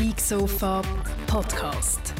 Geek 0.00 0.18
Sofa 0.18 0.80
Podcast. 1.26 2.14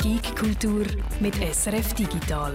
Geek 0.00 0.36
Kultur 0.36 0.86
mit 1.18 1.34
SRF 1.34 1.92
Digital. 1.94 2.54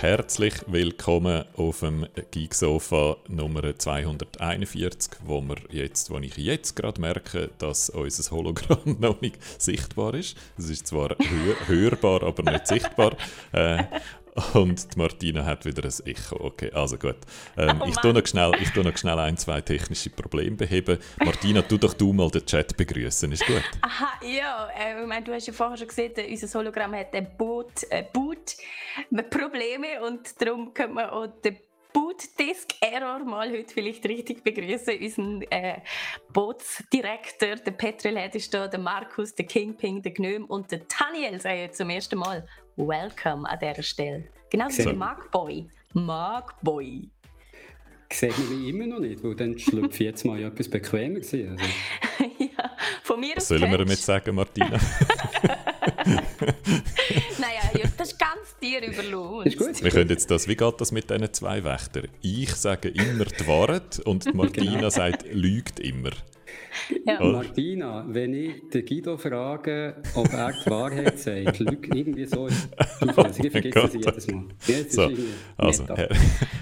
Herzlich 0.00 0.54
willkommen 0.66 1.44
auf 1.56 1.80
dem 1.80 2.06
Geeksofa 2.30 3.16
Nummer 3.26 3.76
241, 3.76 5.20
wo, 5.24 5.40
wir 5.40 5.56
jetzt, 5.70 6.10
wo 6.10 6.18
ich 6.18 6.36
jetzt 6.36 6.76
gerade 6.76 7.00
merke, 7.00 7.50
dass 7.58 7.90
unser 7.90 8.30
Hologramm 8.30 8.96
noch 9.00 9.22
nicht 9.22 9.42
sichtbar 9.60 10.12
ist. 10.12 10.36
Es 10.58 10.68
ist 10.68 10.86
zwar 10.86 11.16
hör 11.18 11.66
hörbar, 11.66 12.22
aber 12.22 12.52
nicht 12.52 12.66
sichtbar. 12.66 13.16
Äh, 13.52 13.84
und 14.54 14.94
die 14.94 14.98
Martina 14.98 15.44
hat 15.44 15.64
wieder 15.64 15.84
ein 15.84 16.06
Echo. 16.06 16.36
Okay, 16.40 16.70
also 16.72 16.96
gut. 16.96 17.16
Ähm, 17.56 17.80
oh 17.82 17.86
ich, 17.88 17.96
tue 17.96 18.12
noch 18.12 18.26
schnell, 18.26 18.52
ich 18.60 18.70
tue 18.70 18.84
noch 18.84 18.96
schnell 18.96 19.18
ein, 19.18 19.36
zwei 19.36 19.60
technische 19.60 20.10
Probleme 20.10 20.56
beheben. 20.56 20.98
Martina, 21.24 21.62
tu 21.62 21.78
doch 21.78 21.94
du 21.94 22.12
mal 22.12 22.30
den 22.30 22.44
Chat 22.44 22.76
begrüßen, 22.76 23.30
ist 23.32 23.46
gut? 23.46 23.62
Aha, 23.82 24.24
ja. 24.24 24.68
Äh, 24.78 25.00
ich 25.00 25.06
meine, 25.06 25.24
du 25.24 25.32
hast 25.32 25.46
ja 25.46 25.52
vorher 25.52 25.76
schon 25.76 25.88
gesehen, 25.88 26.12
unser 26.28 26.58
Hologramm 26.58 26.94
hat 26.94 27.14
ein 27.14 27.36
Boot, 27.36 27.84
äh, 27.90 28.04
Boot 28.12 28.56
Probleme 29.30 30.02
und 30.06 30.40
darum 30.40 30.72
können 30.74 30.94
wir 30.94 31.12
auch 31.12 31.26
den 31.44 31.58
Bootdisk 31.92 32.74
Error 32.80 33.24
mal 33.24 33.50
heute 33.50 33.72
vielleicht 33.72 34.04
richtig 34.06 34.44
begrüßen. 34.44 34.98
Unseren 35.00 35.42
äh, 35.50 35.80
Bootsdirektor, 36.32 37.56
der 37.56 37.70
Petrolhead 37.72 38.34
ist 38.34 38.52
da, 38.52 38.68
der 38.68 38.78
Markus, 38.78 39.34
der 39.34 39.46
Kingping, 39.46 40.02
der 40.02 40.12
Gnome 40.12 40.46
und 40.46 40.70
der 40.70 40.80
Daniel 40.80 41.40
sagen 41.40 41.72
zum 41.72 41.90
ersten 41.90 42.18
Mal 42.18 42.46
Welcome 42.78 43.44
an 43.48 43.58
dieser 43.60 43.82
Stelle. 43.82 44.24
Genau 44.50 44.68
wie 44.68 44.92
Markboy. 44.92 45.66
Markboy. 45.94 47.08
Sieht 48.12 48.38
man 48.38 48.50
wie 48.50 48.70
immer 48.70 48.86
noch 48.86 49.00
nicht, 49.00 49.22
weil 49.24 49.34
dann 49.34 49.58
schlüpft 49.58 50.00
jetzt 50.00 50.24
mal 50.24 50.40
etwas 50.40 50.68
bequemer. 50.68 51.16
Also. 51.16 51.36
ja, 51.36 52.70
von 53.02 53.18
mir 53.18 53.34
Was 53.34 53.48
sollen 53.48 53.68
wir 53.68 53.78
damit 53.78 53.98
sagen, 53.98 54.32
Martina? 54.36 54.70
naja, 57.38 57.62
ja, 57.74 57.90
das 57.96 58.12
ist 58.12 58.18
ganz 58.18 58.56
dir 58.62 58.80
überlassen. 58.86 59.46
Ist 59.48 59.58
gut. 59.58 59.82
Wir 59.82 59.90
können 59.90 60.10
jetzt 60.10 60.30
das, 60.30 60.46
wie 60.46 60.54
geht 60.54 60.80
das 60.80 60.92
mit 60.92 61.10
diesen 61.10 61.34
zwei 61.34 61.64
Wächtern? 61.64 62.06
Ich 62.22 62.54
sage 62.54 62.90
immer 62.90 63.24
die 63.24 63.46
Wahrheit 63.48 63.98
und 64.04 64.32
Martina 64.34 64.76
genau. 64.76 64.88
sagt, 64.88 65.24
lügt 65.32 65.80
immer. 65.80 66.10
Ja. 67.04 67.22
Martina, 67.24 68.04
wenn 68.08 68.34
ich 68.34 68.68
den 68.72 68.84
Guido 68.84 69.16
frage, 69.16 69.96
ob 70.14 70.32
er 70.32 70.52
die 70.52 70.70
Wahrheit 70.70 71.18
sagt, 71.18 71.60
irgendwie 71.60 72.26
so 72.26 72.48
zuverlässig. 72.98 73.46
Ich 73.46 73.52
vergesse 73.52 73.98
es 73.98 74.26
jedes 74.66 74.96
Mal. 74.96 75.16
So, 75.16 75.24
also, 75.56 75.96
her 75.96 76.08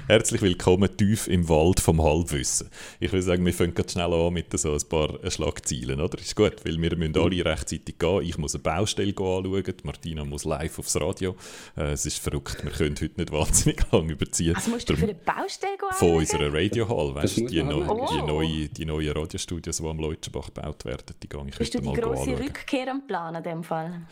herzlich 0.09 0.41
willkommen 0.43 0.97
tief 0.97 1.27
im 1.27 1.49
Wald 1.49 1.81
vom 1.81 2.03
Halbwissen. 2.03 2.69
Ich 3.01 3.13
würde 3.13 3.23
sagen, 3.23 3.45
wir 3.45 3.53
fangen 3.53 3.75
ganz 3.75 3.93
schnell 3.93 4.13
an 4.13 4.33
mit 4.33 4.57
so 4.59 4.73
ein 4.73 4.89
paar 4.89 5.19
Schlagzeilen, 5.29 6.01
oder? 6.01 6.19
Ist 6.19 6.37
gut, 6.37 6.65
weil 6.65 6.81
wir 6.81 6.97
müssen 6.97 7.19
alle 7.19 7.45
rechtzeitig 7.45 7.99
gehen. 7.99 8.23
Ich 8.23 8.39
muss 8.39 8.55
eine 8.55 8.63
Baustelle 8.63 9.11
anschauen, 9.11 9.75
Martina 9.83 10.25
muss 10.25 10.45
live 10.45 10.79
aufs 10.79 10.97
Radio. 11.01 11.37
Äh, 11.77 11.93
es 11.93 12.07
ist 12.07 12.19
verrückt, 12.19 12.63
wir 12.63 12.71
können 12.71 12.95
heute 13.01 13.15
nicht 13.17 13.33
wahnsinnig 13.33 13.81
lange 13.93 14.13
überziehen. 14.13 14.55
Was 14.57 14.69
musst 14.69 14.89
du 14.89 14.97
für 14.97 15.05
eine 15.05 15.15
Baustelle 15.15 15.73
anschauen? 15.75 15.93
Von 15.93 16.17
unserer 16.19 16.53
Radio 16.53 16.89
Hall, 16.89 17.15
weißt 17.15 17.39
du, 17.39 17.47
die, 17.47 17.63
neu, 17.63 17.85
oh. 17.89 18.07
die, 18.11 18.23
neue, 18.23 18.69
die 18.69 18.85
neuen 18.85 19.13
Radiostudios, 19.13 19.79
die 19.79 19.85
am 19.85 19.99
Leutschenbach 20.09 20.47
gebaut 20.47 20.85
werden, 20.85 21.15
die 21.23 21.29
gehe 21.29 21.45
ich 21.49 21.59
Bist 21.59 21.75
heute 21.75 21.85
du 21.85 21.93
die 21.93 22.01
grosse 22.01 22.31
anschauen. 22.31 22.43
Rückkehr 22.43 22.91
am 22.91 23.07
Plan 23.07 23.35
in 23.35 23.43
dem 23.43 23.63
Fall? 23.63 24.03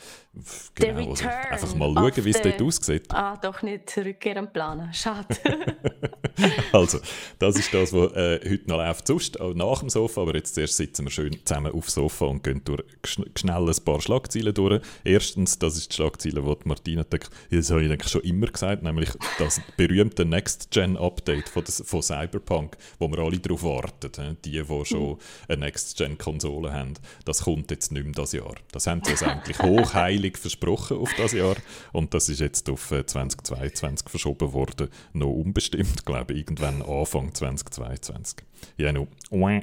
Genau, 0.74 1.10
also 1.10 1.28
einfach 1.28 1.74
mal 1.76 1.94
schauen, 1.94 2.24
wie 2.24 2.30
es 2.30 2.42
dort 2.42 2.62
aussieht. 2.62 3.06
Ah, 3.10 3.36
doch 3.36 3.62
nicht 3.62 3.96
Rückkehr 3.96 4.36
am 4.36 4.52
Plan. 4.52 4.92
Schade. 4.92 5.26
also, 6.72 6.98
das 7.38 7.56
ist 7.56 7.72
das, 7.72 7.92
was 7.92 8.12
äh, 8.12 8.40
heute 8.44 8.68
noch 8.68 8.78
läuft. 8.78 9.06
Sonst 9.06 9.40
auch 9.40 9.54
nach 9.54 9.80
dem 9.80 9.88
Sofa, 9.88 10.22
aber 10.22 10.34
jetzt 10.34 10.54
zuerst 10.54 10.76
sitzen 10.76 11.04
wir 11.04 11.10
schön 11.10 11.38
zusammen 11.44 11.72
auf 11.72 11.86
dem 11.86 11.90
Sofa 11.90 12.26
und 12.26 12.42
gehen 12.42 12.62
durch 12.64 12.82
schnell 13.04 13.68
ein 13.68 13.84
paar 13.84 14.00
Schlagzeilen 14.00 14.54
durch. 14.54 14.82
Erstens, 15.04 15.58
das 15.58 15.76
ist 15.76 15.92
die 15.92 15.96
Schlagzeile, 15.96 16.42
die 16.42 16.68
Martina 16.68 17.04
das 17.04 17.70
habe 17.70 17.84
ich 17.84 17.90
eigentlich 17.90 18.10
schon 18.10 18.22
immer 18.22 18.46
gesagt, 18.46 18.82
nämlich 18.82 19.10
das 19.38 19.60
berühmte 19.76 20.24
Next-Gen-Update 20.24 21.48
von, 21.48 21.64
von 21.64 22.02
Cyberpunk, 22.02 22.76
wo 22.98 23.08
wir 23.08 23.18
alle 23.18 23.38
darauf 23.38 23.62
warten. 23.62 24.36
Die, 24.44 24.62
die 24.62 24.84
schon 24.84 25.18
eine 25.48 25.66
Next-Gen-Konsole 25.74 26.72
haben, 26.72 26.94
das 27.24 27.42
kommt 27.42 27.70
jetzt 27.70 27.90
nicht 27.90 28.04
mehr 28.04 28.12
dieses 28.12 28.32
Jahr. 28.32 28.54
Das 28.70 28.86
haben 28.86 29.02
sie 29.02 29.12
uns 29.12 29.22
eigentlich 29.24 29.58
hochheilig 29.58 30.38
versprochen 30.38 30.98
auf 30.98 31.12
das 31.16 31.32
Jahr 31.32 31.56
und 31.92 32.14
das 32.14 32.28
ist 32.28 32.40
jetzt 32.40 32.70
auf 32.70 32.88
2022 32.88 34.06
äh, 34.06 34.10
verschoben 34.10 34.52
worden, 34.52 34.88
noch 35.12 35.30
unbestimmt, 35.30 36.06
glaube 36.06 36.32
ich, 36.32 36.40
irgendwann 36.40 36.82
Anfang 36.82 37.34
2022. 37.34 38.44
Ja, 38.76 38.92
no. 38.92 39.08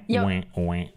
ja, 0.08 0.24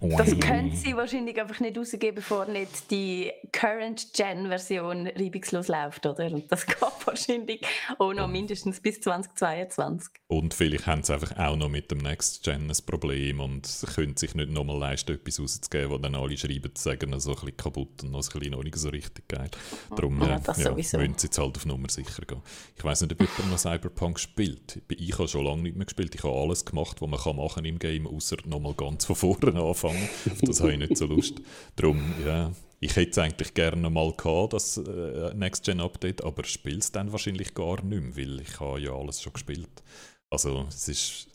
das 0.00 0.38
können 0.38 0.72
sie 0.72 0.94
wahrscheinlich 0.96 1.40
einfach 1.40 1.60
nicht 1.60 1.78
rausgeben, 1.78 2.16
bevor 2.16 2.46
nicht 2.46 2.90
die 2.90 3.32
Current-Gen-Version 3.52 5.08
reibungslos 5.08 5.68
läuft, 5.68 6.06
oder? 6.06 6.26
Und 6.26 6.50
das 6.50 6.66
geht 6.66 6.78
wahrscheinlich 7.04 7.62
auch 7.98 8.12
noch 8.12 8.28
mindestens 8.28 8.80
bis 8.80 9.00
2022. 9.00 10.08
Und 10.26 10.54
vielleicht 10.54 10.86
haben 10.86 11.02
sie 11.02 11.14
einfach 11.14 11.36
auch 11.38 11.56
noch 11.56 11.68
mit 11.68 11.90
dem 11.90 11.98
Next-Gen 11.98 12.70
ein 12.70 12.86
Problem 12.86 13.40
und 13.40 13.84
können 13.94 14.16
sich 14.16 14.34
nicht 14.34 14.50
nochmal 14.50 14.78
leisten, 14.78 15.03
etwas 15.12 15.40
rauszugeben, 15.40 15.90
wo 15.90 15.98
dann 15.98 16.14
alle 16.14 16.36
schreiben, 16.36 16.70
sagen, 16.74 17.18
so 17.20 17.30
ein 17.30 17.34
bisschen 17.34 17.56
kaputt 17.56 18.02
und 18.02 18.10
noch 18.10 18.22
ein 18.22 18.38
bisschen 18.38 18.52
noch 18.52 18.62
nicht 18.62 18.76
so 18.76 18.88
richtig 18.88 19.28
geil. 19.28 19.50
Darum 19.90 20.20
ja, 20.20 20.36
äh, 20.36 20.62
ja, 20.62 20.72
müssen 20.72 21.14
sie 21.16 21.26
jetzt 21.26 21.38
halt 21.38 21.56
auf 21.56 21.66
Nummer 21.66 21.88
sicher 21.88 22.24
gehen. 22.26 22.42
Ich 22.76 22.84
weiß 22.84 23.02
nicht, 23.02 23.12
ob 23.12 23.20
jemand 23.20 23.50
noch 23.50 23.58
Cyberpunk 23.58 24.18
spielt. 24.18 24.82
Ich 24.88 25.18
habe 25.18 25.28
schon 25.28 25.44
lange 25.44 25.62
nicht 25.62 25.76
mehr 25.76 25.86
gespielt. 25.86 26.14
Ich 26.14 26.22
habe 26.22 26.34
alles 26.34 26.64
gemacht, 26.64 27.00
was 27.00 27.24
man 27.24 27.36
machen 27.36 27.64
im 27.64 27.78
Game, 27.78 28.06
außer 28.06 28.36
nochmal 28.46 28.74
ganz 28.74 29.04
von 29.04 29.16
vorne 29.16 29.60
anfangen. 29.62 30.08
Auf 30.30 30.40
das 30.42 30.60
habe 30.60 30.72
ich 30.72 30.78
nicht 30.78 30.96
so 30.96 31.06
Lust. 31.06 31.40
Darum, 31.76 32.00
ja, 32.24 32.52
ich 32.80 32.96
hätte 32.96 33.10
es 33.10 33.18
eigentlich 33.18 33.54
gerne 33.54 33.88
mal 33.88 34.12
gehabt, 34.12 34.52
das 34.52 34.76
äh, 34.76 35.32
Next-Gen-Update, 35.34 36.22
aber 36.22 36.44
spiele 36.44 36.78
es 36.78 36.92
dann 36.92 37.12
wahrscheinlich 37.12 37.54
gar 37.54 37.82
nicht 37.82 38.16
mehr, 38.16 38.16
weil 38.16 38.40
ich 38.40 38.60
habe 38.60 38.80
ja 38.80 38.92
alles 38.92 39.22
schon 39.22 39.32
gespielt. 39.32 39.82
Also 40.30 40.66
es 40.68 40.88
ist 40.88 41.28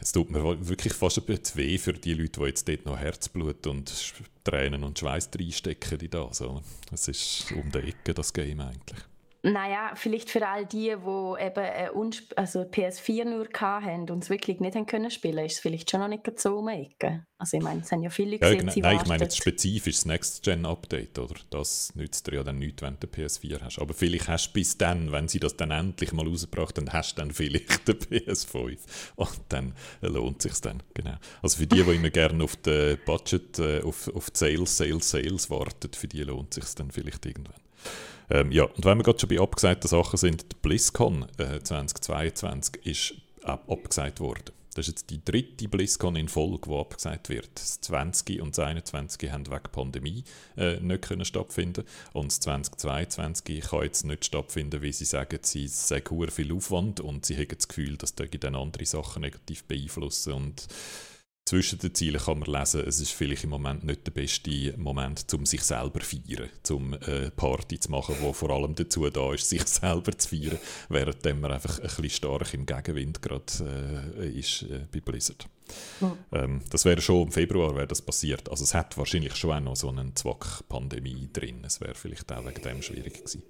es 0.00 0.12
tut 0.12 0.30
mir 0.30 0.42
wirklich 0.66 0.92
fast 0.92 1.18
ein 1.18 1.24
bisschen 1.24 1.56
weh 1.56 1.78
für 1.78 1.92
die 1.92 2.14
Leute, 2.14 2.40
die 2.40 2.46
jetzt 2.46 2.68
dort 2.68 2.86
noch 2.86 2.98
Herzblut 2.98 3.66
und 3.66 3.92
Tränen 4.44 4.84
und 4.84 4.98
Schweiß 4.98 5.30
reinstecken. 5.38 5.98
Es 6.92 7.08
ist 7.08 7.52
um 7.52 7.70
die 7.70 7.78
Ecke, 7.78 8.14
das 8.14 8.32
Game 8.32 8.60
eigentlich. 8.60 9.00
Naja, 9.46 9.92
vielleicht 9.94 10.28
für 10.28 10.46
all 10.46 10.66
die, 10.66 10.96
die 10.96 11.44
eben 11.44 11.64
äh, 11.64 11.88
also 12.34 12.62
PS4 12.62 13.24
nur 13.24 13.46
hatten 13.54 14.10
und 14.10 14.24
es 14.24 14.28
wirklich 14.28 14.58
nicht 14.58 14.74
haben 14.74 14.86
können 14.86 15.08
spielen, 15.08 15.46
ist 15.46 15.54
es 15.54 15.58
vielleicht 15.60 15.88
schon 15.88 16.00
noch 16.00 16.08
nicht 16.08 16.40
so 16.40 16.58
um 16.58 16.68
Ecke. 16.68 17.26
Also 17.38 17.56
ich 17.56 17.62
meine, 17.62 17.82
es 17.82 17.92
haben 17.92 18.02
ja 18.02 18.10
viele 18.10 18.40
gesehen, 18.40 18.66
ja, 18.66 18.74
genau. 18.74 18.88
Nein, 18.88 18.98
ich 19.00 19.06
meine 19.06 19.22
jetzt 19.22 19.36
spezifisch 19.36 19.96
das 19.96 20.04
Next-Gen-Update, 20.04 21.20
oder? 21.20 21.36
Das 21.50 21.94
nützt 21.94 22.26
dir 22.26 22.34
ja 22.34 22.42
dann 22.42 22.58
nichts, 22.58 22.82
wenn 22.82 22.98
du 22.98 23.06
PS4 23.06 23.60
hast. 23.60 23.78
Aber 23.78 23.94
vielleicht 23.94 24.26
hast 24.26 24.48
du 24.48 24.54
bis 24.54 24.78
dann, 24.78 25.12
wenn 25.12 25.28
sie 25.28 25.38
das 25.38 25.56
dann 25.56 25.70
endlich 25.70 26.12
mal 26.12 26.26
rausgebracht 26.26 26.78
haben, 26.78 26.92
hast 26.92 27.16
du 27.16 27.22
dann 27.22 27.30
vielleicht 27.30 27.86
den 27.86 27.98
PS5. 27.98 28.78
Und 29.14 29.40
dann 29.50 29.74
lohnt 30.00 30.44
es 30.44 30.50
sich 30.50 30.60
dann, 30.60 30.82
genau. 30.92 31.14
Also 31.40 31.58
für 31.58 31.68
die, 31.68 31.84
die 31.84 31.94
immer 31.94 32.10
gerne 32.10 32.42
auf 32.42 32.56
den 32.56 32.98
Budget, 33.04 33.60
äh, 33.60 33.82
auf, 33.82 34.08
auf 34.12 34.28
die 34.30 34.38
Sales, 34.38 34.76
Sales, 34.76 35.08
Sales 35.08 35.50
warten, 35.50 35.92
für 35.92 36.08
die 36.08 36.24
lohnt 36.24 36.56
es 36.58 36.64
sich 36.64 36.74
dann 36.74 36.90
vielleicht 36.90 37.24
irgendwann. 37.26 37.60
Ähm, 38.30 38.52
ja, 38.52 38.64
und 38.64 38.84
wenn 38.84 38.98
wir 38.98 39.04
gerade 39.04 39.18
schon 39.18 39.28
bei 39.28 39.40
abgesagten 39.40 39.88
Sachen 39.88 40.16
sind, 40.16 40.42
die 40.52 40.56
BlizzCon 40.60 41.26
äh, 41.38 41.60
2022 41.62 42.86
ist 42.86 43.14
abgesagt 43.42 44.20
worden. 44.20 44.52
Das 44.76 44.88
ist 44.88 44.88
jetzt 44.88 45.10
die 45.10 45.24
dritte 45.24 45.68
BlizzCon 45.68 46.16
in 46.16 46.28
Folge, 46.28 46.68
die 46.68 46.76
abgesagt 46.76 47.30
wird. 47.30 47.48
Das 47.54 47.80
20 47.80 48.42
und 48.42 48.58
das 48.58 48.64
21 48.66 49.32
haben 49.32 49.46
wegen 49.46 49.72
Pandemie 49.72 50.22
äh, 50.58 50.78
nicht 50.80 51.02
können 51.02 51.24
stattfinden 51.24 51.84
und 52.12 52.26
das 52.26 52.40
2022 52.40 53.62
kann 53.62 53.82
jetzt 53.84 54.04
nicht 54.04 54.26
stattfinden, 54.26 54.82
weil 54.82 54.92
sie 54.92 55.06
sagen, 55.06 55.38
sie 55.40 55.66
sei 55.68 56.02
viel 56.30 56.52
Aufwand 56.52 57.00
und 57.00 57.24
sie 57.24 57.36
haben 57.36 57.48
das 57.56 57.68
Gefühl, 57.68 57.96
dass 57.96 58.14
dann 58.14 58.54
andere 58.54 58.84
Sachen 58.84 59.22
negativ 59.22 59.64
beeinflussen 59.64 60.34
und 60.34 60.66
zwischen 61.46 61.78
den 61.78 61.94
Zielen 61.94 62.20
kann 62.20 62.40
man 62.40 62.52
lesen, 62.52 62.84
es 62.86 63.00
ist 63.00 63.12
vielleicht 63.12 63.44
im 63.44 63.50
Moment 63.50 63.84
nicht 63.84 64.04
der 64.04 64.10
beste 64.10 64.74
Moment, 64.76 65.32
um 65.32 65.46
sich 65.46 65.62
selber 65.62 66.00
zu 66.00 66.16
feiern, 66.16 66.50
um 66.70 66.94
eine 66.94 67.30
Party 67.30 67.78
zu 67.78 67.90
machen, 67.92 68.16
die 68.20 68.34
vor 68.34 68.50
allem 68.50 68.74
dazu 68.74 69.08
da 69.08 69.32
ist, 69.32 69.48
sich 69.48 69.62
selber 69.66 70.18
zu 70.18 70.28
feiern, 70.28 70.58
während 70.88 71.24
man 71.40 71.52
einfach 71.52 71.78
ein 71.78 71.84
bisschen 71.84 72.10
stark 72.10 72.52
im 72.52 72.66
Gegenwind 72.66 73.22
gerade 73.22 74.12
äh, 74.18 74.28
ist 74.28 74.62
äh, 74.62 74.86
bei 74.92 75.00
Blizzard. 75.00 75.48
Mhm. 76.00 76.18
Ähm, 76.32 76.60
das 76.70 76.84
wäre 76.84 77.00
schon 77.00 77.22
im 77.22 77.32
Februar 77.32 77.76
wäre 77.76 77.86
das 77.86 78.02
passiert. 78.02 78.48
Also 78.48 78.64
es 78.64 78.74
hat 78.74 78.98
wahrscheinlich 78.98 79.36
schon 79.36 79.52
auch 79.52 79.60
noch 79.60 79.76
so 79.76 79.88
eine 79.88 80.12
Zwack-Pandemie 80.14 81.30
drin. 81.32 81.62
Es 81.64 81.80
wäre 81.80 81.94
vielleicht 81.94 82.30
auch 82.32 82.44
wegen 82.44 82.62
dem 82.62 82.82
schwierig 82.82 83.18
gewesen. 83.18 83.44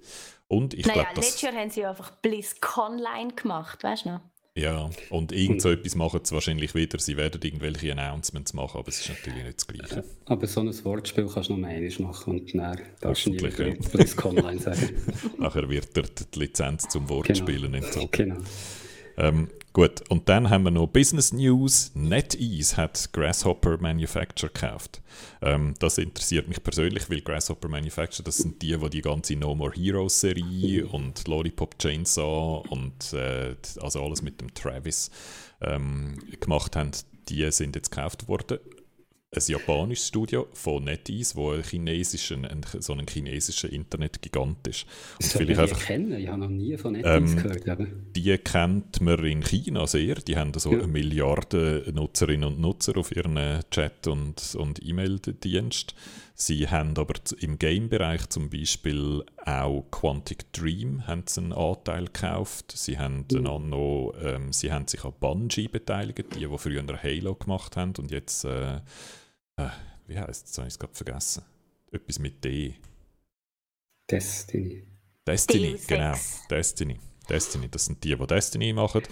Und 0.47 0.75
ich 0.75 0.85
naja, 0.85 1.03
glaub, 1.03 1.17
letztes 1.17 1.41
Jahr 1.41 1.53
haben 1.53 1.69
sie 1.71 1.85
einfach 1.85 2.11
BlizzConline 2.11 3.33
gemacht, 3.35 3.83
weißt 3.83 4.05
du 4.05 4.09
noch? 4.09 4.21
Ja, 4.57 4.89
und 5.11 5.31
irgend 5.31 5.61
so 5.61 5.69
etwas 5.69 5.93
machen 5.93 6.21
sie 6.23 6.33
wahrscheinlich 6.33 6.73
wieder. 6.73 6.97
Sie 6.97 7.15
werden 7.15 7.39
irgendwelche 7.43 7.91
Announcements 7.91 8.55
machen, 8.55 8.79
aber 8.79 8.87
es 8.87 9.01
ist 9.01 9.09
natürlich 9.09 9.43
nicht 9.43 9.57
das 9.57 9.67
Gleiche. 9.67 10.03
Aber 10.25 10.47
so 10.47 10.61
ein 10.61 10.83
Wortspiel 10.83 11.29
kannst 11.31 11.49
du 11.49 11.57
noch 11.57 11.67
einmal 11.67 11.91
machen 11.99 12.39
und 12.39 12.55
dann 12.55 12.81
darfst 12.99 13.27
du 13.27 13.29
nie 13.29 13.37
wieder 13.37 13.75
BlizzConline 13.91 14.59
sagen. 14.59 14.95
Nachher 15.37 15.69
wird 15.69 15.95
dir 15.95 16.05
die 16.33 16.39
Lizenz 16.39 16.87
zum 16.87 17.07
Wortspielen 17.07 17.71
genau. 17.71 17.85
entzogen. 17.85 18.09
Genau. 18.11 18.37
Ähm, 19.17 19.49
gut, 19.73 20.03
und 20.09 20.29
dann 20.29 20.49
haben 20.49 20.63
wir 20.63 20.71
noch 20.71 20.87
Business 20.87 21.33
News. 21.33 21.91
NetEase 21.95 22.77
hat 22.77 23.09
Grasshopper 23.13 23.77
Manufacture 23.79 24.51
gekauft. 24.51 25.01
Ähm, 25.41 25.73
das 25.79 25.97
interessiert 25.97 26.47
mich 26.47 26.61
persönlich, 26.61 27.09
weil 27.09 27.21
Grasshopper 27.21 27.67
Manufacture, 27.67 28.23
das 28.23 28.37
sind 28.37 28.61
die, 28.61 28.77
die 28.77 28.89
die 28.89 29.01
ganze 29.01 29.35
No 29.35 29.55
More 29.55 29.73
Heroes 29.73 30.19
Serie 30.19 30.85
und 30.87 31.27
Lollipop 31.27 31.77
Chainsaw 31.79 32.63
und 32.69 33.13
äh, 33.13 33.55
also 33.81 34.03
alles 34.03 34.21
mit 34.21 34.39
dem 34.39 34.53
Travis 34.53 35.09
ähm, 35.61 36.19
gemacht 36.39 36.75
haben. 36.75 36.91
Die 37.29 37.51
sind 37.51 37.75
jetzt 37.75 37.91
gekauft 37.91 38.27
worden 38.27 38.59
ein 39.37 39.51
japanisches 39.51 40.07
Studio 40.07 40.47
von 40.53 40.83
NetEase, 40.83 41.35
wo 41.35 41.51
ein 41.51 41.63
chinesischen, 41.63 42.45
ein, 42.45 42.61
so 42.79 42.93
ein 42.93 43.05
chinesischer 43.07 43.71
Internetgigant 43.71 44.67
ist. 44.67 44.83
Und 44.83 45.23
das 45.23 45.33
vielleicht 45.33 45.59
einfach, 45.59 45.79
kennen? 45.79 46.13
Ich 46.13 46.27
habe 46.27 46.39
noch 46.39 46.49
nie 46.49 46.77
von 46.77 46.93
NetEase 46.93 47.17
ähm, 47.17 47.35
gehört. 47.35 47.69
Aber. 47.69 47.85
Die 48.15 48.37
kennt 48.37 49.01
man 49.01 49.23
in 49.25 49.43
China 49.43 49.87
sehr. 49.87 50.15
Die 50.15 50.37
haben 50.37 50.53
so 50.55 50.71
ja. 50.71 50.79
eine 50.79 50.87
Milliarde 50.87 51.91
Nutzerinnen 51.93 52.47
und 52.47 52.59
Nutzer 52.59 52.97
auf 52.97 53.15
ihren 53.15 53.37
Chat- 53.71 54.07
und, 54.07 54.55
und 54.55 54.85
E-Mail-Dienst. 54.85 55.95
Sie 56.39 56.67
haben 56.67 56.95
aber 56.97 57.15
im 57.39 57.57
Game-Bereich 57.57 58.29
zum 58.29 58.51
Beispiel 58.51 59.23
auch 59.43 59.85
Quantic 59.89 60.53
Dream 60.53 61.07
haben 61.07 61.23
sie 61.25 61.41
einen 61.41 61.51
Anteil 61.51 62.05
gekauft. 62.05 62.73
Sie 62.75 62.99
haben, 62.99 63.25
mhm. 63.31 63.69
noch, 63.69 64.13
ähm, 64.21 64.53
sie 64.53 64.71
haben 64.71 64.85
sich 64.85 65.03
an 65.03 65.13
Bungie 65.19 65.67
beteiligt, 65.67 66.35
die, 66.35 66.45
die 66.45 66.57
früher 66.59 66.83
Halo 67.01 67.33
gemacht 67.33 67.75
haben 67.75 67.93
und 67.97 68.11
jetzt, 68.11 68.45
äh, 68.45 68.81
äh, 69.57 69.69
wie 70.07 70.17
heißt 70.17 70.47
es, 70.47 70.57
habe 70.57 70.67
ich 70.67 70.73
es 70.73 70.79
gerade 70.79 70.93
vergessen. 70.93 71.43
Etwas 71.91 72.19
mit 72.19 72.43
D. 72.43 72.75
Destiny. 74.09 74.83
Destiny, 75.25 75.79
genau. 75.85 76.15
Destiny. 76.49 76.99
Destiny, 77.29 77.69
das 77.69 77.85
sind 77.85 78.03
die, 78.03 78.15
die 78.15 78.27
Destiny 78.27 78.71
machen. 78.71 79.03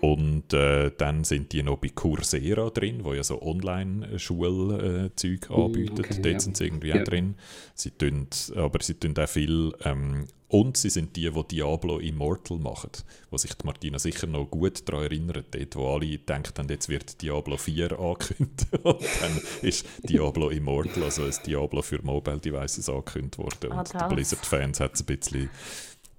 Und 0.00 0.52
äh, 0.52 0.90
dann 0.96 1.24
sind 1.24 1.52
die 1.52 1.62
noch 1.62 1.78
bei 1.78 1.88
Coursera 1.88 2.70
drin, 2.70 3.04
wo 3.04 3.14
ja 3.14 3.24
so 3.24 3.40
Online-Schulzeug 3.40 5.50
äh, 5.50 5.54
anbietet. 5.54 6.00
Okay, 6.00 6.22
Dort 6.22 6.34
ja. 6.34 6.40
sind 6.40 6.56
sie 6.56 6.64
irgendwie 6.64 6.88
ja. 6.88 7.00
auch 7.00 7.04
drin. 7.04 7.36
Sie 7.74 7.90
tun, 7.90 8.26
aber 8.54 8.82
sie 8.82 8.94
tun 8.94 9.14
auch 9.18 9.28
viel. 9.28 9.72
Ähm, 9.84 10.26
und 10.48 10.76
sie 10.76 10.90
sind 10.90 11.16
die, 11.16 11.28
die 11.28 11.48
Diablo 11.48 11.98
Immortal 11.98 12.58
machen. 12.58 12.90
Wo 13.30 13.36
sich 13.36 13.52
die 13.54 13.66
Martina 13.66 13.98
sicher 13.98 14.28
noch 14.28 14.46
gut 14.46 14.88
daran 14.88 15.04
erinnert. 15.04 15.46
Dort, 15.50 15.76
wo 15.76 15.94
alle 15.94 16.20
haben, 16.28 16.68
jetzt 16.68 16.88
wird 16.88 17.20
Diablo 17.20 17.56
4 17.56 17.92
angekündigt. 17.98 18.84
und 18.84 19.02
dann 19.20 19.40
ist 19.62 19.86
Diablo 20.04 20.50
Immortal, 20.50 21.04
also 21.04 21.24
ein 21.24 21.34
Diablo 21.44 21.82
für 21.82 22.00
Mobile 22.02 22.38
Devices 22.38 22.88
angekündigt 22.88 23.38
worden. 23.38 23.72
Und 23.72 23.94
oh, 23.94 23.98
die 23.98 24.14
Blizzard-Fans 24.14 24.78
hat 24.78 24.94
es 24.94 25.00
ein 25.00 25.06
bisschen 25.06 25.50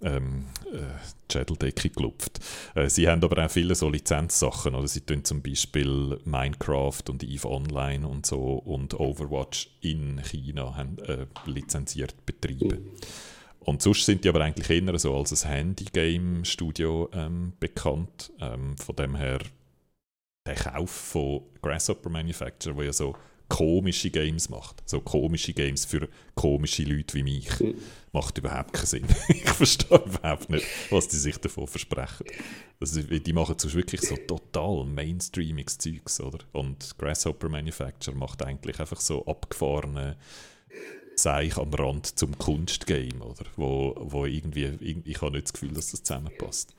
ähm, 0.01 0.45
äh, 0.71 1.31
Schädeldecke 1.31 1.89
gelupft. 1.89 2.39
Äh, 2.75 2.89
sie 2.89 3.07
haben 3.07 3.23
aber 3.23 3.45
auch 3.45 3.51
viele 3.51 3.75
so 3.75 3.89
Lizenzsachen. 3.89 4.75
Oder? 4.75 4.87
Sie 4.87 5.01
tun 5.01 5.23
zum 5.23 5.41
Beispiel 5.41 6.19
Minecraft 6.25 7.03
und 7.09 7.23
EVE 7.23 7.49
Online 7.49 8.07
und 8.07 8.25
so 8.25 8.55
und 8.57 8.99
Overwatch 8.99 9.69
in 9.81 10.21
China 10.23 10.75
haben, 10.75 10.97
äh, 10.99 11.25
lizenziert 11.45 12.25
betreiben. 12.25 12.91
Und 13.59 13.81
sonst 13.81 14.05
sind 14.05 14.23
die 14.23 14.29
aber 14.29 14.41
eigentlich 14.41 14.69
eher 14.69 14.97
so 14.97 15.15
als 15.15 15.45
ein 15.45 15.51
Handy-Game-Studio 15.51 17.09
ähm, 17.13 17.53
bekannt. 17.59 18.31
Ähm, 18.39 18.77
von 18.77 18.95
dem 18.95 19.15
her 19.15 19.39
der 20.45 20.55
Kauf 20.55 20.89
von 20.89 21.41
Grasshopper 21.61 22.09
Manufacturer, 22.09 22.77
wo 22.77 22.81
ja 22.81 22.93
so 22.93 23.15
komische 23.49 24.09
Games 24.09 24.49
macht. 24.49 24.81
So 24.85 25.01
komische 25.01 25.53
Games 25.53 25.85
für 25.85 26.07
komische 26.35 26.83
Leute 26.83 27.15
wie 27.15 27.23
mich. 27.23 27.49
Macht 28.11 28.37
überhaupt 28.37 28.73
keinen 28.73 28.85
Sinn. 28.85 29.05
ich 29.29 29.43
verstehe 29.43 29.97
überhaupt 29.97 30.49
nicht, 30.49 30.65
was 30.89 31.07
die 31.07 31.17
sich 31.17 31.37
davon 31.37 31.67
versprechen. 31.67 32.25
Also, 32.79 33.01
die 33.01 33.33
machen 33.33 33.55
sonst 33.57 33.75
wirklich 33.75 34.01
so 34.01 34.15
total 34.15 34.85
mainstreamiges 34.85 35.77
Zeugs, 35.77 36.21
oder? 36.21 36.39
Und 36.53 36.97
Grasshopper 36.97 37.49
Manufacturer 37.49 38.15
macht 38.15 38.43
eigentlich 38.43 38.79
einfach 38.79 38.99
so 38.99 39.25
abgefahrene 39.25 40.17
Seich 41.19 41.57
am 41.57 41.73
Rand 41.73 42.17
zum 42.17 42.37
Kunstgame, 42.37 43.23
oder? 43.23 43.45
Wo, 43.55 43.95
wo 43.97 44.25
irgendwie, 44.25 45.01
ich 45.03 45.21
habe 45.21 45.31
nicht 45.31 45.45
das 45.45 45.53
Gefühl, 45.53 45.73
dass 45.73 45.91
das 45.91 46.03
zusammenpasst. 46.03 46.75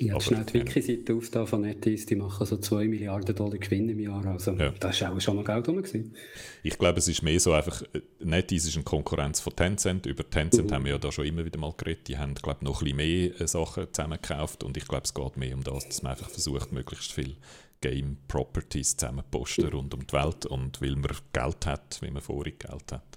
Ich 0.00 0.12
habe 0.12 0.22
schnell 0.22 0.44
die 0.44 0.54
Wiki-Seite 0.54 1.14
aufgetan 1.14 1.46
von 1.46 1.60
NetEase, 1.62 2.06
die 2.06 2.14
machen 2.14 2.46
so 2.46 2.56
2 2.56 2.86
Milliarden 2.86 3.34
Dollar 3.34 3.58
Gewinn 3.58 3.88
im 3.88 3.98
Jahr. 3.98 4.24
Also 4.26 4.52
ja. 4.52 4.70
da 4.78 4.90
ist 4.90 5.02
auch 5.02 5.20
schon 5.20 5.36
noch 5.36 5.44
Geld 5.44 5.68
rum. 5.68 5.78
Gewesen. 5.78 6.14
Ich 6.62 6.78
glaube, 6.78 6.98
es 6.98 7.08
ist 7.08 7.22
mehr 7.22 7.40
so 7.40 7.52
einfach, 7.52 7.82
NetEase 8.20 8.68
ist 8.68 8.76
eine 8.76 8.84
Konkurrenz 8.84 9.40
von 9.40 9.56
Tencent. 9.56 10.06
Über 10.06 10.28
Tencent 10.28 10.70
mhm. 10.70 10.74
haben 10.74 10.84
wir 10.84 10.92
ja 10.92 10.98
da 10.98 11.10
schon 11.10 11.26
immer 11.26 11.44
wieder 11.44 11.58
mal 11.58 11.74
geredet. 11.76 12.06
Die 12.06 12.16
haben, 12.16 12.34
glaube 12.34 12.58
ich, 12.60 12.64
noch 12.64 12.80
ein 12.82 12.84
bisschen 12.84 12.96
mehr 12.96 13.40
äh, 13.40 13.48
Sachen 13.48 13.86
zusammengekauft 13.92 14.62
und 14.62 14.76
ich 14.76 14.86
glaube, 14.86 15.04
es 15.04 15.14
geht 15.14 15.36
mehr 15.36 15.54
um 15.56 15.64
das, 15.64 15.88
dass 15.88 16.02
man 16.02 16.12
einfach 16.12 16.30
versucht, 16.30 16.72
möglichst 16.72 17.12
viel 17.12 17.36
Game 17.80 18.18
Properties 18.28 18.96
zusammenzuposten 18.96 19.68
rund 19.68 19.94
um 19.94 20.06
die 20.06 20.12
Welt 20.12 20.46
und 20.46 20.80
weil 20.80 20.96
man 20.96 21.10
Geld 21.32 21.66
hat, 21.66 21.98
wie 22.02 22.10
man 22.10 22.22
vorig 22.22 22.60
Geld 22.60 22.92
hat. 22.92 23.07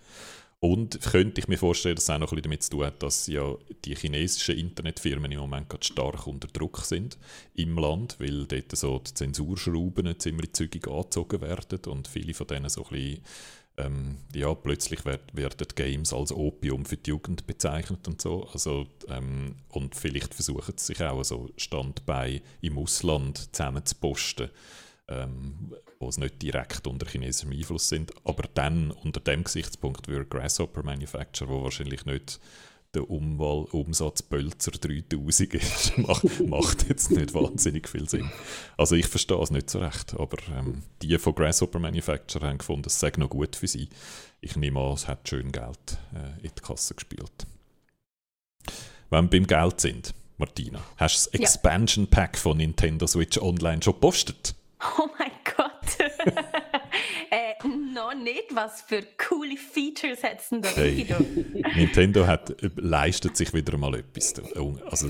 Und 0.63 1.01
könnte 1.01 1.41
ich 1.41 1.47
mir 1.47 1.57
vorstellen, 1.57 1.95
dass 1.95 2.03
es 2.03 2.09
auch 2.11 2.19
noch 2.19 2.33
ein 2.33 2.41
damit 2.43 2.61
zu 2.61 2.69
tun 2.69 2.85
hat, 2.85 3.01
dass 3.01 3.25
ja 3.25 3.55
die 3.83 3.95
chinesischen 3.95 4.59
Internetfirmen 4.59 5.31
im 5.31 5.39
Moment 5.39 5.69
gerade 5.69 5.83
stark 5.83 6.27
unter 6.27 6.47
Druck 6.47 6.81
sind 6.85 7.17
im 7.55 7.79
Land, 7.79 8.19
weil 8.19 8.45
dort 8.45 8.77
so 8.77 8.99
die 8.99 9.11
Zensurschrauben 9.11 10.19
ziemlich 10.19 10.53
zügig 10.53 10.87
angezogen 10.87 11.41
werden 11.41 11.79
und 11.87 12.07
viele 12.07 12.35
von 12.35 12.45
denen 12.45 12.69
so 12.69 12.83
ein 12.83 12.89
bisschen, 12.91 13.23
ähm, 13.77 14.17
ja, 14.35 14.53
plötzlich 14.53 15.03
werd, 15.03 15.35
werden 15.35 15.67
Games 15.73 16.13
als 16.13 16.31
Opium 16.31 16.85
für 16.85 16.97
die 16.97 17.09
Jugend 17.09 17.47
bezeichnet 17.47 18.07
und 18.07 18.21
so. 18.21 18.47
Also, 18.53 18.85
ähm, 19.07 19.55
und 19.69 19.95
vielleicht 19.95 20.35
versuchen 20.35 20.77
sie 20.77 20.93
sich 20.93 21.01
auch 21.01 21.23
so 21.23 21.49
Standbein 21.57 22.41
im 22.61 22.77
Ausland 22.77 23.49
zusammen 23.51 23.83
zu 23.83 23.95
posten 23.95 24.51
ähm, 25.07 25.73
wo 26.01 26.09
es 26.09 26.17
nicht 26.17 26.41
direkt 26.41 26.87
unter 26.87 27.05
chinesischem 27.05 27.51
Einfluss 27.51 27.89
sind. 27.89 28.11
Aber 28.25 28.43
dann 28.53 28.91
unter 28.91 29.19
dem 29.19 29.43
Gesichtspunkt 29.43 30.07
würde 30.07 30.25
Grasshopper 30.25 30.83
Manufacturer, 30.83 31.49
wo 31.49 31.63
wahrscheinlich 31.63 32.05
nicht 32.05 32.39
der 32.93 33.09
Umwal 33.09 33.65
Umsatz 33.71 34.21
Pölzer 34.21 34.71
3000 34.71 35.53
ist, 35.53 35.97
macht, 35.97 36.39
macht 36.41 36.89
jetzt 36.89 37.11
nicht 37.11 37.33
wahnsinnig 37.33 37.87
viel 37.87 38.09
Sinn. 38.09 38.29
Also 38.75 38.95
ich 38.95 39.07
verstehe 39.07 39.41
es 39.41 39.51
nicht 39.51 39.69
so 39.69 39.79
recht, 39.79 40.13
aber 40.19 40.37
ähm, 40.57 40.83
die 41.01 41.17
von 41.17 41.33
Grasshopper 41.33 41.79
Manufacturer 41.79 42.49
haben 42.49 42.57
gefunden, 42.57 42.87
es 42.87 42.99
sei 42.99 43.11
noch 43.17 43.29
gut 43.29 43.55
für 43.55 43.67
sie. 43.67 43.87
Ich 44.41 44.55
nehme 44.55 44.79
an, 44.79 44.93
es 44.93 45.07
hat 45.07 45.29
schön 45.29 45.51
Geld 45.51 45.97
äh, 46.13 46.45
in 46.45 46.51
die 46.57 46.61
Kasse 46.61 46.95
gespielt. 46.95 47.47
Wenn 49.09 49.25
wir 49.25 49.29
beim 49.29 49.47
Geld 49.47 49.79
sind, 49.79 50.13
Martina, 50.37 50.81
hast 50.97 51.27
du 51.27 51.31
das 51.31 51.39
Expansion 51.39 52.07
Pack 52.07 52.37
von 52.37 52.57
Nintendo 52.57 53.07
Switch 53.07 53.37
Online 53.37 53.81
schon 53.81 53.93
gepostet? 53.93 54.55
Oh 54.97 55.07
mein 55.17 55.29
Gott. 55.29 55.40
äh, 57.29 57.67
noch 57.93 58.13
nicht. 58.13 58.53
Was 58.53 58.81
für 58.81 59.03
coole 59.17 59.57
Features 59.57 60.23
hat 60.23 60.39
es 60.39 60.49
denn 60.49 60.61
da 60.61 60.69
hey. 60.69 61.07
Nintendo 61.75 62.27
hat, 62.27 62.55
leistet 62.75 63.37
sich 63.37 63.53
wieder 63.53 63.77
mal 63.77 63.95
etwas. 63.95 64.33
Also 64.85 65.09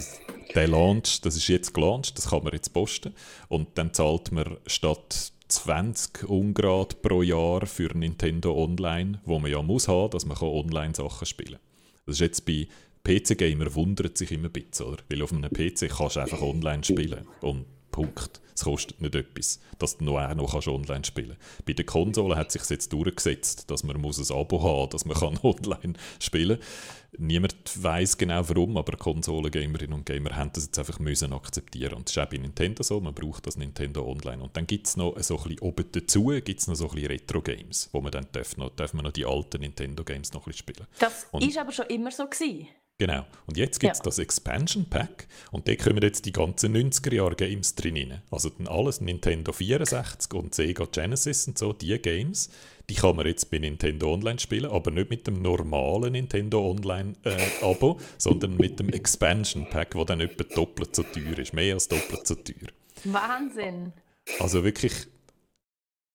der 0.55 0.67
Launch, 0.67 1.21
das 1.21 1.35
ist 1.35 1.47
jetzt 1.47 1.73
gelauncht, 1.73 2.17
das 2.17 2.29
kann 2.29 2.43
man 2.43 2.53
jetzt 2.53 2.73
posten. 2.73 3.13
Und 3.47 3.77
dann 3.77 3.93
zahlt 3.93 4.31
man 4.31 4.57
statt 4.67 5.31
20 5.47 6.29
Ungrad 6.29 7.01
pro 7.01 7.21
Jahr 7.21 7.65
für 7.65 7.95
Nintendo 7.95 8.55
Online, 8.55 9.19
wo 9.25 9.39
man 9.39 9.51
ja 9.51 9.61
muss 9.61 9.87
haben, 9.87 10.11
dass 10.11 10.25
man 10.25 10.37
Online-Sachen 10.37 11.25
spielen 11.25 11.59
kann. 11.59 12.05
Das 12.05 12.15
ist 12.15 12.21
jetzt 12.21 12.45
bei 12.45 12.67
PC-Gamer 13.03 13.73
wundert 13.75 14.17
sich 14.17 14.31
immer 14.31 14.47
ein 14.47 14.51
bisschen, 14.51 14.87
oder? 14.87 15.03
Weil 15.09 15.21
auf 15.21 15.33
einem 15.33 15.49
PC 15.49 15.89
kannst 15.89 16.15
du 16.15 16.19
einfach 16.19 16.41
online 16.41 16.83
spielen. 16.83 17.27
Und 17.41 17.65
Punkt. 17.91 18.41
Es 18.55 18.63
kostet 18.63 19.01
nicht 19.01 19.15
etwas, 19.15 19.59
dass 19.79 19.97
du 19.97 20.05
noch, 20.05 20.19
auch 20.19 20.35
noch 20.35 20.51
kannst 20.51 20.67
online 20.67 21.03
spielen 21.03 21.37
kannst. 21.39 21.65
Bei 21.65 21.73
der 21.73 21.85
Konsole 21.85 22.35
hat 22.35 22.51
sich 22.51 22.63
jetzt 22.69 22.93
durchgesetzt, 22.93 23.69
dass 23.71 23.83
man 23.83 23.99
muss 23.99 24.19
ein 24.19 24.37
Abo 24.37 24.61
haben 24.61 24.81
muss, 24.81 24.89
dass 24.89 25.05
man 25.05 25.17
kann 25.19 25.39
online 25.43 25.93
spielen 26.19 26.59
kann. 26.59 27.27
Niemand 27.27 27.55
weiß 27.75 28.17
genau 28.17 28.47
warum, 28.47 28.77
aber 28.77 28.95
Konsolengamerinnen 28.95 29.93
und 29.93 30.05
Gamer 30.05 30.35
haben 30.35 30.51
das 30.53 30.65
jetzt 30.65 30.79
einfach 30.79 30.99
müssen 30.99 31.33
akzeptieren. 31.33 31.95
Und 31.95 32.07
das 32.07 32.15
ist 32.15 32.23
auch 32.23 32.29
bei 32.29 32.37
Nintendo 32.37 32.83
so, 32.83 33.01
man 33.01 33.13
braucht 33.13 33.47
das 33.47 33.57
Nintendo 33.57 34.09
Online. 34.09 34.41
Und 34.41 34.55
dann 34.55 34.65
gibt 34.65 34.87
es 34.87 34.95
noch 34.95 35.19
so 35.19 35.37
ein 35.37 35.43
bisschen 35.43 35.59
oben 35.59 35.85
dazu, 35.91 36.25
gibt's 36.43 36.67
noch 36.67 36.75
so 36.75 36.87
ein 36.87 36.95
bisschen 36.95 37.11
Retro-Games, 37.11 37.89
wo 37.91 37.99
man 37.99 38.11
dann 38.11 38.27
darf 38.31 38.55
noch, 38.55 38.69
darf 38.69 38.93
man 38.93 39.03
noch 39.03 39.11
die 39.11 39.25
alten 39.25 39.59
Nintendo-Games 39.59 40.31
noch 40.33 40.41
ein 40.41 40.51
bisschen 40.51 40.59
spielen. 40.69 40.87
Das 40.99 41.27
und 41.31 41.43
ist 41.43 41.57
aber 41.57 41.71
schon 41.73 41.87
immer 41.87 42.11
so 42.11 42.25
gewesen. 42.27 42.67
Genau. 43.01 43.25
Und 43.47 43.57
jetzt 43.57 43.79
gibt 43.79 43.93
es 43.93 43.97
ja. 43.97 44.03
das 44.03 44.19
Expansion 44.19 44.85
Pack 44.85 45.27
und 45.51 45.67
da 45.67 45.75
kommen 45.75 46.03
jetzt 46.03 46.23
die 46.23 46.31
ganzen 46.31 46.77
90er-Jahre-Games 46.77 47.73
drin 47.73 47.97
rein. 47.97 48.21
Also 48.29 48.51
dann 48.51 48.67
alles 48.67 49.01
Nintendo 49.01 49.51
64 49.51 50.31
und 50.35 50.53
Sega 50.53 50.85
Genesis 50.85 51.47
und 51.47 51.57
so, 51.57 51.73
die 51.73 51.97
Games, 51.99 52.51
die 52.91 52.93
kann 52.93 53.15
man 53.15 53.25
jetzt 53.25 53.49
bei 53.49 53.57
Nintendo 53.57 54.13
Online 54.13 54.37
spielen, 54.37 54.69
aber 54.69 54.91
nicht 54.91 55.09
mit 55.09 55.25
dem 55.25 55.41
normalen 55.41 56.11
Nintendo 56.11 56.63
Online-Abo, 56.69 57.97
äh, 57.99 58.03
sondern 58.19 58.55
mit 58.57 58.79
dem 58.79 58.89
Expansion 58.89 59.67
Pack, 59.67 59.95
wo 59.95 60.03
dann 60.03 60.21
etwa 60.21 60.43
doppelt 60.43 60.95
so 60.95 61.01
teuer 61.01 61.39
ist, 61.39 61.55
mehr 61.55 61.73
als 61.73 61.87
doppelt 61.87 62.27
so 62.27 62.35
teuer. 62.35 62.69
Wahnsinn! 63.05 63.93
Also 64.39 64.63
wirklich, 64.63 64.93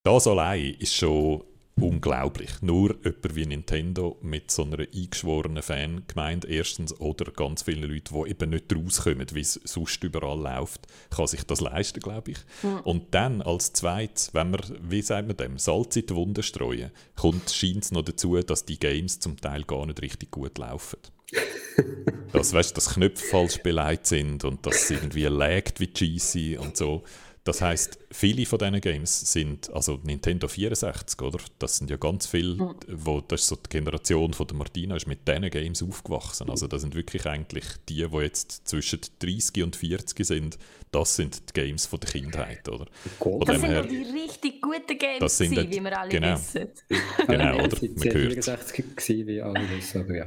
das 0.04 0.28
allein 0.28 0.76
ist 0.78 0.94
schon 0.94 1.42
unglaublich. 1.78 2.62
Nur 2.62 2.96
jemand 3.04 3.36
wie 3.36 3.46
Nintendo 3.46 4.16
mit 4.22 4.50
so 4.50 4.64
einer 4.64 4.78
eingeschworenen 4.80 5.62
Fangemeinde 5.62 6.48
erstens 6.48 6.98
oder 7.00 7.30
ganz 7.32 7.62
viele 7.62 7.86
Leute, 7.86 8.12
die 8.14 8.30
eben 8.30 8.50
nicht 8.50 8.74
rauskommen, 8.74 9.26
wie 9.32 9.40
es 9.40 9.60
sonst 9.64 10.02
überall 10.02 10.38
läuft, 10.38 10.86
kann 11.10 11.26
sich 11.26 11.44
das 11.44 11.60
leisten, 11.60 12.00
glaube 12.00 12.32
ich. 12.32 12.38
Mhm. 12.62 12.80
Und 12.80 13.14
dann 13.14 13.42
als 13.42 13.72
zweites, 13.72 14.32
wenn 14.32 14.52
wir, 14.52 14.60
wie 14.82 15.02
sagt 15.02 15.28
man 15.28 15.36
dem, 15.36 15.58
Salz 15.58 15.96
in 15.96 16.06
die 16.06 16.14
Wunde 16.14 16.42
streuen, 16.42 16.90
kommt, 17.14 17.50
scheint 17.50 17.84
es 17.84 17.92
noch 17.92 18.02
dazu, 18.02 18.40
dass 18.40 18.64
die 18.64 18.78
Games 18.78 19.20
zum 19.20 19.38
Teil 19.38 19.64
gar 19.64 19.86
nicht 19.86 20.00
richtig 20.00 20.30
gut 20.30 20.58
laufen. 20.58 20.98
dass, 22.32 22.52
weißt, 22.52 22.76
dass 22.76 22.94
Knöpfe 22.94 23.26
falsch 23.26 23.58
beleidigt 23.62 24.06
sind 24.06 24.44
und 24.44 24.64
dass 24.64 24.84
es 24.84 24.90
irgendwie 24.90 25.24
laggt 25.24 25.80
wie 25.80 25.88
GC 25.88 26.58
und 26.58 26.76
so. 26.76 27.02
Das 27.46 27.62
heißt, 27.62 28.00
viele 28.10 28.44
von 28.44 28.58
diesen 28.58 28.80
Games 28.80 29.32
sind, 29.32 29.72
also 29.72 30.00
Nintendo 30.02 30.48
64, 30.48 31.22
oder? 31.22 31.38
Das 31.60 31.76
sind 31.76 31.88
ja 31.88 31.96
ganz 31.96 32.26
viele, 32.26 32.56
mhm. 32.56 32.74
wo, 32.88 33.20
das 33.20 33.42
ist 33.42 33.46
so 33.46 33.54
die 33.54 33.68
Generation 33.68 34.34
von 34.34 34.48
der 34.48 34.56
Martina, 34.56 34.96
ist 34.96 35.06
mit 35.06 35.28
diesen 35.28 35.48
Games 35.48 35.80
aufgewachsen. 35.80 36.50
Also 36.50 36.66
das 36.66 36.82
sind 36.82 36.96
wirklich 36.96 37.24
eigentlich 37.24 37.64
die, 37.88 38.04
die 38.04 38.16
jetzt 38.16 38.66
zwischen 38.66 38.98
30 39.20 39.62
und 39.62 39.76
40 39.76 40.26
sind, 40.26 40.58
das 40.90 41.14
sind 41.14 41.48
die 41.48 41.52
Games 41.52 41.86
von 41.86 42.00
der 42.00 42.10
Kindheit, 42.10 42.68
oder? 42.68 42.86
Von 43.20 43.38
das 43.38 43.60
sind 43.60 43.70
her, 43.70 43.82
die 43.84 44.02
richtig 44.02 44.60
guten 44.60 44.98
Games, 44.98 45.20
das 45.20 45.38
sind 45.38 45.54
gewesen, 45.54 45.70
wie 45.70 45.84
wir 45.84 46.00
alle 46.00 46.10
genau, 46.10 46.34
wissen. 46.34 46.68
Genau, 47.28 47.54
oder? 47.54 47.78
Man 47.80 48.12
hört. 48.12 48.44
64 48.44 48.96
gewesen, 48.96 49.26
wie 49.28 49.40
alle 49.40 49.70
wissen, 49.70 50.00
aber 50.00 50.16
ja. 50.16 50.26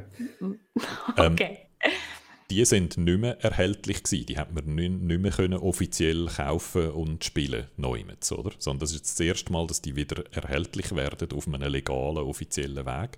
okay. 1.17 1.57
Ähm, 1.81 1.91
die 2.49 2.65
sind 2.65 2.97
nicht 2.97 3.19
mehr 3.19 3.39
erhältlich 3.43 4.03
gewesen. 4.03 4.25
Die 4.25 4.37
hat 4.37 4.53
man 4.53 4.75
nicht, 4.75 5.01
nicht 5.01 5.21
mehr 5.21 5.31
können 5.31 5.59
offiziell 5.59 6.27
kaufen 6.27 6.91
und 6.91 7.23
spielen 7.23 7.67
neumets, 7.77 8.31
oder? 8.31 8.51
Sondern 8.57 8.79
das 8.79 8.91
ist 8.91 8.97
jetzt 8.97 9.19
das 9.19 9.25
erste 9.25 9.51
Mal, 9.51 9.67
dass 9.67 9.81
die 9.81 9.95
wieder 9.95 10.23
erhältlich 10.31 10.95
werden 10.95 11.31
auf 11.31 11.47
einem 11.47 11.71
legalen, 11.71 12.17
offiziellen 12.17 12.85
Weg. 12.85 13.17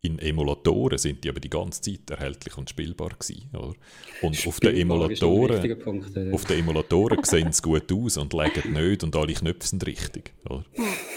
In 0.00 0.20
Emulatoren 0.20 0.96
sind 0.96 1.24
die 1.24 1.28
aber 1.28 1.40
die 1.40 1.50
ganze 1.50 1.80
Zeit 1.80 2.08
erhältlich 2.08 2.56
und 2.56 2.70
spielbar 2.70 3.08
gewesen, 3.18 3.50
oder? 3.52 3.74
Und 4.22 4.36
spielbar 4.36 4.48
auf 4.48 4.60
den 4.60 4.76
Emulatoren, 4.76 5.78
Punkt, 5.80 6.16
ja. 6.16 6.30
auf 6.30 6.44
den 6.44 6.60
Emulatoren 6.60 7.24
sehen 7.24 7.52
sie 7.52 7.62
gut 7.62 7.90
aus 7.92 8.16
und 8.16 8.32
legen 8.32 8.72
nicht 8.74 9.02
und 9.02 9.16
alle 9.16 9.32
Knöpfe 9.32 9.66
sind 9.66 9.84
richtig, 9.84 10.34
oder? 10.48 10.64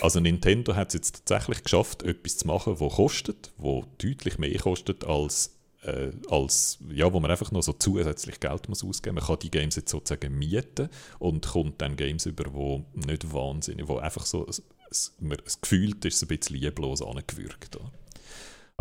Also 0.01 0.19
Nintendo 0.19 0.75
hat 0.75 0.87
es 0.87 0.93
jetzt 0.95 1.27
tatsächlich 1.27 1.63
geschafft, 1.63 2.01
etwas 2.01 2.37
zu 2.37 2.47
machen, 2.47 2.75
das 2.79 2.93
kostet, 2.93 3.53
wo 3.57 3.85
deutlich 3.99 4.39
mehr 4.39 4.57
kostet 4.57 5.03
als 5.03 5.60
äh, 5.81 6.11
als, 6.29 6.79
ja, 6.89 7.11
wo 7.11 7.19
man 7.19 7.31
einfach 7.31 7.51
noch 7.51 7.63
so 7.63 7.73
zusätzlich 7.73 8.39
Geld 8.39 8.69
muss 8.69 8.83
ausgeben 8.83 9.15
muss. 9.15 9.23
Man 9.23 9.35
kann 9.35 9.39
die 9.39 9.51
Games 9.51 9.75
jetzt 9.75 9.91
sozusagen 9.91 10.37
mieten 10.37 10.89
und 11.19 11.47
kommt 11.47 11.81
dann 11.81 11.95
Games 11.95 12.25
über, 12.25 12.53
wo 12.53 12.85
nicht 12.93 13.33
wahnsinnig, 13.33 13.87
wo 13.87 13.97
einfach 13.97 14.25
so, 14.25 14.47
es, 14.47 14.63
es, 14.89 15.13
es 15.45 15.61
gefühlt 15.61 16.03
ist, 16.05 16.21
ein 16.21 16.27
bisschen 16.27 16.57
lieblos 16.57 17.01
angewürgt. 17.01 17.75
Oder? 17.75 17.91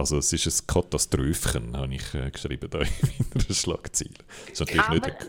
Also 0.00 0.16
es 0.16 0.32
ist 0.32 0.46
ein 0.46 0.66
Katastrophen, 0.66 1.76
habe 1.76 1.94
ich 1.94 2.14
äh, 2.14 2.30
geschrieben 2.30 2.70
da 2.70 2.78
in 3.18 3.26
meiner 3.34 3.54
Schlagzeile. 3.54 4.14
Das 4.46 4.52
ist 4.52 4.60
natürlich 4.60 4.82
Aber 4.82 4.94
nicht 4.94 5.28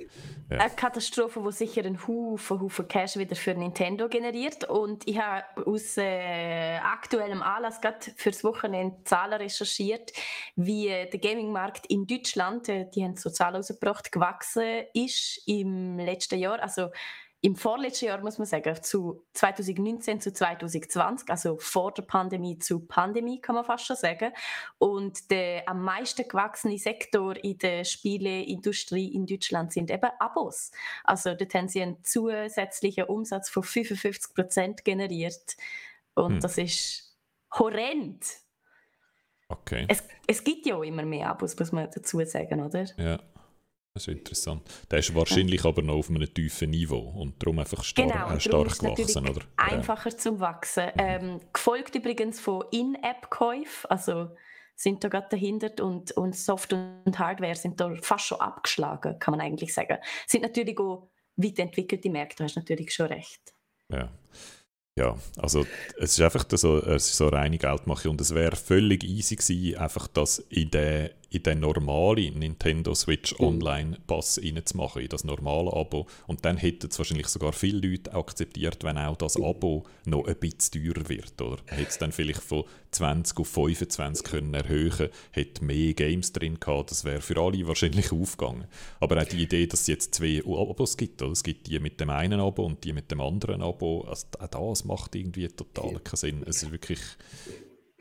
ja. 0.49 0.57
eine 0.59 0.69
Katastrophe, 0.69 1.43
die 1.45 1.51
sicher 1.51 1.83
einen 1.83 2.07
Haufen, 2.07 2.61
Haufen 2.61 2.87
Cash 2.87 3.17
wieder 3.17 3.35
für 3.35 3.53
Nintendo 3.53 4.07
generiert. 4.07 4.63
Und 4.69 5.05
ich 5.09 5.19
habe 5.19 5.43
aus 5.67 5.97
äh, 5.97 6.77
aktuellem 6.77 7.41
Anlass 7.41 7.81
gerade 7.81 7.97
für 8.15 8.31
das 8.31 8.45
Wochenende 8.45 8.95
Zahlen 9.03 9.41
recherchiert, 9.41 10.13
wie 10.55 10.87
der 10.87 11.19
Gaming-Markt 11.19 11.87
in 11.87 12.07
Deutschland, 12.07 12.69
äh, 12.69 12.89
die 12.95 13.03
haben 13.03 13.17
so 13.17 13.29
Zahlen 13.29 13.57
rausgebracht, 13.57 14.09
gewachsen 14.09 14.85
ist 14.93 15.41
im 15.47 15.99
letzten 15.99 16.39
Jahr. 16.39 16.61
Also 16.63 16.91
im 17.43 17.55
vorletzten 17.55 18.05
Jahr, 18.05 18.21
muss 18.21 18.37
man 18.37 18.45
sagen, 18.45 18.75
zu 18.83 19.23
2019 19.33 20.21
zu 20.21 20.31
2020, 20.31 21.27
also 21.27 21.57
vor 21.57 21.91
der 21.91 22.03
Pandemie 22.03 22.59
zu 22.59 22.81
Pandemie, 22.81 23.41
kann 23.41 23.55
man 23.55 23.65
fast 23.65 23.87
schon 23.87 23.95
sagen. 23.95 24.31
Und 24.77 25.31
der 25.31 25.67
am 25.67 25.83
meisten 25.83 26.27
gewachsene 26.27 26.77
Sektor 26.77 27.35
in 27.43 27.57
der 27.57 27.83
Spieleindustrie 27.83 29.07
in 29.07 29.25
Deutschland 29.25 29.73
sind 29.73 29.89
eben 29.89 30.11
Abos. 30.19 30.71
Also 31.03 31.33
dort 31.33 31.53
haben 31.55 31.67
sie 31.67 31.81
einen 31.81 32.03
zusätzlichen 32.03 33.05
Umsatz 33.05 33.49
von 33.49 33.63
55 33.63 34.35
Prozent 34.35 34.85
generiert. 34.85 35.57
Und 36.13 36.33
hm. 36.33 36.39
das 36.41 36.59
ist 36.59 37.17
horrend. 37.57 38.23
Okay. 39.47 39.85
Es, 39.89 40.03
es 40.27 40.43
gibt 40.43 40.67
ja 40.67 40.81
immer 40.83 41.03
mehr 41.03 41.29
Abos, 41.29 41.57
muss 41.57 41.71
man 41.71 41.89
dazu 41.91 42.23
sagen, 42.23 42.61
oder? 42.61 42.85
Ja. 42.97 43.19
Das 43.93 44.07
ist 44.07 44.13
interessant. 44.13 44.61
Der 44.89 44.99
ist 44.99 45.13
wahrscheinlich 45.13 45.65
aber 45.65 45.81
noch 45.81 45.95
auf 45.95 46.09
einem 46.09 46.33
tiefen 46.33 46.69
Niveau 46.69 46.99
und 46.99 47.41
darum 47.43 47.59
einfach 47.59 47.83
star 47.83 48.07
genau, 48.07 48.31
äh, 48.31 48.39
stark 48.39 48.79
gewachsen, 48.79 49.27
oder? 49.27 49.41
Einfacher 49.57 50.11
ja. 50.11 50.17
zum 50.17 50.39
Wachsen. 50.39 50.85
Mhm. 50.85 50.99
Ähm, 50.99 51.41
gefolgt 51.51 51.95
übrigens 51.95 52.39
von 52.39 52.63
In-App-Käufen, 52.71 53.89
also 53.89 54.29
sind 54.75 55.03
da 55.03 55.09
gerade 55.09 55.27
dahinter 55.29 55.83
und, 55.83 56.11
und 56.13 56.35
Soft 56.35 56.71
und 56.71 57.19
Hardware 57.19 57.55
sind 57.55 57.79
da 57.81 57.93
fast 58.01 58.25
schon 58.25 58.39
abgeschlagen, 58.39 59.19
kann 59.19 59.33
man 59.33 59.41
eigentlich 59.41 59.73
sagen. 59.73 59.97
Sind 60.25 60.41
natürlich 60.41 60.79
auch 60.79 61.09
weit 61.35 61.59
entwickelte 61.59 62.09
Märkte, 62.09 62.37
du 62.37 62.43
hast 62.45 62.55
natürlich 62.55 62.93
schon 62.93 63.07
recht. 63.07 63.53
Ja. 63.91 64.09
Ja, 64.99 65.17
also 65.37 65.65
es 65.97 66.11
ist 66.11 66.21
einfach 66.21 66.45
so, 66.51 66.77
es 66.79 67.07
ist 67.07 67.17
so 67.17 67.29
reine 67.29 67.57
Geldmache 67.57 68.09
und 68.09 68.19
es 68.19 68.35
wäre 68.35 68.57
völlig 68.57 69.05
easy 69.05 69.37
gewesen, 69.37 69.77
einfach 69.77 70.07
das 70.07 70.39
in 70.49 70.69
den 70.69 71.11
in 71.31 71.43
den 71.43 71.61
normalen 71.61 72.39
Nintendo 72.39 72.93
Switch 72.93 73.37
mhm. 73.39 73.47
Online 73.47 73.97
Pass 74.05 74.39
reinzumachen, 74.43 75.01
in 75.01 75.07
das 75.07 75.23
normale 75.23 75.71
Abo. 75.73 76.05
Und 76.27 76.43
dann 76.43 76.57
hätten 76.57 76.89
es 76.89 76.97
wahrscheinlich 76.99 77.27
sogar 77.27 77.53
viele 77.53 77.87
Leute 77.87 78.13
akzeptiert, 78.13 78.83
wenn 78.83 78.97
auch 78.97 79.15
das 79.15 79.37
Abo 79.37 79.85
noch 80.05 80.27
ein 80.27 80.35
bisschen 80.35 80.83
teurer 80.83 81.07
wird. 81.07 81.41
Oder 81.41 81.57
hätte 81.67 81.89
es 81.89 81.97
dann 81.97 82.11
vielleicht 82.11 82.41
von 82.41 82.65
20 82.91 83.39
auf 83.39 83.47
25 83.47 84.25
können 84.25 84.53
erhöhen 84.53 85.09
hätte 85.31 85.63
mehr 85.63 85.93
Games 85.93 86.33
drin 86.33 86.59
gehabt, 86.59 86.91
das 86.91 87.05
wäre 87.05 87.21
für 87.21 87.41
alle 87.41 87.65
wahrscheinlich 87.65 88.11
aufgegangen. 88.11 88.65
Aber 88.99 89.21
auch 89.21 89.25
die 89.25 89.43
Idee, 89.43 89.67
dass 89.67 89.81
es 89.81 89.87
jetzt 89.87 90.15
zwei 90.15 90.41
Abos 90.45 90.97
gibt, 90.97 91.21
oder? 91.21 91.31
es 91.31 91.43
gibt 91.43 91.67
die 91.67 91.79
mit 91.79 91.99
dem 92.01 92.09
einen 92.09 92.41
Abo 92.41 92.65
und 92.65 92.83
die 92.83 92.91
mit 92.91 93.09
dem 93.09 93.21
anderen 93.21 93.61
Abo, 93.61 94.01
also 94.01 94.27
auch 94.37 94.69
das 94.69 94.83
macht 94.83 95.15
irgendwie 95.15 95.47
total 95.47 95.99
keinen 95.99 96.17
Sinn. 96.17 96.43
Es 96.45 96.63
ist 96.63 96.71
wirklich, 96.71 96.99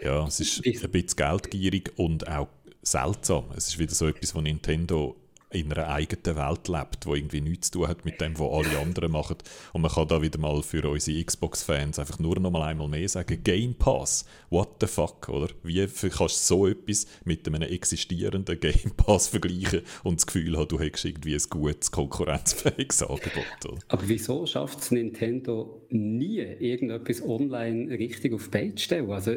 ja, 0.03 0.27
es 0.27 0.41
ist 0.41 0.65
ein 0.65 0.91
bisschen 0.91 1.17
geldgierig 1.17 1.93
und 1.97 2.27
auch 2.27 2.49
seltsam. 2.83 3.45
Es 3.57 3.69
ist 3.69 3.79
wieder 3.79 3.95
so 3.95 4.07
etwas, 4.07 4.35
was 4.35 4.43
Nintendo 4.43 5.17
in 5.53 5.73
einer 5.73 5.89
eigenen 5.89 6.37
Welt 6.37 6.69
lebt, 6.69 7.07
wo 7.07 7.15
irgendwie 7.15 7.41
nichts 7.41 7.71
zu 7.71 7.81
tun 7.81 7.89
hat 7.89 8.05
mit 8.05 8.21
dem, 8.21 8.39
was 8.39 8.67
alle 8.67 8.79
anderen 8.79 9.11
machen. 9.11 9.37
Und 9.73 9.83
man 9.83 9.91
kann 9.91 10.07
da 10.07 10.23
wieder 10.23 10.39
mal 10.39 10.63
für 10.63 10.89
unsere 10.89 11.25
Xbox-Fans 11.25 11.99
einfach 11.99 12.21
nur 12.21 12.39
noch 12.39 12.53
mal 12.53 12.63
einmal 12.63 12.87
mehr 12.87 13.09
sagen, 13.09 13.43
Game 13.43 13.75
Pass, 13.75 14.25
what 14.51 14.77
the 14.81 14.87
fuck, 14.87 15.29
oder? 15.29 15.49
Wie 15.65 15.85
kannst 15.87 16.21
du 16.21 16.29
so 16.29 16.69
etwas 16.69 17.07
mit 17.25 17.47
einem 17.49 17.63
existierenden 17.63 18.61
Game 18.61 18.93
Pass 18.97 19.27
vergleichen 19.27 19.83
und 20.05 20.21
das 20.21 20.27
Gefühl 20.27 20.57
haben, 20.57 20.69
du 20.69 20.79
hättest 20.79 21.05
irgendwie 21.05 21.35
ein 21.35 21.43
gutes, 21.51 21.91
konkurrenzfähiges 21.91 23.03
Angebot, 23.03 23.65
oder? 23.65 23.79
Aber 23.89 24.03
wieso 24.07 24.47
schafft 24.47 24.79
es 24.81 24.93
Nintendo 24.93 25.80
nie, 25.93 26.39
irgendetwas 26.39 27.23
online 27.23 27.91
richtig 27.99 28.33
auf 28.33 28.45
die 28.45 28.51
Page 28.51 28.77
zu 28.77 28.85
stellen? 28.85 29.11
Also 29.11 29.33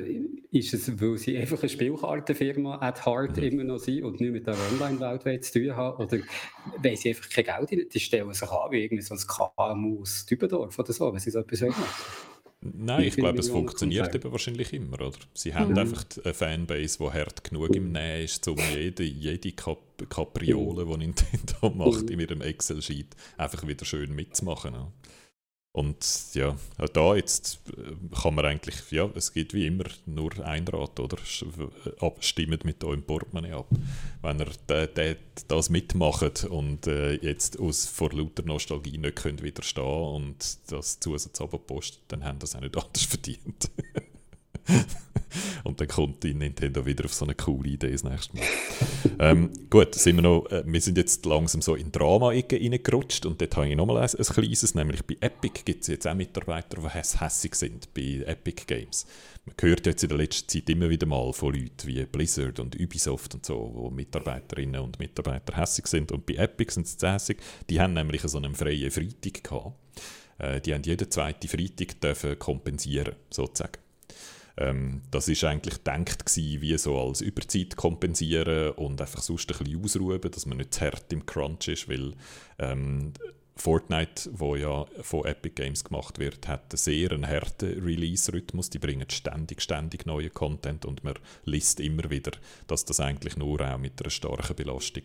ist 0.51 0.73
es, 0.73 1.01
weil 1.01 1.17
sie 1.17 1.37
einfach 1.37 1.59
eine 1.61 1.69
Spielkartenfirma 1.69 2.79
at 2.79 3.05
heart 3.05 3.37
mhm. 3.37 3.43
immer 3.43 3.63
noch 3.63 3.79
sind 3.79 4.03
und 4.03 4.19
nicht 4.21 4.31
mit 4.31 4.47
der 4.47 4.55
Online-Welt 4.71 5.43
zu 5.43 5.59
tun 5.59 5.75
haben? 5.75 6.03
Oder 6.03 6.19
weil 6.81 6.95
sie 6.95 7.09
einfach 7.09 7.29
kein 7.29 7.45
Geld 7.45 7.71
in 7.71 7.89
die 7.89 7.99
stellen 7.99 8.33
sich 8.33 8.49
an, 8.49 8.71
wie 8.71 8.83
irgendwie 8.83 9.03
so 9.03 9.15
ein 9.15 9.19
KMU 9.19 10.01
aus 10.01 10.25
Dübendorf 10.25 10.77
oder 10.77 10.93
so, 10.93 11.11
wenn 11.11 11.19
sie 11.19 11.31
so 11.31 11.39
etwas 11.39 11.61
machen. 11.61 11.83
Nein, 12.65 13.03
ich 13.03 13.15
glaube, 13.15 13.39
es 13.39 13.49
funktioniert 13.49 14.15
eben 14.15 14.31
wahrscheinlich 14.31 14.71
immer, 14.71 15.01
oder? 15.01 15.17
Sie 15.33 15.53
haben 15.53 15.71
mhm. 15.71 15.79
einfach 15.79 16.05
eine 16.23 16.33
Fanbase, 16.33 16.97
die 16.99 17.11
hart 17.11 17.43
genug 17.43 17.75
im 17.75 17.91
Nähen 17.91 18.23
ist, 18.23 18.47
um 18.47 18.57
jede, 18.73 19.03
jede 19.03 19.51
Kap 19.51 19.79
Kapriole, 20.09 20.85
die 20.85 20.97
Nintendo 20.97 21.69
macht, 21.75 22.09
in 22.09 22.19
ihrem 22.19 22.41
Excel-Sheet 22.41 23.15
einfach 23.37 23.65
wieder 23.67 23.85
schön 23.85 24.13
mitzumachen. 24.15 24.73
Ja. 24.73 24.91
Und 25.75 26.05
ja, 26.35 26.55
da 26.93 27.15
jetzt 27.15 27.59
äh, 27.75 28.15
kann 28.21 28.35
man 28.35 28.45
eigentlich, 28.45 28.91
ja, 28.91 29.09
es 29.15 29.33
geht 29.33 29.55
wie 29.55 29.65
immer 29.65 29.85
nur 30.05 30.31
ein 30.45 30.67
Rat, 30.67 30.99
oder? 30.99 31.17
Abstimmt 31.99 32.63
mit 32.63 32.83
eurem 32.83 33.01
Portemonnaie 33.01 33.53
ab. 33.53 33.67
Wenn 34.21 34.39
ihr 34.39 35.17
das 35.47 35.71
mitmacht 35.71 36.43
und 36.43 36.85
äh, 36.85 37.15
jetzt 37.15 37.59
aus 37.59 37.87
vor 37.87 38.11
lauter 38.13 38.43
Nostalgie 38.43 38.99
nicht 38.99 39.15
könnt 39.15 39.41
widerstehen 39.41 39.83
und 39.83 40.57
das 40.71 40.99
Zusatzabo 40.99 41.57
postet, 41.57 42.03
dann 42.09 42.23
haben 42.23 42.37
das 42.37 42.55
auch 42.55 42.61
nicht 42.61 42.77
anders 42.77 43.05
verdient. 43.05 43.71
und 45.63 45.79
dann 45.79 45.87
kommt 45.87 46.23
die 46.23 46.33
Nintendo 46.33 46.85
wieder 46.85 47.05
auf 47.05 47.13
so 47.13 47.25
eine 47.25 47.35
coole 47.35 47.69
Idee 47.69 47.91
das 47.91 48.03
nächste 48.03 48.37
Mal. 48.37 48.45
ähm, 49.19 49.49
gut, 49.69 49.95
sind 49.95 50.15
wir, 50.15 50.21
noch, 50.21 50.45
äh, 50.51 50.63
wir 50.65 50.81
sind 50.81 50.97
jetzt 50.97 51.25
langsam 51.25 51.61
so 51.61 51.75
in 51.75 51.91
Drama-Ecke 51.91 52.57
reingerutscht 52.57 53.25
und 53.25 53.41
dort 53.41 53.55
habe 53.55 53.69
ich 53.69 53.75
nochmal 53.75 53.97
ein, 53.97 54.09
ein 54.09 54.25
kleines, 54.25 54.75
nämlich 54.75 55.03
bei 55.03 55.17
Epic 55.19 55.61
gibt 55.65 55.81
es 55.81 55.87
jetzt 55.87 56.07
auch 56.07 56.13
Mitarbeiter, 56.13 56.77
die 56.81 56.89
hässig 56.89 57.55
sind 57.55 57.93
bei 57.93 58.23
Epic 58.25 58.63
Games. 58.65 59.05
Man 59.45 59.55
hört 59.59 59.85
jetzt 59.85 60.03
in 60.03 60.09
der 60.09 60.17
letzten 60.17 60.47
Zeit 60.47 60.69
immer 60.69 60.89
wieder 60.89 61.05
mal 61.05 61.33
von 61.33 61.53
Leuten 61.53 61.87
wie 61.87 62.05
Blizzard 62.05 62.59
und 62.59 62.79
Ubisoft 62.79 63.35
und 63.35 63.45
so, 63.45 63.71
wo 63.73 63.89
Mitarbeiterinnen 63.89 64.79
und 64.79 64.99
Mitarbeiter 64.99 65.57
hässig 65.57 65.87
sind 65.87 66.11
und 66.13 66.25
bei 66.25 66.35
Epic 66.35 66.73
sind 66.73 66.87
sie 66.87 67.11
hässig. 67.11 67.39
Die 67.69 67.81
haben 67.81 67.93
nämlich 67.93 68.21
so 68.21 68.37
einen 68.37 68.55
freien 68.55 68.89
Freitag 68.89 69.43
gehabt. 69.43 69.75
Äh, 70.37 70.61
die 70.61 70.73
haben 70.73 70.83
jeden 70.83 71.11
zweiten 71.11 71.47
Freitag 71.47 71.99
dürfen 71.99 72.39
kompensieren, 72.39 73.15
sozusagen. 73.29 73.82
Ähm, 74.55 75.01
das 75.09 75.27
ist 75.27 75.43
eigentlich 75.43 75.83
gedacht 75.83 76.25
gewesen, 76.25 76.61
wie 76.61 76.77
so 76.77 76.99
als 76.99 77.21
Überzeit 77.21 77.75
kompensieren 77.75 78.71
und 78.73 79.01
einfach 79.01 79.21
sonst 79.21 79.51
ein 79.51 79.57
bisschen 79.57 79.83
ausruhen, 79.83 80.21
dass 80.21 80.45
man 80.45 80.57
nicht 80.57 80.73
zu 80.73 80.81
hart 80.81 81.11
im 81.11 81.25
Crunch 81.25 81.67
ist, 81.67 81.89
weil 81.89 82.13
ähm, 82.59 83.13
Fortnite, 83.55 84.29
wo 84.33 84.55
ja 84.55 84.85
von 85.01 85.25
Epic 85.25 85.53
Games 85.55 85.83
gemacht 85.83 86.17
wird, 86.17 86.47
hat 86.47 86.71
einen 86.71 86.77
sehr 86.77 87.11
einen 87.11 87.27
harten 87.27 87.83
Release-Rhythmus. 87.83 88.71
Die 88.71 88.79
bringen 88.79 89.09
ständig, 89.09 89.61
ständig 89.61 90.05
neuen 90.05 90.33
Content 90.33 90.85
und 90.85 91.03
man 91.03 91.13
liest 91.45 91.79
immer 91.79 92.09
wieder, 92.09 92.31
dass 92.67 92.83
das 92.85 92.99
eigentlich 92.99 93.37
nur 93.37 93.61
auch 93.61 93.77
mit 93.77 94.01
einer 94.01 94.09
starken 94.09 94.55
Belastung 94.55 95.03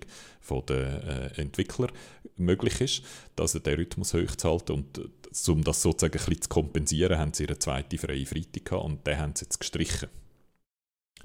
der 0.67 1.33
äh, 1.37 1.41
Entwickler 1.43 1.89
möglich 2.37 2.81
ist, 2.81 3.03
dass 3.37 3.55
er 3.55 3.61
den 3.61 3.77
Rhythmus 3.77 4.15
hochzuhalten 4.15 4.77
und 4.77 4.99
äh, 4.99 5.51
um 5.51 5.63
das 5.63 5.83
sozusagen 5.83 6.19
ein 6.19 6.43
zu 6.43 6.49
kompensieren, 6.49 7.19
haben 7.19 7.35
sie 7.35 7.45
ihre 7.45 7.59
zweite 7.59 7.99
freie 7.99 8.25
Freitag 8.25 8.65
gehabt 8.65 8.85
und 8.85 9.07
den 9.07 9.19
haben 9.19 9.37
sie 9.37 9.45
jetzt 9.45 9.61
gestrichen. 9.61 10.09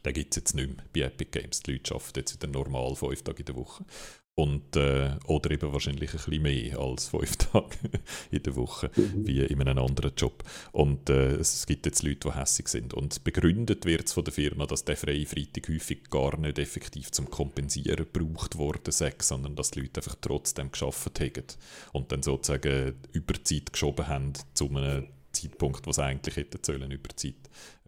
Den 0.05 0.13
gibt 0.13 0.33
es 0.33 0.37
jetzt 0.37 0.55
nicht 0.55 0.75
mehr 0.75 0.85
bei 0.93 1.01
Epic 1.01 1.39
Games. 1.39 1.61
Die 1.61 1.71
Leute 1.71 1.95
arbeiten 1.95 2.19
jetzt 2.19 2.33
wieder 2.33 2.47
normal 2.47 2.95
fünf 2.95 3.21
Tage 3.21 3.39
in 3.39 3.45
der 3.45 3.55
Woche. 3.55 3.85
Und, 4.35 4.75
äh, 4.75 5.11
oder 5.27 5.51
eben 5.51 5.71
wahrscheinlich 5.71 6.11
ein 6.11 6.17
bisschen 6.17 6.41
mehr 6.41 6.79
als 6.79 7.07
fünf 7.07 7.37
Tage 7.37 7.77
in 8.31 8.41
der 8.41 8.55
Woche, 8.55 8.89
mhm. 8.95 9.27
wie 9.27 9.41
in 9.41 9.61
einem 9.61 9.77
anderen 9.77 10.13
Job. 10.17 10.43
Und 10.71 11.09
äh, 11.11 11.35
es 11.35 11.67
gibt 11.67 11.85
jetzt 11.85 12.01
Leute, 12.01 12.29
die 12.29 12.35
hässig 12.35 12.67
sind. 12.67 12.95
Und 12.95 13.23
begründet 13.23 13.85
wird 13.85 14.07
es 14.07 14.13
von 14.13 14.23
der 14.23 14.33
Firma, 14.33 14.65
dass 14.65 14.85
der 14.85 14.97
freie 14.97 15.27
Freitag 15.27 15.69
häufig 15.69 16.09
gar 16.09 16.35
nicht 16.37 16.57
effektiv 16.57 17.11
zum 17.11 17.29
Kompensieren 17.29 18.07
gebraucht 18.11 18.57
worden 18.57 18.91
sei, 18.91 19.13
sondern 19.19 19.55
dass 19.55 19.69
die 19.69 19.81
Leute 19.81 19.99
einfach 19.99 20.15
trotzdem 20.19 20.71
geschafft 20.71 21.19
haben 21.19 21.43
und 21.91 22.11
dann 22.11 22.23
sozusagen 22.23 22.95
Überzeit 23.11 23.71
geschoben 23.71 24.07
haben 24.07 24.33
zu 24.55 24.67
einem 24.69 25.09
Zeitpunkt, 25.31 25.85
wo 25.85 25.91
sie 25.91 26.03
eigentlich 26.03 26.37
hätten 26.37 26.63
sollen, 26.63 26.89
über 26.91 27.09
Zeit 27.15 27.35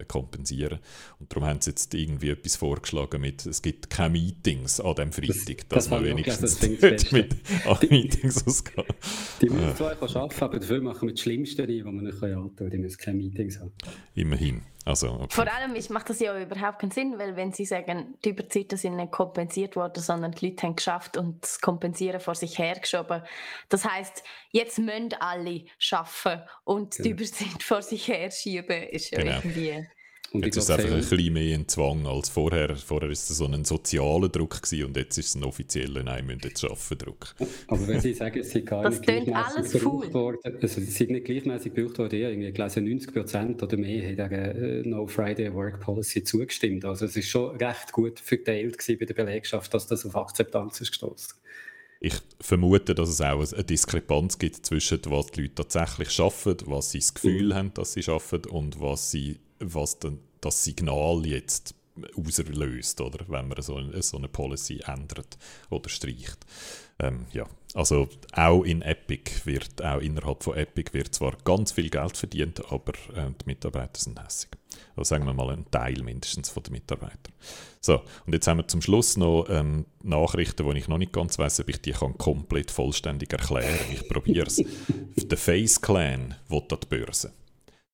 kompensieren. 0.04 0.80
Und 1.20 1.32
darum 1.32 1.48
haben 1.48 1.62
sie 1.62 1.72
jetzt 1.72 1.94
irgendwie 1.94 2.30
etwas 2.30 2.58
vorgeschlagen 2.58 3.22
mit, 3.22 3.46
es 3.46 3.62
gibt 3.62 3.90
keine 3.90 4.10
Meetings 4.10 4.80
an 4.80 4.96
dem 4.96 5.12
Freitag, 5.14 5.70
das, 5.70 5.86
dass 5.86 5.90
man 5.90 6.04
wenigstens 6.04 6.62
nicht 6.62 7.12
mit 7.12 7.36
an 7.66 7.78
Meetings 7.90 8.46
ausgehen 8.46 8.86
Die 9.42 9.50
müssen 9.50 9.70
äh. 9.70 9.76
zwar 9.76 9.92
arbeiten, 9.92 10.44
aber 10.44 10.60
dafür 10.60 10.82
machen 10.82 11.08
wir 11.08 11.14
das 11.14 11.22
Schlimmste 11.22 11.64
rein, 11.64 11.86
was 11.86 11.94
man 11.94 12.04
nicht 12.04 12.22
antun 12.22 12.56
kann. 12.56 12.70
Die 12.70 12.78
müssen 12.78 12.98
keine 12.98 13.18
Meetings 13.18 13.60
haben. 13.60 13.72
Immerhin. 14.14 14.62
Also, 14.86 15.14
okay. 15.14 15.28
Vor 15.30 15.52
allem 15.52 15.76
macht 15.90 16.10
das 16.10 16.20
ja 16.20 16.40
überhaupt 16.40 16.80
keinen 16.80 16.92
Sinn, 16.92 17.18
weil 17.18 17.36
wenn 17.36 17.52
Sie 17.52 17.66
sagen, 17.66 18.14
die 18.24 18.30
Überzeiten 18.30 18.78
sind 18.78 18.98
nicht 18.98 19.12
kompensiert 19.12 19.76
worden, 19.76 20.04
sondern 20.04 20.32
die 20.32 20.50
Leute 20.50 20.62
haben 20.68 20.76
geschafft 20.76 21.18
und 21.18 21.42
das 21.44 21.60
Kompensieren 21.60 22.20
vor 22.20 22.36
sich 22.36 22.60
hergeschoben. 22.60 23.24
Das 23.70 23.84
heißt, 23.84 24.24
jetzt 24.52 24.78
müssen 24.78 25.14
alle 25.20 25.66
arbeiten 25.92 26.44
und 26.66 27.04
die 27.04 27.10
Überzeit 27.10 27.64
vor 27.64 27.82
sich 27.82 28.08
herschieben, 28.08 28.84
ist 28.84 29.10
ja 29.10 29.20
genau. 29.22 29.38
irgendwie... 29.38 29.85
Und 30.32 30.46
jetzt 30.46 30.58
ist 30.58 30.66
es 30.66 30.70
einfach 30.70 30.92
ein 30.92 30.98
bisschen 30.98 31.34
mehr 31.34 31.58
ein 31.58 31.68
Zwang 31.68 32.06
als 32.06 32.30
vorher. 32.30 32.76
Vorher 32.76 33.08
war 33.08 33.14
es 33.14 33.28
so 33.28 33.46
ein 33.46 33.64
sozialer 33.64 34.28
Druck 34.30 34.62
gewesen, 34.62 34.86
und 34.86 34.98
jetzt 34.98 35.18
ist 35.18 35.30
es 35.30 35.36
ein 35.36 35.44
offizieller 35.44 36.04
«Nein, 36.04 36.28
wir 36.28 36.36
müssen 36.36 36.50
jetzt 36.50 36.64
arbeiten» 36.64 36.98
Druck. 36.98 37.36
Aber 37.68 37.88
wenn 37.88 38.02
Sie 38.02 38.14
sagen, 38.14 38.40
es 38.40 38.52
sind 38.52 38.66
gar 38.66 38.84
das 38.84 39.00
nicht 39.00 39.26
gleichmäßig 39.26 39.82
gebraucht 39.82 40.14
worden, 40.14 40.40
also 40.62 40.82
es 40.82 40.96
sind 40.96 41.12
nicht 41.12 41.26
gleichmäßig 41.26 41.74
gebraucht 41.74 42.00
worden, 42.00 42.20
ja, 42.20 42.30
irgendwie 42.30 42.52
gelesen, 42.52 42.84
90 42.86 43.14
Prozent 43.14 43.64
oder 43.64 43.78
mehr 43.78 44.04
haben 44.04 44.18
der 44.18 44.56
äh, 44.56 44.82
«No 44.86 45.08
Friday 45.08 45.54
Work 45.54 45.80
Policy» 45.80 46.24
zugestimmt. 46.24 46.84
Also 46.86 47.06
es 47.06 47.16
ist 47.16 47.30
schon 47.30 47.56
recht 47.58 47.92
gut 47.92 48.20
verteilt 48.20 48.78
bei 48.88 49.06
der 49.06 49.14
Belegschaft, 49.14 49.74
dass 49.74 49.88
das 49.88 50.06
auf 50.06 50.16
Akzeptanz 50.16 50.82
ist 50.82 50.92
gestoßen. 50.92 51.36
Ich 52.02 52.16
vermute, 52.42 52.94
dass 52.94 53.10
es 53.10 53.22
auch 53.22 53.52
eine 53.54 53.64
Diskrepanz 53.64 54.38
gibt 54.38 54.66
zwischen 54.66 55.00
was 55.06 55.28
die 55.28 55.44
Leute 55.44 55.56
tatsächlich 55.56 56.20
arbeiten, 56.20 56.66
was 56.68 56.92
sie 56.92 57.00
das 57.00 57.14
Gefühl 57.14 57.48
mhm. 57.48 57.54
haben, 57.54 57.74
dass 57.74 57.94
sie 57.94 58.04
arbeiten 58.08 58.50
und 58.50 58.80
was 58.80 59.12
sie 59.12 59.40
was 59.60 60.00
dann 60.00 60.20
das 60.42 60.64
Signal 60.64 61.26
jetzt 61.26 61.76
auslöst, 62.16 63.02
oder 63.02 63.26
wenn 63.28 63.48
man 63.48 63.62
so 63.62 63.76
eine, 63.76 64.02
so 64.02 64.18
eine 64.18 64.28
Policy 64.28 64.82
ändert 64.86 65.38
oder 65.70 65.90
streicht. 65.90 66.46
Ähm, 67.00 67.26
ja, 67.32 67.46
also 67.74 68.08
auch 68.34 68.64
in 68.64 68.82
Epic 68.82 69.46
wird, 69.46 69.84
auch 69.84 70.00
innerhalb 70.00 70.44
von 70.44 70.56
Epic 70.56 70.94
wird 70.94 71.14
zwar 71.14 71.36
ganz 71.44 71.74
viel 71.74 71.90
Geld 71.90 72.16
verdient, 72.16 72.72
aber 72.72 72.94
äh, 73.16 73.32
die 73.42 73.46
Mitarbeiter 73.46 74.00
sind 74.00 74.22
hässig. 74.22 74.50
Also 74.96 75.10
sagen 75.10 75.26
wir 75.26 75.34
mal 75.34 75.50
ein 75.50 75.70
Teil 75.72 76.02
mindestens 76.04 76.50
von 76.50 76.64
den 76.64 76.74
Mitarbeitern. 76.74 77.34
So, 77.82 78.02
und 78.26 78.34
jetzt 78.34 78.48
haben 78.48 78.58
wir 78.58 78.68
zum 78.68 78.82
Schluss 78.82 79.18
noch 79.18 79.46
ähm, 79.50 79.86
Nachrichten, 80.04 80.66
wo 80.66 80.72
ich 80.72 80.88
noch 80.88 80.98
nicht 80.98 81.14
ganz 81.14 81.38
weiß, 81.38 81.60
ob 81.62 81.70
ich 81.70 81.82
die 81.82 81.92
kann 81.92 82.18
komplett 82.18 82.72
vollständig 82.72 83.32
erklären. 83.32 83.78
Ich 83.92 84.08
probiere 84.08 84.48
es. 84.48 84.62
Der 85.16 85.38
Face 85.38 85.82
Clan 85.82 86.36
will 86.48 86.64
an 86.70 86.80
die 86.82 86.88
Börse. 86.88 87.32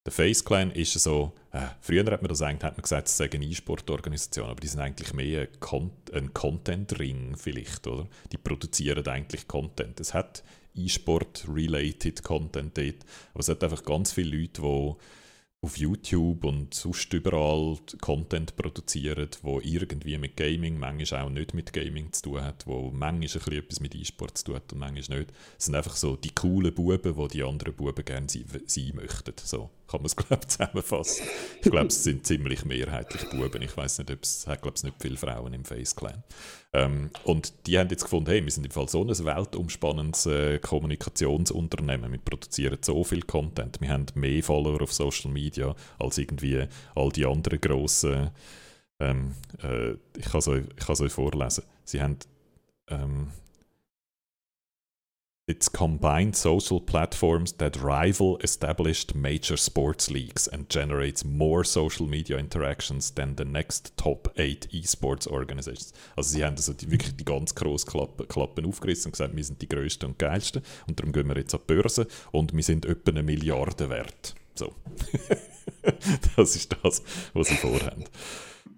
Der 0.04 0.12
Face 0.12 0.44
Clan 0.44 0.72
ist 0.72 0.94
so, 0.94 1.32
äh, 1.52 1.68
früher 1.80 2.04
hat 2.12 2.24
man 2.24 2.30
das 2.30 2.42
eigentlich 2.42 2.64
hat 2.64 2.76
man 2.76 2.82
gesagt, 2.82 3.08
es 3.08 3.18
sei 3.18 3.30
eine 3.32 3.46
E-Sport-Organisation, 3.46 4.50
aber 4.50 4.60
die 4.60 4.68
sind 4.68 4.80
eigentlich 4.80 5.14
mehr 5.14 5.42
ein, 5.42 5.60
Con 5.60 5.92
ein 6.12 6.34
Content-Ring 6.34 7.36
vielleicht, 7.38 7.86
oder? 7.86 8.08
Die 8.32 8.38
produzieren 8.38 9.08
eigentlich 9.08 9.48
Content. 9.48 10.00
Es 10.00 10.16
hat 10.16 10.44
E-Sport-related 10.74 12.24
Content 12.24 12.76
dort, 12.76 13.06
aber 13.34 13.42
es 13.42 13.50
hat 13.50 13.64
einfach 13.64 13.84
ganz 13.84 14.12
viele 14.12 14.38
Leute, 14.38 14.64
die 14.64 14.96
auf 15.64 15.78
YouTube 15.78 16.46
und 16.46 16.74
sonst 16.74 17.14
überall 17.14 17.78
Content 18.02 18.56
produzieren, 18.56 19.30
wo 19.44 19.60
irgendwie 19.60 20.18
mit 20.18 20.36
Gaming, 20.36 20.80
manchmal 20.80 21.22
auch 21.22 21.30
nicht 21.30 21.54
mit 21.54 21.72
Gaming 21.74 22.12
zu 22.12 22.24
tun 22.24 22.42
hat, 22.42 22.66
wo 22.66 22.90
manchmal 22.90 23.54
etwas 23.54 23.80
mit 23.80 23.94
E-Sport 23.94 24.40
zu 24.40 24.46
tun 24.46 24.56
hat 24.56 24.74
und 24.74 24.80
manchmal 24.80 25.20
nicht. 25.20 25.32
Es 25.60 25.66
sind 25.66 25.76
einfach 25.76 25.96
so 25.96 26.16
die 26.16 26.34
coolen 26.34 26.74
Buben, 26.74 27.16
die 27.16 27.28
die 27.28 27.44
anderen 27.44 27.76
Buben 27.76 28.04
gerne 28.04 28.28
sein, 28.28 28.46
sein 28.66 28.94
möchten. 28.96 29.34
So 29.44 29.70
kann 29.92 30.02
man 30.02 30.06
es, 30.06 30.16
glaube 30.16 30.48
zusammenfassen. 30.48 31.28
Ich 31.62 31.70
glaube, 31.70 31.88
es 31.88 32.04
sind 32.04 32.26
ziemlich 32.26 32.66
mehrheitlich 32.66 33.30
Buben. 33.30 33.62
Ich 33.62 33.76
weiß 33.76 34.00
nicht, 34.00 34.12
ob 34.12 34.24
es 34.24 34.46
glaube 34.46 34.80
nicht 34.84 34.96
viele 35.00 35.18
Frauen 35.18 35.54
im 35.54 35.66
Face 35.66 35.96
Clan. 35.96 36.24
Ähm, 36.74 37.10
und 37.26 37.54
die 37.68 37.78
haben 37.78 37.90
jetzt 37.90 38.04
gefunden, 38.04 38.30
hey, 38.30 38.44
wir 38.44 38.52
sind 38.52 38.66
im 38.66 38.72
Fall 38.72 38.88
so 38.88 39.04
ein 39.04 39.10
weltumspannendes 39.10 40.26
äh, 40.26 40.60
Kommunikationsunternehmen. 40.60 42.12
Wir 42.12 42.20
produzieren 42.20 42.78
so 42.82 43.04
viel 43.04 43.24
Content. 43.24 43.82
Wir 43.82 43.90
haben 43.90 44.06
mehr 44.16 44.42
Follower 44.42 44.82
auf 44.82 44.94
Social 44.94 45.32
Media 45.32 45.76
als 46.00 46.18
irgendwie 46.18 46.66
all 46.96 47.10
die 47.10 47.26
anderen 47.26 47.60
grossen. 47.60 48.32
Ähm, 49.00 49.36
äh, 49.62 49.92
ich 50.18 50.26
kann 50.26 50.40
es 50.40 50.48
euch, 50.48 50.64
euch 51.02 51.12
vorlesen. 51.12 51.64
Sie 51.84 52.02
haben 52.02 52.18
ähm, 52.88 53.28
It's 55.52 55.70
combined 55.70 56.34
social 56.38 56.80
platforms 56.80 57.52
that 57.58 57.76
rival 57.84 58.38
established 58.42 59.14
major 59.16 59.58
sports 59.58 60.10
leagues 60.10 60.48
and 60.48 60.70
generates 60.70 61.26
more 61.26 61.66
social 61.66 62.08
media 62.08 62.38
interactions 62.38 63.12
than 63.12 63.36
the 63.36 63.44
next 63.44 63.98
top 63.98 64.32
8 64.38 64.70
esports 64.72 65.28
organizations. 65.28 65.92
Also 66.16 66.30
sie 66.38 66.46
haben 66.46 66.56
also 66.56 66.72
die, 66.72 66.90
wirklich 66.90 67.18
die 67.18 67.26
ganz 67.26 67.54
grossen 67.54 67.90
Klappen, 67.90 68.30
Klappen 68.30 68.66
aufgerissen 68.66 69.08
und 69.10 69.12
gesagt, 69.12 69.36
wir 69.36 69.44
sind 69.44 69.62
die 69.62 69.68
größten 69.68 70.08
und 70.08 70.20
geilsten 70.20 70.62
und 70.88 70.98
darum 70.98 71.12
gehen 71.12 71.28
wir 71.28 71.36
jetzt 71.36 71.54
an 71.54 71.60
die 71.68 71.74
Börse 71.74 72.08
und 72.32 72.56
wir 72.56 72.64
sind 72.64 72.86
etwa 72.86 73.12
eine 73.12 73.22
Milliarde 73.22 73.90
wert. 73.90 74.36
So. 74.56 74.74
das 76.38 76.56
ist 76.56 76.78
das, 76.82 77.04
was 77.34 77.50
sie 77.50 77.56
vorhaben. 77.56 78.06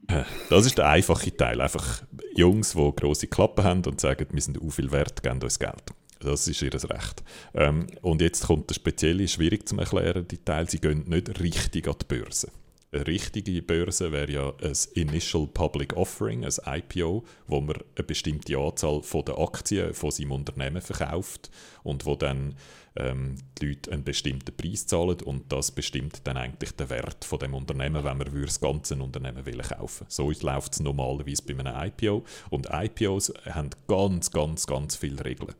Äh, 0.07 0.23
das 0.49 0.65
ist 0.65 0.79
der 0.79 0.89
einfache 0.89 1.37
Teil. 1.37 1.61
Einfach 1.61 2.01
Jungs, 2.35 2.71
die 2.71 2.95
grosse 2.95 3.27
Klappen 3.27 3.63
haben 3.63 3.85
und 3.85 4.01
sagen, 4.01 4.25
wir 4.31 4.41
sind 4.41 4.59
auch 4.59 4.71
viel 4.71 4.91
wert, 4.91 5.21
geben 5.21 5.39
uns 5.43 5.59
Geld. 5.59 5.93
Das 6.23 6.47
ist 6.47 6.61
ihr 6.61 6.73
Recht. 6.73 7.23
Ähm, 7.53 7.87
und 8.01 8.21
jetzt 8.21 8.47
kommt 8.47 8.69
der 8.69 8.75
spezielle, 8.75 9.27
schwierig 9.27 9.67
zu 9.67 9.77
erklären, 9.77 10.27
die 10.27 10.37
Teil, 10.37 10.69
sie 10.69 10.79
gehen 10.79 11.03
nicht 11.07 11.39
richtig 11.39 11.87
an 11.87 11.95
die 12.01 12.05
Börse. 12.05 12.49
Eine 12.93 13.07
richtige 13.07 13.61
Börse 13.63 14.11
wäre 14.11 14.31
ja 14.31 14.53
ein 14.61 14.77
Initial 14.93 15.47
Public 15.47 15.97
Offering, 15.97 16.45
ein 16.45 16.53
IPO, 16.65 17.23
wo 17.47 17.59
man 17.59 17.77
eine 17.95 18.03
bestimmte 18.05 18.55
Anzahl 18.55 19.01
von 19.01 19.25
der 19.25 19.39
Aktien 19.39 19.95
von 19.95 20.11
seinem 20.11 20.33
Unternehmen 20.33 20.79
verkauft 20.79 21.49
und 21.81 22.05
wo 22.05 22.15
dann 22.15 22.55
ähm, 22.95 23.37
die 23.59 23.69
Leute 23.69 23.91
einen 23.91 24.03
bestimmten 24.03 24.55
Preis 24.55 24.85
zahlen 24.85 25.21
und 25.23 25.51
das 25.51 25.71
bestimmt 25.71 26.21
dann 26.25 26.37
eigentlich 26.37 26.73
den 26.73 26.91
Wert 26.91 27.25
von 27.25 27.39
dem 27.39 27.55
Unternehmen, 27.55 28.03
wenn 28.03 28.17
man 28.17 28.41
das 28.45 28.61
ganze 28.61 28.95
Unternehmen 28.95 29.43
will 29.43 29.57
kaufen. 29.57 30.05
So 30.07 30.29
läuft 30.29 30.73
es 30.73 30.79
normalerweise 30.79 31.41
bei 31.43 31.57
einem 31.57 31.75
IPO 31.75 32.23
und 32.51 32.69
IPOs 32.71 33.33
haben 33.49 33.71
ganz, 33.87 34.29
ganz, 34.29 34.67
ganz 34.67 34.95
viele 34.95 35.25
Regeln. 35.25 35.55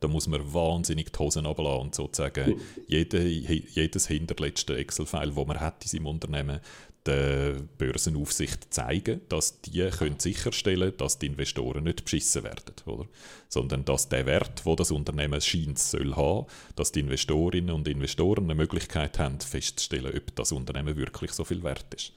Da 0.00 0.08
muss 0.08 0.28
man 0.28 0.52
wahnsinnig 0.54 1.12
die 1.12 1.18
Hosen 1.18 1.46
runterlassen 1.46 1.80
und 1.80 1.94
sozusagen 1.94 2.60
jede, 2.86 3.22
jedes 3.22 4.06
hinterletzte 4.06 4.76
Excel-File, 4.76 5.32
das 5.32 5.46
man 5.46 5.60
hat 5.60 5.82
in 5.84 5.88
seinem 5.88 6.06
Unternehmen, 6.06 6.60
der 7.08 7.54
Börsenaufsicht 7.78 8.72
zeigen, 8.72 9.22
dass 9.30 9.62
die 9.62 9.88
können 9.88 10.18
sicherstellen 10.18 10.92
dass 10.98 11.18
die 11.18 11.26
Investoren 11.26 11.84
nicht 11.84 12.04
beschissen 12.04 12.44
werden, 12.44 12.74
oder? 12.84 13.06
sondern 13.48 13.84
dass 13.86 14.10
der 14.10 14.26
Wert, 14.26 14.66
wo 14.66 14.76
das 14.76 14.90
Unternehmen 14.90 15.40
scheint 15.40 15.78
soll 15.78 16.14
haben, 16.16 16.46
dass 16.76 16.92
die 16.92 17.00
Investorinnen 17.00 17.74
und 17.74 17.88
Investoren 17.88 18.44
eine 18.44 18.54
Möglichkeit 18.54 19.18
haben, 19.18 19.40
festzustellen, 19.40 20.14
ob 20.14 20.36
das 20.36 20.52
Unternehmen 20.52 20.96
wirklich 20.96 21.32
so 21.32 21.44
viel 21.44 21.62
wert 21.62 21.94
ist. 21.94 22.12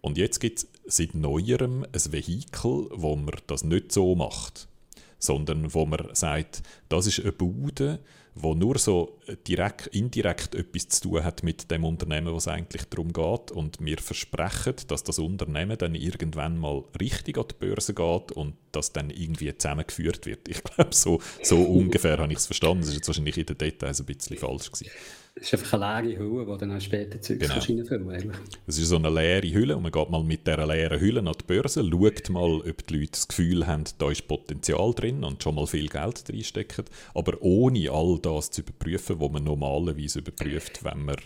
Und 0.00 0.16
jetzt 0.16 0.38
gibt 0.38 0.60
es 0.60 0.68
seit 0.86 1.14
neuerem 1.14 1.84
ein 1.84 2.12
Vehikel, 2.12 2.88
wo 2.92 3.16
man 3.16 3.34
das 3.48 3.64
nicht 3.64 3.90
so 3.90 4.14
macht 4.14 4.68
sondern 5.18 5.72
wo 5.74 5.86
man 5.86 6.08
sagt, 6.12 6.62
das 6.88 7.06
ist 7.06 7.20
eine 7.20 7.32
Bude, 7.32 8.00
wo 8.38 8.54
nur 8.54 8.78
so 8.78 9.18
direkt, 9.48 9.86
indirekt 9.88 10.54
etwas 10.54 10.88
zu 10.88 11.08
tun 11.08 11.24
hat 11.24 11.42
mit 11.42 11.70
dem 11.70 11.84
Unternehmen, 11.84 12.34
was 12.34 12.48
eigentlich 12.48 12.84
darum 12.84 13.12
geht. 13.12 13.50
Und 13.50 13.78
wir 13.80 13.96
versprechen, 13.96 14.74
dass 14.88 15.02
das 15.02 15.18
Unternehmen 15.18 15.78
dann 15.78 15.94
irgendwann 15.94 16.58
mal 16.58 16.84
richtig 17.00 17.38
an 17.38 17.46
die 17.50 17.66
Börse 17.66 17.94
geht 17.94 18.32
und 18.32 18.54
das 18.72 18.92
dann 18.92 19.08
irgendwie 19.08 19.56
zusammengeführt 19.56 20.26
wird. 20.26 20.48
Ich 20.48 20.62
glaube, 20.64 20.94
so, 20.94 21.20
so 21.42 21.62
ungefähr 21.62 22.18
habe 22.18 22.30
ich 22.30 22.38
es 22.38 22.46
verstanden. 22.46 22.80
Das 22.80 22.90
ist 22.90 22.96
jetzt 22.96 23.08
wahrscheinlich 23.08 23.38
in 23.38 23.46
den 23.46 23.56
Details 23.56 24.00
ein 24.00 24.06
bisschen 24.06 24.36
falsch 24.36 24.70
gewesen. 24.70 24.90
Es 25.38 25.52
ist 25.52 25.54
einfach 25.54 25.82
eine 25.82 26.08
leere 26.08 26.18
Hülle, 26.18 26.46
die 26.46 26.58
dann 26.58 26.76
auch 26.76 26.80
später 26.80 27.20
Zeugs 27.20 27.40
genau. 27.40 27.54
reinfüllen 27.54 28.32
Es 28.66 28.78
ist 28.78 28.88
so 28.88 28.96
eine 28.96 29.10
leere 29.10 29.52
Hülle 29.52 29.76
und 29.76 29.82
man 29.82 29.92
geht 29.92 30.08
mal 30.08 30.24
mit 30.24 30.46
dieser 30.46 30.66
leeren 30.66 30.98
Hülle 30.98 31.20
an 31.20 31.34
die 31.38 31.44
Börse, 31.46 31.84
schaut 31.84 32.30
mal, 32.30 32.62
ob 32.62 32.86
die 32.86 32.94
Leute 32.94 33.10
das 33.12 33.28
Gefühl 33.28 33.66
haben, 33.66 33.84
da 33.98 34.10
ist 34.10 34.26
Potenzial 34.26 34.94
drin 34.94 35.22
und 35.24 35.42
schon 35.42 35.56
mal 35.56 35.66
viel 35.66 35.88
Geld 35.88 36.24
reinstecken, 36.26 36.86
aber 37.14 37.36
ohne 37.42 37.90
all 37.90 38.18
das 38.18 38.50
zu 38.50 38.62
überprüfen, 38.62 39.20
was 39.20 39.30
man 39.30 39.44
normalerweise 39.44 40.20
überprüft, 40.20 40.82
wenn 40.84 41.04
man 41.04 41.16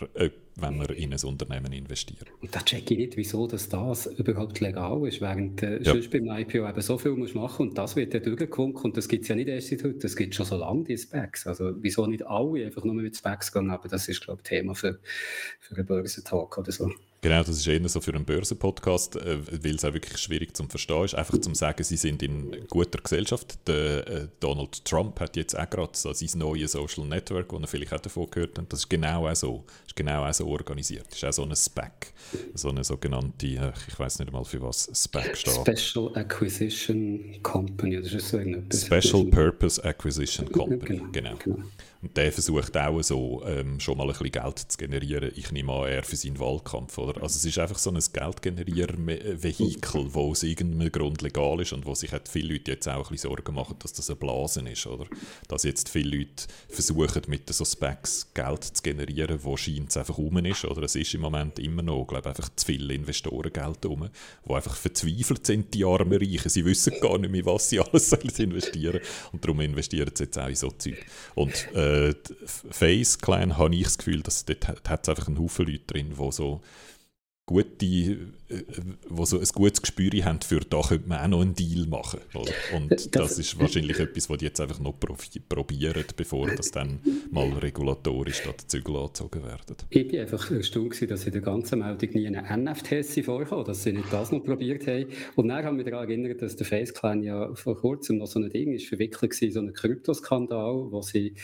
wenn 0.61 0.77
man 0.77 0.87
in 0.87 1.13
ein 1.13 1.19
Unternehmen 1.23 1.71
investiert. 1.73 2.25
Und 2.41 2.55
da 2.55 2.61
checke 2.61 2.93
ich 2.93 2.99
nicht, 2.99 3.17
wieso 3.17 3.47
dass 3.47 3.69
das 3.69 4.05
überhaupt 4.05 4.59
legal 4.59 5.07
ist, 5.07 5.21
während 5.21 5.61
äh, 5.63 5.81
ja. 5.81 5.93
sonst 5.93 6.11
beim 6.11 6.27
IPO 6.27 6.67
eben 6.67 6.81
so 6.81 6.97
viel 6.97 7.11
muss 7.11 7.33
machen 7.33 7.69
und 7.69 7.77
das 7.77 7.95
wird 7.95 8.13
ja 8.13 8.19
durchgewunken 8.19 8.83
und 8.85 8.97
das 8.97 9.07
gibt 9.07 9.23
es 9.23 9.29
ja 9.29 9.35
nicht 9.35 9.47
erst 9.47 9.69
seit 9.69 9.83
heute, 9.83 9.99
das 9.99 10.15
gibt 10.15 10.35
schon 10.35 10.45
so 10.45 10.57
lange, 10.57 10.83
die 10.83 10.97
Specs. 10.97 11.47
Also 11.47 11.73
wieso 11.81 12.05
nicht 12.07 12.25
alle 12.25 12.65
einfach 12.65 12.83
nur 12.83 12.95
mit 12.95 13.15
Specs 13.15 13.51
gehen, 13.51 13.69
aber 13.69 13.87
das 13.87 14.07
ist, 14.07 14.21
glaube 14.21 14.41
ich, 14.43 14.49
Thema 14.49 14.75
für, 14.75 14.99
für 15.59 15.75
einen 15.75 15.85
Börsentalk 15.85 16.57
oder 16.57 16.71
so. 16.71 16.91
Genau, 17.23 17.43
das 17.43 17.49
ist 17.49 17.67
eher 17.67 17.87
so 17.87 18.01
für 18.01 18.15
einen 18.15 18.25
Börsenpodcast, 18.25 19.17
äh, 19.17 19.63
weil 19.63 19.75
es 19.75 19.85
auch 19.85 19.93
wirklich 19.93 20.17
schwierig 20.17 20.57
zu 20.57 20.63
verstehen 20.63 21.05
ist. 21.05 21.13
Einfach 21.13 21.39
zum 21.39 21.53
sagen, 21.53 21.83
sie 21.83 21.95
sind 21.95 22.23
in 22.23 22.65
guter 22.67 22.99
Gesellschaft. 22.99 23.59
Der, 23.67 24.07
äh, 24.07 24.27
Donald 24.39 24.83
Trump 24.85 25.19
hat 25.19 25.35
jetzt 25.35 25.57
auch 25.57 25.69
gerade 25.69 25.91
so 25.93 26.11
sein 26.13 26.39
neues 26.39 26.71
Social 26.71 27.05
Network, 27.05 27.49
das 27.49 27.61
er 27.61 27.67
vielleicht 27.67 27.93
auch 27.93 27.99
davon 27.99 28.27
gehört 28.31 28.57
hat. 28.57 28.73
Das 28.73 28.79
ist 28.79 28.89
genau 28.89 29.27
auch 29.27 29.35
so. 29.35 29.63
ist 29.85 29.95
genau 29.95 30.25
auch 30.27 30.33
so 30.33 30.47
organisiert. 30.47 31.05
Das 31.11 31.17
ist 31.17 31.23
auch 31.25 31.33
so 31.33 31.43
ein 31.43 31.55
SPAC. 31.55 32.11
So 32.55 32.69
eine 32.69 32.83
sogenannte, 32.83 33.45
äh, 33.45 33.71
ich 33.87 33.99
weiß 33.99 34.17
nicht 34.17 34.29
einmal 34.29 34.43
für 34.43 34.61
was 34.63 34.89
SPAC 34.91 35.37
steht. 35.37 35.77
Special 35.77 36.15
Acquisition 36.15 37.37
Company. 37.43 38.01
Das 38.01 38.13
ist 38.13 38.29
so 38.29 38.39
Special 38.39 39.25
Purpose 39.25 39.83
Acquisition 39.83 40.51
Company. 40.51 41.03
Genau. 41.11 41.35
genau. 41.35 41.59
Und 42.01 42.17
der 42.17 42.31
versucht 42.31 42.75
auch 42.75 43.01
so 43.03 43.43
ähm, 43.45 43.79
schon 43.79 43.97
mal 43.97 44.05
ein 44.05 44.09
bisschen 44.09 44.31
Geld 44.31 44.57
zu 44.57 44.77
generieren. 44.77 45.31
Ich 45.35 45.51
nehme 45.51 45.71
an, 45.71 45.87
er 45.87 46.03
für 46.03 46.15
seinen 46.15 46.39
Wahlkampf. 46.39 46.97
Oder? 46.97 47.21
Also 47.21 47.37
es 47.37 47.45
ist 47.45 47.59
einfach 47.59 47.77
so 47.77 47.91
ein 47.91 47.99
Geldgenerierer-Vehikel, 47.99 50.05
das 50.05 50.15
aus 50.15 50.43
irgendeinem 50.43 50.91
Grund 50.91 51.21
legal 51.21 51.61
ist 51.61 51.73
und 51.73 51.85
wo 51.85 51.93
sich 51.93 52.11
halt 52.11 52.27
viele 52.27 52.53
Leute 52.53 52.71
jetzt 52.71 52.87
auch 52.87 52.95
ein 52.95 53.11
bisschen 53.11 53.29
Sorgen 53.29 53.53
machen, 53.53 53.75
dass 53.79 53.93
das 53.93 54.09
eine 54.09 54.15
Blase 54.15 54.67
ist. 54.67 54.87
Oder? 54.87 55.05
Dass 55.47 55.61
jetzt 55.63 55.89
viele 55.89 56.17
Leute 56.17 56.45
versuchen, 56.69 57.21
mit 57.27 57.53
so 57.53 57.63
Specs 57.63 58.33
Geld 58.33 58.63
zu 58.63 58.81
generieren, 58.81 59.37
wo 59.43 59.55
scheint 59.55 59.91
es 59.91 59.97
einfach 59.97 60.17
rum 60.17 60.37
ist. 60.37 60.65
Oder 60.65 60.81
es 60.83 60.95
ist 60.95 61.13
im 61.13 61.21
Moment 61.21 61.59
immer 61.59 61.83
noch, 61.83 62.07
glaube 62.07 62.29
einfach 62.29 62.49
zu 62.55 62.65
viele 62.65 62.95
Investorengeld 62.95 63.85
rum, 63.85 64.09
die 64.47 64.53
einfach 64.53 64.75
verzweifelt 64.75 65.45
sind, 65.45 65.71
die 65.75 65.85
armen 65.85 66.17
Reichen. 66.17 66.49
Sie 66.49 66.65
wissen 66.65 66.95
gar 66.99 67.19
nicht 67.19 67.31
mehr, 67.31 67.45
was 67.45 67.69
sie 67.69 67.79
alles 67.79 68.11
investieren 68.39 68.93
sollen. 68.93 69.05
Und 69.33 69.45
darum 69.45 69.61
investieren 69.61 70.09
sie 70.15 70.23
jetzt 70.23 70.39
auch 70.39 70.47
in 70.47 70.55
so 70.55 70.71
Zeug. 70.71 71.05
Und 71.35 71.67
äh, 71.75 71.90
äh, 71.91 72.13
Face 72.45 73.19
Clan 73.19 73.57
habe 73.57 73.75
ich 73.75 73.83
das 73.83 73.97
Gefühl, 73.97 74.21
dass 74.21 74.45
dort 74.45 74.67
hat 74.67 75.03
es 75.03 75.09
einfach 75.09 75.27
einen 75.27 75.39
Haufen 75.39 75.65
Leute 75.65 75.85
drin, 75.87 76.15
die 76.19 76.31
so 76.31 76.61
gute, 77.51 77.85
äh, 77.85 78.63
wo 79.09 79.25
so 79.25 79.39
ein 79.39 79.47
gutes 79.53 79.81
Gespür 79.81 80.11
haben 80.23 80.39
für, 80.41 80.59
da 80.61 80.81
könnte 80.81 81.09
man 81.09 81.19
auch 81.19 81.27
noch 81.27 81.41
einen 81.41 81.53
Deal 81.53 81.87
machen. 81.87 82.19
Oder? 82.33 82.51
Und 82.75 82.91
das, 82.91 83.09
das, 83.09 83.39
ist 83.39 83.59
wahrscheinlich 83.59 83.99
etwas, 83.99 84.29
was 84.29 84.37
die 84.37 84.45
jetzt 84.45 84.61
einfach 84.61 84.79
noch 84.79 84.93
probieren, 85.49 86.05
bevor 86.15 86.47
das 86.47 86.71
dann 86.71 86.99
mal 87.29 87.49
regulatorisch 87.49 88.43
da 88.43 88.51
die 88.51 88.67
Zügel 88.67 88.95
angezogen 88.95 89.43
werden. 89.43 89.75
Ich 89.89 90.13
war 90.13 90.21
einfach 90.21 90.51
erstaunt, 90.51 91.11
dass 91.11 91.25
in 91.25 91.31
der 91.33 91.41
ganzen 91.41 91.79
Meldung 91.79 92.09
nie 92.11 92.27
eine 92.27 92.71
NFTs 92.71 93.19
vorkam, 93.25 93.65
dass 93.65 93.83
sie 93.83 93.93
nicht 93.93 94.11
das 94.11 94.31
noch 94.31 94.43
probiert 94.43 94.87
haben. 94.87 95.07
Und 95.35 95.49
dann 95.49 95.65
haben 95.65 95.77
wir 95.77 95.85
daran 95.85 96.09
erinnert, 96.09 96.41
dass 96.41 96.55
der 96.55 96.65
FaceClan 96.65 97.23
ja 97.23 97.53
vor 97.55 97.77
kurzem 97.77 98.17
noch 98.17 98.27
so 98.27 98.39
ein 98.39 98.49
Ding 98.49 98.73
ist 98.73 98.87
verwickelt 98.87 99.41
war, 99.41 99.51
so 99.51 99.59
einen 99.59 99.73
Kryptoskandal, 99.73 100.91
wo 100.91 101.01
sie 101.01 101.35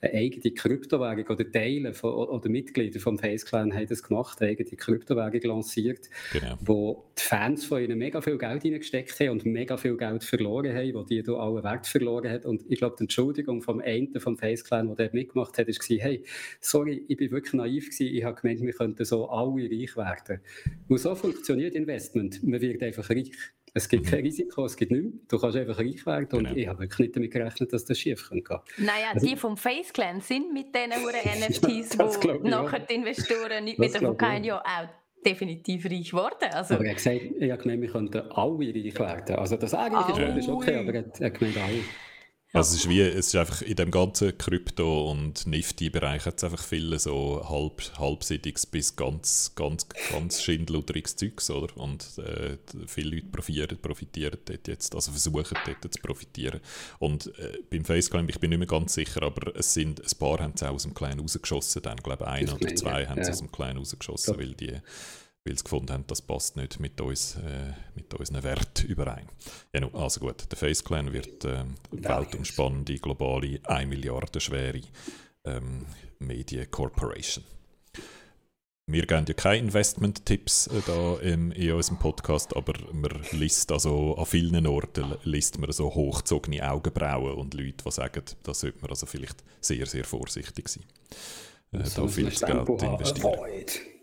eine 0.00 0.12
eigene 0.12 0.54
Kryptowährung 0.54 1.26
oder 1.26 1.50
Teile 1.50 1.94
von, 1.94 2.12
oder 2.12 2.48
Mitglieder 2.48 3.00
vom 3.00 3.18
Face 3.18 3.44
Clan 3.44 3.74
haben 3.74 3.86
das 3.86 4.02
gemacht, 4.02 4.40
eine 4.40 4.50
eigene 4.50 4.70
Kryptowährung 4.70 5.40
lanciert, 5.42 6.10
genau. 6.32 6.58
wo 6.60 7.04
die 7.18 7.22
Fans 7.22 7.64
von 7.64 7.82
ihnen 7.82 7.98
mega 7.98 8.20
viel 8.20 8.38
Geld 8.38 8.64
reingesteckt 8.64 9.18
haben 9.20 9.30
und 9.30 9.46
mega 9.46 9.76
viel 9.76 9.96
Geld 9.96 10.24
verloren 10.24 10.74
haben, 10.74 10.94
wo 10.94 11.02
die 11.02 11.22
da 11.22 11.32
alle 11.34 11.62
Wert 11.64 11.86
verloren 11.86 12.30
hat. 12.30 12.44
Und 12.44 12.64
ich 12.68 12.78
glaube, 12.78 12.96
die 12.98 13.04
Entschuldigung 13.04 13.62
vom 13.62 13.80
einen 13.80 14.18
vom 14.20 14.36
Face 14.36 14.64
Clan, 14.64 14.86
der 14.88 14.96
dort 14.96 15.14
mitgemacht 15.14 15.56
hat, 15.58 15.68
war, 15.68 15.96
hey, 15.98 16.22
sorry, 16.60 17.04
ich 17.08 17.16
bin 17.16 17.30
wirklich 17.30 17.54
naiv 17.54 17.90
gewesen, 17.90 18.14
ich 18.14 18.24
habe 18.24 18.40
gemeint, 18.40 18.60
wir 18.60 18.72
könnten 18.72 19.04
so 19.04 19.28
alle 19.28 19.70
reich 19.70 19.96
werden. 19.96 20.40
Und 20.88 20.98
so 20.98 21.14
funktioniert 21.14 21.74
Investment. 21.74 22.42
Man 22.42 22.60
wird 22.60 22.82
einfach 22.82 23.08
reich. 23.08 23.30
Es 23.76 23.90
gibt 23.90 24.06
kein 24.06 24.20
Risiko, 24.20 24.64
es 24.64 24.74
gibt 24.74 24.90
nichts. 24.90 25.28
Du 25.28 25.38
kannst 25.38 25.54
einfach 25.54 25.78
reich 25.78 26.06
werden 26.06 26.28
und 26.32 26.44
genau. 26.44 26.56
ich 26.56 26.66
habe 26.66 26.78
wirklich 26.78 26.98
nicht 26.98 27.16
damit 27.16 27.30
gerechnet, 27.30 27.74
dass 27.74 27.84
das 27.84 27.98
schief 27.98 28.30
kann 28.30 28.42
gehen. 28.42 28.58
Naja, 28.78 29.10
also, 29.12 29.26
die 29.26 29.36
vom 29.36 29.58
Face 29.58 29.92
Clan 29.92 30.22
sind 30.22 30.50
mit 30.54 30.74
diesen 30.74 30.92
NFTs, 31.82 31.98
wo 31.98 32.48
nachher 32.48 32.80
die 32.80 32.94
Investoren 32.94 33.64
nicht 33.64 33.78
mehr 33.78 33.90
davon 33.90 34.16
kein 34.16 34.44
Jahr 34.44 34.62
auch 34.64 34.88
definitiv 35.26 35.84
reich 35.84 36.10
geworden. 36.10 36.48
Also, 36.52 36.74
aber 36.76 36.84
er 36.84 36.90
hat 36.90 36.96
gesagt, 36.96 37.20
ich 37.38 37.50
habe 37.50 37.62
gemeint, 37.62 37.82
wir 37.82 37.90
könnten 37.90 38.30
alle 38.30 38.58
reich 38.58 38.98
werden. 38.98 39.36
Also 39.36 39.56
das 39.56 39.74
eigentlich 39.74 40.36
ist 40.38 40.48
okay, 40.48 40.76
aber 40.76 40.94
er 40.94 41.04
hat 41.04 41.38
gemeint 41.38 41.58
alle. 41.58 41.82
Also 42.56 42.74
es 42.74 42.80
ist 42.84 42.88
wie, 42.88 43.02
es 43.02 43.26
ist 43.26 43.36
einfach 43.36 43.60
in 43.60 43.76
dem 43.76 43.90
ganzen 43.90 44.36
Krypto- 44.38 45.10
und 45.10 45.46
Nifty-Bereich 45.46 46.24
hat 46.24 46.38
es 46.38 46.44
einfach 46.44 46.62
viele 46.62 46.98
so 46.98 47.46
halb, 47.46 47.82
halbsinniges 47.98 48.64
bis 48.64 48.96
ganz, 48.96 49.52
ganz, 49.54 49.86
ganz 50.10 50.42
schindluderiges 50.42 51.16
Zeugs, 51.16 51.50
oder? 51.50 51.76
Und 51.76 52.06
äh, 52.18 52.56
viele 52.86 53.16
Leute 53.16 53.26
profitieren, 53.26 53.78
profitieren 53.78 54.38
dort 54.46 54.68
jetzt, 54.68 54.94
also 54.94 55.10
versuchen 55.10 55.58
dort 55.66 55.92
zu 55.92 56.00
profitieren. 56.00 56.60
Und 56.98 57.26
äh, 57.38 57.58
beim 57.70 57.84
Faceclaim, 57.84 58.28
ich 58.30 58.40
bin 58.40 58.48
nicht 58.48 58.58
mehr 58.58 58.66
ganz 58.66 58.94
sicher, 58.94 59.22
aber 59.22 59.54
es 59.54 59.74
sind, 59.74 60.00
ein 60.00 60.18
paar 60.18 60.40
haben 60.40 60.52
es 60.54 60.62
auch 60.62 60.70
aus 60.70 60.84
dem 60.84 60.94
Kleinen 60.94 61.20
rausgeschossen, 61.20 61.82
dann 61.82 61.98
glaube 61.98 62.24
ich 62.24 62.30
ein 62.30 62.48
oder 62.48 62.74
zwei 62.74 63.02
ja. 63.02 63.10
haben 63.10 63.20
es 63.20 63.28
aus 63.28 63.38
dem 63.38 63.52
Kleinen 63.52 63.78
rausgeschossen, 63.78 64.32
ja. 64.32 64.40
weil 64.40 64.54
die 64.54 64.80
weil 65.46 65.56
sie 65.56 65.64
gefunden 65.64 65.92
haben, 65.92 66.04
das 66.06 66.22
passt 66.22 66.56
nicht 66.56 66.80
mit, 66.80 67.00
uns, 67.00 67.36
äh, 67.36 67.72
mit 67.94 68.12
unseren 68.12 68.42
Werten 68.42 68.86
überein. 68.86 69.26
Ja, 69.72 69.88
also 69.94 70.20
gut, 70.20 70.50
der 70.50 70.58
Face 70.58 70.82
Clan 70.82 71.12
wird 71.12 71.44
äh, 71.44 71.64
weltumspannende, 71.92 72.96
globale, 72.96 73.60
1 73.64 73.88
Milliarde 73.88 74.40
schwere 74.40 74.80
ähm, 75.44 75.86
Medien 76.18 76.70
Corporation. 76.70 77.44
Wir 78.88 79.04
geben 79.04 79.24
ja 79.26 79.34
keine 79.34 79.58
Investment-Tipps 79.58 80.68
äh, 80.68 80.80
da 80.86 81.16
im, 81.20 81.50
in 81.52 81.72
unserem 81.72 81.98
Podcast, 81.98 82.56
aber 82.56 82.74
man 82.92 83.10
liest 83.32 83.72
also 83.72 84.16
an 84.16 84.26
vielen 84.26 84.66
Orten 84.66 85.14
liest 85.24 85.58
man 85.58 85.72
so 85.72 85.92
hochgezogene 85.92 86.68
Augenbrauen 86.68 87.34
und 87.34 87.54
Leute, 87.54 87.84
die 87.84 87.90
sagen, 87.90 88.22
da 88.42 88.54
sollte 88.54 88.78
man 88.80 88.90
also 88.90 89.06
vielleicht 89.06 89.42
sehr, 89.60 89.86
sehr 89.86 90.04
vorsichtig 90.04 90.68
sein. 90.68 90.84
Äh, 91.72 91.88
da 91.94 92.06
viel 92.06 92.30
Geld 92.30 92.82
investieren. 92.82 93.95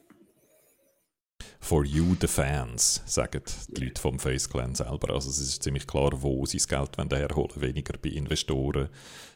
For 1.64 1.86
you, 1.86 2.14
the 2.20 2.28
fans, 2.28 3.02
sagen 3.06 3.42
die 3.70 3.86
Leute 3.86 4.02
vom 4.02 4.20
Face 4.20 4.50
Clan 4.50 4.76
selber. 4.76 5.14
Also 5.14 5.30
es 5.30 5.40
ist 5.40 5.64
ziemlich 5.64 5.88
klar, 5.88 6.12
wo 6.22 6.46
sie 6.46 6.58
das 6.58 6.68
Geld 6.68 6.98
herholen 6.98 7.30
wollen. 7.36 7.62
Weniger 7.62 7.98
bei 7.98 8.10
Investoren, 8.10 8.90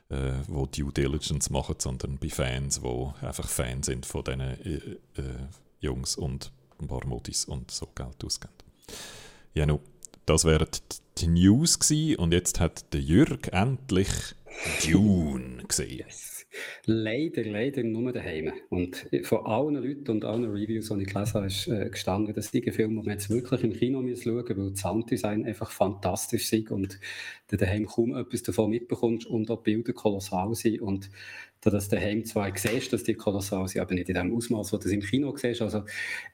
äh, 0.10 0.34
die 0.46 0.82
Due 0.82 0.92
Diligence 0.92 1.50
machen, 1.50 1.76
sondern 1.80 2.18
bei 2.18 2.28
Fans, 2.28 2.82
die 2.82 3.26
einfach 3.26 3.48
Fans 3.48 3.86
sind 3.86 4.06
von 4.06 4.26
diesen 4.26 4.42
äh, 4.42 5.22
äh, 5.22 5.48
Jungs 5.80 6.18
und 6.18 6.52
ein 6.82 6.88
paar 6.88 7.06
Modis 7.06 7.46
und 7.46 7.72
so 7.72 7.88
Geld 7.96 8.22
ausgeben. 8.26 8.54
Ja, 9.54 9.66
nu, 9.66 9.80
das 10.26 10.44
wären 10.44 10.68
die 11.20 11.28
News 11.28 11.80
gewesen. 11.80 12.18
und 12.18 12.34
jetzt 12.34 12.60
hat 12.60 12.94
der 12.94 13.02
Jürg 13.02 13.54
endlich 13.54 14.36
Dune 14.84 15.64
gesehen. 15.66 16.06
Leider, 16.86 17.44
leider 17.44 17.84
nur 17.84 18.12
daheim. 18.12 18.54
Und 18.70 19.08
von 19.24 19.46
allen 19.46 19.76
Leuten 19.76 20.12
und 20.12 20.26
allen 20.26 20.46
Reviews, 20.46 20.90
die 20.90 21.02
ich 21.02 21.14
gelesen 21.14 21.34
habe, 21.34 21.48
ist 21.48 21.68
äh, 21.68 21.90
gestanden, 21.90 22.34
dass 22.34 22.52
die 22.52 22.62
Filme, 22.72 23.02
die 23.02 23.08
man 23.08 23.18
jetzt 23.18 23.30
wirklich 23.30 23.64
im 23.64 23.74
Kino 23.74 24.00
schauen 24.00 24.06
müssen, 24.06 24.58
weil 24.58 24.70
das 24.72 24.80
Sounddesign 24.80 25.46
einfach 25.46 25.72
fantastisch 25.72 26.52
ist 26.54 26.72
und 26.72 27.00
du 27.50 27.58
daheim 27.58 27.86
kaum 27.86 28.16
etwas 28.16 28.44
davon 28.44 28.70
mitbekommst 28.70 29.28
und 29.28 29.50
auch 29.52 29.62
Bilder 29.62 29.94
kolossal 29.94 30.54
sind. 30.56 30.82
Und 30.82 31.10
da 31.62 31.70
das 31.70 31.90
daheim 31.90 32.24
zwar 32.26 32.52
siehst, 32.56 32.94
dass 32.94 33.04
die 33.04 33.16
kolossal 33.16 33.68
sind, 33.68 33.82
aber 33.82 33.94
nicht 33.94 34.10
in 34.10 34.16
dem 34.16 34.36
Ausmaß, 34.36 34.74
wo 34.74 34.78
du 34.78 34.88
es 34.88 34.94
im 34.94 35.02
Kino 35.02 35.36
siehst. 35.36 35.62
Also, 35.62 35.84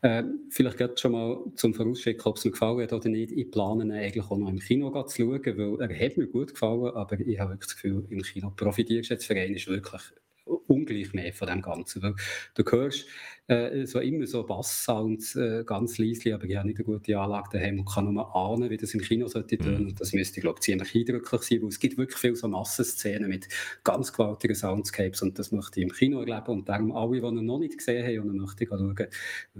äh, 0.01 0.23
vielleicht 0.49 0.77
geht 0.77 0.99
schon 0.99 1.13
mal 1.13 1.37
zum 1.55 1.73
Vorausschicken, 1.73 2.25
ob 2.25 2.37
es 2.37 2.45
mir 2.45 2.51
gefallen 2.51 2.81
hat 2.81 2.93
oder 2.93 3.09
nicht. 3.09 3.31
Ich 3.31 3.51
plane 3.51 3.93
eigentlich 3.93 4.25
auch 4.25 4.37
noch 4.37 4.49
im 4.49 4.59
Kino 4.59 4.89
zu 5.03 5.21
schauen, 5.21 5.41
weil 5.45 5.89
er 5.89 6.05
hat 6.05 6.17
mir 6.17 6.27
gut 6.27 6.53
gefallen, 6.53 6.93
aber 6.93 7.19
ich 7.19 7.39
habe 7.39 7.51
wirklich 7.51 7.67
das 7.67 7.75
Gefühl, 7.75 8.05
im 8.09 8.21
Kino 8.21 8.51
profitierst 8.55 9.09
du 9.09 9.13
jetzt 9.13 9.25
für 9.25 9.35
einen 9.35 9.55
wirklich 9.55 10.01
ungleich 10.45 11.13
mehr 11.13 11.33
von 11.33 11.47
dem 11.47 11.61
Ganzen. 11.61 12.01
Weil 12.01 12.15
du 12.55 12.63
hörst 12.63 13.05
äh, 13.47 13.85
so 13.85 13.99
immer 13.99 14.25
so 14.25 14.43
Bass-Sounds 14.43 15.35
äh, 15.35 15.63
ganz 15.65 15.97
leise, 15.97 16.33
aber 16.33 16.45
ich 16.45 16.55
habe 16.55 16.67
nicht 16.67 16.79
eine 16.79 16.85
gute 16.85 17.17
Anlage 17.17 17.49
daheim 17.53 17.79
und 17.79 17.85
kann 17.89 18.13
nur 18.13 18.35
ahnen, 18.35 18.69
wie 18.69 18.77
das 18.77 18.93
im 18.93 19.01
Kino 19.01 19.27
sollte 19.27 19.57
tönen. 19.57 19.85
Mhm. 19.85 19.95
Das 19.95 20.13
müsste, 20.13 20.39
glaube 20.41 20.59
ich, 20.59 20.63
ziemlich 20.63 20.95
eindrücklich 20.95 21.41
sein, 21.41 21.61
weil 21.61 21.69
es 21.69 21.79
gibt 21.79 21.97
wirklich 21.97 22.17
viele 22.17 22.35
so 22.35 22.47
Massenszenen 22.47 23.29
mit 23.29 23.47
ganz 23.83 24.13
gewaltigen 24.13 24.55
Soundscapes 24.55 25.21
und 25.21 25.37
das 25.37 25.51
möchte 25.51 25.79
ich 25.79 25.83
im 25.83 25.91
Kino 25.91 26.21
erleben 26.21 26.47
und 26.47 26.69
darum 26.69 26.95
alle, 26.95 27.19
die 27.19 27.27
ihn 27.27 27.45
noch 27.45 27.59
nicht 27.59 27.77
gesehen 27.77 28.05
haben 28.05 28.29
und 28.29 28.37
möchte 28.37 28.63
ich 28.63 28.69
schauen, 28.69 28.95
würde 28.95 29.09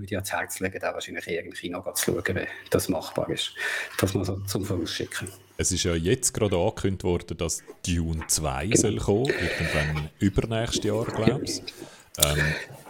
ich 0.05 0.15
ans 0.15 0.31
Herz 0.31 0.59
legen, 0.59 0.79
da 0.79 0.93
wahrscheinlich 0.93 1.27
eher 1.27 1.43
im 1.43 1.51
Kino 1.51 1.83
zu 1.93 2.11
schauen, 2.13 2.23
wenn 2.25 2.47
das 2.69 2.89
machbar 2.89 3.29
ist. 3.29 3.53
Das 3.99 4.13
mal 4.13 4.23
so 4.23 4.39
zum 4.45 4.63
Vorausschicken. 4.63 5.27
Es 5.63 5.71
ist 5.71 5.85
ja 5.85 5.95
jetzt 5.95 6.33
gerade 6.33 6.57
angekündigt 6.57 7.05
worden, 7.05 7.37
dass 7.37 7.63
Dune 7.87 8.27
2 8.27 8.65
genau. 8.65 8.75
soll 8.75 8.95
kommen, 8.97 9.27
irgendwann 9.27 10.09
übernächstes 10.19 10.83
Jahr, 10.83 11.05
glaube 11.05 11.45
ich. 11.45 11.61
Ähm, 12.17 12.43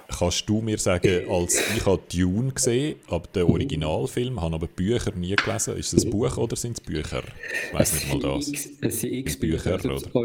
kannst 0.07 0.49
du 0.49 0.59
mir 0.59 0.79
sagen, 0.79 1.29
als 1.29 1.61
ich 1.77 1.85
habe 1.85 2.01
Dune 2.11 2.51
gesehen, 2.51 2.95
aber 3.09 3.27
den 3.27 3.43
Originalfilm, 3.43 4.41
habe 4.41 4.55
aber 4.55 4.65
Bücher 4.65 5.13
nie 5.13 5.35
gelesen. 5.35 5.77
Ist 5.77 5.93
es 5.93 6.03
ein 6.03 6.09
Buch 6.09 6.35
oder 6.37 6.55
sind 6.55 6.79
es 6.79 6.81
Bücher? 6.81 7.21
Ich 7.67 7.77
weiß 7.77 7.93
nicht 7.93 8.09
mal 8.11 8.19
das. 8.19 8.51
Es 8.81 9.01
sind 9.01 9.13
x 9.13 9.39
Bücher. 9.39 9.73
Also 9.73 9.89
das 9.89 10.15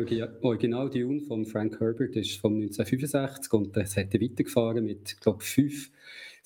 Original 0.40 0.88
Dune 0.88 1.20
von 1.20 1.44
Frank 1.44 1.78
Herbert 1.78 2.16
ist 2.16 2.40
von 2.40 2.54
1965 2.54 3.52
und 3.52 3.76
es 3.76 3.94
hat 3.94 4.14
weitergefahren 4.14 4.86
mit, 4.86 5.20
glaube 5.20 5.42
ich, 5.42 5.50
fünf 5.50 5.90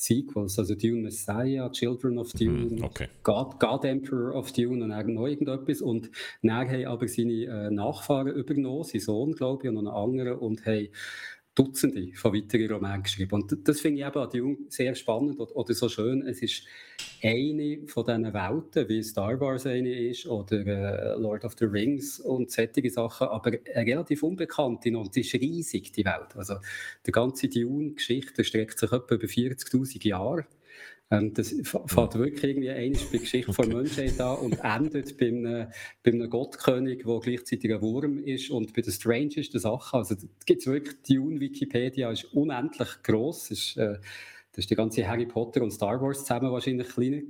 Sequels, 0.03 0.59
also 0.59 0.75
Dune 0.75 1.03
Messiah, 1.03 1.71
Children 1.71 2.19
of 2.19 2.33
Dune, 2.33 2.77
mhm, 2.77 2.83
okay. 2.83 3.09
God, 3.23 3.61
God, 3.61 3.85
Emperor 3.85 4.35
of 4.35 4.51
Dune 4.51 4.83
und 4.83 4.88
noch 4.88 5.27
irgendetwas. 5.27 5.81
Und 5.81 6.11
dann 6.43 6.69
haben 6.69 6.87
aber 6.87 7.07
seine 7.07 7.45
äh, 7.45 7.71
Nachfahren 7.71 8.35
übernommen, 8.35 8.83
sein 8.83 9.01
Sohn, 9.01 9.33
glaube 9.33 9.62
ich, 9.62 9.71
und 9.71 9.79
einen 9.79 9.87
anderen, 9.87 10.38
und 10.38 10.67
haben 10.67 10.88
Dutzende 11.55 12.12
von 12.15 12.33
weiteren 12.33 12.73
Romanen 12.73 13.03
geschrieben. 13.03 13.43
Und 13.43 13.69
das 13.69 13.81
finde 13.81 14.01
ich 14.01 14.07
eben 14.07 14.19
an 14.19 14.31
Dune 14.31 14.57
sehr 14.69 14.95
spannend 14.95 15.38
oder, 15.38 15.75
so 15.75 15.88
schön. 15.88 16.27
Es 16.27 16.41
ist 16.41 16.65
eine 17.23 17.87
von 17.87 18.07
diesen 18.07 18.33
Welten, 18.33 18.88
wie 18.88 19.03
Star 19.03 19.38
Wars 19.38 19.67
eine 19.67 19.93
ist 19.93 20.27
oder 20.27 20.67
äh, 20.67 21.21
Lord 21.21 21.45
of 21.45 21.55
the 21.59 21.67
Rings 21.67 22.21
und 22.21 22.51
solche 22.51 22.88
Sachen, 22.88 23.29
aber 23.29 23.53
eine 23.75 23.87
relativ 23.87 24.23
unbekannte 24.23 24.97
und 24.97 25.12
sie 25.12 25.21
ist 25.21 25.35
riesig, 25.35 25.93
die 25.93 26.07
Welt. 26.07 26.35
Also 26.37 26.55
die 27.07 27.12
ganze 27.12 27.49
Dune-Geschichte 27.49 28.45
streckt 28.45 28.79
sich 28.79 28.91
etwa 28.91 29.15
über 29.15 29.27
40'000 29.27 30.09
Jahre. 30.09 30.47
Ähm, 31.12 31.35
das 31.35 31.55
fängt 31.62 32.14
wirklich 32.14 32.42
irgendwie 32.42 32.70
eine 32.70 32.96
bei 33.12 33.18
Geschichte 33.18 33.51
okay. 33.51 33.62
von 33.62 33.68
Menschheit 33.68 34.18
an 34.18 34.38
und 34.38 34.59
endet 34.64 35.18
bei 35.18 35.29
einem, 35.29 35.66
bei 36.03 36.11
einem 36.11 36.31
Gottkönig, 36.31 37.05
der 37.05 37.20
gleichzeitig 37.20 37.70
ein 37.70 37.83
Wurm 37.83 38.18
ist 38.18 38.51
und 38.51 38.72
bei 38.72 38.81
den 38.81 38.92
strangesten 38.92 39.61
Sachen. 39.61 39.98
Also 39.98 40.16
gibt 40.46 40.62
es 40.62 40.66
wirklich, 40.66 40.96
die 41.03 41.18
Wikipedia 41.18 42.11
ist 42.11 42.25
unendlich 42.33 42.88
gross. 43.03 43.51
Ist, 43.51 43.77
äh, 43.77 43.98
das 44.53 44.64
ist 44.64 44.70
die 44.70 44.75
ganze 44.75 45.07
Harry 45.07 45.27
Potter 45.27 45.62
und 45.62 45.70
Star 45.70 46.01
Wars 46.01 46.20
zusammen 46.20 46.51
wahrscheinlich 46.51 46.88
kleiner. 46.88 47.22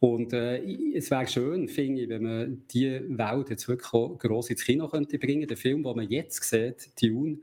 Und 0.00 0.32
äh, 0.32 0.62
es 0.94 1.10
wäre 1.10 1.26
schön, 1.28 1.68
finde 1.68 2.02
ich, 2.02 2.08
wenn 2.08 2.22
man 2.22 2.62
diese 2.70 3.02
Welt 3.16 3.50
jetzt 3.50 3.68
wirklich 3.68 4.18
gross 4.18 4.50
ins 4.50 4.64
Kino 4.64 4.88
könnte 4.88 5.18
bringen. 5.18 5.46
Der 5.46 5.56
Film, 5.58 5.84
den 5.84 5.96
man 5.96 6.08
jetzt 6.08 6.42
sieht, 6.42 6.90
Dune, 7.00 7.38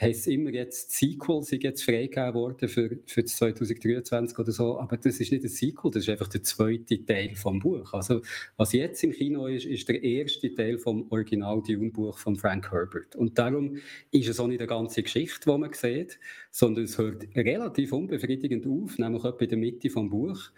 heisst 0.00 0.28
immer 0.28 0.50
jetzt 0.50 0.92
Sequel, 0.92 1.42
sind 1.42 1.64
jetzt 1.64 1.82
freigegeben 1.82 2.34
worden 2.34 2.68
für, 2.68 2.98
für 3.06 3.24
2023 3.24 4.38
oder 4.38 4.52
so, 4.52 4.78
aber 4.78 4.96
das 4.96 5.18
ist 5.18 5.32
nicht 5.32 5.44
ein 5.44 5.48
Sequel, 5.48 5.90
das 5.90 6.04
ist 6.04 6.08
einfach 6.08 6.28
der 6.28 6.42
zweite 6.42 7.04
Teil 7.04 7.34
vom 7.34 7.58
Buch. 7.58 7.92
Also 7.92 8.22
was 8.56 8.72
jetzt 8.72 9.02
im 9.02 9.12
Kino 9.12 9.46
ist, 9.46 9.66
ist 9.66 9.88
der 9.88 10.02
erste 10.02 10.54
Teil 10.54 10.78
vom 10.78 11.10
Original 11.10 11.62
Dune-Buch 11.62 12.18
von 12.18 12.36
Frank 12.36 12.70
Herbert. 12.70 13.16
Und 13.16 13.38
darum 13.38 13.78
ist 14.10 14.28
es 14.28 14.38
auch 14.38 14.46
nicht 14.46 14.60
eine 14.60 14.68
ganze 14.68 15.02
Geschichte, 15.02 15.50
die 15.50 15.58
man 15.58 15.72
sieht, 15.72 16.18
sondern 16.50 16.84
es 16.84 16.96
hört 16.96 17.26
relativ 17.34 17.92
unbefriedigend 17.92 18.66
auf, 18.66 18.98
nämlich 18.98 19.24
etwa 19.24 19.42
in 19.44 19.50
der 19.50 19.58
Mitte 19.58 19.90
vom 19.90 20.10
Buch 20.10 20.50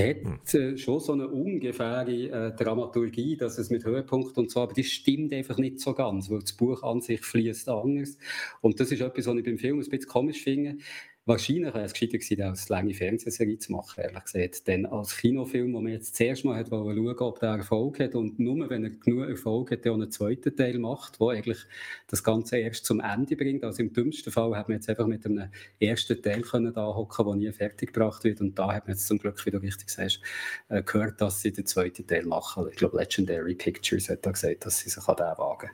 hat 0.00 0.54
äh, 0.54 0.76
schon 0.76 1.00
so 1.00 1.12
eine 1.12 1.28
ungefähre 1.28 2.12
äh, 2.12 2.52
Dramaturgie, 2.56 3.36
dass 3.36 3.58
es 3.58 3.70
mit 3.70 3.84
Höhepunkt 3.84 4.36
und 4.38 4.50
so, 4.50 4.60
aber 4.60 4.72
das 4.74 4.86
stimmt 4.86 5.32
einfach 5.32 5.58
nicht 5.58 5.80
so 5.80 5.94
ganz, 5.94 6.30
weil 6.30 6.40
das 6.40 6.52
Buch 6.52 6.82
an 6.82 7.00
sich 7.00 7.20
fließt 7.20 7.68
anders. 7.68 8.16
Und 8.60 8.80
das 8.80 8.90
ist 8.90 9.00
etwas, 9.00 9.26
was 9.26 9.36
ich 9.36 9.44
beim 9.44 9.58
Film 9.58 9.78
ein 9.78 9.88
bisschen 9.88 10.08
komisch 10.08 10.42
finde. 10.42 10.78
Wahrscheinlich 11.26 11.74
wäre 11.74 11.84
es 11.84 11.92
gescheiter 11.92 12.16
gewesen, 12.16 12.42
als 12.42 12.68
lange 12.70 12.94
Fernsehserie 12.94 13.58
zu 13.58 13.72
machen, 13.72 14.02
ehrlich 14.02 14.24
gesagt. 14.24 14.66
Denn 14.66 14.86
als 14.86 15.18
Kinofilm, 15.18 15.74
wo 15.74 15.80
man 15.80 15.92
jetzt 15.92 16.16
zuerst 16.16 16.46
mal 16.46 16.56
hat 16.56 16.68
schauen 16.70 17.08
ob 17.18 17.38
der 17.38 17.50
Erfolg 17.50 18.00
hat 18.00 18.14
und 18.14 18.38
nur 18.38 18.70
wenn 18.70 18.84
er 18.84 18.90
genug 18.90 19.28
Erfolg 19.28 19.70
hat, 19.70 19.84
der 19.84 19.92
einen 19.92 20.10
zweiten 20.10 20.56
Teil 20.56 20.78
macht, 20.78 21.20
wo 21.20 21.28
eigentlich 21.28 21.58
das 22.06 22.24
Ganze 22.24 22.56
erst 22.56 22.86
zum 22.86 23.00
Ende 23.00 23.36
bringt. 23.36 23.64
Also 23.64 23.82
im 23.82 23.92
dümmsten 23.92 24.32
Fall 24.32 24.56
hat 24.56 24.68
man 24.68 24.78
jetzt 24.78 24.88
einfach 24.88 25.06
mit 25.06 25.26
einem 25.26 25.50
ersten 25.78 26.20
Teil 26.22 26.40
können 26.40 26.72
da 26.72 26.86
hocken, 26.86 27.26
der 27.26 27.34
nie 27.36 27.52
fertig 27.52 27.92
gebracht 27.92 28.24
wird. 28.24 28.40
Und 28.40 28.58
da 28.58 28.72
hat 28.72 28.86
man 28.86 28.96
jetzt 28.96 29.06
zum 29.06 29.18
Glück, 29.18 29.44
wie 29.44 29.50
du 29.50 29.58
richtig 29.58 29.90
sagst, 29.90 30.20
äh, 30.70 30.82
gehört, 30.82 31.20
dass 31.20 31.42
sie 31.42 31.52
den 31.52 31.66
zweiten 31.66 32.06
Teil 32.06 32.24
machen. 32.24 32.66
Ich 32.70 32.76
glaube, 32.76 32.96
Legendary 32.96 33.54
Pictures 33.54 34.08
hat 34.08 34.24
da 34.24 34.30
gesagt, 34.30 34.64
dass 34.64 34.78
sie 34.78 34.88
sich 34.88 35.06
an 35.06 35.16
den 35.16 35.38
wagen. 35.38 35.70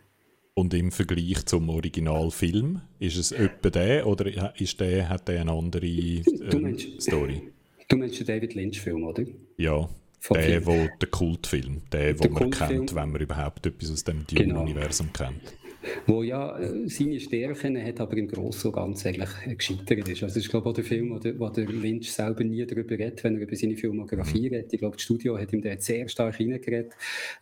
Und 0.59 0.73
im 0.73 0.91
Vergleich 0.91 1.45
zum 1.45 1.69
Originalfilm, 1.69 2.81
ist 2.99 3.17
es 3.19 3.31
etwa 3.31 3.69
der 3.69 4.07
oder 4.07 4.59
ist 4.59 4.81
der, 4.81 5.09
hat 5.09 5.29
der 5.29 5.43
eine 5.43 5.53
andere 5.53 5.87
äh, 5.87 6.23
du 6.49 6.59
meinst, 6.59 7.03
Story? 7.03 7.43
Du 7.89 7.97
meinst 7.99 8.19
den 8.19 8.27
David 8.27 8.55
Lynch-Film, 8.55 9.05
oder? 9.05 9.25
Ja, 9.59 9.89
Von 10.21 10.39
der, 10.39 10.65
wo, 10.65 10.89
der 11.01 11.09
Kultfilm, 11.11 11.83
der, 11.93 12.15
der 12.15 12.31
man 12.31 12.51
kennt, 12.51 12.95
wenn 12.95 13.11
man 13.11 13.21
überhaupt 13.21 13.67
etwas 13.67 13.91
aus 13.91 14.05
dem 14.05 14.27
Dune-Universum 14.27 15.11
genau. 15.13 15.31
kennt 15.31 15.66
wo 16.07 16.23
ja 16.23 16.59
äh, 16.59 16.89
seine 16.89 17.21
Stärken 17.21 17.83
hat, 17.83 18.01
aber 18.01 18.17
im 18.17 18.29
Großen 18.29 18.71
und 18.71 18.77
Ganzen 18.77 19.09
eigentlich 19.09 19.59
gescheitert 19.59 20.09
ist. 20.09 20.23
Also 20.23 20.41
ich 20.41 20.49
glaube 20.49 20.69
auch 20.69 20.75
der 20.75 20.85
Film, 20.85 21.11
wo 21.11 21.19
der, 21.19 21.39
wo 21.39 21.49
der 21.49 21.67
Lynch 21.67 22.13
selber 22.13 22.45
nie 22.45 22.65
darüber 22.67 22.93
redet, 22.93 23.23
wenn 23.25 23.37
er 23.37 23.43
über 23.43 23.57
seine 23.57 23.77
Filmografie 23.77 24.49
mhm. 24.49 24.55
redet. 24.55 24.73
Ich 24.73 24.81
glaube, 24.81 24.97
das 24.97 25.03
Studio 25.03 25.39
hat 25.39 25.53
ihm 25.53 25.63
da 25.63 25.77
sehr 25.79 26.09
stark 26.09 26.39
reingeredet. 26.39 26.93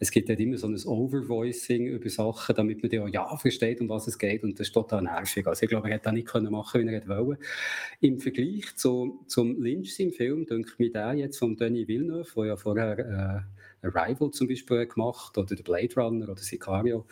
Es 0.01 0.11
gibt 0.11 0.29
halt 0.29 0.41
immer 0.41 0.59
so 0.59 0.67
ein 0.67 0.77
Overvoicing 0.85 1.87
über 1.87 2.09
Sachen, 2.09 2.55
damit 2.55 2.83
man 2.83 2.91
ja 2.91 3.07
ja 3.09 3.37
versteht, 3.37 3.81
um 3.81 3.89
was 3.89 4.07
es 4.07 4.19
geht 4.19 4.43
und 4.43 4.59
das 4.59 4.69
ist 4.69 4.73
total 4.73 5.03
nervig. 5.03 5.47
Also 5.47 5.63
ich 5.63 5.69
glaube, 5.69 5.89
er 5.89 5.95
hätte 5.95 6.05
das 6.05 6.13
nicht 6.15 6.29
können 6.29 6.53
machen, 6.53 6.83
wie 6.83 6.93
er 6.93 7.09
wollte. 7.09 7.41
Im 8.01 8.19
Vergleich 8.19 8.77
zu, 8.77 9.25
zum 9.27 9.63
Lynch 9.63 9.99
im 10.01 10.13
Film, 10.13 10.47
denke 10.47 10.71
ich 10.73 10.79
mir 10.79 10.93
der 10.93 11.15
jetzt 11.15 11.39
von 11.39 11.57
Denis 11.57 11.89
Villeneuve, 11.89 12.29
der 12.37 12.45
ja 12.47 12.57
vorher 12.57 12.99
äh, 12.99 13.54
Arrival 13.85 14.31
zum 14.31 14.49
Beispiel 14.49 14.87
gemacht 14.87 15.37
oder 15.39 15.55
der 15.55 15.63
Blade 15.63 15.95
Runner 15.97 16.29
oder 16.29 16.41
Sicario, 16.41 17.07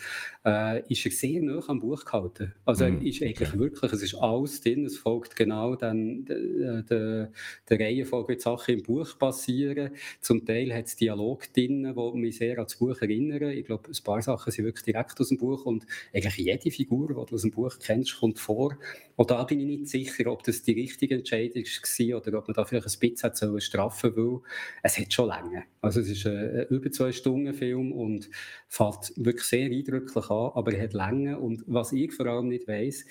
äh, 0.44 0.82
ist 0.90 1.04
er 1.04 1.12
sehr 1.12 1.42
nah 1.42 1.60
am 1.66 1.80
Buch 1.80 2.04
gehalten. 2.04 2.54
Also 2.64 2.86
mm, 2.86 3.02
ist 3.02 3.22
eigentlich 3.22 3.58
wirklich, 3.58 3.92
es 3.92 4.02
ist 4.02 4.14
alles 4.14 4.60
drin, 4.60 4.84
es 4.84 4.98
folgt 4.98 5.36
genau 5.36 5.76
dann 5.76 6.24
der, 6.24 6.82
der, 6.82 7.32
der 7.68 7.80
Reihenfolge, 7.80 8.36
die 8.36 8.40
Sachen 8.40 8.74
im 8.74 8.82
Buch 8.82 9.18
passieren. 9.18 9.90
Zum 10.20 10.44
Teil 10.44 10.74
hat 10.74 10.86
es 10.86 10.96
Dialog 10.96 11.52
drin, 11.52 11.94
die 11.94 12.18
mich 12.18 12.36
sehr 12.38 12.58
an 12.58 12.64
das 12.64 12.76
Buch 12.76 13.00
erinnern. 13.00 13.50
Ich 13.50 13.66
glaube, 13.66 13.90
ein 13.90 14.04
paar 14.04 14.22
Sachen 14.22 14.50
sind 14.52 14.64
wirklich 14.64 14.84
direkt 14.84 15.20
aus 15.20 15.28
dem 15.28 15.38
Buch 15.38 15.64
und 15.64 15.86
eigentlich 16.12 16.36
jede 16.36 16.70
Figur, 16.70 17.08
die 17.08 17.14
du 17.14 17.34
aus 17.34 17.42
dem 17.42 17.50
Buch 17.50 17.74
kennst, 17.80 18.18
kommt 18.18 18.38
vor. 18.38 18.76
Und 19.16 19.30
da 19.30 19.44
bin 19.44 19.60
ich 19.60 19.66
nicht 19.66 19.88
sicher, 19.88 20.30
ob 20.30 20.42
das 20.42 20.62
die 20.62 20.72
richtige 20.72 21.16
Entscheidung 21.16 21.64
war 21.64 22.16
oder 22.18 22.38
ob 22.38 22.48
man 22.48 22.54
da 22.54 22.64
vielleicht 22.64 22.86
ein 22.86 23.10
bisschen 23.10 23.60
straffen 23.60 24.16
will. 24.16 24.40
Es 24.82 24.98
hat 24.98 25.12
schon 25.12 25.28
länger. 25.28 25.64
Also 25.80 26.00
es 26.00 26.08
ist 26.08 26.26
ein 26.62 26.76
über 26.76 26.90
zwei 26.90 27.12
Stunden 27.12 27.54
Film 27.54 27.92
und 27.92 28.30
fällt 28.68 29.12
wirklich 29.16 29.44
sehr 29.44 29.66
eindrücklich 29.66 30.30
an, 30.30 30.50
aber 30.54 30.72
er 30.74 30.84
hat 30.84 30.94
Länge 30.94 31.38
und 31.38 31.64
was 31.66 31.92
ich 31.92 32.12
vor 32.12 32.26
allem 32.26 32.48
nicht 32.48 32.66
weiß, 32.68 33.04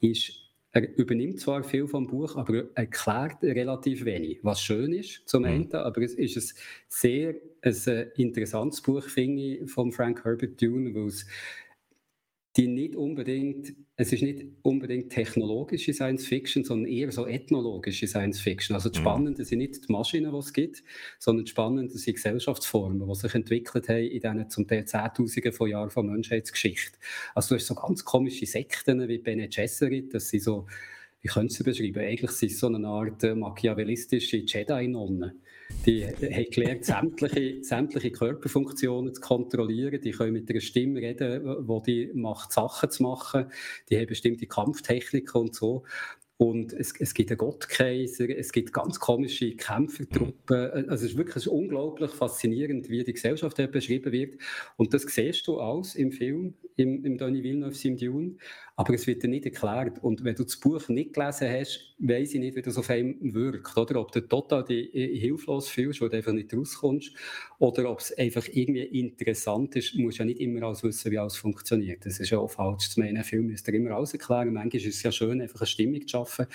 ist, 0.00 0.32
er 0.70 0.98
übernimmt 0.98 1.40
zwar 1.40 1.64
viel 1.64 1.86
vom 1.86 2.06
Buch, 2.06 2.36
aber 2.36 2.56
er 2.56 2.68
erklärt 2.74 3.42
relativ 3.42 4.04
wenig, 4.04 4.40
was 4.42 4.60
schön 4.60 4.92
ist 4.92 5.26
zum 5.26 5.42
mhm. 5.42 5.48
Ende, 5.48 5.80
aber 5.80 6.02
es 6.02 6.14
ist 6.14 6.36
ein 6.36 6.58
sehr 6.88 7.34
ein 7.62 7.74
äh, 7.86 8.08
interessantes 8.16 8.80
Buch, 8.80 9.02
finde 9.04 9.42
ich, 9.42 9.70
von 9.70 9.92
Frank 9.92 10.24
Herbert 10.24 10.60
Dune, 10.60 10.94
weil 10.94 11.06
es 11.06 11.26
die 12.56 12.66
nicht 12.66 12.96
unbedingt, 12.96 13.74
es 13.96 14.12
ist 14.12 14.22
nicht 14.22 14.46
unbedingt 14.62 15.10
technologische 15.10 15.92
Science 15.92 16.26
Fiction, 16.26 16.64
sondern 16.64 16.90
eher 16.90 17.12
so 17.12 17.26
ethnologische 17.26 18.06
Science 18.06 18.40
Fiction. 18.40 18.74
Also 18.74 18.88
das 18.88 18.98
mhm. 18.98 19.02
Spannende 19.02 19.44
sind 19.44 19.58
nicht 19.58 19.88
die 19.88 19.92
Maschinen, 19.92 20.32
die 20.32 20.38
es 20.38 20.52
gibt, 20.52 20.82
sondern 21.18 21.44
das 21.44 21.50
Spannende 21.50 21.96
sind 21.96 22.14
Gesellschaftsformen, 22.14 23.06
die 23.06 23.14
sich 23.14 23.34
entwickelt 23.34 23.88
haben 23.88 24.04
in 24.04 24.20
diesen 24.20 24.50
zum 24.50 24.66
Teil 24.66 24.84
Zehntausenden 24.86 25.52
von 25.52 25.70
Jahren 25.70 25.90
von 25.90 26.06
Menschheitsgeschichte. 26.06 26.98
Also 27.34 27.50
du 27.50 27.60
hast 27.60 27.66
so 27.66 27.74
ganz 27.74 28.04
komische 28.04 28.46
Sekten 28.46 29.06
wie 29.08 29.18
Bene 29.18 29.48
Gesserit, 29.48 30.14
das 30.14 30.28
sind 30.30 30.42
so, 30.42 30.66
wie 31.20 31.28
können 31.28 31.48
sie 31.48 31.64
beschreiben? 31.64 32.00
Eigentlich 32.00 32.30
sind 32.30 32.52
es 32.52 32.60
so 32.60 32.68
eine 32.68 32.86
Art 32.86 33.22
äh, 33.24 33.34
machiavellistische 33.34 34.38
Jedi-Nonnen 34.38 35.42
die 35.86 36.06
haben 36.06 36.50
gelernt, 36.50 36.84
sämtliche, 36.84 37.62
sämtliche 37.62 38.10
Körperfunktionen 38.10 39.14
zu 39.14 39.20
kontrollieren. 39.20 40.00
Die 40.00 40.10
können 40.10 40.32
mit 40.32 40.50
einer 40.50 40.60
Stimme 40.60 41.00
reden, 41.00 41.66
die 41.66 41.82
die 41.86 42.10
macht, 42.14 42.52
Sachen 42.52 42.90
zu 42.90 43.02
machen. 43.02 43.46
Die 43.88 43.96
haben 43.96 44.06
bestimmte 44.06 44.46
Kampftechniken 44.46 45.40
und 45.40 45.54
so. 45.54 45.84
Und 46.38 46.72
es, 46.72 46.94
es 47.00 47.14
gibt 47.14 47.30
einen 47.30 47.38
Gottkaiser, 47.38 48.28
es 48.28 48.52
gibt 48.52 48.72
ganz 48.72 49.00
komische 49.00 49.56
Kämpfertruppen. 49.56 50.88
Also 50.88 51.06
es 51.06 51.12
ist 51.12 51.18
wirklich 51.18 51.48
unglaublich 51.48 52.12
faszinierend, 52.12 52.88
wie 52.88 53.02
die 53.02 53.12
Gesellschaft 53.12 53.56
beschrieben 53.72 54.12
wird. 54.12 54.40
Und 54.76 54.94
das 54.94 55.02
siehst 55.02 55.48
du 55.48 55.58
alles 55.58 55.96
im 55.96 56.12
Film, 56.12 56.54
im, 56.76 57.04
im 57.04 57.18
Denis 57.18 57.42
Villeneuve 57.42 57.88
im 57.88 57.96
Dune. 57.96 58.36
Aber 58.78 58.94
es 58.94 59.08
wird 59.08 59.24
dir 59.24 59.28
nicht 59.28 59.44
erklärt. 59.44 59.98
Und 60.04 60.22
wenn 60.22 60.36
du 60.36 60.44
das 60.44 60.56
Buch 60.56 60.88
nicht 60.88 61.12
gelesen 61.12 61.50
hast, 61.50 61.80
weiß 61.98 62.34
ich 62.34 62.38
nicht, 62.38 62.54
wie 62.54 62.62
das 62.62 62.78
auf 62.78 62.88
einem 62.90 63.16
wirkt. 63.34 63.76
Oder 63.76 64.00
ob 64.00 64.12
du 64.12 64.20
total 64.20 64.62
die, 64.62 64.94
äh, 64.94 65.18
hilflos 65.18 65.68
fühlst, 65.68 66.00
weil 66.00 66.10
du 66.10 66.16
einfach 66.16 66.32
nicht 66.32 66.54
rauskommst. 66.54 67.12
Oder 67.58 67.90
ob 67.90 67.98
es 67.98 68.16
einfach 68.16 68.46
irgendwie 68.46 68.82
interessant 68.82 69.74
ist. 69.74 69.94
Du 69.94 70.02
musst 70.02 70.18
ja 70.18 70.24
nicht 70.24 70.40
immer 70.40 70.62
alles 70.62 70.84
wissen, 70.84 71.10
wie 71.10 71.18
alles 71.18 71.36
funktioniert. 71.36 72.06
Das 72.06 72.20
ist 72.20 72.30
ja 72.30 72.38
auch 72.38 72.52
falsch 72.52 72.90
zu 72.90 73.00
meinen. 73.00 73.16
Ein 73.16 73.24
Film 73.24 73.46
müsst 73.46 73.66
ihr 73.66 73.74
immer 73.74 73.96
alles 73.96 74.12
erklären. 74.12 74.52
Manchmal 74.52 74.80
ist 74.80 74.86
es 74.86 75.02
ja 75.02 75.10
schön, 75.10 75.42
einfach 75.42 75.60
eine 75.60 75.66
Stimmung 75.66 76.00
zu 76.02 76.10
schaffen. 76.10 76.46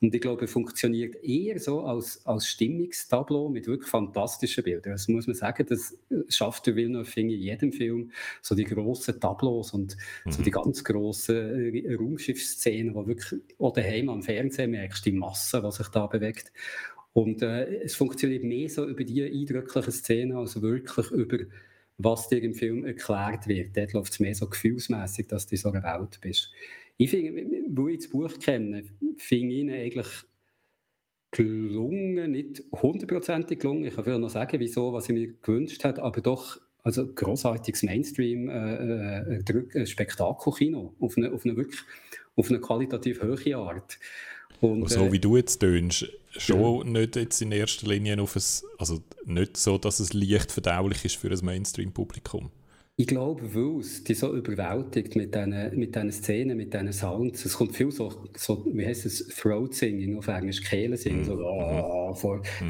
Und 0.00 0.14
ich 0.14 0.20
glaube, 0.22 0.42
er 0.42 0.48
funktioniert 0.48 1.22
eher 1.22 1.60
so 1.60 1.82
als, 1.82 2.24
als 2.24 2.46
Stimmungstableau 2.46 3.50
mit 3.50 3.66
wirklich 3.66 3.90
fantastischen 3.90 4.64
Bildern. 4.64 4.92
Das 4.92 5.08
muss 5.08 5.26
man 5.26 5.36
sagen, 5.36 5.66
das 5.68 5.94
schafft 6.28 6.68
der 6.68 6.76
Villeneuve, 6.76 7.20
in 7.20 7.28
jedem 7.28 7.72
Film 7.72 8.12
so 8.40 8.54
die 8.54 8.64
grossen 8.64 9.20
Tableaus 9.20 9.74
und 9.74 9.98
mhm. 10.24 10.32
so 10.32 10.42
die 10.42 10.50
ganz 10.50 10.82
grossen 10.82 11.65
Raumschiffszenen, 11.96 12.94
wo 12.94 13.06
wirklich 13.06 13.40
auch 13.58 13.72
daheim 13.72 14.08
am 14.08 14.22
Fernsehen 14.22 14.70
merkst, 14.70 15.04
die 15.04 15.12
Masse, 15.12 15.62
die 15.62 15.72
sich 15.72 15.88
da 15.88 16.06
bewegt. 16.06 16.52
Und 17.12 17.42
äh, 17.42 17.82
es 17.82 17.94
funktioniert 17.94 18.44
mehr 18.44 18.68
so 18.68 18.86
über 18.86 19.04
die 19.04 19.22
eindrücklichen 19.22 19.92
Szenen, 19.92 20.36
als 20.36 20.60
wirklich 20.60 21.10
über 21.10 21.38
was 21.98 22.28
dir 22.28 22.42
im 22.42 22.54
Film 22.54 22.84
erklärt 22.84 23.46
wird. 23.46 23.76
Dort 23.76 23.92
läuft 23.94 24.12
es 24.12 24.20
mehr 24.20 24.34
so 24.34 24.48
gefühlsmäßig, 24.48 25.28
dass 25.28 25.46
du 25.46 25.54
in 25.54 25.60
so 25.60 25.70
einer 25.70 25.82
Welt 25.82 26.20
bist. 26.20 26.52
Ich 26.98 27.10
finde, 27.10 27.44
wo 27.68 27.88
ich 27.88 27.98
das 27.98 28.08
Buch 28.08 28.38
kenne, 28.38 28.84
finde 29.16 29.54
ich 29.54 29.60
ihn 29.60 29.70
eigentlich 29.70 30.08
gelungen, 31.30 32.32
nicht 32.32 32.62
hundertprozentig 32.72 33.58
gelungen. 33.58 33.84
Ich 33.84 33.94
kann 33.94 34.04
vielleicht 34.04 34.20
noch 34.20 34.30
sagen, 34.30 34.60
wieso, 34.60 34.92
was 34.92 35.08
ich 35.08 35.14
mir 35.14 35.32
gewünscht 35.42 35.84
hätte, 35.84 36.02
aber 36.02 36.20
doch 36.20 36.60
also 36.86 37.04
großartiges 37.04 37.82
Mainstream-Spektakelkino 37.82 40.78
äh, 40.78 40.84
äh, 40.84 41.04
auf, 41.04 41.16
eine, 41.16 41.32
auf, 41.32 41.44
eine 41.44 41.56
wirklich, 41.56 41.80
auf 42.36 42.48
eine 42.48 42.60
qualitativ 42.60 43.20
hohe 43.20 43.56
Art. 43.56 43.98
Und, 44.60 44.88
so 44.88 45.06
äh, 45.06 45.12
wie 45.12 45.18
du 45.18 45.36
jetzt 45.36 45.58
tönst, 45.58 46.06
schon 46.30 46.86
ja. 46.86 46.92
nicht 47.00 47.16
jetzt 47.16 47.42
in 47.42 47.50
erster 47.50 47.88
Linie 47.88 48.22
auf 48.22 48.36
ein, 48.36 48.42
also 48.78 49.02
nicht 49.24 49.56
so, 49.56 49.78
dass 49.78 49.98
es 49.98 50.12
leicht 50.12 50.52
verdaulich 50.52 51.04
ist 51.04 51.16
für 51.16 51.28
ein 51.28 51.44
Mainstream-Publikum. 51.44 52.52
Ich 52.98 53.06
glaube, 53.06 53.54
weil 53.54 53.80
es 53.80 54.04
die 54.04 54.14
so 54.14 54.34
überwältigt 54.34 55.16
mit 55.16 55.34
diesen 55.34 55.78
mit 55.78 56.14
Szenen, 56.14 56.56
mit 56.56 56.72
diesen 56.72 56.94
Sounds. 56.94 57.44
Es 57.44 57.54
kommt 57.54 57.76
viel 57.76 57.90
so, 57.90 58.10
so 58.34 58.64
wie 58.72 58.86
heißt 58.86 59.04
es, 59.04 59.28
Throat-Singing 59.28 60.16
auf 60.16 60.28
Englisch, 60.28 60.62
Kehlensingen. 60.62 61.20
Mm. 61.20 61.24
So, 61.24 61.34
oh, 61.34 62.14
vor. 62.14 62.38
Mm. 62.38 62.68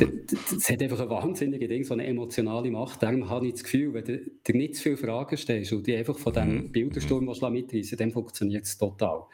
Das, 0.50 0.68
hat 0.68 0.82
einfach 0.82 0.98
ein 0.98 1.10
wahnsinniges 1.10 1.68
Ding, 1.68 1.84
so 1.84 1.94
eine 1.94 2.08
emotionale 2.08 2.68
Macht. 2.72 3.04
Darum 3.04 3.30
habe 3.30 3.46
ich 3.46 3.52
das 3.52 3.62
Gefühl, 3.62 3.94
wenn 3.94 4.04
du 4.04 4.18
dir 4.18 4.56
nicht 4.56 4.74
zu 4.74 4.82
viele 4.82 4.96
Fragen 4.96 5.36
stellst 5.36 5.72
und 5.72 5.86
die 5.86 5.94
einfach 5.94 6.18
von 6.18 6.32
diesem 6.32 6.56
mm. 6.56 6.72
Bildersturm 6.72 7.26
mm. 7.26 7.52
mitreißen 7.52 7.96
dann 7.96 8.10
funktioniert 8.10 8.64
es 8.64 8.76
total. 8.76 9.26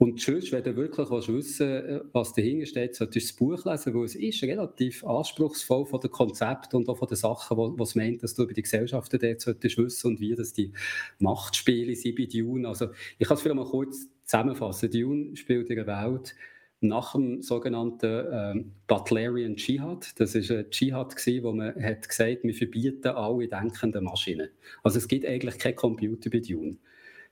Und 0.00 0.20
sonst, 0.20 0.52
wenn 0.52 0.62
du 0.62 0.76
wirklich 0.76 1.10
willst 1.10 1.28
wissen 1.28 1.68
äh, 1.68 2.00
was 2.12 2.32
dahinter 2.32 2.66
steht, 2.66 2.94
solltest 2.94 3.30
du 3.40 3.48
das 3.48 3.62
Buch 3.64 3.70
lesen, 3.70 3.94
weil 3.94 4.04
es 4.04 4.14
ist 4.14 4.42
relativ 4.44 5.04
anspruchsvoll 5.04 5.86
von 5.86 6.00
den 6.00 6.12
Konzepten 6.12 6.76
und 6.76 6.88
auch 6.88 6.98
von 6.98 7.08
den 7.08 7.16
Sachen, 7.16 7.56
was 7.58 7.96
meint, 7.96 8.22
dass 8.22 8.34
du 8.34 8.44
über 8.44 8.52
die 8.52 8.62
Gesellschaften 8.62 9.18
dort 9.18 9.40
solltest 9.40 9.76
wissen 9.76 10.06
und 10.06 10.20
wie 10.20 10.36
das 10.36 10.52
die 10.52 10.72
Machtspiele 11.18 11.96
sind 11.96 12.14
bei 12.16 12.26
Dune. 12.26 12.68
Also 12.68 12.90
ich 13.18 13.26
kann 13.26 13.36
es 13.36 13.42
vielleicht 13.42 13.56
mal 13.56 13.66
kurz 13.66 14.06
zusammenfassen. 14.24 14.88
Dune 14.88 15.34
spielt 15.36 15.68
in 15.68 15.80
einer 15.80 16.04
Welt 16.04 16.36
nach 16.80 17.12
dem 17.12 17.42
sogenannten 17.42 18.24
ähm, 18.30 18.72
Butlerian 18.86 19.56
Dschihad. 19.56 20.12
Das 20.20 20.36
war 20.36 20.58
ein 20.58 20.70
Dschihad, 20.70 21.16
gewesen, 21.16 21.42
wo 21.42 21.52
man 21.52 21.74
hat 21.82 22.08
gesagt 22.08 22.44
wir 22.44 22.54
verbieten 22.54 23.08
alle 23.08 23.48
denkenden 23.48 24.04
Maschinen. 24.04 24.50
Also 24.84 24.98
es 24.98 25.08
gibt 25.08 25.26
eigentlich 25.26 25.58
kein 25.58 25.74
Computer 25.74 26.30
bei 26.30 26.38
Dune. 26.38 26.76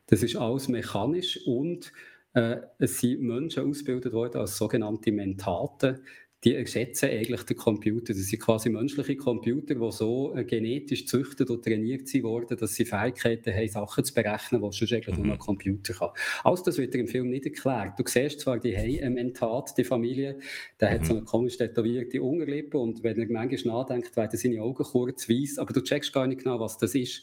Das 0.09 0.25
ist 0.25 0.35
alles 0.35 0.67
mechanisch 0.67 1.39
und 1.47 1.93
äh, 2.37 2.59
es 2.79 3.01
sind 3.01 3.23
Menschen 3.23 3.69
ausgebildet 3.69 4.13
worden 4.13 4.43
als 4.43 4.59
sogenannte 4.59 5.11
Mentaten. 5.11 6.01
Die 6.45 6.55
ersetzen 6.55 7.09
eigentlich 7.09 7.43
den 7.45 7.57
Computer. 7.57 8.13
Das 8.13 8.25
sind 8.25 8.43
quasi 8.43 8.69
menschliche 8.69 9.17
Computer, 9.17 9.75
die 9.75 9.91
so 9.91 10.37
äh, 10.37 10.45
genetisch 10.45 11.07
züchtet 11.07 11.49
und 11.49 11.65
trainiert 11.65 12.13
worden, 12.23 12.59
dass 12.59 12.75
sie 12.75 12.85
Fähigkeiten 12.85 13.55
haben, 13.55 13.69
Sachen 13.69 14.05
zu 14.05 14.13
berechnen, 14.13 14.61
die 14.61 14.71
sonst 14.71 14.93
eigentlich 14.93 15.17
nur 15.17 15.33
ein 15.33 15.39
Computer 15.39 15.95
kann. 15.95 16.11
Alles 16.45 16.63
das 16.63 16.77
wird 16.77 16.95
im 16.95 17.09
Film 17.09 17.31
nicht 17.31 17.47
erklärt. 17.47 17.99
Du 17.99 18.05
siehst 18.07 18.41
zwar, 18.41 18.61
die 18.61 18.77
haben 18.77 19.03
ein 19.03 19.15
Mentat, 19.15 19.73
die 19.79 19.85
Familie, 19.85 20.39
der 20.79 20.91
mhm. 20.91 20.95
hat 20.95 21.07
so 21.07 21.15
eine 21.15 21.25
komisch 21.25 21.57
tätowierte 21.57 22.23
Unterlippe 22.23 22.77
und 22.77 23.03
wenn 23.03 23.19
er 23.19 23.31
manchmal 23.31 23.79
nachdenkt, 23.79 24.15
werden 24.15 24.39
seine 24.39 24.61
Augen 24.61 24.85
kurz 24.85 25.27
weiß, 25.29 25.57
aber 25.57 25.73
du 25.73 25.83
checkst 25.83 26.13
gar 26.13 26.27
nicht 26.27 26.43
genau, 26.43 26.61
was 26.61 26.77
das 26.77 26.95
ist. 26.95 27.23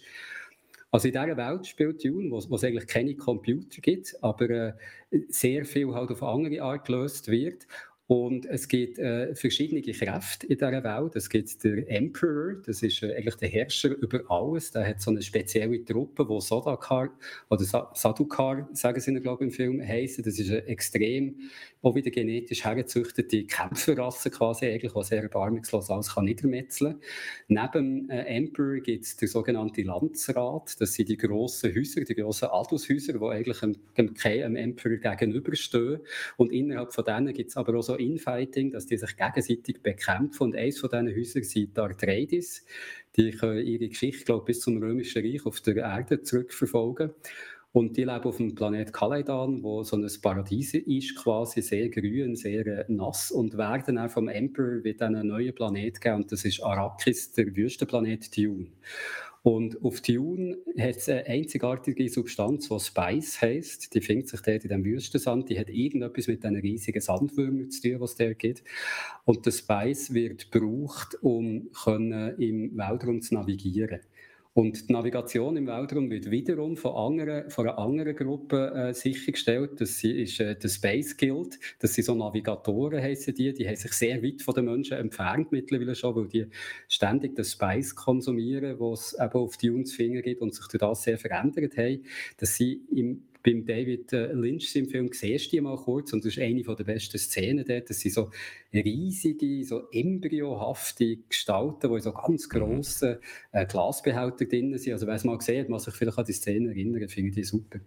Also 0.94 1.08
in 1.08 1.14
dieser 1.14 1.36
Welt 1.36 1.66
spielt 1.66 2.06
Dune, 2.06 2.30
wo, 2.30 2.40
wo 2.50 2.56
es 2.56 2.64
eigentlich 2.64 2.86
keine 2.86 3.16
Computer 3.16 3.82
gibt, 3.82 4.16
aber 4.22 4.48
äh, 4.48 4.74
sehr 5.28 5.66
viel 5.66 5.92
halt 5.92 6.12
auf 6.12 6.22
andere 6.22 6.62
Art 6.62 6.86
gelöst 6.86 7.30
wird. 7.30 7.66
Und 8.06 8.46
es 8.46 8.68
gibt 8.68 9.00
äh, 9.00 9.34
verschiedene 9.34 9.82
Kräfte 9.82 10.46
in 10.46 10.58
dieser 10.58 10.84
Welt. 10.84 11.16
Es 11.16 11.30
gibt 11.32 11.64
den 11.64 11.88
Emperor, 11.88 12.62
das 12.64 12.84
ist 12.84 13.02
äh, 13.02 13.16
eigentlich 13.16 13.38
der 13.38 13.50
Herrscher 13.50 13.90
über 13.90 14.22
alles. 14.30 14.70
Der 14.70 14.88
hat 14.88 15.02
so 15.02 15.10
eine 15.10 15.24
spezielle 15.24 15.84
Truppe, 15.84 16.28
die 16.30 16.42
Sodakar 16.42 17.10
oder 17.50 17.64
Sa 17.64 17.90
Sadukar, 17.96 18.70
sagen 18.74 19.00
sie 19.00 19.20
glaube 19.20 19.46
ich, 19.46 19.50
im 19.50 19.56
Film, 19.56 19.82
heißen. 19.82 20.24
Das 20.24 20.38
ist 20.38 20.52
eine 20.52 20.64
extrem, 20.68 21.40
auch 21.84 21.96
wieder 21.96 22.12
genetisch 22.12 22.64
hergezüchtete 22.64 23.44
Kämpferrasse 23.44 24.32
quasi, 24.32 24.68
eigentlich, 24.68 24.94
die 24.94 25.04
sehr 25.04 25.22
erbarmungslos 25.22 25.90
alles 25.90 26.16
kann 26.16 26.24
niedermetzeln 26.24 27.02
Neben 27.50 27.72
dem 27.74 28.10
äh, 28.10 28.24
Emperor 28.24 28.80
gibt 28.80 29.04
es 29.04 29.18
den 29.18 29.28
sogenannten 29.28 29.84
Landsrat. 29.84 30.80
Das 30.80 30.94
sind 30.94 31.10
die 31.10 31.18
grossen 31.18 31.76
Häuser, 31.76 32.02
die 32.02 32.16
grossen 32.16 32.48
Adelshäuser, 32.52 33.14
die 33.14 33.26
eigentlich 33.26 33.60
dem, 33.60 33.76
dem, 33.98 34.56
Emperor 34.56 34.98
gegenüberstehen. 34.98 36.00
Und 36.38 36.54
innerhalb 36.54 36.94
von 36.94 37.04
denen 37.04 37.34
gibt 37.34 37.50
es 37.50 37.58
aber 37.58 37.78
auch 37.78 37.84
so 37.84 37.96
Infighting, 37.96 38.72
dass 38.72 38.86
die 38.86 38.98
sich 38.98 39.18
gegenseitig 39.18 39.82
bekämpfen. 39.82 40.44
Und 40.44 40.56
eines 40.56 40.80
von 40.80 40.90
diesen 40.90 41.14
Häusern 41.14 41.44
sind 41.44 41.76
die 41.76 41.82
Atreides. 41.82 42.64
Die 43.18 43.32
können 43.32 43.66
ihre 43.66 43.90
Geschichte, 43.90 44.24
glaube 44.24 44.46
bis 44.46 44.62
zum 44.62 44.78
Römischen 44.78 45.22
Reich 45.22 45.46
auf 45.46 45.60
der 45.60 45.76
Erde 45.76 46.22
zurückverfolgen. 46.22 47.12
Und 47.74 47.98
die 47.98 48.04
leben 48.04 48.24
auf 48.24 48.38
dem 48.38 48.54
Planet 48.54 48.94
Kaledan, 48.94 49.64
wo 49.64 49.84
so 49.84 49.98
ein 49.98 50.08
Paradies 50.22 50.76
ist, 50.76 51.16
quasi 51.16 51.64
sehr 51.64 51.90
grün, 51.90 52.36
sehr 52.36 52.68
äh, 52.68 52.86
nass 52.88 53.32
und 53.32 53.58
werden 53.58 53.98
auch 53.98 54.12
vom 54.12 54.28
Emperor 54.28 54.84
wieder 54.84 55.08
einen 55.08 55.28
neuen 55.28 55.56
Planet 55.56 56.00
geben. 56.00 56.18
Und 56.18 56.32
das 56.32 56.46
ist 56.46 56.62
Arrakis, 56.62 57.32
der 57.32 57.56
Wüstenplanet 57.56 58.38
Dune. 58.38 58.68
Und 59.42 59.84
auf 59.84 60.02
Dune 60.02 60.58
hat 60.78 60.98
es 60.98 61.10
eine 61.10 61.26
einzigartige 61.26 62.08
Substanz, 62.10 62.70
die 62.70 62.80
Spice 62.80 63.42
heisst. 63.42 63.94
Die 63.96 64.02
findet 64.02 64.30
sich 64.30 64.42
dort 64.42 64.64
in 64.64 64.70
dem 64.70 64.86
Wüstensand. 64.86 65.50
Die 65.50 65.60
hat 65.60 65.70
irgendetwas 65.70 66.28
mit 66.28 66.44
diesen 66.44 66.56
riesigen 66.56 67.02
Sandwürmern 67.02 67.72
zu 67.72 67.82
tun, 67.82 68.00
was 68.00 68.12
es 68.12 68.18
dort 68.18 68.40
gibt. 68.40 68.64
Und 69.26 69.48
der 69.48 69.52
Spice 69.52 70.14
wird 70.14 70.52
gebraucht, 70.52 71.18
um 71.22 71.70
im 72.38 72.78
Weltraum 72.78 73.22
zu 73.22 73.34
navigieren. 73.34 74.00
Und 74.56 74.88
die 74.88 74.94
Navigation 74.94 75.58
im 75.58 75.66
Weltraum 75.66 76.12
wird 76.12 76.30
wiederum 76.30 76.78
von, 76.78 76.94
anderen, 76.94 77.50
von 77.50 77.68
einer 77.68 77.80
anderen 77.80 78.16
Gruppe 78.16 78.72
äh, 78.76 78.94
sichergestellt. 78.94 79.82
Das 79.82 80.04
ist 80.04 80.40
äh, 80.40 80.56
der 80.56 80.70
Space 80.70 81.18
Guild. 81.18 81.60
Das 81.80 81.96
sind 81.96 82.04
so 82.04 82.14
Navigatoren, 82.14 83.02
heissen 83.02 83.34
die. 83.34 83.52
Die 83.52 83.68
haben 83.68 83.76
sich 83.76 83.94
sehr 83.94 84.22
weit 84.22 84.44
von 84.44 84.54
den 84.54 84.66
Menschen 84.66 84.98
entfernt 84.98 85.52
mittlerweile 85.52 85.96
schon, 85.96 86.16
weil 86.16 86.28
die 86.28 86.46
ständig 86.88 87.36
das 87.36 87.54
Spice 87.54 87.96
konsumieren, 87.96 88.80
was 88.80 89.14
es 89.14 89.20
eben 89.20 89.34
auf 89.34 89.58
die 89.58 89.72
uns 89.72 89.96
Finger 89.96 90.22
gibt 90.22 90.40
und 90.40 90.54
sich 90.54 90.68
durch 90.68 90.80
das 90.80 91.02
sehr 91.02 91.18
verändert 91.18 91.76
haben. 91.76 92.04
Dass 92.38 92.56
sie 92.56 92.84
im 92.92 93.24
beim 93.44 93.66
David 93.66 94.14
äh, 94.14 94.32
Lynch 94.32 94.76
im 94.76 94.88
Film 94.88 95.10
siehst 95.12 95.48
du 95.48 95.58
die 95.58 95.62
mal 95.62 95.76
kurz 95.76 96.14
und 96.14 96.24
das 96.24 96.38
ist 96.38 96.42
eine 96.42 96.64
der 96.64 96.84
besten 96.84 97.18
Szenen 97.18 97.66
dort. 97.68 97.90
Das 97.90 98.00
sind 98.00 98.14
so 98.14 98.32
riesige, 98.74 99.64
so 99.66 99.90
embryohafte 99.92 101.18
Gestalten, 101.28 101.90
die 101.90 101.96
in 101.96 102.02
so 102.02 102.14
ganz 102.14 102.48
mhm. 102.48 102.58
grossen 102.58 103.18
äh, 103.52 103.66
Glasbehälter 103.66 104.46
drin 104.46 104.78
sind. 104.78 104.94
Also 104.94 105.08
wer 105.08 105.16
es 105.16 105.26
mal 105.26 105.38
gesehen 105.38 105.62
hat, 105.62 105.70
muss 105.70 105.84
sich 105.84 105.94
vielleicht 105.94 106.18
an 106.18 106.26
die 106.26 106.34
Szene 106.34 106.70
erinnern, 106.70 107.08
finde 107.10 107.30
ich 107.30 107.36
die 107.36 107.44
super. 107.44 107.80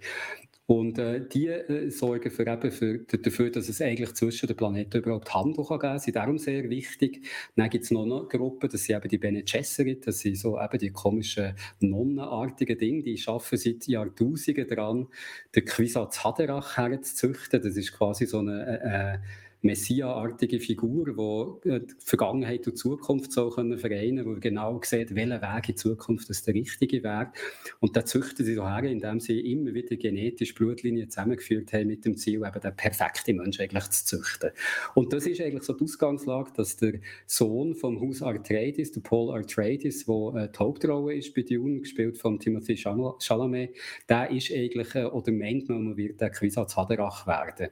Und 0.69 0.99
äh, 0.99 1.25
die 1.27 1.47
äh, 1.47 1.91
sorgen 1.91 2.29
für, 2.29 2.45
eben 2.45 2.71
für, 2.73 2.99
dafür, 2.99 3.51
dass 3.51 3.69
es 3.69 3.81
eigentlich 3.81 4.13
zwischen 4.15 4.49
den 4.49 4.57
Planeten 4.57 4.99
überhaupt 4.99 5.33
Handel 5.33 5.65
kann 5.65 5.79
geben 5.79 5.79
kann. 5.79 5.99
sind 6.01 6.17
darum 6.17 6.39
sehr 6.39 6.69
wichtig. 6.69 7.25
Dann 7.55 7.71
gibt 7.71 7.85
es 7.85 7.93
noch 7.93 8.03
eine 8.03 8.27
Gruppe, 8.27 8.69
das 8.69 8.83
sind 8.83 8.97
eben 8.97 9.09
die 9.09 9.19
Bene 9.19 9.45
Gesserit, 9.45 10.09
das 10.09 10.19
sind 10.19 10.37
so 10.37 10.61
eben 10.61 10.79
die 10.79 10.91
komischen 10.91 11.55
nonnenartigen 11.79 12.77
Dinge, 12.77 13.05
die 13.05 13.23
arbeiten 13.27 13.57
seit 13.57 13.87
Jahrtausenden 13.87 14.67
daran, 14.67 15.07
den 15.55 15.65
Quisatz 15.65 16.25
Haderach 16.25 16.77
herzuzüchten. 16.77 17.63
Das 17.63 17.77
ist 17.77 17.93
quasi 17.93 18.27
so 18.27 18.39
eine, 18.41 18.81
äh, 18.83 19.19
Messias-artige 19.63 20.61
Figur, 20.61 21.59
die 21.65 21.81
die 21.81 21.95
Vergangenheit 21.99 22.67
und 22.67 22.77
Zukunft 22.77 23.33
so 23.33 23.51
können 23.51 23.79
vereinen 23.79 24.25
können, 24.25 24.35
die 24.37 24.41
genau 24.41 24.81
sieht, 24.83 25.15
welcher 25.15 25.43
Weg 25.43 25.69
in 25.69 25.77
Zukunft 25.77 26.31
das 26.31 26.43
der 26.43 26.55
richtige 26.55 27.03
wäre. 27.03 27.33
Und 27.81 27.97
da 27.97 28.05
züchten 28.05 28.45
sie 28.45 28.55
so 28.55 28.69
her, 28.69 28.85
indem 28.85 29.21
sie 29.21 29.41
immer 29.41 29.75
wieder 29.75 29.97
genetisch 29.97 30.55
Blutlinien 30.55 31.11
zusammengeführt 31.11 31.73
haben 31.73 31.89
mit 31.89 32.05
dem 32.05 32.17
Ziel, 32.17 32.45
eben 32.47 32.61
den 32.61 32.77
perfekten 32.77 33.37
Menschen 33.37 33.63
eigentlich 33.63 33.91
zu 33.91 34.19
züchten. 34.19 34.51
Und 34.95 35.13
das 35.13 35.27
ist 35.27 35.41
eigentlich 35.41 35.65
so 35.65 35.73
die 35.73 35.85
Ausgangslage, 35.85 36.53
dass 36.55 36.77
der 36.77 36.95
Sohn 37.27 37.75
vom 37.75 38.01
Haus 38.01 38.23
Arthritis, 38.23 38.93
der 38.93 39.01
Paul 39.01 39.35
Arthritis, 39.35 40.07
der 40.07 40.35
äh, 40.35 40.49
die 40.51 40.59
Hauptrolle 40.59 41.15
ist 41.15 41.35
bei 41.35 41.43
Dune, 41.43 41.81
gespielt 41.81 42.19
von 42.19 42.39
Timothy 42.39 42.77
Chalamet, 42.77 43.77
der 44.09 44.31
ist 44.31 44.53
eigentlich, 44.53 44.95
äh, 44.95 45.05
oder 45.05 45.33
meint 45.33 45.69
man, 45.69 45.85
man 45.85 45.97
wird 45.97 46.21
der 46.21 46.31
Quisatz 46.31 46.77
Haderach 46.77 47.27
werden. 47.27 47.69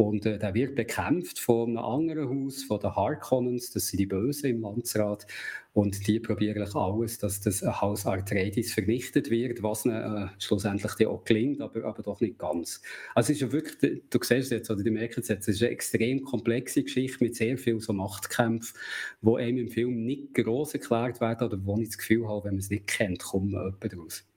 Und 0.00 0.24
äh, 0.24 0.38
der 0.38 0.54
wird 0.54 0.76
bekämpft 0.76 1.38
von 1.38 1.76
einem 1.76 1.84
anderen 1.84 2.30
Haus, 2.30 2.62
von 2.62 2.80
den 2.80 2.96
Harkonnens, 2.96 3.70
das 3.70 3.88
sind 3.88 3.98
die 3.98 4.06
Bösen 4.06 4.48
im 4.48 4.62
Landsrat. 4.62 5.26
Und 5.74 6.06
die 6.06 6.18
probieren 6.18 6.66
alles, 6.74 7.18
dass 7.18 7.42
das 7.42 7.60
Haus 7.60 8.06
Arthritis 8.06 8.72
vernichtet 8.72 9.28
wird, 9.28 9.62
was 9.62 9.84
ihnen, 9.84 9.96
äh, 9.96 10.28
schlussendlich 10.38 11.06
auch 11.06 11.22
gelingt, 11.24 11.60
aber, 11.60 11.84
aber 11.84 12.02
doch 12.02 12.18
nicht 12.22 12.38
ganz. 12.38 12.80
Also 13.14 13.32
es 13.32 13.36
ist 13.36 13.42
ja 13.42 13.52
wirklich, 13.52 14.02
du 14.08 14.18
siehst 14.22 14.50
jetzt, 14.50 14.70
oder 14.70 14.82
du 14.82 14.90
merkst 14.90 15.18
es 15.18 15.28
jetzt, 15.28 15.48
es 15.48 15.56
ist 15.56 15.62
eine 15.64 15.72
extrem 15.72 16.24
komplexe 16.24 16.82
Geschichte 16.82 17.22
mit 17.22 17.36
sehr 17.36 17.58
viel 17.58 17.78
so 17.78 17.92
Machtkämpfen, 17.92 18.80
die 19.20 19.36
einem 19.36 19.58
im 19.58 19.68
Film 19.68 20.06
nicht 20.06 20.32
gross 20.32 20.72
erklärt 20.72 21.20
werden 21.20 21.46
oder 21.46 21.58
wo 21.66 21.78
ich 21.78 21.90
das 21.90 21.98
Gefühl 21.98 22.26
habe, 22.26 22.44
wenn 22.44 22.54
man 22.54 22.60
es 22.60 22.70
nicht 22.70 22.86
kennt, 22.86 23.22
kommt 23.22 23.52
man 23.52 23.64
jemand 23.64 23.84
daraus. 23.84 24.29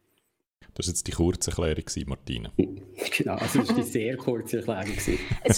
Das 0.76 0.88
war 0.88 0.92
jetzt 0.92 1.06
die 1.08 1.12
kurze 1.12 1.52
Erklärung, 1.52 1.86
Martina. 2.08 2.52
Genau, 3.18 3.36
also 3.36 3.60
das 3.60 3.70
war 3.70 3.76
die 3.76 3.84
sehr 3.84 4.18
kurze 4.18 4.58
Erklärung. 4.58 4.94
es 4.96 5.08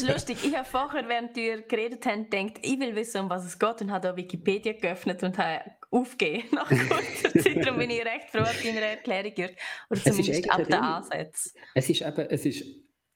ist 0.02 0.08
lustig, 0.08 0.38
ich 0.44 0.56
habe 0.56 0.68
vorher, 0.68 1.08
während 1.08 1.36
wir 1.36 1.62
geredet 1.62 2.06
haben, 2.06 2.30
gedacht, 2.30 2.60
ich 2.62 2.80
will 2.80 2.96
wissen, 2.96 3.22
um 3.22 3.30
was 3.30 3.46
es 3.46 3.58
geht 3.58 3.82
und 3.82 3.92
habe 3.92 4.08
da 4.08 4.16
Wikipedia 4.16 4.74
geöffnet 4.74 5.22
und 5.24 5.38
habe 5.38 5.62
aufgegeben 5.92 6.48
nach 6.52 6.68
kurzer 6.68 7.40
Zeit. 7.40 7.66
Darum 7.66 7.80
bin 7.80 7.90
ich 7.90 8.04
recht 8.04 8.30
froh, 8.32 8.40
dass 8.40 8.62
deine 8.64 8.82
Erklärung 8.82 9.34
gehört. 9.34 9.56
Oder 9.90 10.02
zumindest 10.02 10.50
ab 10.50 10.64
den 10.64 10.74
Ansätzen. 10.74 11.52
Es 11.74 11.90
ist 11.90 12.02
eben, 12.02 12.28
es 12.30 12.46
ist 12.46 12.66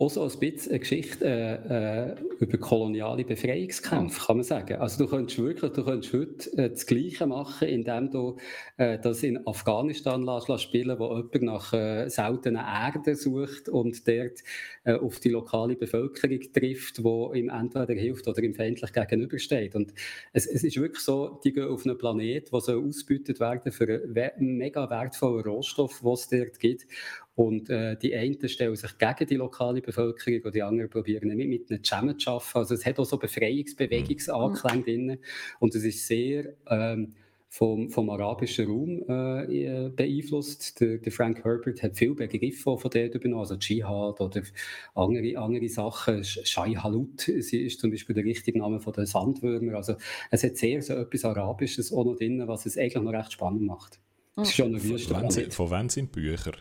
auch 0.02 0.10
so 0.10 0.24
ein 0.24 0.40
bisschen 0.40 0.72
eine 0.72 0.80
Geschichte 0.80 1.26
äh, 1.26 2.12
äh, 2.12 2.16
über 2.40 2.58
koloniale 2.58 3.26
Befreiungskämpfe, 3.26 4.28
kann 4.28 4.38
man 4.38 4.46
sagen. 4.46 4.78
Also 4.78 5.04
du 5.04 5.10
könntest 5.10 5.38
wirklich, 5.40 5.74
du 5.74 5.84
könntest 5.84 6.14
heute 6.14 6.58
äh, 6.58 6.70
das 6.70 6.86
Gleiche 6.86 7.28
machen, 7.28 7.68
indem 7.68 8.10
du 8.10 8.38
äh, 8.78 8.98
das 8.98 9.24
in 9.24 9.46
Afghanistan 9.46 10.24
lässt, 10.24 10.62
spielen 10.62 10.98
wo 11.00 11.18
jemand 11.18 11.42
nach 11.42 11.74
äh, 11.74 12.08
seltenen 12.08 12.62
Erden 12.62 13.14
sucht 13.16 13.68
und 13.68 14.08
dort 14.08 14.40
auf 14.86 15.20
die 15.20 15.30
lokale 15.30 15.76
Bevölkerung 15.76 16.40
trifft, 16.54 17.04
wo 17.04 17.34
ihm 17.34 17.50
entweder 17.50 17.94
hilft 17.94 18.28
oder 18.28 18.42
ihm 18.42 18.56
feindlich 18.56 18.94
gegenübersteht. 18.94 19.76
Und 19.76 19.94
es, 20.32 20.48
es 20.48 20.64
ist 20.64 20.78
wirklich 20.78 21.04
so, 21.04 21.40
die 21.44 21.52
gehen 21.52 21.68
auf 21.68 21.86
einen 21.86 21.98
Planet, 21.98 22.52
der 22.52 22.62
so 22.62 22.82
ausgebeutet 22.82 23.40
werden 23.40 23.72
für 23.72 23.88
einen 23.88 24.58
mega 24.58 24.90
wertvollen 24.90 25.44
Rohstoff, 25.44 26.00
den 26.00 26.14
es 26.14 26.28
dort 26.30 26.60
gibt. 26.60 26.88
Und 27.40 27.70
äh, 27.70 27.96
die 27.96 28.14
einen 28.14 28.50
stellen 28.50 28.76
sich 28.76 28.98
gegen 28.98 29.26
die 29.26 29.38
lokale 29.38 29.80
Bevölkerung 29.80 30.42
und 30.44 30.56
die 30.56 30.62
anderen 30.62 30.90
probieren 30.90 31.30
nicht 31.30 31.48
mit 31.48 31.72
ihnen 31.72 31.82
zusammen 31.82 32.20
zu 32.20 32.32
arbeiten. 32.32 32.58
Also 32.58 32.76
es 32.76 32.86
hat 32.86 33.00
auch 33.00 33.06
so 33.06 33.18
Befreiungsbewegungsanklänge 33.18 34.80
mhm. 34.80 34.84
drin. 34.84 35.20
Und 35.60 35.74
es 35.74 35.86
ist 35.86 36.06
sehr 36.06 36.54
ähm, 36.70 37.14
vom, 37.48 37.90
vom 37.92 38.10
arabischen 38.10 38.68
Raum 38.68 39.04
äh, 39.08 39.88
beeinflusst. 39.88 40.82
Der, 40.82 40.98
der, 40.98 41.14
Frank 41.14 41.46
Herbert 41.46 41.82
hat 41.82 41.96
viel 41.96 42.14
Begriffe 42.14 42.78
von 42.78 42.92
dort 42.92 43.16
übernommen, 43.16 43.40
also 43.40 43.56
Dschihad 43.56 44.20
oder 44.20 44.42
andere, 44.96 45.38
andere 45.38 45.70
Sachen. 45.70 46.22
Shai 46.26 46.74
Halut 46.74 47.26
ist 47.30 47.80
zum 47.80 47.92
Beispiel 47.92 48.16
der 48.16 48.26
richtige 48.26 48.60
Name 48.60 48.82
von 48.82 48.92
den 48.92 49.06
Sandwürmer. 49.06 49.76
Also 49.76 49.96
es 50.30 50.44
hat 50.44 50.58
sehr 50.58 50.82
so 50.82 50.94
etwas 50.94 51.24
Arabisches 51.24 51.94
auch 51.94 52.04
noch 52.04 52.18
drin, 52.18 52.46
was 52.50 52.66
es 52.66 52.78
eigentlich 52.78 53.02
noch 53.02 53.14
recht 53.14 53.32
spannend 53.32 53.62
macht. 53.62 54.02
Es 54.36 54.50
ist 54.50 54.56
schon 54.56 54.76
eine 54.76 54.84
Wüste. 54.84 55.16
Von, 55.16 55.52
von 55.52 55.70
wann 55.70 55.88
sind 55.88 56.12
Bücher? 56.12 56.52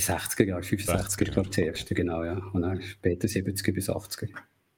60er 0.00 0.44
Jahre, 0.44 0.62
65er, 0.62 1.24
glaube 1.24 1.48
ich, 1.48 1.56
das 1.56 1.58
erste, 1.58 1.94
genau, 1.94 2.24
ja. 2.24 2.36
Und 2.52 2.62
dann 2.62 2.82
später 2.82 3.28
70er 3.28 3.72
bis 3.72 3.88
80er. 3.88 4.28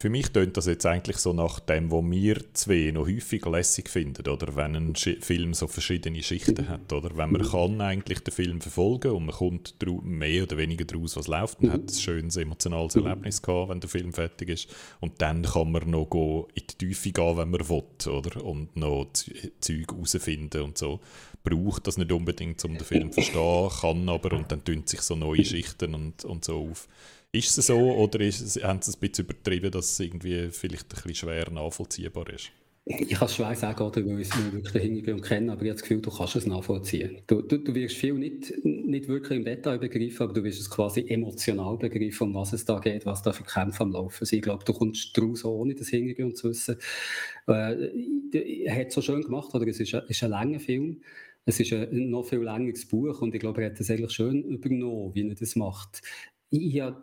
Für 0.00 0.10
mich 0.10 0.30
tönt 0.30 0.56
das 0.56 0.66
jetzt 0.66 0.86
eigentlich 0.86 1.16
so 1.16 1.32
nach 1.32 1.58
dem, 1.58 1.90
was 1.90 2.04
wir 2.08 2.54
zwei 2.54 2.92
noch 2.92 3.08
häufig 3.08 3.44
lässig 3.44 3.88
finden, 3.88 4.28
oder? 4.28 4.54
Wenn 4.54 4.76
ein 4.76 4.94
Film 4.94 5.54
so 5.54 5.66
verschiedene 5.66 6.22
Schichten 6.22 6.68
hat, 6.68 6.92
oder? 6.92 7.16
Wenn 7.16 7.32
man 7.32 7.42
kann 7.42 7.80
eigentlich 7.80 8.20
den 8.20 8.32
Film 8.32 8.60
verfolgen 8.60 9.10
und 9.10 9.26
man 9.26 9.34
kommt 9.34 9.74
mehr 10.04 10.44
oder 10.44 10.56
weniger 10.56 10.84
daraus, 10.84 11.16
was 11.16 11.26
läuft, 11.26 11.60
man 11.64 11.72
hat 11.72 11.90
ein 11.90 11.98
schönes 11.98 12.36
emotionales 12.36 12.94
Erlebnis 12.94 13.42
gehabt, 13.42 13.70
wenn 13.70 13.80
der 13.80 13.90
Film 13.90 14.12
fertig 14.12 14.50
ist. 14.50 14.68
Und 15.00 15.20
dann 15.20 15.42
kann 15.42 15.72
man 15.72 15.90
noch 15.90 16.46
in 16.54 16.62
die 16.70 16.86
Tiefe 16.86 17.10
gehen, 17.10 17.36
wenn 17.36 17.50
man 17.50 17.68
will, 17.68 18.08
oder? 18.08 18.44
Und 18.44 18.76
noch 18.76 19.10
Zeug 19.12 19.90
herausfinden 19.90 20.62
und 20.62 20.78
so. 20.78 21.00
Braucht 21.45 21.86
das 21.86 21.97
nicht 21.97 22.12
unbedingt, 22.12 22.64
um 22.64 22.76
den 22.76 22.84
Film 22.84 23.12
zu 23.12 23.22
verstehen, 23.22 23.70
kann 23.80 24.09
aber, 24.09 24.36
und 24.36 24.51
dann 24.51 24.64
tun 24.64 24.82
sich 24.86 25.01
so 25.01 25.14
neue 25.14 25.45
Schichten 25.45 25.95
und, 25.95 26.24
und 26.24 26.45
so 26.45 26.68
auf. 26.70 26.89
Ist 27.30 27.59
es 27.59 27.66
so 27.66 27.78
oder 27.78 28.20
ist 28.20 28.62
haben 28.62 28.80
sie 28.80 28.91
es 28.91 28.97
ein 28.97 29.01
bisschen 29.01 29.24
übertrieben, 29.26 29.70
dass 29.70 29.93
es 29.93 30.01
irgendwie 30.01 30.49
vielleicht 30.51 30.84
ein 30.84 30.89
bisschen 30.89 31.14
schwer 31.14 31.51
nachvollziehbar 31.51 32.28
ist? 32.30 32.51
Ich 32.91 33.11
kann 33.11 33.26
es 33.26 33.34
schwer 33.34 33.55
sagen, 33.55 33.82
oder, 33.82 34.07
weil 34.07 34.20
ich 34.20 34.30
es 34.30 34.53
wirklich 34.53 34.72
dahinter 34.72 35.12
und 35.12 35.20
kenne, 35.20 35.53
aber 35.53 35.61
ich 35.61 35.68
habe 35.68 35.74
das 35.74 35.82
Gefühl, 35.82 36.01
du 36.01 36.11
kannst 36.11 36.36
es 36.36 36.47
nachvollziehen. 36.47 37.18
Du, 37.26 37.43
du, 37.43 37.59
du 37.59 37.74
wirst 37.74 37.97
viel 37.97 38.14
nicht, 38.14 38.55
nicht 38.64 39.09
wirklich 39.09 39.39
im 39.39 39.45
Detail 39.45 39.76
begreifen, 39.78 40.22
aber 40.22 40.32
du 40.32 40.43
wirst 40.43 40.59
es 40.59 40.70
quasi 40.70 41.05
emotional 41.07 41.76
begreifen, 41.76 42.28
um 42.28 42.34
was 42.34 42.55
es 42.55 42.64
da 42.64 42.78
geht, 42.78 43.05
was 43.05 43.22
da 43.22 43.32
für 43.32 43.45
Kämpfe 43.45 43.82
am 43.82 43.93
Laufen 43.93 44.24
sind. 44.24 44.39
Ich 44.39 44.43
glaube, 44.43 44.64
du 44.64 44.72
kommst 44.72 45.14
daraus, 45.18 45.45
ohne 45.45 45.74
das 45.74 45.89
Hintergrund 45.89 46.39
zu 46.39 46.49
wissen. 46.49 46.76
Äh, 47.47 48.64
er 48.64 48.74
hat 48.74 48.86
es 48.86 48.95
so 48.95 49.03
schön 49.03 49.20
gemacht, 49.20 49.55
oder? 49.55 49.66
Es 49.66 49.80
ist 49.80 49.93
ist 49.93 50.24
ein 50.24 50.30
langer 50.30 50.61
Film. 50.61 51.03
Es 51.49 51.59
ist 51.59 51.72
ein 51.72 52.11
noch 52.11 52.24
viel 52.26 52.40
längeres 52.40 52.86
Buch 52.86 53.22
und 53.22 53.34
ich 53.34 53.40
glaube, 53.40 53.62
er 53.62 53.70
hat 53.70 53.80
das 53.80 53.90
eigentlich 53.90 54.12
schön 54.12 54.44
übernommen, 54.44 55.14
wie 55.14 55.26
er 55.26 55.34
das 55.34 55.57
macht. 55.57 56.03
Ich 56.51 56.78
habe 56.78 57.03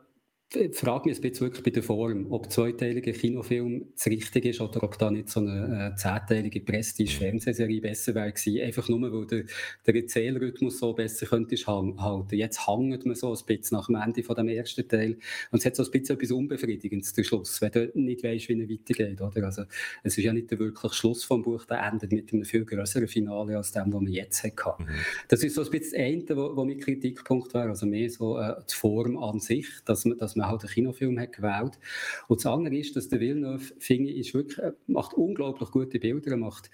ich 0.53 0.75
frage 0.75 1.09
mich 1.09 1.19
bisschen 1.19 1.47
wirklich 1.47 1.63
bei 1.63 1.71
der 1.71 1.83
Form, 1.83 2.31
ob 2.31 2.51
zweiteiliger 2.51 3.11
Kinofilm 3.11 3.87
das 3.95 4.05
Richtige 4.05 4.49
ist 4.49 4.61
oder 4.61 4.83
ob 4.83 4.97
da 4.97 5.09
nicht 5.09 5.29
so 5.29 5.39
eine 5.39 5.93
äh, 5.93 5.95
zehnteilige 5.95 6.61
Prestige-Fernsehserie 6.61 7.81
besser 7.81 8.15
wäre 8.15 8.31
gewesen. 8.31 8.61
Einfach 8.61 8.87
nur, 8.87 9.11
weil 9.11 9.25
der, 9.25 9.43
der 9.85 9.95
Erzählrhythmus 9.95 10.79
so 10.79 10.93
besser 10.93 11.25
könnte 11.25 11.55
halten. 11.55 12.35
Jetzt 12.35 12.67
hängt 12.67 13.05
man 13.05 13.15
so 13.15 13.33
ein 13.33 13.45
bisschen 13.45 13.77
nach 13.77 13.87
dem 13.87 13.95
Ende 13.95 14.23
von 14.23 14.35
dem 14.35 14.47
ersten 14.47 14.87
Teil 14.87 15.17
und 15.51 15.59
es 15.59 15.65
hat 15.65 15.75
so 15.75 15.83
ein 15.83 15.91
bisschen 15.91 16.15
etwas 16.15 16.31
Unbefriedigendes 16.31 17.13
zum 17.13 17.23
Schluss, 17.23 17.61
wenn 17.61 17.71
du 17.71 17.91
nicht 17.95 18.23
weißt, 18.23 18.47
wie 18.49 18.61
es 18.61 18.69
weitergeht. 18.69 19.21
Oder? 19.21 19.45
Also, 19.45 19.63
es 20.03 20.17
ist 20.17 20.23
ja 20.23 20.31
nicht 20.31 20.51
der 20.51 20.59
wirkliche 20.59 20.93
Schluss 20.93 21.23
vom 21.23 21.41
Buch, 21.41 21.65
der 21.65 21.83
endet 21.83 22.11
mit 22.11 22.31
einem 22.31 22.45
viel 22.45 22.65
größeren 22.65 23.07
Finale 23.07 23.57
als 23.57 23.71
dem, 23.71 23.91
was 23.91 24.01
man 24.01 24.11
jetzt 24.11 24.43
hat. 24.43 24.79
Mhm. 24.79 24.85
Das 25.27 25.43
ist 25.43 25.55
so 25.55 25.63
ein 25.63 25.71
bisschen 25.71 25.85
das 25.85 25.93
eine, 25.93 26.37
wo, 26.37 26.55
wo 26.55 26.65
mein 26.65 26.79
Kritikpunkt 26.79 27.53
wäre, 27.53 27.69
also 27.69 27.85
mehr 27.85 28.09
so 28.09 28.37
äh, 28.37 28.55
die 28.69 28.75
Form 28.75 29.17
an 29.17 29.39
sich, 29.39 29.67
dass 29.85 30.05
man, 30.05 30.17
dass 30.17 30.34
man 30.35 30.47
halt 30.47 30.61
einen 30.61 30.71
Kinofilm 30.71 31.19
hat 31.19 31.33
gewählt. 31.33 31.79
Und 32.27 32.39
das 32.39 32.45
andere 32.45 32.75
ist, 32.75 32.95
dass 32.95 33.09
der 33.09 33.19
Villeneuve, 33.19 33.73
finde 33.79 34.11
ich, 34.11 34.27
ist 34.27 34.33
wirklich, 34.33 34.57
äh, 34.59 34.73
macht 34.87 35.13
unglaublich 35.13 35.71
gute 35.71 35.99
Bilder, 35.99 36.31
er 36.31 36.37
macht 36.37 36.69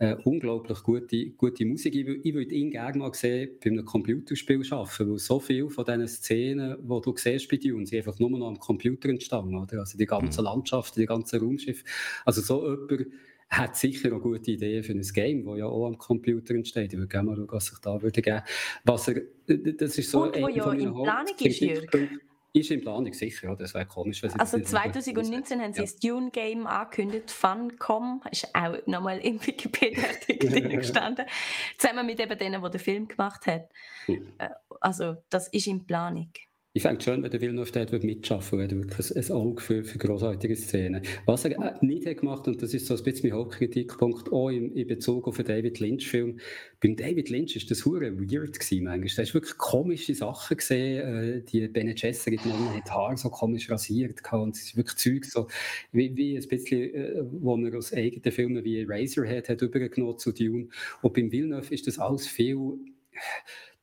äh, 0.00 0.16
unglaublich 0.24 0.82
gute, 0.82 1.30
gute 1.30 1.66
Musik. 1.66 1.94
Ich, 1.94 2.06
ich 2.24 2.34
würde 2.34 2.54
ihn 2.54 2.70
gerne 2.70 2.98
mal 2.98 3.12
sehen 3.12 3.50
bei 3.62 3.70
einem 3.70 3.84
Computerspiel 3.84 4.62
arbeiten, 4.70 5.10
weil 5.10 5.18
so 5.18 5.38
viele 5.38 5.68
von 5.68 5.84
diesen 5.84 6.08
Szenen, 6.08 6.76
die 6.80 7.00
du 7.02 7.14
siehst 7.16 7.48
bei 7.50 7.58
Dune, 7.58 7.86
sind 7.86 7.98
einfach 7.98 8.18
nur 8.18 8.30
noch 8.30 8.48
am 8.48 8.58
Computer 8.58 9.10
entstanden. 9.10 9.56
Oder? 9.56 9.80
Also 9.80 9.98
die 9.98 10.06
ganze 10.06 10.40
mhm. 10.40 10.46
Landschaft, 10.46 10.96
die 10.96 11.04
ganze 11.04 11.38
Raumschiff. 11.38 11.84
Also 12.24 12.40
so 12.40 12.86
jemand 12.88 13.08
hat 13.50 13.76
sicher 13.76 14.14
auch 14.14 14.20
gute 14.20 14.52
Ideen 14.52 14.82
für 14.82 14.92
ein 14.92 15.02
Game, 15.02 15.44
das 15.44 15.58
ja 15.58 15.66
auch 15.66 15.86
am 15.86 15.98
Computer 15.98 16.54
entsteht. 16.54 16.92
Ich 16.92 16.98
würde 16.98 17.08
gerne 17.08 17.30
mal 17.30 17.36
schauen, 17.36 17.48
was 17.50 17.66
sich 17.66 17.78
da 17.80 18.00
würde 18.00 18.22
geben. 18.22 18.42
Was 18.84 19.08
er, 19.08 19.22
das 19.46 19.98
ist 19.98 20.10
so 20.10 20.22
Und 20.22 20.40
wo 20.40 20.48
ja 20.48 20.72
in 20.72 20.92
Planung 20.92 21.34
ist, 21.38 21.60
Jürg. 21.60 21.90
Ist 22.52 22.70
in 22.70 22.80
Planung 22.80 23.12
sicher, 23.12 23.54
das 23.54 23.74
wäre 23.74 23.86
komisch. 23.86 24.24
also 24.24 24.58
2019 24.58 25.60
haben 25.60 25.72
sie 25.72 25.78
ja. 25.78 25.84
das 25.84 25.96
Dune 25.96 26.30
Game 26.30 26.66
angekündigt, 26.66 27.30
Funcom, 27.30 28.22
ist 28.30 28.52
auch 28.54 28.76
nochmal 28.86 29.18
im 29.18 29.44
Wikipedia-Artikel 29.44 30.60
gestanden, 30.76 31.26
zusammen 31.78 32.06
mit 32.06 32.18
eben 32.18 32.36
denen, 32.36 32.62
die 32.62 32.70
den 32.70 32.80
Film 32.80 33.06
gemacht 33.06 33.46
haben. 33.46 33.64
Hm. 34.06 34.32
Also 34.80 35.16
das 35.28 35.46
ist 35.48 35.68
in 35.68 35.86
Planung. 35.86 36.32
Ich 36.72 36.82
fände 36.82 36.98
es 36.98 37.04
schön, 37.04 37.20
wenn 37.20 37.30
der 37.32 37.40
Villeneuve 37.40 37.72
dort 37.72 38.04
mitschaffen 38.04 38.60
würde, 38.60 38.76
wirklich 38.76 39.16
ein 39.16 39.32
Auge 39.34 39.60
für, 39.60 39.82
für 39.82 39.98
grossartige 39.98 40.54
Szenen. 40.54 41.02
Was 41.26 41.44
er 41.44 41.50
äh, 41.58 41.84
nicht 41.84 42.06
hat 42.06 42.18
gemacht, 42.18 42.46
und 42.46 42.62
das 42.62 42.72
ist 42.72 42.86
so 42.86 42.94
ein 42.94 43.02
bisschen 43.02 43.28
mein 43.28 43.38
Hauptkritikpunkt, 43.40 44.32
auch 44.32 44.50
in, 44.50 44.72
in 44.76 44.86
Bezug 44.86 45.26
auf 45.26 45.36
den 45.36 45.46
David 45.46 45.80
Lynch-Film, 45.80 46.38
beim 46.80 46.94
David 46.94 47.28
Lynch 47.28 47.56
ist 47.56 47.72
das 47.72 47.84
hure 47.84 48.16
weird 48.16 48.60
gewesen, 48.60 48.84
manchmal. 48.84 49.08
Da 49.16 49.22
hast 49.22 49.34
wirklich 49.34 49.58
komische 49.58 50.14
Sachen 50.14 50.58
gesehen, 50.58 51.40
äh, 51.40 51.42
die 51.42 51.66
Bene 51.66 51.92
Gesserit 51.92 52.40
hat 52.44 52.90
Haar 52.92 53.16
so 53.16 53.30
komisch 53.30 53.68
rasiert 53.68 54.20
und 54.32 54.54
es 54.54 54.62
ist 54.62 54.76
wirklich 54.76 54.96
Zeug 54.96 55.24
so, 55.24 55.48
wie, 55.90 56.16
wie 56.16 56.36
ein 56.36 56.46
bisschen, 56.46 56.94
äh, 56.94 57.24
wo 57.32 57.56
man 57.56 57.74
aus 57.74 57.92
eigenen 57.92 58.30
Filmen 58.30 58.64
wie 58.64 58.84
Razorhead 58.88 59.48
hat 59.48 59.60
übergenommen 59.60 60.18
zu 60.18 60.30
Dune. 60.30 60.68
Und 61.02 61.14
beim 61.14 61.32
Villeneuve 61.32 61.74
ist 61.74 61.88
das 61.88 61.98
alles 61.98 62.28
viel 62.28 62.78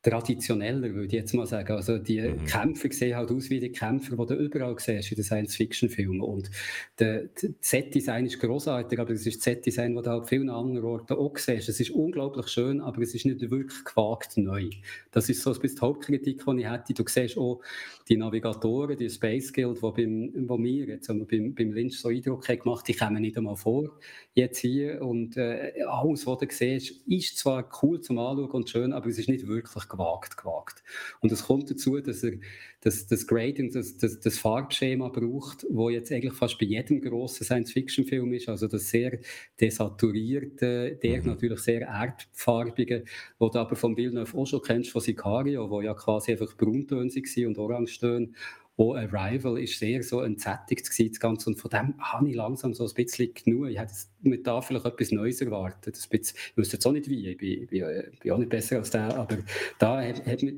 traditioneller, 0.07 0.93
würde 0.93 1.07
ich 1.07 1.11
jetzt 1.11 1.33
mal 1.33 1.45
sagen. 1.45 1.73
Also 1.73 1.97
die 1.97 2.21
mhm. 2.21 2.45
Kämpfer 2.45 2.91
sehen 2.91 3.15
halt 3.15 3.31
aus 3.31 3.49
wie 3.49 3.59
die 3.59 3.71
Kämpfer, 3.71 4.15
die 4.15 4.25
du 4.25 4.33
überall 4.35 4.75
siehst 4.77 5.11
in 5.11 5.15
den 5.15 5.23
Science-Fiction-Filmen. 5.23 6.21
Und 6.21 6.49
das 6.97 7.21
Set-Design 7.59 8.25
ist 8.25 8.39
großartig, 8.39 8.99
aber 8.99 9.11
es 9.11 9.25
ist 9.25 9.37
das 9.37 9.43
Set-Design, 9.43 9.95
das 9.95 10.03
du 10.05 10.09
halt 10.11 10.27
vielen 10.27 10.49
anderen 10.49 10.83
Orten 10.83 11.13
auch 11.13 11.37
siehst. 11.37 11.69
Es 11.69 11.79
ist 11.79 11.91
unglaublich 11.91 12.47
schön, 12.47 12.81
aber 12.81 13.01
es 13.01 13.13
ist 13.13 13.25
nicht 13.25 13.41
wirklich 13.49 13.83
gewagt 13.83 14.37
neu. 14.37 14.69
Das 15.11 15.29
ist 15.29 15.41
so 15.41 15.53
ein 15.53 15.59
bisschen 15.59 15.77
die 15.77 15.81
Hauptkritik, 15.81 16.43
die 16.45 16.59
ich 16.59 16.69
hätte. 16.69 16.93
Du 16.93 17.03
siehst 17.07 17.37
auch 17.37 17.61
die 18.07 18.17
Navigatoren, 18.17 18.97
die 18.97 19.09
Space 19.09 19.51
Guild, 19.51 19.77
die 19.77 19.91
beim, 19.91 20.47
wo 20.47 20.57
mir 20.57 20.85
jetzt 20.85 21.07
beim, 21.07 21.53
beim 21.53 21.71
Lynch 21.71 21.99
so 21.99 22.09
Eindruck 22.09 22.47
haben 22.47 22.59
gemacht, 22.59 22.87
die 22.87 22.93
kommen 22.93 23.21
nicht 23.21 23.37
einmal 23.37 23.57
vor 23.57 23.89
jetzt 24.37 24.59
hier. 24.59 25.01
Und 25.01 25.35
äh, 25.35 25.73
alles, 25.87 26.25
was 26.25 26.37
du 26.37 26.47
siehst, 26.49 27.07
ist 27.07 27.37
zwar 27.37 27.67
cool 27.81 27.99
zum 27.99 28.19
Anschauen 28.19 28.51
und 28.51 28.69
schön, 28.69 28.93
aber 28.93 29.07
es 29.07 29.17
ist 29.17 29.27
nicht 29.27 29.47
wirklich 29.47 29.89
gewagt, 29.89 29.96
gewagt. 29.97 30.83
Und 31.21 31.31
es 31.31 31.43
kommt 31.43 31.69
dazu, 31.69 31.99
dass 31.99 32.23
er 32.23 32.33
das, 32.81 33.07
das 33.07 33.25
Grading, 33.27 33.71
das, 33.71 33.97
das, 33.97 34.19
das 34.19 34.37
Farbschema 34.37 35.09
braucht, 35.09 35.65
wo 35.69 35.89
jetzt 35.89 36.11
eigentlich 36.11 36.33
fast 36.33 36.59
bei 36.59 36.65
jedem 36.65 37.01
grossen 37.01 37.43
Science-Fiction-Film 37.43 38.33
ist, 38.33 38.49
also 38.49 38.67
das 38.67 38.89
sehr 38.89 39.19
desaturierte, 39.59 40.97
der 41.01 41.21
mhm. 41.21 41.27
natürlich 41.27 41.59
sehr 41.59 41.81
erdfarbige, 41.81 43.03
wo 43.39 43.49
du 43.49 43.59
aber 43.59 43.75
von 43.75 43.97
Villeneuve 43.97 44.37
auch 44.37 44.45
schon 44.45 44.61
kennst, 44.61 44.91
von 44.91 45.01
Sicario, 45.01 45.69
wo 45.69 45.81
ja 45.81 45.93
quasi 45.93 46.31
einfach 46.31 46.55
Brauntöne 46.55 47.09
waren 47.09 47.47
und 47.47 47.57
Orangetöne 47.57 48.29
auch 48.77 48.93
Arrival 48.93 49.57
ist 49.57 49.79
sehr 49.79 50.03
so 50.03 50.21
entsättigt 50.21 50.87
das 50.87 51.19
Ganze. 51.19 51.49
Und 51.49 51.59
von 51.59 51.71
dem 51.71 51.95
habe 51.99 52.29
ich 52.29 52.35
langsam 52.35 52.73
so 52.75 52.85
ein 52.85 52.93
bisschen 52.93 53.33
genug. 53.33 53.69
Ich 53.69 53.79
hätte 53.79 53.93
mir 54.21 54.41
da 54.41 54.61
vielleicht 54.61 54.85
etwas 54.85 55.11
Neues 55.11 55.41
erwartet. 55.41 55.97
Ein 55.97 56.09
bisschen, 56.09 56.37
ich 56.51 56.57
wüsste 56.57 56.75
jetzt 56.75 56.85
auch 56.85 56.91
nicht 56.91 57.09
wie, 57.09 57.27
ich 57.27 57.37
bin, 57.37 57.67
bin, 57.67 57.85
bin, 58.19 58.31
auch 58.31 58.37
nicht 58.37 58.49
besser 58.49 58.77
als 58.77 58.91
der, 58.91 59.17
aber 59.17 59.39
da 59.79 60.01
hat, 60.03 60.25
hat 60.25 60.43
mir 60.43 60.53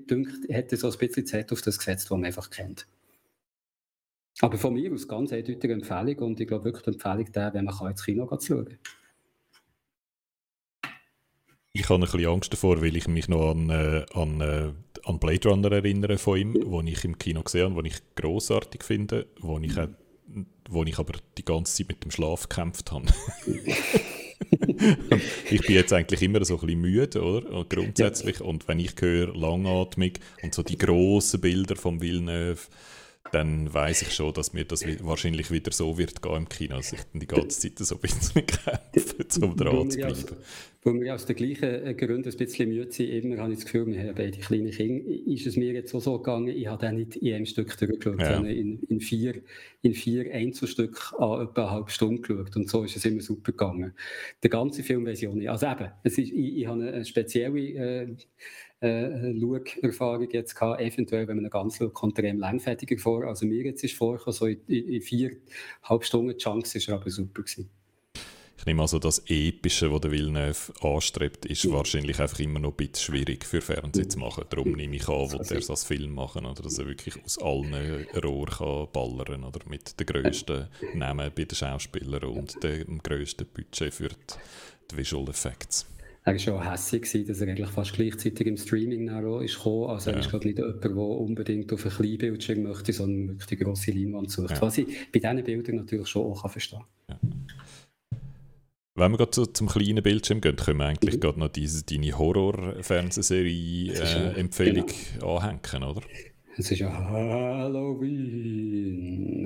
hätte 0.49 0.75
so 0.75 0.91
ein 0.91 0.97
bisschen 0.97 1.25
Zeit 1.25 1.51
auf 1.53 1.61
das 1.61 1.77
gesetzt, 1.77 2.05
das 2.05 2.11
man 2.11 2.25
einfach 2.25 2.49
kennt. 2.49 2.87
Aber 4.41 4.57
von 4.57 4.73
mir 4.73 4.91
aus 4.93 5.07
ganz 5.07 5.31
eindeutige 5.33 5.73
Empfehlung 5.73 6.17
und 6.19 6.39
ich 6.39 6.47
glaube 6.47 6.65
wirklich 6.65 6.83
die 6.83 6.91
Empfehlung 6.91 7.31
der, 7.31 7.53
wenn 7.53 7.65
man 7.65 7.89
ins 7.89 8.03
Kino 8.03 8.25
zu 8.37 8.47
schauen. 8.47 8.77
Ich 11.71 11.87
habe 11.87 11.95
ein 11.95 12.01
bisschen 12.01 12.25
Angst 12.25 12.51
davor, 12.51 12.81
weil 12.81 12.95
ich 12.95 13.07
mich 13.07 13.27
noch 13.27 13.51
an, 13.51 13.69
äh, 13.69 14.03
an, 14.13 14.41
äh, 14.41 14.71
an 15.05 15.19
Blade 15.19 15.49
Runner 15.49 15.71
erinnere 15.71 16.17
von 16.17 16.39
ihm, 16.39 16.53
den 16.53 16.87
ich 16.87 17.03
im 17.03 17.19
Kino 17.19 17.43
gesehen 17.43 17.71
habe, 17.71 17.83
den 17.83 17.91
ich 17.91 18.01
großartig 18.15 18.83
finde, 18.83 19.27
wo 19.39 19.59
ich, 19.59 19.77
auch, 19.77 19.89
wo 20.67 20.83
ich 20.83 20.97
aber 20.97 21.13
die 21.37 21.45
ganze 21.45 21.75
Zeit 21.75 21.89
mit 21.89 22.03
dem 22.03 22.09
Schlaf 22.11 22.49
gekämpft 22.49 22.91
habe. 22.91 23.05
ich 25.51 25.61
bin 25.61 25.75
jetzt 25.75 25.93
eigentlich 25.93 26.23
immer 26.23 26.43
so 26.43 26.55
ein 26.55 26.61
bisschen 26.61 26.81
müde, 26.81 27.21
oder? 27.21 27.65
Grundsätzlich. 27.65 28.41
Und 28.41 28.67
wenn 28.67 28.79
ich 28.79 28.93
höre 28.99 29.35
langatmig 29.35 30.19
und 30.41 30.55
so 30.55 30.63
die 30.63 30.77
grossen 30.77 31.39
Bilder 31.41 31.75
von 31.75 32.01
Villeneuve, 32.01 32.61
dann 33.31 33.71
weiß 33.71 34.01
ich 34.03 34.13
schon, 34.13 34.33
dass 34.33 34.53
mir 34.53 34.65
das 34.65 34.85
wahrscheinlich 35.03 35.51
wieder 35.51 35.71
so 35.71 35.97
wird 35.97 36.21
gehen 36.21 36.35
im 36.35 36.49
Kino, 36.49 36.77
dass 36.77 36.93
ich 36.93 37.01
dann 37.11 37.19
die 37.19 37.27
ganze 37.27 37.61
Zeit 37.61 37.85
so 37.85 37.95
ein 37.95 38.01
bisschen 38.01 38.45
kämpfe, 38.45 39.45
um 39.45 39.55
dran 39.55 39.91
zu 39.91 39.97
bleiben. 39.97 40.37
Wo 40.81 40.93
wir 40.93 41.13
aus 41.13 41.25
den 41.25 41.35
gleichen 41.35 41.85
äh, 41.85 41.93
Gründen 41.93 42.29
ein 42.29 42.37
bisschen 42.37 42.69
müde 42.69 42.89
sind, 42.89 43.09
immer 43.09 43.37
habe 43.37 43.51
ich 43.51 43.59
das 43.59 43.65
Gefühl, 43.65 43.87
wir 43.87 43.99
haben 43.99 44.15
beide 44.15 44.37
kleine 44.37 44.69
Kinder, 44.69 45.03
ist 45.27 45.45
es 45.45 45.57
mir 45.57 45.73
jetzt 45.73 45.93
auch 45.93 45.99
so 45.99 46.17
gegangen, 46.17 46.47
ich 46.47 46.67
habe 46.67 46.81
dann 46.81 46.95
nicht 46.95 47.17
in 47.17 47.35
einem 47.35 47.45
Stück 47.45 47.77
durchgeschaut, 47.77 48.19
ja. 48.21 48.35
sondern 48.35 48.53
in, 48.53 48.81
in, 48.83 49.01
vier, 49.01 49.41
in 49.81 49.93
vier 49.93 50.33
Einzelstück 50.33 51.13
an 51.19 51.41
etwa 51.41 51.63
eine 51.63 51.71
halbe 51.71 51.91
Stunde 51.91 52.21
geschaut 52.21 52.55
und 52.55 52.69
so 52.69 52.83
ist 52.85 52.95
es 52.95 53.03
immer 53.03 53.21
super 53.21 53.51
gegangen. 53.51 53.93
Der 54.41 54.49
ganze 54.49 54.81
Film 54.81 55.05
weiß 55.05 55.21
ich 55.21 55.27
auch 55.27 55.33
nicht. 55.33 55.49
Also 55.49 55.67
eben, 55.67 55.91
es 56.03 56.17
ist, 56.17 56.31
ich, 56.31 56.57
ich 56.57 56.67
habe 56.67 56.81
eine 56.81 57.05
spezielle 57.05 57.59
äh, 57.59 58.15
äh, 58.81 59.33
Schau-Erfahrung 59.39 60.29
jetzt 60.31 60.55
gehabt. 60.55 60.81
Eventuell, 60.81 61.27
wenn 61.27 61.37
man 61.37 61.45
eine 61.45 61.49
ganz 61.49 61.77
schaut, 61.77 61.93
kommt 61.93 62.17
er 62.17 62.25
eben 62.25 62.39
langfertiger 62.39 62.97
vor. 62.97 63.25
Also 63.25 63.45
mir 63.45 63.63
jetzt 63.63 63.83
ist 63.83 63.95
vorgekommen, 63.95 64.33
so 64.33 64.45
in, 64.45 64.59
in 64.67 65.01
vier 65.01 65.37
Halbstunden 65.83 66.37
Chunks 66.37 66.75
ist 66.75 66.87
er 66.87 66.95
aber 66.95 67.09
super 67.09 67.43
gewesen. 67.43 67.69
Ich 68.57 68.65
nehme 68.65 68.81
also, 68.81 68.99
das 68.99 69.19
Epische, 69.27 69.89
das 69.89 70.01
der 70.01 70.11
Villeneuve 70.11 70.73
anstrebt, 70.81 71.45
ist 71.45 71.63
ja. 71.63 71.71
wahrscheinlich 71.71 72.19
einfach 72.19 72.39
immer 72.39 72.59
noch 72.59 72.71
ein 72.71 72.75
bisschen 72.75 73.13
schwierig 73.13 73.45
für 73.45 73.61
Fernsehen 73.61 74.03
ja. 74.03 74.09
zu 74.09 74.19
machen. 74.19 74.43
Darum 74.49 74.73
nehme 74.73 74.97
ich 74.97 75.07
an, 75.07 75.31
will 75.31 75.39
er 75.39 75.57
es 75.57 75.69
als 75.69 75.85
Film 75.85 76.13
machen, 76.13 76.45
oder 76.45 76.61
dass 76.61 76.77
er 76.77 76.85
wirklich 76.85 77.23
aus 77.23 77.37
allen 77.37 77.73
Rohren 78.21 78.53
kann 78.53 78.87
ballern 78.91 79.45
oder 79.45 79.61
mit 79.69 79.97
den 79.97 80.05
grössten 80.05 80.67
Namen 80.93 81.31
bei 81.33 81.45
den 81.45 81.55
Schauspielern 81.55 82.25
und 82.25 82.61
dem 82.61 83.01
grössten 83.01 83.45
Budget 83.45 83.93
für 83.93 84.09
die 84.91 84.97
Visual 84.97 85.29
Effects 85.29 85.85
er 86.29 86.33
war 86.33 86.39
schon 86.39 86.71
hässlich, 86.71 87.27
dass 87.27 87.41
er 87.41 87.47
eigentlich 87.47 87.69
fast 87.69 87.93
gleichzeitig 87.93 88.47
im 88.47 88.57
Streaming 88.57 89.11
ist 89.43 89.57
gekommen. 89.57 89.89
Also 89.89 90.11
er 90.11 90.17
ja. 90.17 90.21
ist 90.21 90.29
glaube 90.29 90.47
nicht 90.47 90.57
jemand, 90.57 90.83
der 90.83 90.95
unbedingt 90.95 91.73
auf 91.73 91.85
ein 91.85 91.91
Kleinbildschirm 91.91 92.63
möchte, 92.63 92.93
sondern 92.93 93.27
wirklich 93.29 93.47
die 93.47 93.57
grosse 93.57 93.91
Leinwand 93.91 94.31
sucht. 94.31 94.51
Ja. 94.51 94.61
Was 94.61 94.77
ich 94.77 94.87
bei 95.11 95.19
diesen 95.19 95.43
Bildern 95.43 95.75
natürlich 95.77 96.07
schon 96.07 96.23
auch 96.23 96.49
verstehen 96.49 96.79
kann. 97.07 97.09
Ja. 97.09 97.19
Wenn 98.95 99.11
wir 99.11 99.17
gerade 99.17 99.31
zu, 99.31 99.45
zum 99.45 99.67
kleinen 99.67 100.01
Bildschirm 100.03 100.41
gehen, 100.41 100.57
können 100.57 100.79
wir 100.79 100.87
eigentlich 100.87 101.15
mhm. 101.15 101.19
gerade 101.21 101.39
noch 101.39 101.47
diese, 101.47 101.85
deine 101.85 102.17
Horror-Fernsehserie-Empfehlung 102.17 104.89
äh, 104.89 104.93
genau. 105.13 105.37
anhängen, 105.37 105.83
oder? 105.83 106.01
Es 106.59 106.69
ist 106.71 106.79
ja 106.79 106.91
Halloween. 107.09 108.29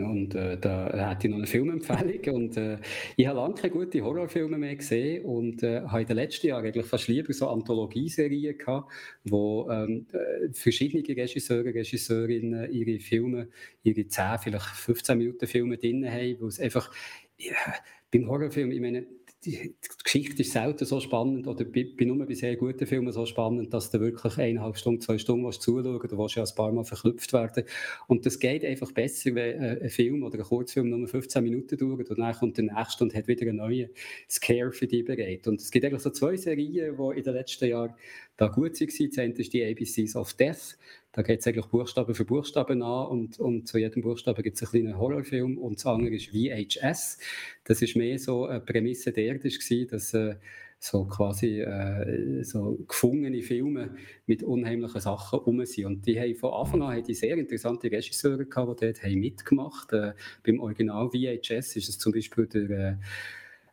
Und 0.03 0.33
äh, 0.33 0.57
da 0.57 0.91
hatte 1.09 1.27
ich 1.27 1.31
noch 1.31 1.37
eine 1.37 1.45
Filmempfehlung. 1.45 2.33
Und 2.41 2.57
äh, 2.57 2.79
ich 3.15 3.27
habe 3.27 3.37
lange 3.37 3.53
keine 3.53 3.71
guten 3.71 4.03
Horrorfilme 4.03 4.57
mehr 4.57 4.75
gesehen. 4.75 5.23
Und 5.23 5.61
äh, 5.61 5.81
habe 5.81 6.01
in 6.01 6.07
den 6.07 6.15
letzten 6.15 6.47
Jahren 6.47 6.65
eigentlich 6.65 6.87
fast 6.87 7.07
lieber 7.07 7.31
so 7.31 7.49
Anthologieserien 7.49 8.57
gehabt, 8.57 8.91
wo 9.25 9.69
ähm, 9.69 10.07
äh, 10.11 10.49
verschiedene 10.53 11.03
Regisseure, 11.07 11.75
Regisseurinnen 11.75 12.71
ihre 12.71 12.99
Filme, 12.99 13.49
ihre 13.83 14.07
10, 14.07 14.39
vielleicht 14.39 14.65
15 14.65 15.15
Minuten 15.15 15.45
Filme 15.45 15.77
drin 15.77 16.09
haben, 16.09 16.37
wo 16.39 16.47
es 16.47 16.59
einfach 16.59 16.91
ja, 17.37 17.53
beim 18.11 18.27
Horrorfilm, 18.27 18.71
ich 18.71 18.81
meine, 18.81 19.05
die, 19.45 19.75
Geschichte 20.03 20.41
ist 20.41 20.51
selten 20.51 20.85
so 20.85 20.99
spannend 20.99 21.47
oder 21.47 21.65
bei, 21.65 21.87
nur 21.99 22.25
bei 22.25 22.33
sehr 22.33 22.55
guten 22.55 22.85
Filmen 22.85 23.11
so 23.11 23.25
spannend, 23.25 23.73
dass 23.73 23.91
du 23.91 23.99
wirklich 23.99 24.37
eineinhalb 24.37 24.77
Stunden, 24.77 25.01
zwei 25.01 25.17
Stunden 25.17 25.51
zuschauen 25.51 25.85
willst, 25.85 26.11
du 26.11 26.17
willst 26.17 26.35
ja 26.35 26.43
ein 26.43 26.55
paar 26.55 26.71
Mal 26.71 26.83
verknüpft 26.83 27.33
werden. 27.33 27.63
Und 28.07 28.25
das 28.25 28.39
geht 28.39 28.63
einfach 28.63 28.91
besser, 28.91 29.35
wenn 29.35 29.61
äh, 29.61 29.79
ein 29.83 29.89
Film 29.89 30.23
oder 30.23 30.39
ein 30.39 30.45
Kurzfilm 30.45 30.89
nur 30.89 31.07
15 31.07 31.43
Minuten 31.43 31.77
dauert 31.77 32.09
und 32.09 32.19
dann 32.19 32.33
kommt 32.33 32.57
der 32.57 32.65
nächste 32.65 33.03
und 33.03 33.13
hat 33.13 33.27
wieder 33.27 33.47
einen 33.47 33.57
neuen 33.57 33.89
Scare 34.29 34.71
für 34.71 34.87
dich 34.87 35.05
bereit. 35.05 35.47
Und 35.47 35.61
es 35.61 35.71
gibt 35.71 35.85
eigentlich 35.85 36.01
so 36.01 36.09
zwei 36.09 36.37
Serien, 36.37 36.71
die 36.71 37.17
in 37.17 37.23
den 37.23 37.33
letzten 37.33 37.69
Jahren 37.69 37.93
da 38.37 38.47
gut 38.47 38.79
waren. 38.79 39.09
Das 39.09 39.17
eine 39.19 39.33
ist 39.33 39.53
die 39.53 39.63
ABCs 39.63 40.15
of 40.15 40.33
Death. 40.33 40.77
Da 41.13 41.21
geht 41.21 41.39
es 41.39 41.47
eigentlich 41.47 41.67
Buchstaben 41.67 42.15
für 42.15 42.25
Buchstaben 42.25 42.81
an 42.81 43.07
und, 43.07 43.39
und 43.39 43.67
zu 43.67 43.77
jedem 43.77 44.01
Buchstaben 44.01 44.41
gibt 44.41 44.55
es 44.55 44.63
einen 44.63 44.83
kleinen 44.83 44.97
Horrorfilm 44.97 45.59
und 45.59 45.77
das 45.77 45.85
andere 45.85 46.15
ist 46.15 46.29
VHS. 46.31 47.19
Das 47.63 47.81
ist 47.83 47.95
mehr 47.95 48.17
so 48.17 48.45
eine 48.45 48.59
Prämisse 48.59 49.11
der 49.11 49.25
Erde, 49.25 49.49
dass 49.91 50.13
äh, 50.15 50.35
so 50.79 51.05
quasi 51.05 51.61
äh, 51.61 52.43
so 52.43 52.79
gefungene 52.87 53.43
Filme 53.43 53.95
mit 54.25 54.41
unheimlichen 54.41 54.99
Sachen 54.99 55.39
um 55.39 55.63
sind. 55.65 55.85
Und 55.85 56.05
die 56.07 56.19
haben 56.19 56.35
von 56.35 56.51
Anfang 56.51 56.81
an 56.81 56.95
haben 56.95 57.03
die 57.03 57.13
sehr 57.13 57.37
interessante 57.37 57.91
Regisseure 57.91 58.45
gehabt, 58.45 58.81
die 58.81 58.85
dort 58.87 59.03
haben 59.03 59.19
mitgemacht. 59.19 59.93
Äh, 59.93 60.13
beim 60.43 60.59
Original 60.59 61.09
VHS 61.11 61.75
ist 61.75 61.89
es 61.89 61.99
zum 61.99 62.11
Beispiel 62.11 62.47
der 62.47 62.99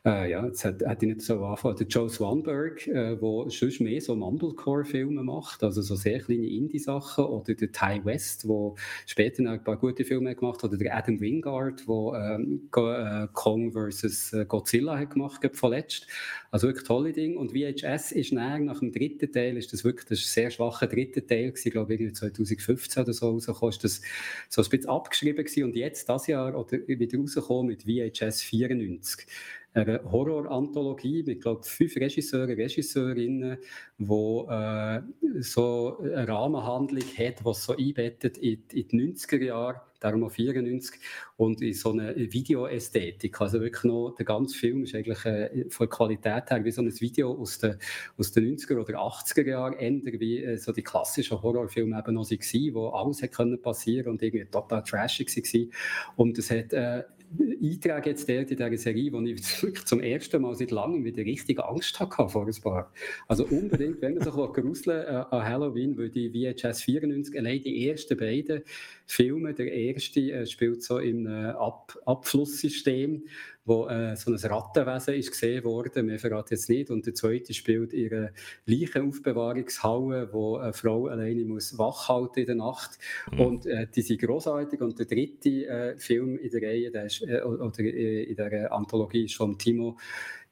äh, 0.06 0.30
ja, 0.30 0.46
jetzt 0.46 0.64
hat, 0.64 0.82
hat 0.86 1.02
ich 1.02 1.08
nicht 1.08 1.20
so 1.20 1.44
angefangen. 1.44 1.76
Der 1.76 1.86
Joe 1.86 2.08
Swanberg, 2.08 2.84
der 2.86 3.12
äh, 3.22 3.50
sonst 3.50 3.80
mehr 3.80 4.00
so 4.00 4.16
Mumblecore-Filme 4.16 5.22
macht, 5.22 5.62
also 5.62 5.82
so 5.82 5.94
sehr 5.94 6.20
kleine 6.20 6.46
Indie-Sachen. 6.46 7.24
Oder 7.26 7.54
der 7.54 7.70
Ty 7.70 8.00
West, 8.04 8.44
der 8.44 8.74
später 9.04 9.42
noch 9.42 9.52
ein 9.52 9.62
paar 9.62 9.76
gute 9.76 10.06
Filme 10.06 10.34
gemacht 10.34 10.62
hat. 10.62 10.70
Oder 10.70 10.78
der 10.78 10.96
Adam 10.96 11.20
Wingard, 11.20 11.86
der 11.86 12.38
ähm, 12.40 12.70
äh, 12.74 13.28
Kong 13.34 13.72
vs. 13.72 14.32
Äh, 14.32 14.46
Godzilla 14.46 14.98
hat 14.98 15.10
gemacht 15.10 15.44
hat, 15.44 15.54
vorletzt. 15.54 16.06
Also 16.50 16.68
wirklich 16.68 16.86
tolle 16.86 17.12
Dinge. 17.12 17.38
Und 17.38 17.52
VHS 17.52 18.12
ist 18.12 18.32
näher 18.32 18.58
nach 18.58 18.80
dem 18.80 18.92
dritten 18.92 19.30
Teil, 19.30 19.58
ist 19.58 19.70
das 19.74 19.84
wirklich 19.84 20.06
das 20.06 20.32
sehr 20.32 20.50
schwache 20.50 20.88
dritte 20.88 21.26
Teil 21.26 21.50
gewesen, 21.50 21.68
ich 21.68 21.72
glaube 21.72 21.92
irgendwie 21.92 22.12
2015 22.12 23.02
oder 23.02 23.12
so 23.12 23.30
rausgekommen, 23.30 23.70
ist 23.70 23.84
das 23.84 24.00
so 24.48 24.62
ein 24.62 24.68
bisschen 24.70 24.88
abgeschrieben 24.88 25.44
gewesen. 25.44 25.64
Und 25.64 25.76
jetzt, 25.76 26.08
das 26.08 26.26
Jahr, 26.26 26.58
oder 26.58 26.78
wieder 26.88 27.18
rausgekommen 27.18 27.66
mit 27.66 27.82
VHS 27.82 28.40
94 28.42 29.26
eine 29.72 30.00
Horror-Anthologie 30.10 31.22
mit, 31.22 31.42
glaube 31.42 31.62
fünf 31.62 31.94
Regisseuren, 31.96 32.50
Regisseurinnen, 32.50 33.58
wo 33.98 34.48
äh, 34.50 35.02
so 35.40 35.98
eine 36.00 36.26
Rahmenhandlung 36.26 37.04
hat, 37.16 37.44
was 37.44 37.64
so 37.64 37.76
einbettet 37.76 38.38
in, 38.38 38.64
in 38.72 38.88
die 38.88 39.14
90er 39.14 39.44
Jahre, 39.44 39.82
darum 40.00 40.24
auch 40.24 40.32
94, 40.32 40.98
und 41.36 41.62
in 41.62 41.72
so 41.74 41.92
eine 41.92 42.16
Videoästhetik. 42.16 43.40
Also 43.40 43.60
wirklich 43.60 43.84
noch, 43.84 44.14
der 44.16 44.26
ganze 44.26 44.58
Film 44.58 44.82
ist 44.82 44.94
eigentlich 44.94 45.24
äh, 45.24 45.70
von 45.70 45.86
der 45.86 45.96
Qualität 45.96 46.50
her 46.50 46.64
wie 46.64 46.72
so 46.72 46.82
ein 46.82 47.00
Video 47.00 47.32
aus 47.32 47.58
den, 47.58 47.76
aus 48.18 48.32
den 48.32 48.56
90er 48.56 48.76
oder 48.80 48.98
80er 48.98 49.46
Jahren, 49.46 49.74
ändern 49.74 50.18
wie 50.18 50.42
äh, 50.42 50.56
so 50.56 50.72
die 50.72 50.82
klassischen 50.82 51.40
Horrorfilme 51.40 51.96
eben 51.96 52.14
noch 52.14 52.28
waren, 52.28 52.74
wo 52.74 52.88
alles 52.88 53.22
hätte 53.22 53.56
passieren 53.58 54.04
können 54.04 54.16
und 54.16 54.22
irgendwie 54.22 54.46
total 54.46 54.82
trashig 54.82 55.28
war. 55.28 56.14
Und 56.16 56.38
es 56.38 56.50
hat 56.50 56.72
äh, 56.72 57.04
Eintrag 57.38 58.06
jetzt 58.06 58.28
der 58.28 58.40
in 58.40 58.46
dieser 58.46 58.76
Serie, 58.76 59.12
wo 59.12 59.20
ich 59.20 59.40
wirklich 59.62 59.84
zum 59.84 60.00
ersten 60.00 60.42
Mal 60.42 60.54
seit 60.54 60.70
langem 60.70 61.04
wieder 61.04 61.24
richtig 61.24 61.60
Angst 61.60 61.98
hatte 62.00 62.28
vor 62.28 62.46
ein 62.46 62.60
paar. 62.62 62.92
Also 63.28 63.44
unbedingt, 63.46 64.02
wenn 64.02 64.14
man 64.14 64.24
sich 64.24 64.34
gruseln 64.52 65.02
äh, 65.02 65.24
an 65.30 65.44
Halloween, 65.44 65.96
weil 65.96 66.10
die 66.10 66.30
VHS 66.30 66.82
94, 66.82 67.38
allein 67.38 67.60
die 67.62 67.88
ersten 67.88 68.16
beiden 68.16 68.62
Filme, 69.06 69.54
der 69.54 69.72
erste 69.72 70.20
äh, 70.20 70.46
spielt 70.46 70.82
so 70.82 70.98
im 70.98 71.26
äh, 71.26 71.50
Ab 71.50 71.96
Abflusssystem 72.06 73.24
wo 73.64 73.86
äh, 73.88 74.16
so 74.16 74.32
ein 74.32 74.36
Rattenwesen 74.36 75.14
ist 75.14 75.30
gesehen 75.30 75.64
wurde, 75.64 76.02
mehr 76.02 76.18
verrate 76.18 76.54
jetzt 76.54 76.68
nicht. 76.68 76.90
Und 76.90 77.06
der 77.06 77.14
zweite 77.14 77.52
spielt 77.52 77.92
ihre 77.92 78.32
Leichenaufbewahrungshalle, 78.66 80.32
wo 80.32 80.56
eine 80.56 80.72
Frau 80.72 81.06
alleine 81.06 81.44
muss 81.44 81.78
wach 81.78 82.08
halten 82.08 82.40
in 82.40 82.46
der 82.46 82.54
Nacht. 82.56 82.98
Mhm. 83.30 83.40
Und 83.40 83.66
äh, 83.66 83.86
die 83.94 84.02
sind 84.02 84.20
großartig. 84.20 84.80
Und 84.80 84.98
der 84.98 85.06
dritte 85.06 85.66
äh, 85.66 85.98
Film 85.98 86.38
in 86.38 86.50
der 86.50 86.62
Reihe, 86.62 86.90
der 86.90 87.06
ist, 87.06 87.22
äh, 87.22 87.42
oder 87.42 87.78
äh, 87.80 88.24
in 88.24 88.36
der 88.36 88.72
Anthologie 88.72 89.24
ist 89.24 89.36
von 89.36 89.58
Timo 89.58 89.96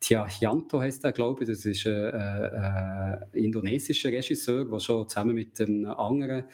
Tiahianto 0.01 0.81
heißt 0.81 1.05
er, 1.05 1.13
glaube 1.13 1.43
ich. 1.43 1.51
Das 1.51 1.65
ist 1.65 1.87
ein 1.87 2.15
äh, 2.15 3.19
indonesischer 3.33 4.11
Regisseur, 4.11 4.65
der 4.65 4.79
schon 4.79 5.09
zusammen 5.09 5.35
mit 5.35 5.61
einem 5.61 5.87
anderen 5.87 6.45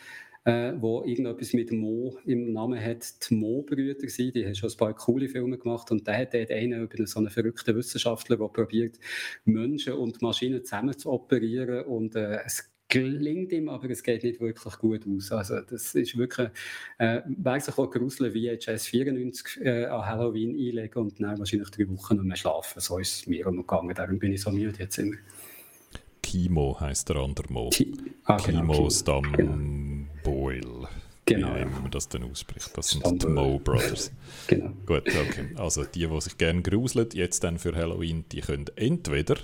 äh, 0.44 0.72
wo 0.78 1.02
irgendetwas 1.04 1.52
mit 1.52 1.72
Mo 1.72 2.18
im 2.26 2.52
Namen 2.52 2.82
hat. 2.82 3.28
Die 3.28 3.34
Mo-Brüder 3.34 4.08
sind, 4.08 4.34
die 4.34 4.44
haben 4.44 4.54
schon 4.54 4.70
ein 4.70 4.76
paar 4.76 4.94
coole 4.94 5.28
Filme 5.28 5.58
gemacht 5.58 5.90
und 5.90 6.06
der 6.06 6.18
hat 6.18 6.34
dort 6.34 6.50
einen 6.50 6.82
über 6.82 7.06
so 7.06 7.18
einen 7.18 7.30
verrückten 7.30 7.74
Wissenschaftler, 7.76 8.36
der 8.36 8.48
probiert, 8.48 8.98
Menschen 9.44 9.94
und 9.94 10.20
Maschinen 10.22 10.64
zusammen 10.64 10.96
zu 10.96 11.10
operieren 11.10 11.84
und 11.84 12.14
äh, 12.14 12.40
es 12.44 12.70
gelingt 12.88 13.50
ihm, 13.52 13.68
aber 13.68 13.88
es 13.90 14.02
geht 14.02 14.22
nicht 14.22 14.40
wirklich 14.40 14.78
gut 14.78 15.06
aus. 15.08 15.32
Also 15.32 15.60
das 15.60 15.94
ist 15.94 16.16
wirklich, 16.16 16.50
äh, 16.98 17.22
wer 17.26 17.60
sich 17.60 17.74
gruseln 17.74 18.32
VHS 18.32 18.86
94 18.86 19.64
äh, 19.64 19.84
an 19.86 20.06
Halloween 20.06 20.50
einlegen 20.50 21.02
und 21.02 21.20
dann 21.20 21.38
wahrscheinlich 21.38 21.70
drei 21.70 21.88
Wochen 21.88 22.16
nicht 22.16 22.24
mehr 22.24 22.36
schlafen. 22.36 22.80
So 22.80 22.98
ist 22.98 23.16
es 23.16 23.26
mir 23.26 23.50
noch 23.50 23.66
gegangen, 23.66 23.94
darum 23.94 24.18
bin 24.18 24.32
ich 24.32 24.42
so 24.42 24.50
müde 24.50 24.78
jetzt 24.78 24.98
immer. 24.98 25.16
Kimo 26.22 26.78
heisst 26.78 27.08
der 27.08 27.16
andere 27.16 27.52
Mo. 27.52 27.70
Ki 27.70 27.94
ah, 28.24 28.36
Kimo 28.36 28.72
genau, 28.72 28.90
Stamm 28.90 29.32
genau. 29.32 30.13
Boyle. 30.24 30.88
Genau. 31.26 31.54
Wie 31.54 31.60
immer 31.60 31.80
man 31.80 31.90
das 31.90 32.08
dann 32.08 32.24
ausspricht. 32.24 32.76
Das 32.76 32.88
sind 32.88 33.22
die 33.22 33.26
Mo 33.26 33.58
Brothers. 33.58 34.10
genau. 34.48 34.70
Gut, 34.84 35.06
okay. 35.08 35.54
Also 35.56 35.84
die, 35.84 36.06
die 36.06 36.20
sich 36.20 36.36
gerne 36.36 36.62
gruseln, 36.62 37.08
jetzt 37.12 37.44
dann 37.44 37.58
für 37.58 37.74
Halloween, 37.74 38.24
die 38.32 38.40
können 38.40 38.66
entweder 38.76 39.36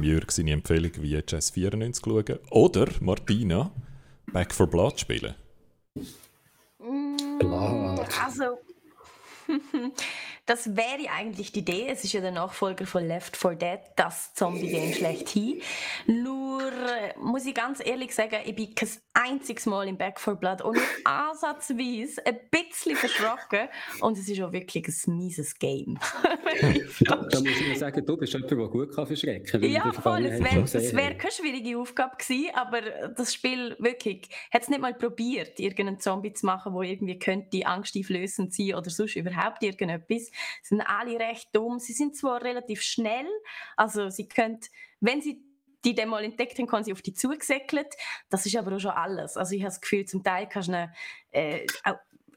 Jörg 0.00 0.30
seine 0.30 0.52
Empfehlung 0.52 0.92
VHS 0.94 1.50
94 1.50 2.04
schauen 2.04 2.38
oder 2.50 2.86
Martina 3.00 3.70
Back 4.32 4.54
for 4.54 4.66
Blood 4.66 4.98
spielen. 4.98 5.34
Blood. 7.38 8.08
Also, 8.24 8.58
das 10.46 10.74
wäre 10.76 11.10
eigentlich 11.14 11.52
die 11.52 11.60
Idee. 11.60 11.86
Es 11.88 12.04
ist 12.04 12.12
ja 12.12 12.20
der 12.20 12.30
Nachfolger 12.30 12.86
von 12.86 13.06
Left 13.06 13.36
4 13.36 13.54
Dead, 13.56 13.80
das 13.96 14.32
Zombie-Game 14.34 14.94
schlechthin. 14.94 15.60
Nur 16.06 16.41
äh, 16.60 17.14
muss 17.18 17.46
ich 17.46 17.54
ganz 17.54 17.84
ehrlich 17.84 18.14
sagen, 18.14 18.36
ich 18.44 18.54
bin 18.54 18.74
kein 18.74 18.88
einziges 19.14 19.66
Mal 19.66 19.88
im 19.88 19.96
Back 19.96 20.20
4 20.20 20.34
Blood 20.34 20.62
und 20.62 20.78
ansatzweise 21.04 22.24
ein 22.26 22.40
bisschen 22.50 22.96
verschrocken. 22.96 23.68
Und 24.00 24.18
es 24.18 24.28
ist 24.28 24.40
auch 24.40 24.52
wirklich 24.52 24.86
ein 25.06 25.16
mieses 25.16 25.58
Game. 25.58 25.98
da, 26.22 27.16
da, 27.30 27.40
muss 27.40 27.60
ich 27.60 27.78
sagen, 27.78 28.04
du 28.04 28.16
bist 28.16 28.32
jemand, 28.32 28.50
der 28.50 28.58
gut 28.58 28.94
kann 28.94 29.06
verschrecken 29.06 29.46
kann. 29.46 29.62
Ja, 29.62 29.92
voll. 29.92 30.26
Es 30.26 30.40
wäre 30.42 30.96
wär 30.96 31.14
keine 31.14 31.32
schwierige 31.32 31.78
Aufgabe 31.78 32.16
gewesen, 32.16 32.50
aber 32.54 32.80
das 33.08 33.34
Spiel 33.34 33.76
wirklich 33.78 34.28
hat 34.52 34.62
es 34.62 34.68
nicht 34.68 34.80
mal 34.80 34.94
probiert, 34.94 35.58
irgendeinen 35.60 36.00
Zombie 36.00 36.32
zu 36.32 36.46
machen, 36.46 36.74
der 36.74 36.82
irgendwie 36.82 37.18
könnte 37.18 37.66
angsteinflößend 37.66 38.54
sein 38.54 38.74
oder 38.74 38.90
sonst 38.90 39.16
überhaupt 39.16 39.62
irgendetwas 39.62 40.30
sind 40.62 40.80
alle 40.82 41.18
recht 41.18 41.48
dumm. 41.52 41.78
Sie 41.78 41.92
sind 41.92 42.16
zwar 42.16 42.42
relativ 42.42 42.82
schnell, 42.82 43.26
also 43.76 44.08
sie 44.08 44.28
können, 44.28 44.60
wenn 45.00 45.20
sie 45.20 45.51
die 45.84 45.94
dann 45.94 46.08
mal 46.08 46.24
entdeckt 46.24 46.58
haben, 46.58 46.66
kann 46.66 46.84
sie 46.84 46.92
auf 46.92 47.02
die 47.02 47.14
zugesäckelt. 47.14 47.94
Das 48.30 48.46
ist 48.46 48.56
aber 48.56 48.76
auch 48.76 48.80
schon 48.80 48.92
alles. 48.92 49.36
Also 49.36 49.54
ich 49.54 49.62
habe 49.62 49.70
das 49.70 49.80
Gefühl, 49.80 50.04
zum 50.04 50.22
Teil 50.22 50.48
kannst 50.48 50.68
du 50.68 50.72
eine, 50.72 50.92
äh, 51.30 51.66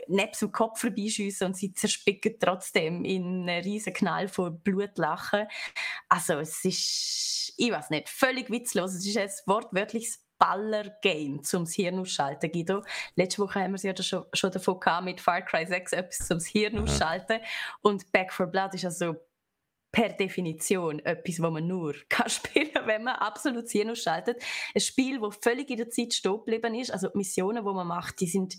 neben 0.08 0.32
dem 0.40 0.52
Kopf 0.52 0.82
vorbeischiessen 0.82 1.48
und 1.48 1.58
sie 1.58 1.74
zerspicken 1.74 2.36
trotzdem 2.40 3.04
in 3.04 3.48
einen 3.50 3.64
riesen 3.64 3.94
Knall 3.94 4.28
von 4.28 4.60
Blutlachen. 4.60 5.48
Also 6.10 6.40
es 6.40 6.64
ist, 6.64 7.54
ich 7.58 7.72
weiß 7.72 7.90
nicht, 7.90 8.10
völlig 8.10 8.50
witzlos. 8.50 8.94
Es 8.94 9.06
ist 9.06 9.18
ein 9.18 9.30
wortwörtliches 9.46 10.26
Baller-Game 10.38 11.44
zum 11.44 11.66
Hirn 11.66 12.00
ausschalten, 12.00 12.52
Guido. 12.52 12.84
Letzte 13.16 13.42
Woche 13.42 13.62
haben 13.62 13.72
wir 13.72 13.76
es 13.76 13.84
ja 13.84 13.96
schon, 14.02 14.26
schon 14.34 14.52
davon 14.52 14.80
gehabt, 14.80 15.06
mit 15.06 15.22
Far 15.22 15.42
Cry 15.42 15.66
6 15.66 15.94
etwas 15.94 16.28
zum 16.28 16.40
Hirn 16.40 16.80
ausschalten. 16.80 17.40
Und 17.82 18.12
Back 18.12 18.34
for 18.34 18.48
Blood 18.48 18.74
ist 18.74 18.86
also 18.86 19.16
per 19.96 20.10
Definition 20.10 21.00
etwas, 21.00 21.42
was 21.42 21.52
man 21.52 21.66
nur 21.66 21.96
kann 22.10 22.30
spielen 22.30 22.70
kann, 22.74 22.86
wenn 22.86 23.04
man 23.06 23.16
absolut 23.16 23.70
Hirn 23.70 23.92
ausschaltet. 23.92 24.44
Ein 24.74 24.82
Spiel, 24.82 25.22
das 25.22 25.38
völlig 25.42 25.70
in 25.70 25.78
der 25.78 25.90
Zeit 25.90 26.14
stehen 26.14 26.34
geblieben 26.34 26.76
ist. 26.76 26.92
Also 26.92 27.08
die 27.08 27.18
Missionen, 27.18 27.64
die 27.66 27.72
man 27.72 27.88
macht, 27.88 28.20
die 28.20 28.28
sind 28.28 28.58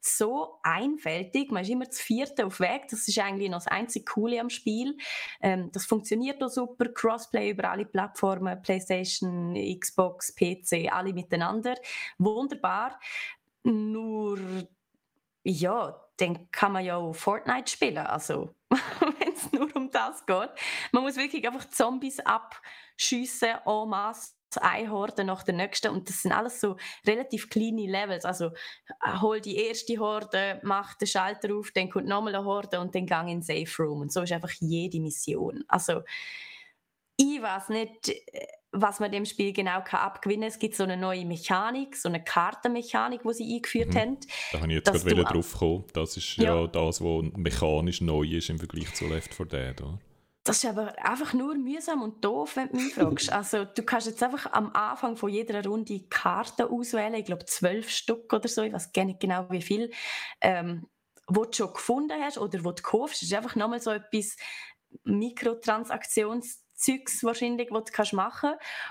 so 0.00 0.60
einfältig. 0.62 1.50
Man 1.50 1.64
ist 1.64 1.70
immer 1.70 1.86
das 1.86 2.00
vierte 2.00 2.46
auf 2.46 2.60
Weg. 2.60 2.86
Das 2.88 3.08
ist 3.08 3.18
eigentlich 3.18 3.50
noch 3.50 3.58
das 3.58 3.66
einzige 3.66 4.04
Coole 4.04 4.40
am 4.40 4.48
Spiel. 4.48 4.96
Ähm, 5.40 5.70
das 5.72 5.86
funktioniert 5.86 6.40
auch 6.40 6.50
super. 6.50 6.88
Crossplay 6.88 7.50
über 7.50 7.68
alle 7.68 7.84
Plattformen, 7.84 8.62
PlayStation, 8.62 9.56
Xbox, 9.80 10.36
PC, 10.36 10.92
alle 10.92 11.12
miteinander. 11.12 11.74
Wunderbar. 12.18 13.00
Nur, 13.64 14.38
ja, 15.42 16.00
dann 16.18 16.48
kann 16.52 16.72
man 16.72 16.84
ja 16.84 16.96
auch 16.96 17.12
Fortnite 17.12 17.72
spielen. 17.72 18.06
Also, 18.06 18.54
es 19.36 19.52
nur 19.52 19.74
um 19.76 19.90
das 19.90 20.24
geht. 20.26 20.50
Man 20.92 21.02
muss 21.02 21.16
wirklich 21.16 21.46
einfach 21.46 21.68
Zombies 21.68 22.20
abschiessen 22.20 23.56
en 23.64 23.88
masse 23.88 24.36
eine 24.60 24.90
Horde 24.90 25.24
nach 25.24 25.42
der 25.42 25.54
nächsten 25.54 25.88
und 25.88 26.08
das 26.08 26.22
sind 26.22 26.32
alles 26.32 26.60
so 26.60 26.76
relativ 27.06 27.50
kleine 27.50 27.90
Levels. 27.90 28.24
Also 28.24 28.52
hol 29.20 29.40
die 29.40 29.56
erste 29.56 29.98
Horde, 29.98 30.60
mach 30.62 30.94
den 30.94 31.08
Schalter 31.08 31.54
auf, 31.54 31.70
dann 31.72 31.90
kommt 31.90 32.06
nochmal 32.06 32.34
eine 32.34 32.44
Horde 32.44 32.80
und 32.80 32.94
dann 32.94 33.06
gang 33.06 33.28
in 33.28 33.40
den 33.40 33.42
Safe 33.42 33.82
Room 33.82 34.00
und 34.02 34.12
so 34.12 34.22
ist 34.22 34.32
einfach 34.32 34.52
jede 34.60 35.00
Mission. 35.00 35.64
Also 35.68 36.02
ich 37.18 37.40
weiß 37.40 37.70
nicht, 37.70 38.14
was 38.80 39.00
man 39.00 39.10
dem 39.10 39.24
Spiel 39.24 39.52
genau 39.52 39.80
kann 39.82 40.00
abgewinnen 40.00 40.42
kann. 40.42 40.48
Es 40.48 40.58
gibt 40.58 40.74
so 40.74 40.84
eine 40.84 40.96
neue 40.96 41.24
Mechanik, 41.24 41.96
so 41.96 42.08
eine 42.08 42.22
Kartenmechanik, 42.22 43.22
die 43.22 43.34
sie 43.34 43.54
eingeführt 43.56 43.94
mhm. 43.94 43.98
haben. 43.98 44.18
Da 44.52 44.60
habe 44.60 44.68
ich 44.68 44.84
jetzt 44.84 45.06
gerade 45.06 45.24
drauf 45.24 45.52
gekommen. 45.52 45.84
Das 45.92 46.16
ist 46.16 46.36
ja. 46.36 46.54
ja 46.54 46.66
das, 46.66 47.00
was 47.00 47.24
mechanisch 47.36 48.00
neu 48.00 48.24
ist 48.24 48.50
im 48.50 48.58
Vergleich 48.58 48.92
zu 48.94 49.06
Left 49.06 49.34
4 49.34 49.46
Dead. 49.46 49.82
Oder? 49.82 49.98
Das 50.44 50.58
ist 50.58 50.66
aber 50.66 50.94
einfach 51.04 51.32
nur 51.32 51.56
mühsam 51.56 52.02
und 52.02 52.24
doof, 52.24 52.56
wenn 52.56 52.68
du 52.68 52.76
mich 52.76 52.94
fragst. 52.94 53.32
Also, 53.32 53.64
du 53.64 53.82
kannst 53.82 54.06
jetzt 54.06 54.22
einfach 54.22 54.52
am 54.52 54.70
Anfang 54.74 55.16
von 55.16 55.28
jeder 55.28 55.64
Runde 55.64 56.00
Karten 56.08 56.62
auswählen. 56.62 57.14
Ich 57.14 57.24
glaube, 57.24 57.46
zwölf 57.46 57.90
Stück 57.90 58.32
oder 58.32 58.48
so. 58.48 58.62
Ich 58.62 58.72
weiß 58.72 58.92
gar 58.92 59.04
nicht 59.04 59.20
genau, 59.20 59.46
wie 59.50 59.62
viel. 59.62 59.90
Ähm, 60.40 60.86
wo 61.28 61.44
du 61.44 61.52
schon 61.52 61.72
gefunden 61.72 62.20
hast 62.22 62.38
oder 62.38 62.62
wo 62.64 62.70
du 62.70 62.82
kaufst. 62.82 63.22
Das 63.22 63.28
ist 63.28 63.34
einfach 63.34 63.56
nochmal 63.56 63.80
so 63.80 63.90
etwas 63.90 64.36
Mikrotransaktions- 65.04 66.60
Zeugs 66.76 67.24
wahrscheinlich, 67.24 67.70
was 67.70 67.84
du 67.84 67.92
kannst 67.92 68.12
machen 68.12 68.50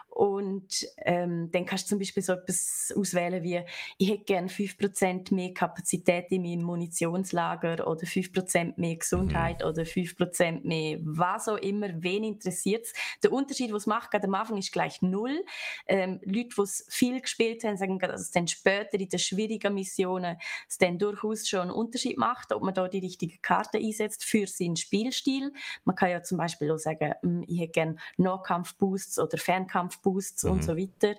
Und 0.09 0.87
ähm, 0.97 1.51
dann 1.51 1.65
kannst 1.65 1.85
du 1.85 1.89
zum 1.89 1.99
Beispiel 1.99 2.23
so 2.23 2.33
etwas 2.33 2.93
auswählen 2.97 3.43
wie, 3.43 3.61
ich 3.97 4.09
hätte 4.09 4.23
gerne 4.23 4.47
5% 4.47 5.33
mehr 5.33 5.53
Kapazität 5.53 6.31
in 6.31 6.41
meinem 6.41 6.63
Munitionslager 6.63 7.87
oder 7.87 8.05
5% 8.05 8.73
mehr 8.77 8.95
Gesundheit 8.95 9.59
mhm. 9.61 9.67
oder 9.67 9.83
5% 9.83 10.65
mehr 10.65 10.97
was 11.01 11.47
auch 11.47 11.57
immer, 11.57 11.89
wen 12.01 12.23
interessiert 12.23 12.85
es. 12.85 12.93
Der 13.23 13.31
Unterschied, 13.31 13.71
was 13.71 13.83
es 13.83 13.87
macht, 13.87 14.09
gerade 14.09 14.25
am 14.25 14.35
Anfang 14.35 14.57
ist 14.57 14.71
gleich 14.71 15.01
null. 15.01 15.43
Ähm, 15.87 16.19
Leute, 16.23 16.49
die 16.57 16.61
es 16.61 16.85
viel 16.89 17.21
gespielt 17.21 17.63
haben, 17.63 17.77
sagen, 17.77 17.99
dass 17.99 18.21
es 18.21 18.31
dann 18.31 18.47
später 18.47 18.99
in 18.99 19.09
den 19.09 19.19
schwierigen 19.19 19.73
Missionen 19.73 20.37
es 20.67 20.77
dann 20.77 20.97
durchaus 20.97 21.47
schon 21.47 21.61
einen 21.61 21.71
Unterschied 21.71 22.17
macht, 22.17 22.51
ob 22.51 22.63
man 22.63 22.73
da 22.73 22.87
die 22.87 22.99
richtige 22.99 23.37
Karte 23.39 23.77
einsetzt 23.77 24.23
für 24.23 24.47
seinen 24.47 24.75
Spielstil. 24.75 25.53
Man 25.83 25.95
kann 25.95 26.09
ja 26.09 26.23
zum 26.23 26.37
Beispiel 26.37 26.71
auch 26.71 26.77
sagen, 26.77 27.13
hm, 27.21 27.43
ich 27.47 27.59
hätte 27.59 27.73
gerne 27.75 27.97
Nahkampfboosts 28.17 29.19
oder 29.19 29.37
Fernkampfboosts 29.37 30.43
mhm. 30.43 30.51
und 30.51 30.63
so 30.63 30.75
weiter. 30.75 31.15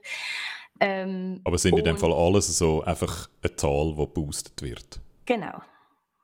Ähm, 0.81 1.41
Aber 1.45 1.59
sind 1.59 1.79
in 1.79 1.85
dem 1.85 1.97
Fall 1.97 2.13
alles 2.13 2.59
so 2.59 2.83
einfach 2.83 3.29
eine 3.43 3.57
Zahl, 3.57 3.95
die 3.97 4.07
boostet 4.07 4.61
wird? 4.63 5.01
Genau. 5.25 5.63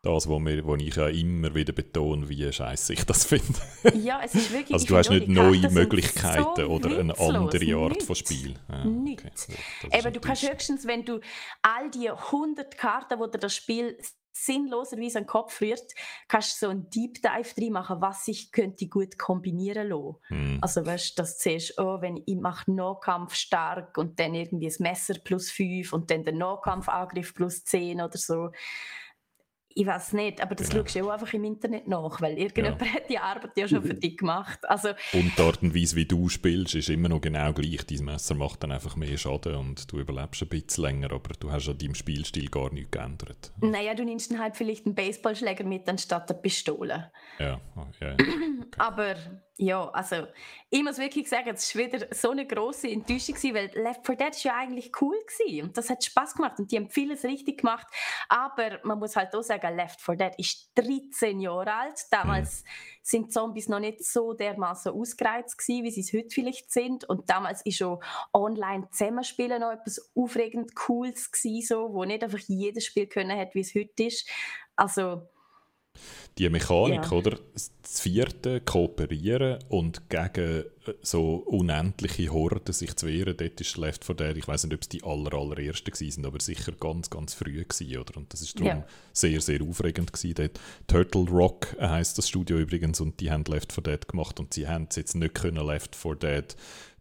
Das, 0.04 0.28
was 0.28 0.82
ich 0.82 0.96
ja 0.96 1.06
immer 1.06 1.54
wieder 1.54 1.72
betone, 1.72 2.28
wie 2.28 2.52
scheiße 2.52 2.92
ich 2.92 3.04
das 3.04 3.24
finde. 3.24 3.54
Ja, 3.94 4.20
es 4.24 4.34
ist 4.34 4.52
wirklich... 4.52 4.74
Also 4.74 4.86
du 4.86 4.96
hast 4.96 5.10
nicht 5.10 5.28
neue 5.28 5.70
Möglichkeiten 5.70 6.56
so 6.56 6.66
oder 6.66 6.98
eine 6.98 7.16
andere 7.20 7.76
Art 7.76 7.94
nicht. 7.94 8.02
von 8.02 8.16
Spiel. 8.16 8.54
Ja, 8.68 8.84
nicht. 8.84 9.24
Okay. 9.24 9.98
Eben, 9.98 10.12
du 10.12 10.20
kannst 10.20 10.42
höchstens, 10.42 10.88
wenn 10.88 11.04
du 11.04 11.20
all 11.62 11.88
die 11.90 12.10
100 12.10 12.76
Karten, 12.76 13.16
die 13.16 13.30
dir 13.30 13.38
das 13.38 13.54
Spiel 13.54 13.96
sinnloserweise 14.32 15.18
an 15.18 15.24
den 15.24 15.28
Kopf 15.28 15.60
rührt, 15.60 15.94
kannst 16.28 16.60
du 16.60 16.66
so 16.66 16.70
einen 16.70 16.88
Deep 16.90 17.22
Dive 17.22 17.54
drin 17.54 17.72
machen, 17.72 18.00
was 18.00 18.26
ich 18.28 18.50
könnte 18.50 18.86
gut 18.86 19.18
kombinieren 19.18 19.88
lassen. 19.88 20.16
Hm. 20.28 20.58
Also 20.60 20.84
weißt, 20.84 21.18
du, 21.18 21.22
dass 21.22 21.38
du 21.38 21.50
siehst, 21.50 21.78
oh, 21.78 22.00
wenn 22.00 22.22
ich 22.24 22.36
mache 22.36 22.72
Nahkampf 22.72 23.34
stark 23.34 23.98
und 23.98 24.18
dann 24.18 24.34
irgendwie 24.34 24.66
das 24.66 24.80
Messer 24.80 25.14
plus 25.22 25.50
5 25.50 25.92
und 25.92 26.10
dann 26.10 26.24
der 26.24 26.34
Nahkampfangriff 26.34 27.34
plus 27.34 27.64
10 27.64 28.00
oder 28.00 28.18
so. 28.18 28.50
Ich 29.74 29.86
weiß 29.86 30.12
nicht, 30.14 30.40
aber 30.42 30.54
das 30.54 30.68
genau. 30.68 30.82
schaust 30.82 30.96
du 30.96 31.08
auch 31.08 31.12
einfach 31.12 31.32
im 31.32 31.44
Internet 31.44 31.88
nach, 31.88 32.20
weil 32.20 32.38
irgendjemand 32.38 32.80
ja. 32.80 32.86
hat 32.88 33.08
die 33.08 33.18
Arbeit 33.18 33.56
ja 33.56 33.68
schon 33.68 33.82
für 33.82 33.94
dich 34.02 34.16
gemacht. 34.16 34.58
Also, 34.68 34.90
und 35.12 35.32
die 35.36 35.42
Art 35.42 35.62
und 35.62 35.74
Weise, 35.74 35.96
wie 35.96 36.04
du 36.04 36.28
spielst, 36.28 36.74
ist 36.74 36.88
immer 36.88 37.08
noch 37.08 37.20
genau 37.20 37.52
gleich. 37.52 37.84
Dein 37.86 38.04
Messer 38.04 38.34
macht 38.34 38.62
dann 38.62 38.72
einfach 38.72 38.96
mehr 38.96 39.16
Schaden 39.16 39.56
und 39.56 39.90
du 39.92 39.98
überlebst 39.98 40.42
ein 40.42 40.48
bisschen 40.48 40.84
länger, 40.84 41.12
aber 41.12 41.34
du 41.38 41.50
hast 41.50 41.68
an 41.68 41.78
deinem 41.78 41.94
Spielstil 41.94 42.48
gar 42.48 42.72
nichts 42.72 42.90
geändert. 42.90 43.52
Naja, 43.60 43.94
du 43.94 44.04
nimmst 44.04 44.30
dann 44.30 44.38
halt 44.38 44.56
vielleicht 44.56 44.86
einen 44.86 44.94
Baseballschläger 44.94 45.64
mit 45.64 45.88
anstatt 45.88 46.28
der 46.28 46.34
Pistole. 46.34 47.10
Ja, 47.38 47.60
oh, 47.76 47.86
ja. 48.00 48.16
Okay. 48.62 48.78
aber 48.78 49.16
ja, 49.58 49.88
also 49.90 50.26
ich 50.70 50.82
muss 50.82 50.98
wirklich 50.98 51.28
sagen, 51.28 51.50
es 51.50 51.76
war 51.76 51.84
wieder 51.84 52.06
so 52.10 52.30
eine 52.30 52.46
große 52.46 52.88
Enttäuschung, 52.88 53.36
weil 53.54 53.70
Left 53.74 54.06
4 54.06 54.16
Dead 54.16 54.44
war 54.44 54.52
ja 54.52 54.56
eigentlich 54.56 54.90
cool 55.00 55.16
gewesen 55.26 55.66
und 55.66 55.76
das 55.76 55.90
hat 55.90 56.02
Spaß 56.02 56.34
gemacht 56.34 56.58
und 56.58 56.72
die 56.72 56.76
haben 56.76 56.88
vieles 56.88 57.22
richtig 57.24 57.58
gemacht, 57.60 57.86
aber 58.28 58.80
man 58.82 58.98
muss 58.98 59.14
halt 59.14 59.34
auch 59.34 59.42
sagen, 59.42 59.76
Left 59.76 60.00
4 60.00 60.16
Dead 60.16 60.32
ist 60.38 60.70
13 60.76 61.40
Jahre 61.40 61.72
alt, 61.72 62.00
damals 62.10 62.62
mhm. 62.62 62.68
sind 63.02 63.32
Zombies 63.32 63.68
noch 63.68 63.80
nicht 63.80 64.04
so 64.04 64.32
dermaßen 64.32 64.92
ausgereizt 64.92 65.58
gewesen, 65.58 65.84
wie 65.84 65.90
sie 65.90 66.00
es 66.00 66.12
heute 66.12 66.30
vielleicht 66.30 66.72
sind. 66.72 67.04
Und 67.04 67.28
damals 67.28 67.62
ist 67.62 67.76
schon 67.76 68.02
online 68.32 68.88
zusammenspielen 68.90 69.60
noch 69.60 69.72
etwas 69.72 70.10
aufregend 70.14 70.74
Cooles 70.74 71.30
gewesen, 71.30 71.66
so, 71.66 71.92
wo 71.92 72.04
nicht 72.04 72.24
einfach 72.24 72.38
jedes 72.46 72.86
Spiel 72.86 73.06
können 73.06 73.38
hat, 73.38 73.54
wie 73.54 73.60
es 73.60 73.74
heute 73.74 74.04
ist, 74.04 74.28
also 74.76 75.28
die 76.38 76.48
Mechanik, 76.48 77.04
ja. 77.04 77.12
oder? 77.12 77.38
Das 77.52 78.00
vierte 78.00 78.60
kooperieren 78.60 79.58
und 79.68 80.08
gegen 80.08 80.64
äh, 80.86 80.94
so 81.02 81.34
unendliche 81.36 82.30
Horden 82.30 82.72
sich 82.72 82.96
zu 82.96 83.06
wehren, 83.06 83.36
dort 83.36 83.60
ist 83.60 83.76
Left 83.76 84.04
4 84.04 84.14
Dead, 84.14 84.36
ich 84.38 84.48
weiß 84.48 84.64
nicht, 84.64 84.74
ob 84.74 84.80
es 84.80 84.88
die 84.88 85.02
aller, 85.02 85.34
allerersten 85.34 85.92
waren, 85.92 86.26
aber 86.26 86.40
sicher 86.40 86.72
ganz, 86.72 87.10
ganz 87.10 87.34
früh 87.34 87.62
gewesen, 87.62 87.98
oder? 87.98 88.16
Und 88.16 88.32
das 88.32 88.40
ist 88.40 88.58
darum 88.58 88.78
ja. 88.78 88.86
sehr, 89.12 89.40
sehr 89.40 89.60
aufregend 89.62 90.12
gewesen 90.12 90.34
dort. 90.34 90.60
Turtle 90.86 91.30
Rock 91.30 91.76
heisst 91.78 92.16
das 92.16 92.28
Studio 92.28 92.58
übrigens 92.58 93.00
und 93.00 93.20
die 93.20 93.30
haben 93.30 93.44
Left 93.44 93.72
4 93.72 93.82
Dead 93.82 94.08
gemacht 94.08 94.40
und 94.40 94.54
sie 94.54 94.66
haben 94.66 94.86
es 94.88 94.96
jetzt 94.96 95.14
nicht 95.14 95.34
können 95.34 95.66
Left 95.66 95.94
4 95.94 96.14
Dead 96.14 96.56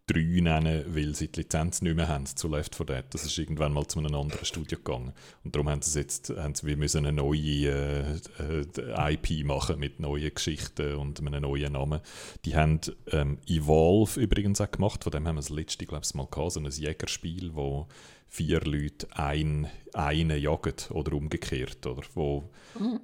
3 0.06 0.40
nennen, 0.40 0.84
weil 0.94 1.14
sie 1.14 1.28
die 1.28 1.40
Lizenz 1.40 1.80
nicht 1.80 1.94
mehr 1.94 2.08
haben 2.08 2.26
zu 2.26 2.48
Left 2.48 2.74
4 2.74 2.86
Dead. 2.86 3.04
Das 3.10 3.24
ist 3.24 3.38
irgendwann 3.38 3.72
mal 3.72 3.86
zu 3.86 4.00
einem 4.00 4.14
anderen 4.14 4.44
Studio 4.44 4.78
gegangen. 4.78 5.12
Und 5.44 5.54
darum 5.54 5.68
haben 5.68 5.82
sie 5.82 5.98
jetzt, 6.00 6.30
haben 6.30 6.54
sie, 6.54 6.66
wir 6.66 6.76
müssen 6.76 7.06
eine 7.06 7.12
neue 7.12 8.20
äh, 8.38 9.14
IP 9.14 9.44
machen 9.46 9.78
mit 9.78 10.00
neuen 10.00 10.34
Geschichten 10.34 10.96
und 10.96 11.20
einem 11.20 11.42
neuen 11.42 11.74
Namen. 11.74 12.00
Die 12.44 12.56
haben 12.56 12.80
ähm, 13.12 13.38
Evolve 13.46 14.20
übrigens 14.20 14.60
auch 14.60 14.70
gemacht, 14.70 15.04
von 15.04 15.12
dem 15.12 15.26
haben 15.28 15.36
wir 15.36 15.40
das 15.40 15.50
letzte, 15.50 15.86
glaube 15.86 16.04
ich, 16.04 16.14
mal 16.14 16.26
gehabt, 16.26 16.52
so 16.52 16.60
ein 16.60 16.66
Jägerspiel, 16.66 17.54
wo 17.54 17.86
vier 18.32 18.62
Leute 18.62 19.06
ein, 19.10 19.68
einen 19.92 20.40
jagen 20.40 20.74
oder 20.88 21.12
umgekehrt, 21.12 21.86
oder 21.86 22.02
wo 22.14 22.48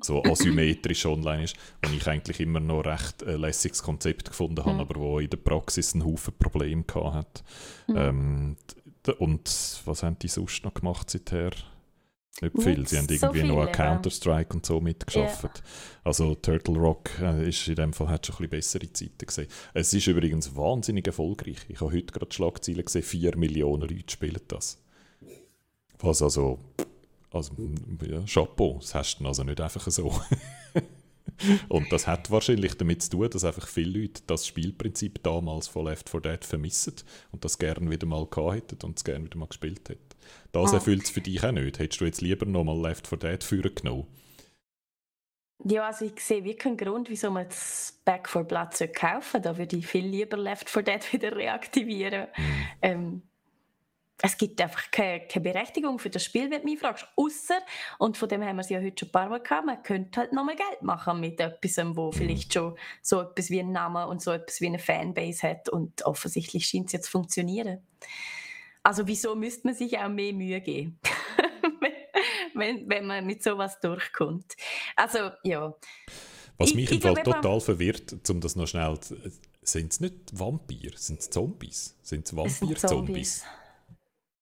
so 0.01 0.23
asymmetrisch 0.23 1.05
online 1.05 1.45
ist, 1.45 1.57
wo 1.85 1.93
ich 1.93 2.07
eigentlich 2.07 2.41
immer 2.41 2.61
noch 2.61 2.87
recht 2.87 3.23
ein 3.25 3.41
lässiges 3.41 3.83
Konzept 3.83 4.31
gefunden 4.31 4.65
habe, 4.65 4.73
mhm. 4.73 4.81
aber 4.81 4.99
wo 4.99 5.19
in 5.19 5.29
der 5.29 5.37
Praxis 5.37 5.93
einen 5.93 6.07
Haufen 6.07 6.33
Probleme 6.39 6.83
hat. 6.95 7.45
Mhm. 7.89 7.97
Ähm, 7.97 8.57
und 9.19 9.83
was 9.85 10.03
haben 10.03 10.19
die 10.19 10.29
sonst 10.29 10.65
noch 10.65 10.73
gemacht 10.73 11.11
seither? 11.11 11.51
Nicht 12.41 12.63
viel. 12.63 12.89
Sie 12.89 12.97
haben 12.97 13.09
irgendwie 13.11 13.41
so 13.41 13.47
noch 13.47 13.67
an 13.67 13.73
Counter-Strike 13.73 14.55
und 14.55 14.65
so 14.65 14.81
mitgeschafft. 14.81 15.43
Yeah. 15.43 15.53
Also 16.05 16.37
Turtle 16.37 16.79
Rock 16.79 17.11
äh, 17.21 17.49
ist 17.49 17.69
in 17.69 17.75
dem 17.75 17.93
Fall 17.93 18.09
hat 18.09 18.27
schon 18.27 18.37
ein 18.37 18.49
bisschen 18.49 18.81
bessere 18.81 18.93
Zeiten 18.93 19.27
gesehen. 19.27 19.49
Es 19.75 19.93
ist 19.93 20.07
übrigens 20.07 20.57
wahnsinnig 20.57 21.07
erfolgreich. 21.07 21.59
Ich 21.69 21.83
habe 21.83 21.93
heute 21.93 22.13
gerade 22.13 22.33
Schlagzeilen 22.33 22.85
gesehen, 22.85 23.03
4 23.03 23.37
Millionen 23.37 23.89
Leute 23.89 24.11
spielen 24.11 24.41
das. 24.47 24.81
Was 26.01 26.23
also, 26.23 26.59
also 27.33 27.53
ja, 28.09 28.23
Chapeau, 28.27 28.79
das 28.81 28.95
hast 28.95 29.19
du 29.19 29.27
also 29.27 29.43
nicht 29.43 29.61
einfach 29.61 29.87
so. 29.91 30.13
und 31.69 31.93
das 31.93 32.07
hat 32.07 32.31
wahrscheinlich 32.31 32.75
damit 32.77 33.03
zu 33.03 33.11
tun, 33.11 33.31
dass 33.31 33.45
einfach 33.45 33.67
viele 33.67 34.01
Leute 34.01 34.23
das 34.27 34.47
Spielprinzip 34.47 35.23
damals 35.23 35.69
von 35.69 35.87
Left 35.87 36.09
4 36.09 36.21
Dead 36.21 36.45
vermissen 36.45 36.95
und 37.33 37.45
das 37.45 37.59
gerne 37.59 37.91
wieder 37.91 38.07
mal 38.07 38.27
gehabt 38.27 38.73
hätten 38.73 38.87
und 38.87 38.99
es 38.99 39.05
gerne 39.05 39.25
wieder 39.25 39.39
mal 39.39 39.49
gespielt 39.49 39.89
hätten. 39.89 40.03
Das 40.53 40.73
ah. 40.73 40.77
erfüllt 40.77 41.05
es 41.05 41.11
für 41.11 41.21
dich 41.21 41.43
auch 41.43 41.53
nicht. 41.53 41.79
Hättest 41.79 42.01
du 42.01 42.05
jetzt 42.05 42.21
lieber 42.21 42.47
nochmal 42.47 42.81
Left 42.81 43.07
4 43.07 43.19
Dead 43.19 43.45
führen 43.45 43.75
genommen? 43.75 44.07
Ja, 45.65 45.89
also 45.89 46.05
ich 46.05 46.21
sehe 46.21 46.45
wirklich 46.45 46.59
keinen 46.59 46.77
Grund, 46.77 47.11
wieso 47.11 47.31
man 47.31 47.49
das 47.49 48.01
Back 48.05 48.29
4 48.29 48.45
Blood 48.45 48.71
kaufen 48.95 49.23
sollte. 49.23 49.41
Da 49.41 49.59
würde 49.59 49.77
ich 49.77 49.87
viel 49.87 50.07
lieber 50.07 50.37
Left 50.37 50.71
4 50.71 50.83
Dead 50.83 51.13
wieder 51.13 51.35
reaktivieren. 51.35 52.29
Mhm. 52.37 52.67
Ähm, 52.83 53.23
es 54.23 54.37
gibt 54.37 54.61
einfach 54.61 54.91
keine, 54.91 55.27
keine, 55.27 55.43
Berechtigung 55.45 55.99
für 55.99 56.11
das 56.11 56.25
Spiel, 56.25 56.51
wenn 56.51 56.63
du 56.63 56.65
mich 56.65 56.81
fragst. 56.81 57.07
Ausser, 57.17 57.61
und 57.99 58.17
von 58.17 58.29
dem 58.29 58.45
haben 58.45 58.57
wir 58.57 58.63
es 58.63 58.69
ja 58.69 58.81
heute 58.81 59.01
schon 59.01 59.09
ein 59.09 59.13
paar 59.13 59.29
Mal 59.29 59.41
gehabt, 59.41 59.67
man 59.67 59.83
könnte 59.83 60.21
halt 60.21 60.33
nochmal 60.33 60.57
Geld 60.57 60.83
machen 60.83 61.21
mit 61.21 61.41
etwas, 61.41 61.77
wo 61.97 62.11
vielleicht 62.11 62.53
schon 62.53 62.77
so 63.03 63.21
etwas 63.21 63.51
wie 63.51 63.61
einen 63.61 63.73
Namen 63.73 64.09
und 64.09 64.21
so 64.21 64.33
etwas 64.33 64.61
wie 64.61 64.67
eine 64.67 64.79
Fanbase 64.79 65.49
hat 65.49 65.69
und 65.69 66.05
offensichtlich 66.05 66.67
scheint 66.67 66.87
es 66.87 66.93
jetzt 66.93 67.07
zu 67.07 67.13
funktionieren. 67.13 67.87
Also 68.83 69.07
wieso 69.07 69.35
müsste 69.35 69.67
man 69.69 69.75
sich 69.75 69.99
auch 69.99 70.09
mehr 70.09 70.33
Mühe 70.33 70.61
geben, 70.61 70.99
wenn, 72.55 72.89
wenn 72.89 73.07
man 73.07 73.25
mit 73.27 73.43
sowas 73.43 73.79
durchkommt. 73.81 74.57
Also, 74.97 75.31
ja. 75.45 75.75
Was 76.57 76.75
mich 76.75 76.91
ich, 76.91 76.93
im 76.93 77.03
Fall 77.03 77.23
total 77.23 77.61
verwirrt, 77.61 78.29
um 78.31 78.41
das 78.41 78.57
noch 78.57 78.67
schnell 78.67 78.99
sind 79.63 79.93
es 79.93 80.01
nicht 80.01 80.15
Vampire, 80.33 80.97
sind 80.97 81.21
es 81.21 81.31
Zombies? 81.31 81.97
Sind 82.03 82.27
es 82.27 82.35
Vampir-Zombies? 82.35 83.45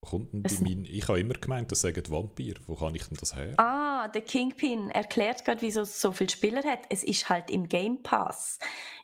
Kommt 0.07 0.32
denn 0.32 0.42
die 0.42 0.90
ich 0.90 1.09
habe 1.09 1.20
immer 1.20 1.34
gemeint, 1.34 1.70
das 1.70 1.80
sagen 1.80 2.02
Vampir. 2.09 2.54
Wo 2.66 2.74
kann 2.74 2.94
ich 2.94 3.04
denn 3.04 3.16
das 3.18 3.34
her? 3.34 3.54
Ah, 3.59 4.09
der 4.09 4.22
Kingpin 4.22 4.90
erklärt 4.90 5.44
gerade, 5.44 5.62
wieso 5.62 5.82
es 5.82 6.00
so 6.00 6.12
viele 6.12 6.30
Spieler 6.30 6.62
hat. 6.64 6.80
Es 6.88 7.04
ist 7.04 7.28
halt 7.28 7.50
im 7.50 7.68
Game 7.68 8.02
Pass. 8.02 8.59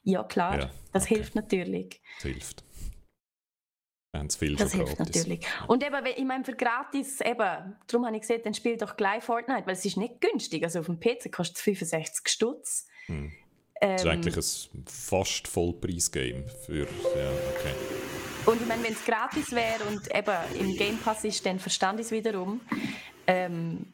Ja, 0.05 0.23
klar, 0.25 0.61
ja, 0.61 0.71
das 0.93 1.05
okay. 1.05 1.17
hilft 1.17 1.35
natürlich. 1.35 2.01
Das 2.23 2.33
hilft. 2.33 2.65
Haben 4.15 4.29
viel 4.29 4.57
das 4.57 4.73
hilft 4.73 4.97
gratis. 4.99 5.17
natürlich. 5.17 5.47
Und 5.69 5.83
eben, 5.83 6.05
ich 6.05 6.25
meine, 6.25 6.45
für 6.45 6.55
gratis, 6.55 7.23
eben, 7.23 7.77
darum 7.87 8.07
habe 8.07 8.15
ich 8.15 8.21
gesagt, 8.21 8.45
dann 8.45 8.53
spiel 8.53 8.77
doch 8.77 8.97
gleich 8.97 9.25
Fortnite, 9.25 9.67
weil 9.67 9.73
es 9.73 9.85
ist 9.87 9.97
nicht 9.97 10.21
günstig. 10.21 10.63
Also 10.65 10.81
auf 10.81 10.87
dem 10.87 11.01
PC 11.01 11.33
kostet 11.33 11.57
es 11.57 11.63
65 11.63 12.29
Stutz. 12.29 12.87
Hm. 13.07 13.33
das 13.81 14.03
ist 14.03 14.05
ähm, 14.05 14.13
eigentlich 14.13 14.37
ein 14.37 14.85
fast 14.87 15.49
Vollpreis-Game 15.49 16.45
für, 16.67 16.83
ja, 16.83 17.31
okay. 17.57 18.32
Und 18.47 18.61
ich 18.61 18.67
meine, 18.67 18.83
wenn 18.83 18.93
es 18.93 19.05
gratis 19.05 19.53
wäre 19.53 19.85
und 19.89 20.15
eben 20.15 20.69
im 20.69 20.77
Game 20.77 20.99
Pass 20.99 21.25
ist, 21.25 21.45
dann 21.47 21.59
verstand 21.59 22.01
ich 22.01 22.07
es 22.07 22.13
wiederum. 22.13 22.61
Ähm, 23.27 23.87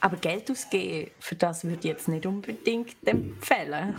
aber 0.00 0.16
Geld 0.16 0.50
ausgeben, 0.50 1.10
für 1.20 1.36
das 1.36 1.64
würde 1.64 1.78
ich 1.78 1.84
jetzt 1.84 2.08
nicht 2.08 2.26
unbedingt 2.26 2.96
empfehlen. 3.04 3.94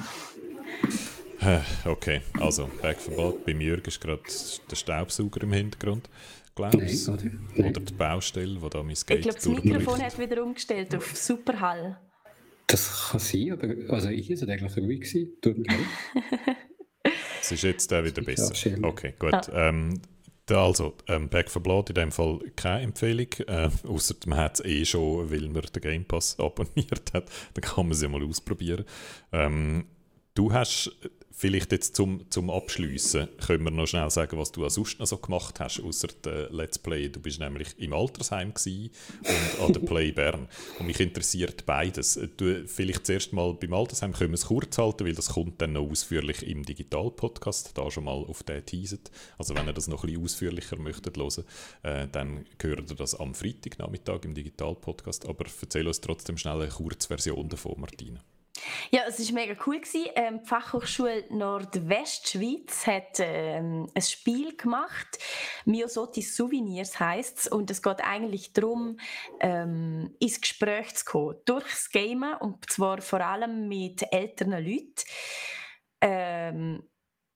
Okay, 1.86 2.22
also 2.40 2.70
Backverbot. 2.82 3.46
Bei 3.46 3.52
Jürgen 3.52 3.86
ist 3.86 4.00
gerade 4.00 4.22
der 4.70 4.76
Staubsauger 4.76 5.44
im 5.44 5.54
Hintergrund. 5.54 6.10
Glaubst 6.56 7.10
Oder 7.10 7.80
die 7.80 7.94
Baustelle, 7.94 8.62
wo 8.62 8.70
da 8.70 8.84
mein 8.84 8.96
Skate 8.96 9.20
Ich 9.20 9.24
glaube, 9.24 9.40
das 9.40 9.48
Mikrofon 9.48 10.02
hat 10.02 10.20
wieder 10.20 10.44
umgestellt 10.44 10.96
auf 10.96 11.16
Superhall. 11.16 12.00
Das 12.68 13.10
kann 13.12 13.20
sein, 13.20 13.52
aber 13.52 13.94
also 13.94 14.10
ich 14.10 14.30
war 14.30 14.50
eigentlich 14.50 14.78
ruhig. 14.78 15.28
Tut 15.42 15.58
mir 15.58 15.66
leid. 15.66 16.58
Es 17.44 17.52
ist 17.52 17.64
jetzt 17.64 17.92
äh, 17.92 18.06
wieder 18.06 18.22
besser. 18.22 18.54
Okay, 18.84 19.14
gut. 19.20 19.34
Ja. 19.34 19.70
Ähm, 19.70 20.00
also, 20.50 20.96
ähm, 21.08 21.28
Back 21.28 21.52
for 21.52 21.62
Blood 21.62 21.90
in 21.90 21.96
dem 21.96 22.12
Fall 22.12 22.40
keine 22.56 22.84
Empfehlung, 22.84 23.28
äh, 23.48 23.70
außer 23.86 24.16
man 24.28 24.40
hat 24.40 24.60
es 24.60 24.66
eh 24.66 24.86
schon, 24.86 25.30
weil 25.30 25.50
man 25.50 25.62
den 25.62 25.82
Game 25.82 26.06
Pass 26.06 26.38
abonniert 26.40 27.14
hat. 27.14 27.30
Dann 27.54 27.62
kann 27.62 27.86
man 27.86 27.92
es 27.92 28.02
ja 28.02 28.08
mal 28.08 28.24
ausprobieren. 28.24 28.86
Ähm, 29.34 29.86
du 30.36 30.54
hast 30.54 30.92
Vielleicht 31.36 31.72
jetzt 31.72 31.96
zum, 31.96 32.30
zum 32.30 32.52
Abschliessen 32.52 33.28
können 33.44 33.64
wir 33.64 33.72
noch 33.72 33.88
schnell 33.88 34.10
sagen, 34.12 34.38
was 34.38 34.52
du 34.52 34.70
sonst 34.70 35.00
noch 35.00 35.08
so 35.08 35.18
gemacht 35.18 35.60
hast, 35.60 35.82
außer 35.82 36.08
Let's 36.52 36.78
Play. 36.78 37.10
Du 37.10 37.20
bist 37.20 37.40
nämlich 37.40 37.70
im 37.80 37.92
Altersheim 37.92 38.54
und 38.54 39.62
an 39.66 39.74
der 39.74 39.80
Play 39.80 40.12
Bern. 40.12 40.48
Und 40.78 40.86
mich 40.86 41.00
interessiert 41.00 41.66
beides. 41.66 42.20
Du, 42.38 42.68
vielleicht 42.68 43.08
zuerst 43.08 43.34
mal 43.34 43.52
beim 43.56 43.74
Altersheim 43.74 44.14
können 44.14 44.30
wir 44.30 44.36
es 44.36 44.46
kurz 44.46 44.78
halten, 44.78 45.06
weil 45.06 45.16
das 45.16 45.30
kommt 45.30 45.60
dann 45.60 45.74
noch 45.74 45.90
ausführlich 45.90 46.44
im 46.48 46.64
Digital-Podcast, 46.64 47.72
da 47.74 47.90
schon 47.90 48.04
mal 48.04 48.12
auf 48.12 48.44
den 48.44 48.64
teaset. 48.64 49.10
Also 49.40 49.56
wenn 49.56 49.66
ihr 49.66 49.74
das 49.74 49.88
noch 49.88 50.04
ein 50.04 50.12
bisschen 50.12 50.24
ausführlicher 50.24 50.78
möchtet 50.78 51.18
hören, 51.18 51.44
äh, 51.82 52.08
dann 52.12 52.46
hört 52.62 52.92
ihr 52.92 52.96
das 52.96 53.16
am 53.16 53.34
Freitagnachmittag 53.34 54.20
im 54.24 54.36
Digital-Podcast. 54.36 55.28
Aber 55.28 55.46
erzähl 55.62 55.88
uns 55.88 56.00
trotzdem 56.00 56.38
schnell 56.38 56.62
eine 56.62 56.70
Kurzversion 56.70 57.50
davon, 57.50 57.82
Martina. 57.82 58.24
Ja, 58.92 59.02
es 59.08 59.20
war 59.20 59.34
mega 59.34 59.56
cool. 59.66 59.82
Ähm, 60.16 60.42
die 60.44 60.48
Fachhochschule 60.48 61.26
Nordwestschweiz 61.30 62.86
hat 62.86 63.20
ähm, 63.20 63.90
ein 63.94 64.02
Spiel 64.02 64.56
gemacht. 64.56 65.18
Miosotis 65.66 66.36
Souvenirs 66.36 67.00
heisst 67.00 67.40
es. 67.40 67.48
Und 67.48 67.72
es 67.72 67.82
geht 67.82 68.02
eigentlich 68.04 68.54
darum, 68.54 68.98
ähm, 69.40 70.16
ins 70.20 70.40
Gespräch 70.40 70.94
zu 70.96 71.06
kommen. 71.06 71.38
Durchs 71.46 71.90
Gamen 71.92 72.36
und 72.36 72.70
zwar 72.70 73.02
vor 73.02 73.22
allem 73.22 73.68
mit 73.68 74.04
älteren 74.12 74.64
Leuten. 74.64 75.04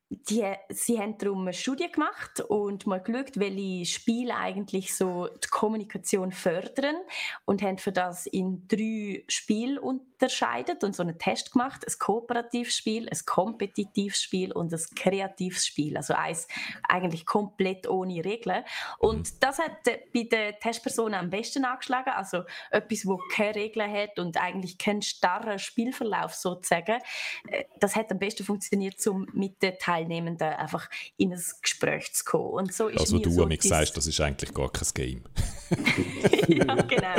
Die, 0.09 0.43
sie 0.70 0.99
haben 0.99 1.18
darum 1.18 1.41
eine 1.41 1.53
Studie 1.53 1.91
gemacht 1.91 2.39
und 2.39 2.88
mal 2.88 3.01
geschaut, 3.01 3.38
welche 3.38 3.86
Spiele 3.86 4.36
eigentlich 4.36 4.95
so 4.95 5.28
die 5.28 5.49
Kommunikation 5.49 6.32
fördern 6.32 6.95
und 7.43 7.61
haben 7.61 7.78
für 7.78 7.91
das 7.91 8.26
in 8.26 8.68
drei 8.70 9.26
Spiele 9.28 9.82
unterscheidet 10.20 10.84
und 10.84 10.95
so 10.95 11.03
einen 11.03 11.18
Test 11.18 11.51
gemacht. 11.51 11.86
Ein 11.88 11.93
kooperatives 11.99 12.76
Spiel, 12.76 13.07
ein 13.07 13.20
kompetitives 13.26 14.22
Spiel 14.22 14.51
und 14.51 14.74
ein 14.74 14.82
kreatives 14.95 15.65
Spiel. 15.65 15.95
Also 15.95 16.13
eins 16.13 16.47
eigentlich 16.88 17.26
komplett 17.26 17.88
ohne 17.88 18.26
Regeln. 18.26 18.63
Und 18.97 19.32
mhm. 19.32 19.38
das 19.39 19.59
hat 19.59 19.84
bei 19.84 20.24
den 20.24 20.55
Testpersonen 20.59 21.13
am 21.13 21.30
besten 21.30 21.65
angeschlagen. 21.65 22.11
Also 22.15 22.43
etwas, 22.72 23.05
wo 23.05 23.18
keine 23.32 23.55
Regeln 23.55 23.91
hat 23.91 24.18
und 24.20 24.38
eigentlich 24.38 24.78
keinen 24.78 25.01
starren 25.01 25.59
Spielverlauf 25.59 26.34
sozusagen. 26.34 26.99
Äh, 27.47 27.65
das 27.80 27.95
hat 27.95 28.11
am 28.11 28.20
besten 28.20 28.43
funktioniert, 28.43 29.05
um 29.07 29.28
mit 29.34 29.61
den 29.61 29.78
Teilnehmenden 29.80 30.47
einfach 30.53 30.89
in 31.18 31.32
ein 31.32 31.43
Gespräch 31.61 32.13
zu 32.13 32.26
kommen. 32.26 32.49
Und 32.49 32.74
so 32.74 32.88
ist 32.88 32.99
also 32.99 33.20
du 33.20 33.30
so 33.30 33.45
mir 33.45 33.57
sagst, 33.61 33.95
das 33.95 34.07
ist 34.07 34.20
eigentlich 34.20 34.53
gar 34.53 34.72
kein 34.72 34.88
Game. 34.93 35.24
ja, 36.47 36.76
genau. 36.76 37.15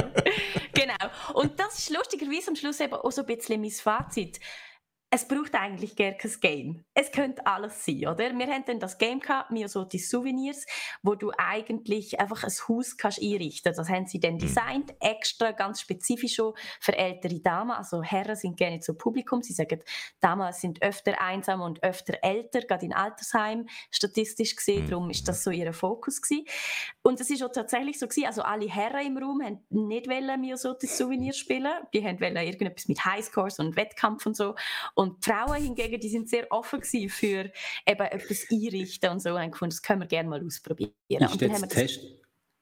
Genau. 0.81 1.35
Und 1.35 1.59
das 1.59 1.79
ist 1.79 1.91
lustigerweise 1.91 2.49
am 2.49 2.57
Schluss 2.57 2.81
eben 2.81 2.95
auch 2.95 3.11
so 3.13 3.23
ein 3.23 3.27
bisschen 3.27 3.61
mein 3.61 3.71
Fazit 3.71 4.41
es 5.11 5.27
braucht 5.27 5.55
eigentlich 5.55 5.97
gar 5.97 6.13
kein 6.13 6.33
Game. 6.41 6.85
Es 6.93 7.11
könnte 7.11 7.47
alles 7.47 7.85
sein, 7.85 8.07
oder? 8.07 8.37
Wir 8.37 8.47
haben 8.47 8.65
dann 8.67 8.79
das 8.79 8.99
Game 8.99 9.21
gehabt, 9.21 9.51
mir 9.51 9.69
so 9.69 9.85
die 9.85 9.99
Souvenirs, 9.99 10.67
wo 11.03 11.15
du 11.15 11.33
eigentlich 11.39 12.21
einfach 12.21 12.45
ein 12.45 12.53
Haus 12.69 12.97
kannst 12.99 13.23
einrichten. 13.23 13.73
Das 13.75 13.89
haben 13.89 14.07
sie 14.07 14.21
dann 14.21 14.35
mhm. 14.35 14.41
designt, 14.41 14.95
extra 15.01 15.53
ganz 15.53 15.81
spezifisch 15.81 16.35
schon 16.35 16.53
für 16.81 16.97
ältere 16.97 17.41
Damen. 17.41 17.71
Also 17.71 18.03
Herren 18.03 18.37
sind 18.37 18.59
gerne 18.59 18.81
zum 18.81 18.99
Publikum. 18.99 19.43
Sie 19.43 19.55
sagen, 19.55 19.81
Damen 20.21 20.53
sind 20.53 20.83
öfter 20.83 21.19
einsam 21.23 21.63
und 21.63 21.83
öfter 21.83 22.19
älter, 22.23 22.61
gerade 22.61 22.85
in 22.85 22.93
Altersheim 22.93 23.67
statistisch 23.91 24.57
gesehen. 24.57 24.85
Mhm. 24.85 24.91
Darum 24.91 25.11
ist 25.11 25.27
das 25.27 25.43
so 25.43 25.51
ihr 25.51 25.73
Fokus 25.73 26.21
gewesen. 26.21 26.45
Und 27.03 27.19
es 27.19 27.31
ist 27.31 27.43
auch 27.43 27.53
tatsächlich 27.53 27.99
so 27.99 28.07
gewesen, 28.07 28.27
also 28.27 28.43
alle 28.43 28.69
Herren 28.69 29.07
im 29.07 29.17
Raum 29.17 29.43
haben 29.43 29.65
nicht 29.71 30.07
wollen, 30.07 30.39
mir 30.39 30.59
so 30.59 30.75
die 30.75 30.87
Souvenirs 30.87 31.39
spielen. 31.39 31.73
Die 31.95 32.05
haben 32.05 32.21
wollen 32.21 32.37
irgendetwas 32.37 32.89
mit 32.89 33.03
Highscores 33.07 33.59
und 33.59 33.75
Wettkampf 33.77 34.27
und 34.27 34.37
so. 34.37 34.55
Und 34.99 35.25
die 35.25 35.31
Frauen 35.31 35.63
hingegen, 35.63 36.01
die 36.01 36.09
sind 36.09 36.29
sehr 36.29 36.51
offen 36.51 36.83
für 36.83 37.05
eben 37.45 37.53
etwas 37.87 38.47
einrichten 38.51 39.11
und 39.11 39.23
so. 39.23 39.33
Und 39.33 39.53
gefunden, 39.53 39.71
das 39.71 39.81
können 39.81 40.01
wir 40.01 40.09
gerne 40.09 40.29
mal 40.29 40.45
ausprobieren. 40.45 40.93
Ist 41.09 41.41
wir 41.41 41.69
Test 41.69 42.01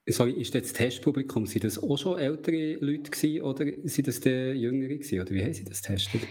Sorry, 0.09 0.33
ist 0.33 0.55
das 0.55 0.71
Testpublikum, 0.71 1.45
sind 1.47 1.65
das 1.65 1.81
auch 1.81 1.97
schon 1.97 2.17
ältere 2.17 2.75
Leute 2.75 3.11
gewesen, 3.11 3.41
oder 3.41 3.65
sind 3.83 4.07
das 4.07 4.21
die 4.21 4.29
Jüngere 4.29 4.87
gewesen, 4.87 5.19
oder 5.19 5.31
wie 5.31 5.43
haben 5.43 5.53
sie 5.53 5.65
das 5.65 5.81
getestet? 5.81 6.21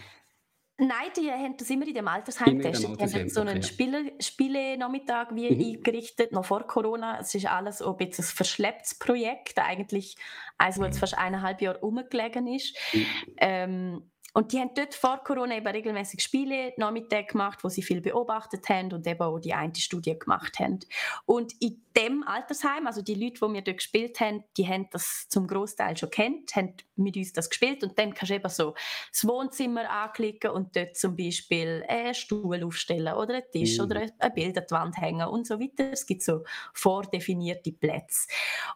Nein, 0.78 1.10
die 1.16 1.30
haben 1.30 1.56
das 1.56 1.68
immer 1.70 1.86
in 1.88 1.94
dem 1.94 2.06
Altersheim 2.06 2.58
getestet. 2.58 3.00
Die 3.00 3.04
haben 3.04 3.28
so 3.28 3.40
einen. 3.40 3.62
Spiele, 3.62 4.12
Spiele-Nachmittag 4.20 5.34
wie 5.34 5.50
mhm. 5.50 5.76
eingerichtet, 5.76 6.32
noch 6.32 6.44
vor 6.44 6.66
Corona. 6.66 7.18
Es 7.18 7.34
ist 7.34 7.46
alles 7.46 7.82
ein 7.82 7.96
bisschen 7.96 8.24
ein 8.24 8.28
verschlepptes 8.28 8.98
Projekt, 8.98 9.58
eigentlich 9.58 10.16
eins, 10.56 10.76
das 10.76 10.86
jetzt 10.86 10.98
fast 10.98 11.18
eineinhalb 11.18 11.60
Jahre 11.60 11.80
rumgelegen 11.80 12.46
ist. 12.46 12.76
Mhm. 12.92 13.06
Ähm, 13.38 14.10
und 14.36 14.52
die 14.52 14.60
haben 14.60 14.72
dort 14.74 14.94
vor 14.94 15.24
Corona 15.24 15.56
eben 15.56 15.66
regelmäßig 15.66 16.20
Spiele 16.22 16.74
Nachmittag 16.76 17.28
gemacht, 17.28 17.64
wo 17.64 17.70
sie 17.70 17.80
viel 17.80 18.02
beobachtet 18.02 18.68
haben 18.68 18.92
und 18.92 19.06
eben 19.06 19.22
auch 19.22 19.38
die 19.38 19.54
eine 19.54 19.74
Studie 19.74 20.18
gemacht 20.18 20.58
haben. 20.58 20.80
Und 21.24 21.54
in 21.58 21.82
dem 21.96 22.22
Altersheim, 22.22 22.86
also 22.86 23.00
die 23.00 23.14
Leute, 23.14 23.40
die 23.40 23.54
wir 23.54 23.62
dort 23.62 23.78
gespielt 23.78 24.20
haben, 24.20 24.44
die 24.58 24.68
haben 24.68 24.90
das 24.90 25.26
zum 25.30 25.46
Großteil 25.46 25.96
schon 25.96 26.10
kennt, 26.10 26.54
haben 26.54 26.74
mit 26.96 27.16
uns 27.16 27.32
das 27.32 27.48
gespielt 27.48 27.82
und 27.82 27.98
dann 27.98 28.12
kannst 28.12 28.28
du 28.28 28.34
eben 28.34 28.50
so 28.50 28.74
das 29.10 29.26
Wohnzimmer 29.26 29.88
anklicken 29.88 30.50
und 30.50 30.76
dort 30.76 30.98
zum 30.98 31.16
Beispiel 31.16 31.82
einen 31.88 32.12
Stuhl 32.12 32.62
aufstellen 32.62 33.14
oder 33.14 33.36
einen 33.36 33.50
Tisch 33.50 33.78
mm. 33.78 33.80
oder 33.84 34.06
ein 34.18 34.34
Bild 34.34 34.58
an 34.58 34.64
die 34.68 34.74
Wand 34.74 34.98
hängen 34.98 35.28
und 35.28 35.46
so 35.46 35.58
weiter. 35.58 35.92
Es 35.92 36.04
gibt 36.04 36.22
so 36.22 36.44
vordefinierte 36.74 37.72
Plätze. 37.72 38.28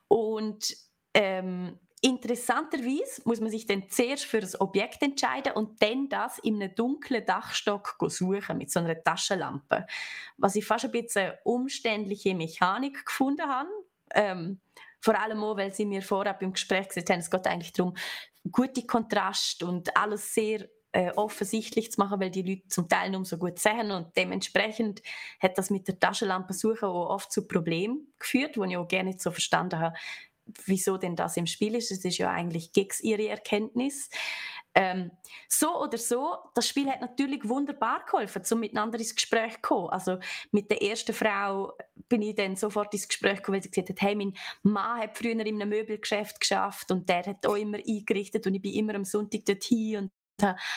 Und 0.09 0.75
ähm, 1.13 1.79
Interessanterweise 2.03 3.21
muss 3.25 3.41
man 3.41 3.51
sich 3.51 3.67
dann 3.67 3.91
zuerst 3.91 4.25
für 4.25 4.41
das 4.41 4.59
Objekt 4.59 5.03
entscheiden 5.03 5.53
und 5.53 5.83
dann 5.83 6.09
das 6.09 6.39
in 6.39 6.55
einem 6.55 6.75
dunklen 6.75 7.27
Dachstock 7.27 7.97
suchen 8.09 8.57
mit 8.57 8.71
so 8.71 8.81
einer 8.81 9.03
Taschenlampe. 9.03 9.87
Was 10.39 10.57
ich 10.57 10.65
fast 10.65 10.87
ein 10.87 10.93
bisschen 10.93 11.33
umständliche 11.45 12.35
Mechanik 12.35 13.05
gefunden 13.05 13.47
habe. 13.47 13.69
Ähm, 14.15 14.61
vor 15.03 15.19
allem 15.19 15.43
auch, 15.43 15.57
weil 15.57 15.75
sie 15.75 15.85
mir 15.85 16.03
vorab 16.03 16.43
im 16.43 16.53
Gespräch 16.53 16.89
gesagt 16.89 17.11
haben, 17.11 17.21
es 17.21 17.31
geht 17.31 17.47
eigentlich 17.47 17.73
darum, 17.73 17.95
gute 18.51 18.87
Kontrast 18.87 19.63
und 19.63 19.95
alles 19.97 20.35
sehr 20.35 20.69
äh, 20.93 21.13
offensichtlich 21.13 21.93
zu 21.93 22.01
machen, 22.01 22.21
weil 22.21 22.31
die 22.31 22.43
Leute 22.43 22.69
zum 22.69 22.89
Teil 22.89 23.11
nur 23.11 23.25
so 23.25 23.39
gut 23.39 23.59
sehen 23.59 23.91
und 23.93 24.17
dementsprechend 24.17 25.03
hat 25.41 25.57
das 25.57 25.71
mit 25.71 25.87
der 25.87 25.99
Taschenlampe 25.99 26.53
suchen 26.53 26.89
auch 26.89 27.11
oft 27.11 27.31
zu 27.31 27.47
Problemen 27.47 28.13
geführt, 28.19 28.57
wo 28.57 28.65
ich 28.65 28.77
auch 28.77 28.89
gerne 28.89 29.11
nicht 29.11 29.21
so 29.21 29.31
verstanden 29.31 29.79
habe, 29.79 29.97
wieso 30.67 30.97
denn 30.97 31.17
das 31.17 31.37
im 31.37 31.47
Spiel 31.47 31.75
ist. 31.75 31.91
Es 31.91 32.05
ist 32.05 32.19
ja 32.19 32.31
eigentlich 32.31 32.73
gegen 32.73 32.95
ihre 33.03 33.29
Erkenntnis. 33.29 34.11
Ähm, 34.75 35.11
so 35.49 35.83
oder 35.83 35.99
so, 35.99 36.37
das 36.55 36.69
Spiel 36.69 36.89
hat 36.89 37.01
natürlich 37.01 37.49
wunderbar 37.49 38.05
geholfen, 38.05 38.43
um 38.53 38.61
miteinander 38.61 38.99
ins 38.99 39.15
Gespräch 39.15 39.55
zu 39.55 39.61
kommen. 39.63 39.89
Also 39.89 40.19
mit 40.53 40.71
der 40.71 40.81
ersten 40.81 41.13
Frau 41.13 41.73
bin 42.09 42.23
ich 42.23 42.37
dann 42.37 42.55
sofort 42.55 42.95
ins 42.95 43.09
Gespräch 43.09 43.39
gekommen, 43.39 43.57
weil 43.57 43.63
sie 43.63 43.71
gesagt 43.71 43.91
hat, 43.91 44.01
hey, 44.01 44.15
mein 44.15 44.35
Mann 44.63 45.01
hat 45.01 45.19
früher 45.19 45.33
in 45.33 45.41
einem 45.41 45.69
Möbelgeschäft 45.69 46.39
geschafft 46.39 46.93
und 46.93 47.09
der 47.09 47.27
hat 47.27 47.47
auch 47.47 47.57
immer 47.57 47.79
eingerichtet 47.79 48.47
und 48.47 48.55
ich 48.55 48.63
bin 48.63 48.75
immer 48.75 48.95
am 48.95 49.05
Sonntag 49.05 49.45
dorthin 49.45 49.97
und 49.99 50.11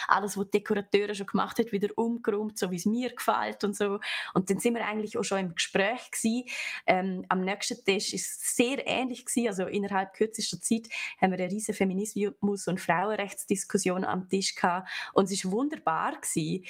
alles, 0.07 0.37
was 0.37 0.45
die 0.45 0.59
Dekorateure 0.59 1.13
schon 1.15 1.27
gemacht 1.27 1.59
hat, 1.59 1.71
wieder 1.71 1.89
umgeräumt, 1.95 2.57
so 2.57 2.71
wie 2.71 2.75
es 2.75 2.85
mir 2.85 3.13
gefällt 3.13 3.63
und 3.63 3.75
so. 3.75 3.99
Und 4.33 4.49
dann 4.49 4.59
sind 4.59 4.75
wir 4.75 4.85
eigentlich 4.85 5.17
auch 5.17 5.23
schon 5.23 5.39
im 5.39 5.55
Gespräch 5.55 6.11
gewesen. 6.11 6.45
Ähm, 6.85 7.25
am 7.29 7.41
nächsten 7.41 7.83
Tisch 7.83 8.13
ist 8.13 8.41
es 8.41 8.55
sehr 8.55 8.85
ähnlich 8.87 9.25
gewesen. 9.25 9.47
Also 9.47 9.65
innerhalb 9.65 10.13
kürzester 10.13 10.59
Zeit 10.61 10.89
haben 11.21 11.31
wir 11.31 11.39
eine 11.39 11.51
riesige 11.51 11.75
Feminismus- 11.75 12.67
und 12.67 12.81
Frauenrechtsdiskussion 12.81 14.03
am 14.05 14.29
Tisch 14.29 14.55
gehabt. 14.55 14.89
Und 15.13 15.25
es 15.25 15.31
ist 15.31 15.51
wunderbar 15.51 16.19
gewesen. 16.19 16.65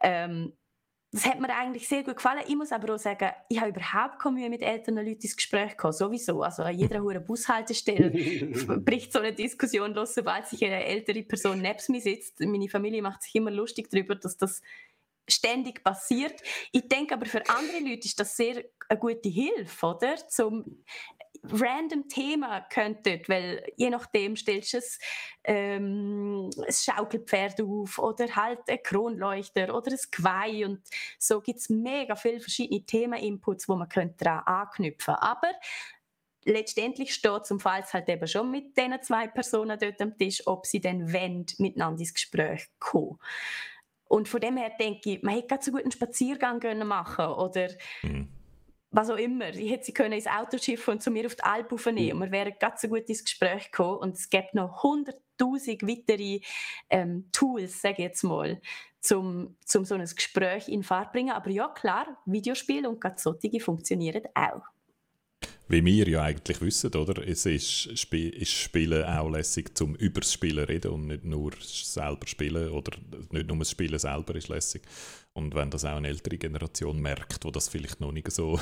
Ähm, 0.00 0.52
das 1.10 1.24
hat 1.24 1.40
mir 1.40 1.48
eigentlich 1.54 1.88
sehr 1.88 2.02
gut 2.04 2.16
gefallen. 2.16 2.42
Ich 2.46 2.54
muss 2.54 2.70
aber 2.70 2.94
auch 2.94 2.98
sagen, 2.98 3.30
ich 3.48 3.58
habe 3.58 3.70
überhaupt 3.70 4.18
keine 4.18 4.34
Mühe 4.34 4.50
mit 4.50 4.60
älteren 4.60 4.96
Leuten 4.96 5.22
ins 5.22 5.36
Gespräch 5.36 5.70
gekommen, 5.70 5.94
sowieso. 5.94 6.42
Also 6.42 6.62
an 6.62 6.76
jeder 6.76 7.02
hohen 7.02 7.24
Bushaltestelle 7.24 8.10
bricht 8.80 9.12
so 9.12 9.20
eine 9.20 9.32
Diskussion 9.32 9.94
los, 9.94 10.14
sobald 10.14 10.46
sich 10.46 10.62
eine 10.64 10.84
ältere 10.84 11.22
Person 11.22 11.62
neben 11.62 11.78
mir 11.88 12.00
sitzt. 12.02 12.40
Meine 12.40 12.68
Familie 12.68 13.00
macht 13.00 13.22
sich 13.22 13.34
immer 13.36 13.50
lustig 13.50 13.88
darüber, 13.90 14.16
dass 14.16 14.36
das 14.36 14.60
ständig 15.26 15.82
passiert. 15.82 16.42
Ich 16.72 16.88
denke 16.88 17.14
aber 17.14 17.26
für 17.26 17.48
andere 17.48 17.80
Leute 17.80 18.06
ist 18.06 18.20
das 18.20 18.36
sehr 18.36 18.64
eine 18.88 18.98
gute 18.98 19.28
Hilfe, 19.30 19.86
oder? 19.86 20.16
Zum 20.28 20.84
random 21.52 22.08
Thema 22.08 22.60
könntet, 22.62 23.28
weil 23.28 23.64
je 23.76 23.90
nachdem 23.90 24.36
stellst 24.36 24.74
du 24.74 24.78
es, 24.78 24.98
ähm, 25.44 26.50
ein 26.56 26.72
Schaukelpferd 26.72 27.60
auf 27.62 27.98
oder 27.98 28.26
halt 28.34 28.60
ein 28.68 28.82
Kronleuchter 28.82 29.74
oder 29.74 29.92
ein 29.92 29.98
Geweih 30.10 30.66
und 30.66 30.80
so 31.18 31.40
gibt 31.40 31.60
es 31.60 31.68
mega 31.68 32.16
viele 32.16 32.40
verschiedene 32.40 32.84
Themeninputs, 32.84 33.68
wo 33.68 33.76
man 33.76 33.88
könnte 33.88 34.24
daran 34.24 34.44
anknüpfen 34.44 35.14
Aber 35.14 35.50
letztendlich 36.44 37.14
steht 37.14 37.46
zum 37.46 37.60
Fall 37.60 37.84
halt 37.84 38.08
eben 38.08 38.26
schon 38.26 38.50
mit 38.50 38.76
diesen 38.76 39.02
zwei 39.02 39.28
Personen 39.28 39.78
dort 39.78 40.00
am 40.00 40.16
Tisch, 40.16 40.46
ob 40.46 40.66
sie 40.66 40.80
dann 40.80 41.12
wollen, 41.12 41.46
miteinander 41.58 42.00
ins 42.00 42.14
Gespräch 42.14 42.68
kommen. 42.78 43.18
Und 44.06 44.28
von 44.28 44.40
dem 44.40 44.56
her 44.56 44.72
denke 44.80 45.12
ich, 45.12 45.22
man 45.22 45.34
hätte 45.34 45.58
so 45.60 45.70
gut 45.70 45.82
einen 45.82 45.92
Spaziergang 45.92 46.60
machen 46.86 47.26
oder 47.26 47.68
mhm 48.02 48.37
was 48.90 49.10
auch 49.10 49.16
immer. 49.16 49.50
Ich 49.50 49.70
hätte 49.70 49.84
sie 49.84 49.92
können 49.92 50.12
ins 50.12 50.26
Auto 50.26 50.58
schiffen 50.58 50.92
und 50.92 51.02
zu 51.02 51.10
mir 51.10 51.26
auf 51.26 51.34
die 51.34 51.42
Alp 51.42 51.72
aufnehmen. 51.72 52.18
Mhm. 52.18 52.24
Wir 52.24 52.32
wären 52.32 52.54
ganz 52.58 52.80
so 52.80 52.88
gut 52.88 53.08
ins 53.08 53.24
Gespräch 53.24 53.70
gekommen. 53.70 53.98
Und 53.98 54.16
es 54.16 54.30
gibt 54.30 54.54
noch 54.54 54.82
hunderttausend 54.82 55.82
weitere 55.82 56.40
ähm, 56.88 57.28
Tools, 57.32 57.82
sage 57.82 57.96
ich 57.98 58.04
jetzt 58.04 58.22
mal, 58.22 58.60
zum, 59.00 59.56
zum 59.64 59.84
so 59.84 59.94
ein 59.94 60.04
Gespräch 60.04 60.68
in 60.68 60.82
Fahrt 60.82 61.12
bringen. 61.12 61.30
Aber 61.30 61.50
ja, 61.50 61.68
klar, 61.68 62.18
Videospiele 62.26 62.88
und 62.88 63.00
gerade 63.00 63.18
solche 63.18 63.60
funktionieren 63.60 64.22
auch. 64.34 64.62
Wie 65.70 65.84
wir 65.84 66.08
ja 66.08 66.22
eigentlich 66.22 66.62
wissen, 66.62 66.94
oder? 66.94 67.26
Es 67.28 67.44
ist, 67.44 67.90
Sp 67.92 68.16
ist 68.16 68.52
Spielen 68.52 69.04
auch 69.04 69.28
lässig 69.28 69.76
zum 69.76 69.94
über 69.96 70.22
das 70.22 70.32
Spielen 70.32 70.64
reden 70.64 70.92
und 70.92 71.08
nicht 71.08 71.24
nur 71.24 71.52
selber 71.60 72.26
spielen 72.26 72.70
oder 72.70 72.96
nicht 73.30 73.48
nur 73.48 73.58
das 73.58 73.70
Spielen 73.70 73.98
selber 73.98 74.34
ist 74.34 74.48
lässig. 74.48 74.80
Und 75.38 75.54
wenn 75.54 75.70
das 75.70 75.84
auch 75.84 75.96
eine 75.96 76.08
ältere 76.08 76.36
Generation 76.36 77.00
merkt, 77.00 77.44
wo 77.44 77.50
das 77.52 77.68
vielleicht 77.68 78.00
noch 78.00 78.10
nicht 78.10 78.30
so 78.32 78.58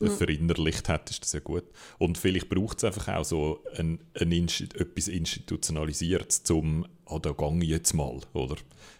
mhm. 0.00 0.10
verinnerlicht 0.18 0.88
hat, 0.88 1.08
ist 1.10 1.22
das 1.22 1.32
ja 1.32 1.40
gut. 1.40 1.64
Und 1.96 2.18
vielleicht 2.18 2.50
braucht 2.50 2.78
es 2.78 2.84
einfach 2.84 3.08
auch 3.08 3.24
so 3.24 3.64
ein, 3.76 3.98
ein 4.14 4.30
Insti 4.30 4.64
etwas 4.74 5.08
Institutionalisiertes, 5.08 6.42
zum 6.42 6.86
«Ah, 7.06 7.18
da 7.18 7.32
gehe 7.32 7.62
ich 7.62 7.70
jetzt 7.70 7.94
mal», 7.94 8.20
oder? 8.34 8.56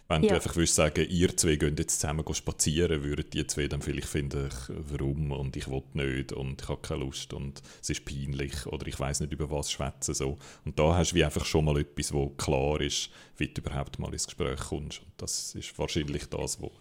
Wenn 0.09 0.23
ja. 0.23 0.29
du 0.29 0.35
einfach 0.35 0.55
würdest 0.55 0.73
sagen, 0.73 1.05
ihr 1.07 1.37
zwei 1.37 1.55
gehen 1.55 1.75
jetzt 1.77 2.01
zusammen 2.01 2.25
spazieren, 2.33 3.03
würden 3.03 3.29
die 3.31 3.45
zwei 3.45 3.67
dann 3.67 3.83
vielleicht 3.83 4.07
finden, 4.07 4.49
warum 4.69 5.31
und 5.31 5.55
ich 5.55 5.69
will 5.69 5.83
nicht 5.93 6.31
und 6.33 6.63
ich 6.63 6.67
habe 6.67 6.81
keine 6.81 7.01
Lust 7.01 7.31
und 7.31 7.61
es 7.79 7.91
ist 7.91 8.05
peinlich 8.05 8.65
oder 8.65 8.87
ich 8.87 8.99
weiß 8.99 9.19
nicht 9.19 9.33
über 9.33 9.51
was 9.51 9.71
schwätzen 9.71 10.15
so. 10.15 10.39
Und 10.65 10.79
da 10.79 10.95
hast 10.95 11.11
du 11.11 11.15
wie 11.15 11.23
einfach 11.23 11.45
schon 11.45 11.65
mal 11.65 11.77
etwas, 11.77 12.11
wo 12.11 12.29
klar 12.29 12.81
ist, 12.81 13.11
wie 13.37 13.49
du 13.49 13.61
überhaupt 13.61 13.99
mal 13.99 14.11
ins 14.11 14.25
Gespräch 14.25 14.59
kommst. 14.59 15.01
Und 15.03 15.11
das 15.17 15.53
ist 15.53 15.77
wahrscheinlich 15.77 16.25
das, 16.25 16.59
was 16.59 16.71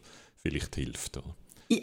vielleicht 0.43 0.75
hilft. 0.77 1.21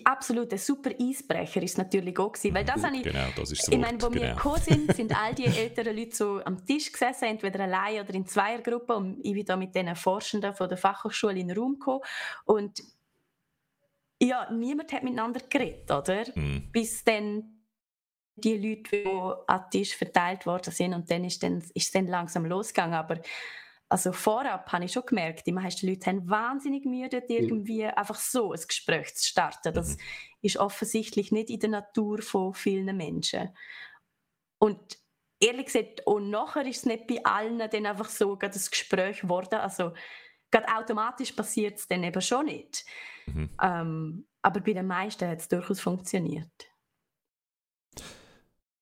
absolut 0.04 0.52
ein 0.52 0.58
super 0.58 0.92
Eisbrecher 1.00 1.62
ist 1.62 1.78
natürlich 1.78 2.18
auch 2.18 2.32
gewesen, 2.32 2.56
weil 2.56 2.66
das 2.66 2.76
Gut, 2.76 2.86
habe 2.86 2.96
ich, 2.98 3.04
genau, 3.04 3.28
das 3.36 3.52
ist 3.52 3.62
das 3.62 3.68
ich 3.70 3.78
meine, 3.78 4.00
wo 4.00 4.06
Wort, 4.08 4.14
wir 4.16 4.22
genau. 4.22 4.36
gekommen 4.36 4.62
sind, 4.62 4.96
sind 4.96 5.20
all 5.20 5.36
die 5.36 5.46
älteren 5.46 5.96
Leute 5.96 6.16
so 6.16 6.42
am 6.44 6.66
Tisch 6.66 6.92
gesessen, 6.92 7.26
entweder 7.26 7.62
allein 7.62 8.02
oder 8.02 8.14
in 8.16 8.26
Zweiergruppen 8.26 8.96
und 8.96 9.20
ich 9.24 9.34
bin 9.34 9.46
da 9.46 9.56
mit 9.56 9.76
den 9.76 9.96
Forschenden 9.96 10.56
von 10.56 10.68
der 10.70 10.78
Fachhochschule 10.78 11.40
in 11.40 11.50
den 11.50 11.58
Raum 11.58 11.74
gekommen 11.74 12.02
und 12.46 12.82
ja, 14.22 14.50
niemand 14.52 14.92
hat 14.94 15.04
miteinander 15.04 15.42
geredet, 15.48 15.92
oder? 15.92 16.26
Mhm. 16.34 16.70
Bis 16.72 17.04
dann 17.04 17.56
die 18.36 18.58
Leute, 18.58 18.90
die 18.92 19.08
an 19.48 19.62
den 19.62 19.70
Tisch 19.72 19.96
verteilt 19.96 20.46
worden 20.46 20.74
sind 20.74 20.94
und 20.94 21.10
dann 21.10 21.24
ist, 21.24 21.42
dann, 21.44 21.60
ist 21.60 21.74
es 21.76 21.92
dann 21.92 22.08
langsam 22.08 22.46
losgegangen, 22.46 22.96
aber 22.96 23.20
also 23.96 24.12
vorab 24.12 24.70
habe 24.74 24.84
ich 24.84 24.92
schon 24.92 25.06
gemerkt, 25.06 25.48
die 25.48 25.54
meisten 25.54 25.88
Leute 25.88 26.08
haben 26.08 26.30
wahnsinnig 26.30 26.84
Mühe, 26.84 27.08
dort 27.08 27.30
irgendwie 27.30 27.86
einfach 27.86 28.16
so 28.16 28.52
ein 28.52 28.60
Gespräch 28.68 29.16
zu 29.16 29.26
starten. 29.26 29.74
Das 29.74 29.96
Mhm. 29.96 30.02
ist 30.42 30.58
offensichtlich 30.58 31.32
nicht 31.32 31.50
in 31.50 31.62
der 31.62 31.70
Natur 31.70 32.22
von 32.22 32.54
vielen 32.54 32.98
Menschen. 32.98 33.56
Und 34.60 35.00
ehrlich 35.40 35.68
gesagt, 35.68 36.06
auch 36.08 36.20
nachher 36.20 36.66
ist 36.66 36.80
es 36.80 36.86
nicht 36.86 37.08
bei 37.08 37.24
allen 37.24 37.58
dann 37.58 37.86
einfach 37.86 38.10
so 38.10 38.36
gerade 38.36 38.60
ein 38.60 38.68
Gespräch 38.70 39.22
geworden. 39.22 39.62
Also 39.62 39.94
gerade 40.52 40.68
automatisch 40.76 41.32
passiert 41.32 41.80
es 41.80 41.88
dann 41.88 42.04
eben 42.04 42.22
schon 42.22 42.48
nicht. 42.48 42.86
Mhm. 43.28 43.50
Ähm, 43.62 44.28
aber 44.42 44.60
bei 44.60 44.74
den 44.74 44.88
meisten 44.88 45.26
hat 45.26 45.40
es 45.40 45.48
durchaus 45.48 45.80
funktioniert. 45.80 46.52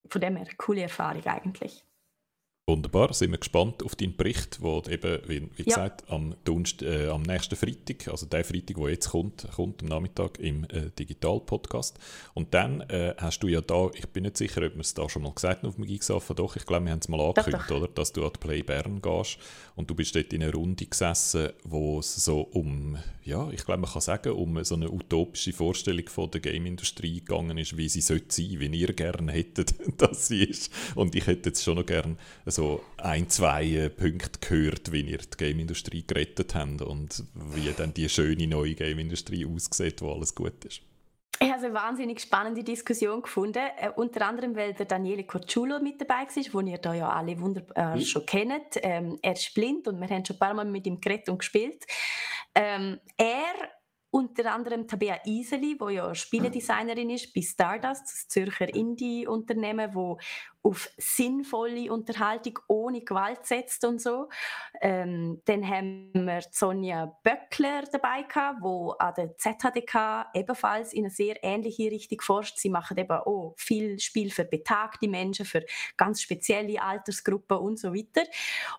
Von 0.10 0.22
dem 0.22 0.38
her, 0.38 0.48
coole 0.58 0.82
Erfahrung 0.82 1.24
eigentlich. 1.28 1.86
Wunderbar, 2.74 3.14
sind 3.14 3.32
wir 3.32 3.40
gespannt 3.40 3.84
auf 3.84 3.94
deinen 3.98 4.16
Bericht, 4.16 4.60
der 4.64 4.88
eben, 4.94 5.20
wie, 5.28 5.42
wie 5.58 5.64
Ja. 5.64 5.76
gesagt, 5.76 6.10
am, 6.10 6.34
Dunst, 6.46 6.82
äh, 6.82 7.08
am 7.10 7.22
nächsten 7.24 7.58
Freitag, 7.58 8.08
also 8.08 8.26
der 8.26 8.46
Freitag, 8.46 8.78
der 8.78 8.88
jetzt 8.90 9.10
kommt, 9.10 9.46
kommt 9.54 9.82
am 9.84 9.90
Nachmittag 9.90 10.40
im 10.40 10.64
äh, 10.70 10.90
Digital-Podcast. 10.98 12.00
Und 12.34 12.54
dann 12.54 12.80
äh, 12.90 13.16
hast 13.18 13.40
du 13.44 13.50
ja 13.50 13.60
da, 13.60 13.90
ich 13.94 14.08
bin 14.08 14.24
nicht 14.24 14.38
sicher, 14.38 14.66
ob 14.66 14.76
wir 14.76 14.80
es 14.80 14.94
da 14.94 15.10
schon 15.10 15.24
mal 15.24 15.34
gesagt 15.34 15.64
haben 15.64 15.68
auf 15.68 15.76
dem 15.76 15.84
Geeksaffen, 15.86 16.38
doch, 16.38 16.56
ich 16.56 16.66
glaube, 16.66 16.86
wir 16.86 16.94
haben 16.94 17.00
es 17.00 17.10
mal 17.10 17.20
angekündigt, 17.20 17.66
doch. 17.70 17.76
oder, 17.82 17.90
dass 17.90 18.14
du 18.14 18.24
an 18.26 18.32
die 18.34 18.40
Play 18.40 18.64
Bern 18.64 19.02
gehst 19.02 19.40
und 19.76 19.90
du 19.90 19.94
bist 19.96 20.16
dort 20.16 20.32
in 20.32 20.42
einer 20.42 20.54
Runde 20.54 20.86
gesessen, 20.86 21.50
wo 21.66 22.00
es 22.00 22.16
so 22.16 22.40
um, 22.44 22.98
ja, 23.26 23.50
ich 23.52 23.66
glaube, 23.66 23.82
man 23.82 23.92
kann 23.92 24.02
sagen, 24.02 24.32
um 24.32 24.64
so 24.64 24.76
eine 24.76 24.90
utopische 24.90 25.52
Vorstellung 25.52 26.08
von 26.08 26.32
der 26.32 26.40
Game-Industrie 26.40 27.20
gegangen 27.20 27.58
ist, 27.58 27.76
wie 27.76 27.90
sie 27.90 28.00
sollte 28.00 28.34
sein, 28.34 28.58
wie 28.62 28.68
ihr 28.68 28.94
gerne 28.94 29.34
hättet, 29.34 29.76
dass 30.02 30.28
sie 30.30 30.46
ist. 30.46 30.72
Und 30.96 31.14
ich 31.16 31.28
hätte 31.28 31.50
jetzt 31.50 31.62
schon 31.62 31.76
noch 31.76 31.86
gerne 31.86 32.16
so 32.54 32.84
ein, 32.98 33.30
zwei 33.30 33.66
äh, 33.66 33.90
Punkte 33.90 34.40
gehört, 34.40 34.92
wie 34.92 35.02
ihr 35.02 35.18
die 35.18 35.38
Game-Industrie 35.38 36.06
gerettet 36.06 36.56
habt 36.56 36.82
und 36.82 37.24
wie 37.34 37.72
dann 37.74 37.94
die 37.94 38.08
schöne 38.08 38.48
neue 38.48 38.76
Game-Industrie 38.76 39.46
aussieht, 39.46 40.02
wo 40.02 40.12
alles 40.14 40.34
gut 40.34 40.64
ist. 40.66 40.82
Ich 41.40 41.52
habe 41.52 41.66
eine 41.66 41.74
wahnsinnig 41.74 42.22
spannende 42.22 42.64
Diskussion 42.64 43.22
gefunden, 43.22 43.64
äh, 43.78 43.90
unter 43.96 44.26
anderem, 44.26 44.56
weil 44.56 44.74
der 44.74 44.86
Daniele 44.86 45.24
Corciulo 45.26 45.80
mit 45.80 46.00
dabei 46.00 46.26
war, 46.28 46.62
den 46.62 46.68
ihr 46.72 46.78
da 46.78 46.94
ja 46.94 47.10
alle 47.10 47.38
wunderbar 47.40 47.98
Mhm. 47.98 48.02
schon 48.02 48.26
kennt. 48.26 48.76
Ähm, 48.82 49.18
er 49.22 49.34
ist 49.34 49.54
blind 49.54 49.88
und 49.88 50.00
wir 50.00 50.08
haben 50.08 50.24
schon 50.24 50.36
ein 50.36 50.40
paar 50.40 50.54
Mal 50.54 50.66
mit 50.66 50.86
ihm 50.88 51.02
geredet 51.02 51.28
und 51.30 51.40
gespielt. 51.40 51.84
Ähm, 52.56 53.00
er, 53.18 53.54
unter 54.12 54.54
anderem 54.54 54.88
Tabea 54.88 55.18
Iseli, 55.26 55.76
wo 55.80 55.90
ja 55.90 56.14
Spieledesignerin 56.14 57.10
ist 57.10 57.34
bei 57.34 57.42
Stardust, 57.42 58.04
das 58.04 58.28
Zürcher 58.28 58.74
Indie-Unternehmen, 58.74 59.94
wo 59.96 60.20
auf 60.64 60.90
sinnvolle 60.98 61.92
Unterhaltung 61.92 62.58
ohne 62.70 63.02
Gewalt 63.02 63.46
setzt 63.46 63.84
und 63.84 64.02
so. 64.02 64.30
Ähm, 64.82 65.42
dann 65.46 65.68
haben 65.68 66.12
wir 66.14 66.42
Sonja 66.52 67.18
Böckler 67.22 67.84
dabei 67.92 68.24
gehabt, 68.24 68.60
wo 68.62 68.92
an 68.92 69.14
der 69.16 69.38
ZHDK 69.38 70.28
ebenfalls 70.34 70.94
in 70.94 71.04
eine 71.04 71.10
sehr 71.10 71.44
ähnliche 71.44 71.92
Richtung 71.92 72.22
forscht. 72.22 72.58
Sie 72.58 72.70
machen 72.70 72.98
eben 72.98 73.12
auch 73.12 73.54
viel 73.58 74.00
Spiel 74.00 74.32
für 74.32 74.46
betagte 74.46 75.10
Menschen, 75.10 75.46
für 75.46 75.66
ganz 75.98 76.22
spezielle 76.22 76.82
Altersgruppen 76.82 77.58
und 77.58 77.78
so 77.78 77.94
weiter. 77.94 78.24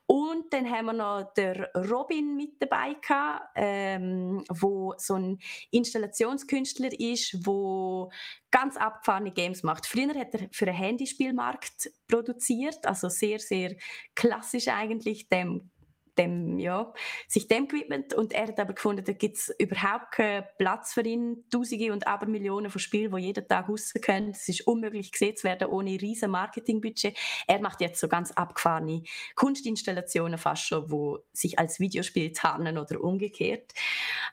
Und 0.07 0.53
dann 0.55 0.71
haben 0.71 0.87
wir 0.87 0.93
noch 0.95 1.35
der 1.35 1.71
Robin 1.75 2.35
mit 2.35 2.63
dabei 2.63 2.95
gehabt, 2.95 3.51
ähm, 3.57 4.43
wo 4.49 4.95
so 4.97 5.15
ein 5.17 5.39
Installationskünstler 5.71 6.99
ist, 6.99 7.47
wo 7.47 8.11
ganz 8.55 8.77
abgefahrene 8.77 9.33
Games 9.33 9.65
macht. 9.65 9.85
Früher 9.85 10.15
hat 10.15 10.33
er 10.33 10.49
für 10.53 10.69
einen 10.69 10.77
Handyspielmarkt 10.77 11.91
produziert, 12.07 12.87
also 12.87 13.09
sehr, 13.09 13.41
sehr 13.41 13.75
klassisch 14.15 14.69
eigentlich 14.69 15.29
dem 15.29 15.73
dem, 16.17 16.61
ja, 16.61 16.93
sich 17.27 17.49
dem 17.49 17.67
gewidmet 17.67 18.15
und 18.15 18.33
er 18.33 18.47
hat 18.47 18.61
aber 18.61 18.75
gefunden, 18.75 19.05
da 19.05 19.13
gibt 19.13 19.37
es 19.37 19.53
überhaupt 19.59 20.13
keinen 20.13 20.45
Platz 20.59 20.93
für 20.93 21.01
ihn. 21.01 21.45
Tausende 21.51 21.93
und 21.93 22.07
Abermillionen 22.07 22.71
von 22.71 22.79
Spielen, 22.79 23.11
die 23.17 23.23
jeden 23.23 23.49
Tag 23.49 23.69
rauskommen. 23.69 24.31
Es 24.31 24.49
ist 24.49 24.65
unmöglich 24.69 25.11
gesehen 25.11 25.37
zu 25.37 25.43
werden 25.43 25.67
ohne 25.67 26.01
riesen 26.01 26.31
Marketingbudget. 26.31 27.19
Er 27.49 27.61
macht 27.61 27.81
jetzt 27.81 27.99
so 27.99 28.07
ganz 28.07 28.31
abgefahrene 28.31 29.03
Kunstinstallationen 29.35 30.39
fast 30.39 30.69
schon, 30.69 30.89
wo 30.89 31.19
sich 31.33 31.59
als 31.59 31.81
Videospiel 31.81 32.31
tarnen 32.31 32.79
oder 32.79 33.01
umgekehrt. 33.01 33.73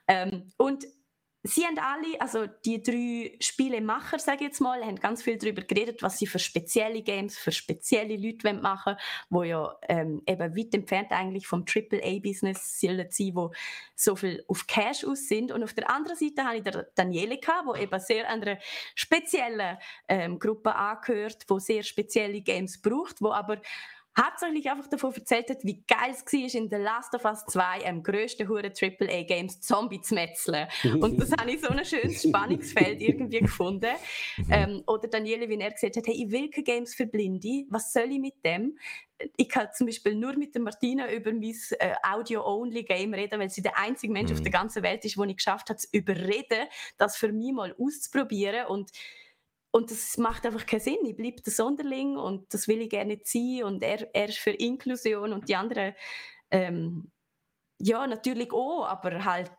Ähm, 0.07 0.51
und 0.57 0.85
Sie 1.43 1.65
haben 1.65 1.79
alle, 1.79 2.21
also 2.21 2.45
die 2.65 2.83
drei 2.83 3.35
Spielemacher, 3.39 4.19
sage 4.19 4.41
ich 4.41 4.47
jetzt 4.49 4.61
mal, 4.61 4.83
haben 4.85 4.97
ganz 4.97 5.23
viel 5.23 5.37
darüber 5.37 5.63
geredet, 5.63 6.03
was 6.03 6.19
sie 6.19 6.27
für 6.27 6.37
spezielle 6.37 7.01
Games, 7.01 7.37
für 7.37 7.51
spezielle 7.51 8.15
Leute 8.15 8.43
wollen 8.43 8.61
machen 8.61 8.95
wo 9.29 9.43
ja 9.43 9.75
ähm, 9.87 10.21
eben 10.27 10.55
weit 10.55 10.73
entfernt 10.73 11.11
eigentlich 11.11 11.47
vom 11.47 11.65
AAA-Business 11.67 12.79
sollen 12.79 13.07
sein, 13.09 13.31
wo 13.33 13.51
so 13.95 14.15
viel 14.15 14.43
auf 14.47 14.67
Cash 14.67 15.03
aus 15.03 15.27
sind. 15.27 15.51
Und 15.51 15.63
auf 15.63 15.73
der 15.73 15.89
anderen 15.89 16.17
Seite 16.17 16.43
habe 16.43 16.57
ich 16.57 16.85
Daniele 16.95 17.39
gehabt, 17.39 17.67
wo 17.67 17.75
eben 17.75 17.99
sehr 17.99 18.29
einer 18.29 18.57
speziellen 18.93 19.77
ähm, 20.07 20.37
Gruppe 20.37 20.75
angehört, 20.75 21.45
wo 21.47 21.57
sehr 21.59 21.83
spezielle 21.83 22.41
Games 22.41 22.81
braucht, 22.81 23.21
wo 23.21 23.31
aber 23.31 23.61
hauptsächlich 24.19 24.69
einfach 24.69 24.87
davon 24.87 25.13
erzählt 25.13 25.49
hat, 25.49 25.63
wie 25.63 25.83
geil 25.87 26.11
es 26.11 26.25
war, 26.25 26.61
in 26.61 26.69
The 26.69 26.75
Last 26.75 27.13
of 27.15 27.23
Us 27.25 27.45
2 27.47 27.85
am 27.87 28.03
grössten 28.03 28.47
Hure 28.47 28.71
AAA-Games 28.71 29.61
Zombie 29.61 30.01
zu 30.01 30.15
metzeln. 30.15 30.67
Und 30.99 31.19
das 31.21 31.31
habe 31.31 31.51
ich 31.51 31.61
so 31.61 31.69
ein 31.69 31.83
schönes 31.85 32.21
Spannungsfeld 32.27 33.01
irgendwie 33.01 33.39
gefunden. 33.39 33.91
Ähm, 34.49 34.83
oder 34.87 35.07
Daniele, 35.07 35.47
wie 35.49 35.59
er 35.59 35.71
gesagt 35.71 35.95
hat, 35.97 36.07
hey, 36.07 36.25
ich 36.25 36.31
will 36.31 36.49
keine 36.49 36.63
Games 36.63 36.93
für 36.93 37.05
Blinde, 37.05 37.65
was 37.69 37.93
soll 37.93 38.11
ich 38.11 38.19
mit 38.19 38.43
dem? 38.45 38.77
Ich 39.37 39.49
kann 39.49 39.67
zum 39.75 39.85
Beispiel 39.87 40.15
nur 40.15 40.35
mit 40.35 40.55
der 40.55 40.61
Martina 40.63 41.11
über 41.13 41.31
mein 41.31 41.55
äh, 41.79 41.93
Audio-Only-Game 42.03 43.13
reden, 43.13 43.39
weil 43.39 43.49
sie 43.49 43.61
der 43.61 43.77
einzige 43.77 44.11
Mensch 44.11 44.31
auf 44.31 44.39
Mhm. 44.39 44.43
der 44.43 44.51
ganzen 44.51 44.83
Welt 44.83 45.05
ist, 45.05 45.17
wo 45.17 45.23
ich 45.23 45.37
geschafft 45.37 45.69
habe, 45.69 45.77
zu 45.77 45.87
überreden, 45.91 46.67
das 46.97 47.17
für 47.17 47.31
mich 47.31 47.53
mal 47.53 47.75
auszuprobieren. 47.79 48.65
Und 48.67 48.89
und 49.71 49.89
das 49.89 50.17
macht 50.17 50.45
einfach 50.45 50.65
keinen 50.65 50.81
Sinn. 50.81 50.97
Ich 51.05 51.15
bleibe 51.15 51.41
der 51.41 51.53
Sonderling 51.53 52.17
und 52.17 52.53
das 52.53 52.67
will 52.67 52.81
ich 52.81 52.89
gerne 52.89 53.19
sein. 53.23 53.63
Und 53.63 53.81
er, 53.81 54.13
er 54.13 54.29
ist 54.29 54.37
für 54.37 54.51
Inklusion 54.51 55.31
und 55.31 55.47
die 55.47 55.55
anderen, 55.55 55.95
ähm, 56.51 57.09
ja, 57.79 58.05
natürlich 58.05 58.51
auch, 58.51 58.85
aber 58.85 59.25
halt, 59.25 59.49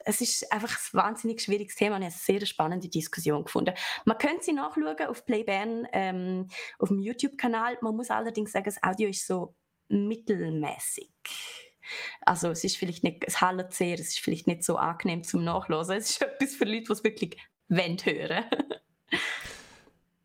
es 0.00 0.20
ist 0.20 0.52
einfach 0.52 0.70
ein 0.70 0.98
wahnsinnig 0.98 1.40
schwieriges 1.40 1.74
Thema 1.74 1.96
und 1.96 2.02
ich 2.02 2.08
habe 2.08 2.14
eine 2.14 2.38
sehr 2.38 2.46
spannende 2.46 2.88
Diskussion 2.88 3.44
gefunden. 3.44 3.74
Man 4.04 4.18
könnte 4.18 4.44
sie 4.44 4.52
nachschauen 4.52 5.08
auf 5.08 5.24
Play 5.24 5.42
Bern, 5.42 5.88
ähm, 5.92 6.48
auf 6.78 6.90
dem 6.90 7.00
YouTube-Kanal. 7.00 7.78
Man 7.80 7.96
muss 7.96 8.10
allerdings 8.10 8.52
sagen, 8.52 8.66
das 8.66 8.82
Audio 8.82 9.08
ist 9.08 9.26
so 9.26 9.56
mittelmäßig. 9.88 11.10
Also 12.20 12.50
es 12.50 12.62
ist 12.62 12.76
vielleicht 12.76 13.02
nicht, 13.02 13.24
es 13.26 13.40
hallt 13.40 13.72
sehr, 13.72 13.94
es 13.94 14.10
ist 14.10 14.20
vielleicht 14.20 14.46
nicht 14.46 14.62
so 14.62 14.76
angenehm 14.76 15.24
zum 15.24 15.42
Nachlesen. 15.42 15.96
Es 15.96 16.10
ist 16.10 16.22
etwas 16.22 16.54
für 16.54 16.64
Leute, 16.64 16.84
die 16.84 16.92
es 16.92 17.04
wirklich 17.04 17.36
wollen 17.68 17.96
hören. 18.04 18.44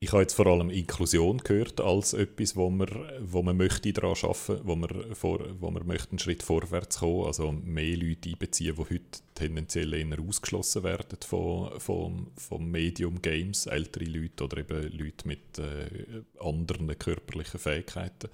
Ich 0.08 0.14
habe 0.14 0.22
jetzt 0.22 0.36
vor 0.36 0.48
allem 0.48 0.70
Inklusion 0.70 1.40
gehört 1.40 1.82
als 1.82 2.14
etwas, 2.14 2.56
wo 2.56 2.70
man, 2.70 2.88
wo 3.20 3.44
man 3.44 3.58
möchte 3.58 3.92
daran 3.92 4.16
arbeiten, 4.16 4.62
wo 4.64 4.74
man, 4.74 5.14
vor, 5.14 5.46
wo 5.60 5.70
man 5.70 5.86
möchte 5.86 6.12
einen 6.12 6.20
Schritt 6.20 6.44
vorwärts 6.44 7.00
kommen, 7.00 7.26
also 7.26 7.52
mehr 7.52 7.98
Leute 7.98 8.30
einbeziehen, 8.30 8.76
die 8.78 8.82
heute 8.84 9.20
tendenziell 9.36 9.94
eher 9.94 10.18
ausgeschlossen 10.18 10.84
werden 10.84 11.18
von, 11.28 11.78
von, 11.82 12.28
vom 12.38 12.72
Medium 12.72 13.22
Games, 13.22 13.66
ältere 13.66 14.06
Leute 14.06 14.46
oder 14.46 14.60
eben 14.60 14.98
Leute 14.98 15.28
mit 15.28 15.60
äh, 15.60 16.24
anderen 16.40 16.98
körperlichen 16.98 17.60
Fähigkeiten. 17.60 18.30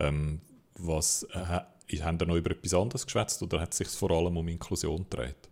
Ähm, 0.00 0.42
was, 0.74 1.22
äh, 1.32 2.02
haben 2.02 2.18
da 2.18 2.26
noch 2.26 2.36
über 2.36 2.50
etwas 2.50 2.74
anderes 2.74 3.06
geschwätzt 3.06 3.42
oder 3.42 3.62
hat 3.62 3.72
es 3.72 3.78
sich 3.78 3.88
vor 3.88 4.10
allem 4.10 4.36
um 4.36 4.46
Inklusion 4.46 5.06
gedreht? 5.08 5.48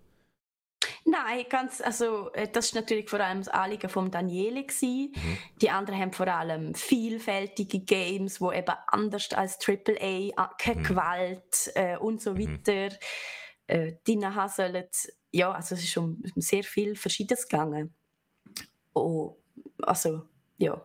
Nein, 1.05 1.45
ganz, 1.49 1.81
also 1.81 2.31
äh, 2.33 2.47
das 2.49 2.67
ist 2.67 2.75
natürlich 2.75 3.11
vor 3.11 3.21
allem 3.21 3.39
das 3.39 3.49
Anliegen 3.49 3.89
von 3.89 4.11
Daniele 4.11 4.63
gewesen. 4.65 5.13
Mhm. 5.15 5.39
Die 5.61 5.71
anderen 5.71 6.01
haben 6.01 6.13
vor 6.13 6.29
allem 6.29 6.75
vielfältige 6.75 7.81
Games, 7.81 8.41
wo 8.41 8.53
eben 8.53 8.75
anders 8.87 9.33
als 9.33 9.59
AAA, 9.59 10.29
äh, 10.29 10.33
keine 10.59 10.81
Mhm. 10.81 10.85
Gewalt 10.85 11.73
äh, 11.75 11.97
und 11.97 12.23
so 12.23 12.35
Mhm. 12.35 12.39
weiter 12.39 12.97
äh, 13.67 13.95
drin 14.05 14.35
haben 14.35 14.49
sollen. 14.49 14.85
Ja, 15.33 15.53
also 15.53 15.75
es 15.75 15.83
ist 15.85 15.97
um 15.97 16.23
sehr 16.37 16.63
viel 16.63 16.95
Verschiedenes 16.95 17.49
gegangen. 17.49 17.95
Oh, 18.95 19.37
also, 19.83 20.23
ja. 20.59 20.85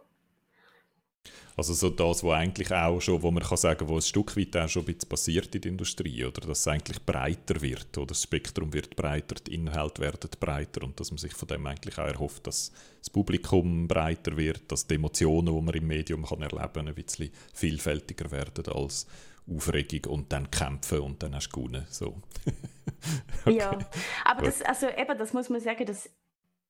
Also 1.56 1.74
so 1.74 1.90
das, 1.90 2.24
wo 2.24 2.32
eigentlich 2.32 2.72
auch 2.72 3.00
schon, 3.00 3.22
wo 3.24 3.32
man 3.32 3.42
kann 3.42 3.58
sagen, 3.58 3.88
wo 3.88 3.96
ein 3.96 4.02
Stück 4.02 4.38
weit 4.38 4.56
auch 4.58 4.70
schon 4.70 4.84
ein 4.84 4.94
bisschen 4.94 5.10
passiert 5.10 5.56
in 5.56 5.62
der 5.62 5.72
Industrie, 5.72 6.24
oder 6.24 6.42
dass 6.42 6.60
es 6.60 6.68
eigentlich 6.68 7.04
breiter 7.04 7.60
wird, 7.62 7.98
oder 7.98 8.08
das 8.08 8.24
Spektrum 8.24 8.72
wird 8.74 8.96
breiter, 8.96 9.36
die 9.36 9.56
Inhalte 9.56 10.02
werden 10.02 10.30
breiter 10.40 10.84
und 10.84 11.00
dass 11.00 11.10
man 11.10 11.18
sich 11.18 11.34
von 11.34 11.48
dem 11.48 11.66
eigentlich 11.66 11.98
auch 11.98 12.06
erhofft, 12.06 12.46
dass 12.46 12.72
das 13.00 13.10
Publikum 13.10 13.88
breiter 13.88 14.38
wird, 14.38 14.72
dass 14.72 14.86
die 14.86 14.96
Emotionen, 14.96 15.56
die 15.56 15.62
man 15.62 15.74
im 15.74 15.88
Medium 15.88 16.26
kann 16.26 16.42
erleben 16.42 16.74
kann, 16.74 16.88
ein 16.88 16.94
bisschen 16.94 17.32
vielfältiger 17.54 18.30
werden 18.30 18.68
als 18.68 19.08
Aufregung 19.50 20.14
und 20.14 20.32
dann 20.32 20.52
kämpfen 20.52 21.00
und 21.00 21.24
dann 21.24 21.34
hast 21.34 21.50
du 21.50 21.62
gewonnen. 21.62 21.88
So. 21.90 22.22
okay. 23.46 23.58
Ja, 23.58 23.78
aber 24.26 24.44
das, 24.44 24.62
also 24.62 24.88
eben, 24.90 25.18
das 25.18 25.34
muss 25.34 25.50
man 25.50 25.62
sagen, 25.62 25.86
das 25.86 26.10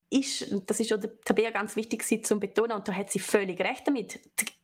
ist, 0.10 0.56
das 0.66 0.80
ist 0.80 0.94
auch 0.94 1.00
der 1.00 1.20
Tabea 1.22 1.50
ganz 1.52 1.76
wichtig 1.76 2.04
sie 2.04 2.22
zu 2.22 2.40
betonen, 2.40 2.72
und 2.72 2.88
da 2.88 2.94
hat 2.94 3.12
sie 3.12 3.20
völlig 3.20 3.60
recht 3.60 3.86
damit. 3.86 4.20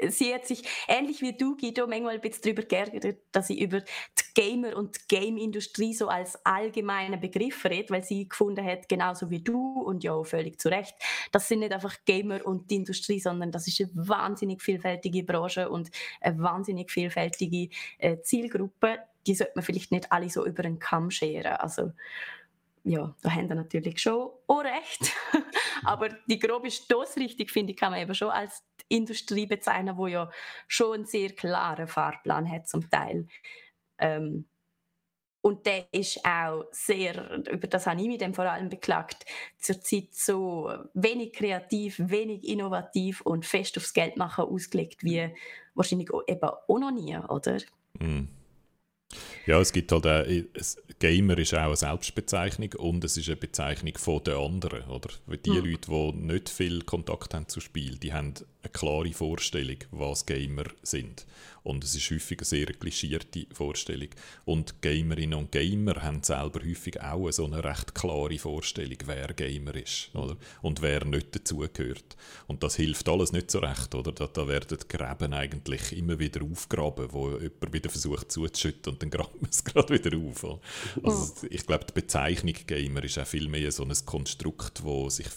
Sie 0.08 0.34
hat 0.34 0.46
sich, 0.46 0.64
ähnlich 0.88 1.22
wie 1.22 1.36
du, 1.36 1.58
Guido, 1.58 1.86
manchmal 1.88 2.16
ein 2.16 2.22
bisschen 2.22 2.44
darüber 2.44 2.64
geärgert, 2.64 3.18
dass 3.32 3.48
sie 3.48 3.60
über 3.60 3.82
die 3.82 4.34
Gamer- 4.34 4.76
und 4.78 4.96
die 4.96 5.16
Game-Industrie 5.16 5.94
so 5.94 6.08
als 6.08 6.46
allgemeinen 6.46 7.20
Begriff 7.20 7.66
redet, 7.66 7.92
weil 7.92 8.04
sie 8.04 8.28
gefunden 8.28 8.66
hat, 8.66 8.88
genauso 8.88 9.30
wie 9.30 9.42
du 9.42 9.82
und 9.82 10.04
ja 10.04 10.22
völlig 10.24 10.60
zu 10.60 10.70
Recht, 10.70 10.96
das 11.32 11.48
sind 11.48 11.60
nicht 11.60 11.74
einfach 11.74 11.96
Gamer 12.06 12.46
und 12.46 12.72
die 12.72 12.76
Industrie, 12.76 13.20
sondern 13.20 13.52
das 13.52 13.68
ist 13.68 13.82
eine 13.82 13.90
wahnsinnig 13.94 14.62
vielfältige 14.62 15.24
Branche 15.24 15.70
und 15.70 15.90
eine 16.22 16.40
wahnsinnig 16.40 16.92
vielfältige 16.92 17.70
äh, 17.98 18.22
Zielgruppe. 18.22 19.00
Die 19.28 19.36
sollte 19.36 19.54
man 19.56 19.64
vielleicht 19.64 19.92
nicht 19.92 20.12
alle 20.12 20.30
so 20.30 20.46
über 20.46 20.64
den 20.64 20.80
Kamm 20.80 21.10
scheren. 21.12 21.54
Also, 21.54 21.92
ja, 22.84 23.16
da 23.22 23.32
haben 23.32 23.48
wir 23.48 23.56
natürlich 23.56 24.02
schon 24.02 24.30
auch 24.48 24.64
recht. 24.64 25.12
Aber 25.86 26.10
die 26.28 26.40
grobe 26.40 26.70
Stoßrichtung, 26.70 27.48
finde 27.48 27.72
ich, 27.74 27.78
kann 27.80 27.92
man 27.92 28.02
eben 28.02 28.14
schon 28.14 28.30
als 28.30 28.64
Industrie 28.90 29.46
bezeichnen, 29.46 29.98
wo 29.98 30.08
ja 30.08 30.30
schon 30.68 30.94
einen 30.94 31.06
sehr 31.06 31.32
klaren 31.32 31.88
Fahrplan 31.88 32.50
hat 32.50 32.68
zum 32.68 32.90
Teil. 32.90 33.28
Ähm, 33.98 34.46
und 35.42 35.66
der 35.66 35.88
ist 35.92 36.24
auch 36.26 36.66
sehr, 36.72 37.38
über 37.52 37.68
das 37.68 37.86
habe 37.86 38.02
ich 38.02 38.08
mich 38.08 38.18
dann 38.18 38.34
vor 38.34 38.46
allem 38.46 38.70
beklagt, 38.70 39.26
zurzeit 39.58 40.14
so 40.14 40.72
wenig 40.94 41.34
kreativ, 41.34 42.00
wenig 42.00 42.48
innovativ 42.48 43.20
und 43.22 43.46
fest 43.46 43.78
aufs 43.78 43.94
Geld 43.94 44.16
machen 44.16 44.46
ausgelegt 44.46 45.04
wie 45.04 45.36
wahrscheinlich 45.74 46.10
eben 46.28 46.50
auch 46.50 46.80
noch 46.80 46.92
nie, 46.92 47.18
oder? 47.18 47.58
Mm. 48.00 48.30
Ja, 49.46 49.60
es 49.60 49.74
gibt 49.74 49.92
halt 49.92 50.08
auch, 50.08 50.26
Gamer 51.00 51.38
ist 51.38 51.54
auch 51.54 51.60
eine 51.60 51.76
Selbstbezeichnung 51.76 52.74
und 52.78 53.04
es 53.04 53.18
ist 53.18 53.28
eine 53.28 53.36
Bezeichnung 53.36 53.98
von 53.98 54.24
den 54.24 54.36
anderen, 54.36 54.84
oder? 54.90 55.10
Die 55.46 55.50
mhm. 55.50 55.66
Leute, 55.66 55.90
die 55.90 56.14
nicht 56.14 56.50
viel 56.50 56.82
Kontakt 56.84 57.34
haben 57.34 57.48
zu 57.48 57.60
Spiel, 57.60 57.98
die 57.98 58.14
haben 58.14 58.34
eine 58.64 58.72
klare 58.72 59.14
Vorstellung, 59.14 59.78
was 59.92 60.26
Gamer 60.26 60.66
sind. 60.82 61.26
Und 61.64 61.84
es 61.84 61.96
ist 61.96 62.12
häufig 62.12 62.40
eine 62.40 62.46
sehr 62.46 62.66
klischierte 62.66 63.46
Vorstellung. 63.54 64.10
Und 64.44 64.82
Gamerinnen 64.82 65.40
und 65.40 65.52
Gamer 65.52 66.04
haben 66.04 66.22
selber 66.22 66.60
häufig 66.60 67.02
auch 67.02 67.32
so 67.32 67.46
eine 67.46 67.64
recht 67.64 67.96
klare 67.96 68.38
Vorstellung, 68.38 68.98
wer 69.06 69.28
Gamer 69.28 69.76
ist 69.76 70.14
oder? 70.14 70.36
und 70.62 70.82
wer 70.82 71.06
nicht 71.06 71.34
dazugehört. 71.34 72.18
Und 72.48 72.64
das 72.64 72.76
hilft 72.76 73.08
alles 73.08 73.32
nicht 73.32 73.50
so 73.50 73.60
recht. 73.60 73.96
Oder? 73.96 74.12
Da, 74.12 74.28
da 74.28 74.48
werden 74.48 74.78
die 74.78 74.88
Gräben 74.90 75.34
eigentlich 75.34 75.98
immer 75.98 76.20
wieder 76.20 76.42
aufgraben, 76.44 77.08
wo 77.12 77.32
jemand 77.32 77.74
wieder 77.74 77.90
versucht 77.90 78.32
zuzuschütten 78.32 78.94
und 78.94 79.02
dann 79.02 79.10
graben 79.10 79.40
wir 79.40 79.50
es 79.50 79.64
gerade 79.64 79.94
wieder 79.94 80.18
auf. 80.18 80.46
Also, 81.02 81.48
ich 81.50 81.66
glaube, 81.66 81.86
die 81.86 81.94
Bezeichnung 81.94 82.56
Gamer 82.68 83.04
ist 83.06 83.18
auch 83.18 83.28
viel 83.28 83.48
mehr 83.48 83.72
so 83.72 83.84
ein 83.84 83.94
Konstrukt, 84.06 84.84
wo 84.84 85.10
sich 85.10 85.28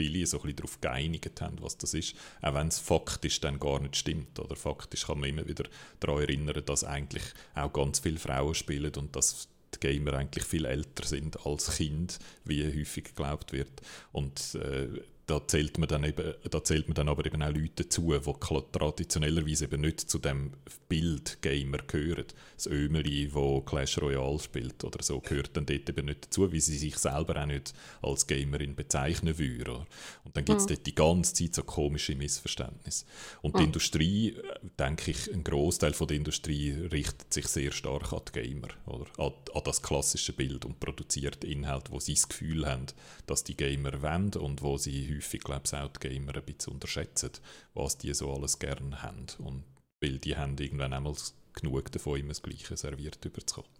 viele 0.00 0.26
so 0.26 0.38
ein 0.38 0.42
bisschen 0.42 0.56
darauf 0.56 0.80
geeinigt 0.80 1.40
haben, 1.40 1.56
was 1.60 1.76
das 1.76 1.92
ist, 1.92 2.14
auch 2.40 2.54
wenn 2.54 2.68
es 2.68 2.78
faktisch 2.78 3.40
dann 3.40 3.60
gar 3.60 3.80
nicht 3.80 3.96
stimmt. 3.96 4.38
Oder 4.38 4.56
faktisch 4.56 5.06
kann 5.06 5.20
man 5.20 5.28
immer 5.28 5.46
wieder 5.46 5.64
daran 6.00 6.22
erinnern, 6.22 6.62
dass 6.64 6.84
eigentlich 6.84 7.22
auch 7.54 7.72
ganz 7.72 7.98
viele 7.98 8.18
Frauen 8.18 8.54
spielen 8.54 8.94
und 8.94 9.14
dass 9.14 9.48
die 9.74 9.80
Gamer 9.80 10.14
eigentlich 10.14 10.44
viel 10.44 10.64
älter 10.64 11.06
sind 11.06 11.44
als 11.44 11.76
Kind, 11.76 12.18
wie 12.44 12.64
häufig 12.64 13.04
geglaubt 13.04 13.52
wird. 13.52 13.82
Und 14.12 14.54
äh, 14.54 14.88
da 15.26 15.46
zählt 15.46 15.78
man 15.78 15.88
dann 15.88 16.04
eben, 16.04 16.34
da 16.50 16.64
zählt 16.64 16.88
man 16.88 16.94
dann 16.94 17.08
aber 17.08 17.24
eben 17.24 17.42
auch 17.42 17.54
Leute 17.54 17.84
dazu, 17.84 18.12
die 18.12 18.72
traditionellerweise 18.72 19.66
eben 19.66 19.80
nicht 19.82 20.00
zu 20.00 20.18
dem 20.18 20.52
Bild 20.88 21.40
Gamer 21.40 21.78
gehören. 21.78 22.24
Das 22.56 22.66
Ömeli, 22.66 23.32
wo 23.32 23.60
Clash 23.60 23.98
Royale 23.98 24.40
spielt 24.40 24.82
oder 24.82 25.02
so, 25.02 25.20
gehört 25.20 25.56
dann 25.56 25.66
dort 25.66 25.88
eben 25.88 26.06
nicht 26.06 26.26
dazu, 26.26 26.50
wie 26.50 26.60
sie 26.60 26.76
sich 26.76 26.98
selber 26.98 27.40
auch 27.40 27.46
nicht 27.46 27.72
als 28.02 28.26
Gamerin 28.26 28.74
bezeichnen 28.74 29.38
würden. 29.38 29.86
Und 30.24 30.36
dann 30.36 30.44
gibt 30.44 30.58
es 30.58 30.64
mhm. 30.64 30.68
dort 30.70 30.86
die 30.86 30.94
ganze 30.94 31.34
Zeit 31.34 31.54
so 31.54 31.62
komische 31.62 32.16
Missverständnisse. 32.16 33.06
Und 33.40 33.54
mhm. 33.54 33.58
die 33.58 33.64
Industrie, 33.64 34.28
äh, 34.30 34.42
denke 34.78 35.12
ich, 35.12 35.32
ein 35.32 35.44
Großteil 35.44 35.92
der 35.92 36.16
Industrie 36.16 36.72
richtet 36.72 37.32
sich 37.32 37.46
sehr 37.46 37.70
stark 37.70 38.12
an 38.12 38.22
die 38.28 38.40
Gamer, 38.40 38.68
oder? 38.86 39.06
An, 39.18 39.32
an 39.54 39.62
das 39.64 39.80
klassische 39.80 40.32
Bild 40.32 40.64
und 40.64 40.80
produziert 40.80 41.44
Inhalte, 41.44 41.92
wo 41.92 42.00
sie 42.00 42.14
das 42.14 42.28
Gefühl 42.28 42.66
haben, 42.66 42.86
dass 43.26 43.44
die 43.44 43.56
Gamer 43.56 44.02
wollen 44.02 44.34
und 44.34 44.62
wo 44.62 44.76
sie 44.76 45.08
häufig, 45.08 45.19
glaube 45.20 45.62
ich, 45.64 45.74
auch 45.74 45.88
die 45.88 46.08
Gamer 46.08 46.36
ein 46.36 46.42
bisschen 46.42 46.74
unterschätzen, 46.74 47.30
was 47.74 47.98
die 47.98 48.12
so 48.14 48.32
alles 48.32 48.58
gerne 48.58 49.02
haben. 49.02 49.26
Und 49.38 49.64
weil 50.00 50.18
die 50.18 50.36
haben 50.36 50.56
irgendwann 50.58 50.92
einmal 50.92 51.14
genug 51.54 51.92
davon, 51.92 52.18
immer 52.18 52.28
das 52.28 52.42
Gleiche 52.42 52.76
serviert 52.76 53.24
überzukommen. 53.24 53.70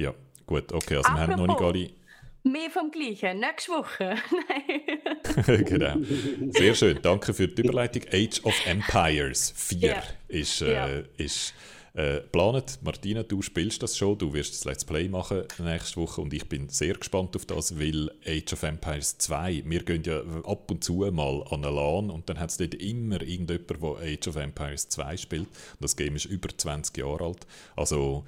Ja, 0.00 0.14
gut, 0.46 0.72
okay, 0.72 0.96
also 0.96 1.08
Apropos, 1.10 1.28
wir 1.28 1.34
haben 1.34 1.46
noch 1.46 1.46
nicht 1.46 1.60
alle... 1.60 1.90
Mehr 2.42 2.70
vom 2.70 2.90
Gleichen, 2.90 3.40
nächste 3.40 3.72
Woche. 3.72 4.16
genau. 5.64 5.96
Sehr 6.52 6.74
schön, 6.74 6.98
danke 7.02 7.34
für 7.34 7.46
die 7.46 7.60
Überleitung. 7.60 8.04
Age 8.10 8.42
of 8.44 8.54
Empires 8.66 9.52
4 9.56 9.78
ja. 9.80 10.02
ist, 10.28 10.62
äh, 10.62 10.72
ja. 10.72 10.86
ist 11.18 11.52
äh, 11.94 12.20
planet. 12.20 12.78
Martina, 12.82 13.22
du 13.22 13.42
spielst 13.42 13.82
das 13.82 13.96
schon, 13.96 14.18
du 14.18 14.32
wirst 14.32 14.54
das 14.54 14.64
Let's 14.64 14.84
Play 14.84 15.08
machen 15.08 15.44
nächste 15.58 16.00
Woche 16.00 16.20
und 16.20 16.32
ich 16.32 16.48
bin 16.48 16.68
sehr 16.68 16.94
gespannt 16.94 17.36
auf 17.36 17.46
das, 17.46 17.78
weil 17.78 18.10
Age 18.26 18.52
of 18.52 18.62
Empires 18.62 19.18
2, 19.18 19.64
wir 19.66 19.82
gehen 19.82 20.02
ja 20.04 20.20
ab 20.44 20.70
und 20.70 20.84
zu 20.84 21.08
mal 21.10 21.42
an 21.50 21.64
eine 21.64 21.74
LAN 21.74 22.10
und 22.10 22.28
dann 22.28 22.38
hat 22.38 22.50
es 22.50 22.56
dort 22.56 22.74
immer 22.74 23.20
irgendjemand, 23.20 23.70
der 23.70 24.12
Age 24.12 24.28
of 24.28 24.36
Empires 24.36 24.88
2 24.88 25.16
spielt. 25.16 25.48
Das 25.80 25.96
Game 25.96 26.16
ist 26.16 26.26
über 26.26 26.48
20 26.56 26.96
Jahre 26.96 27.24
alt. 27.24 27.46
Also 27.76 28.24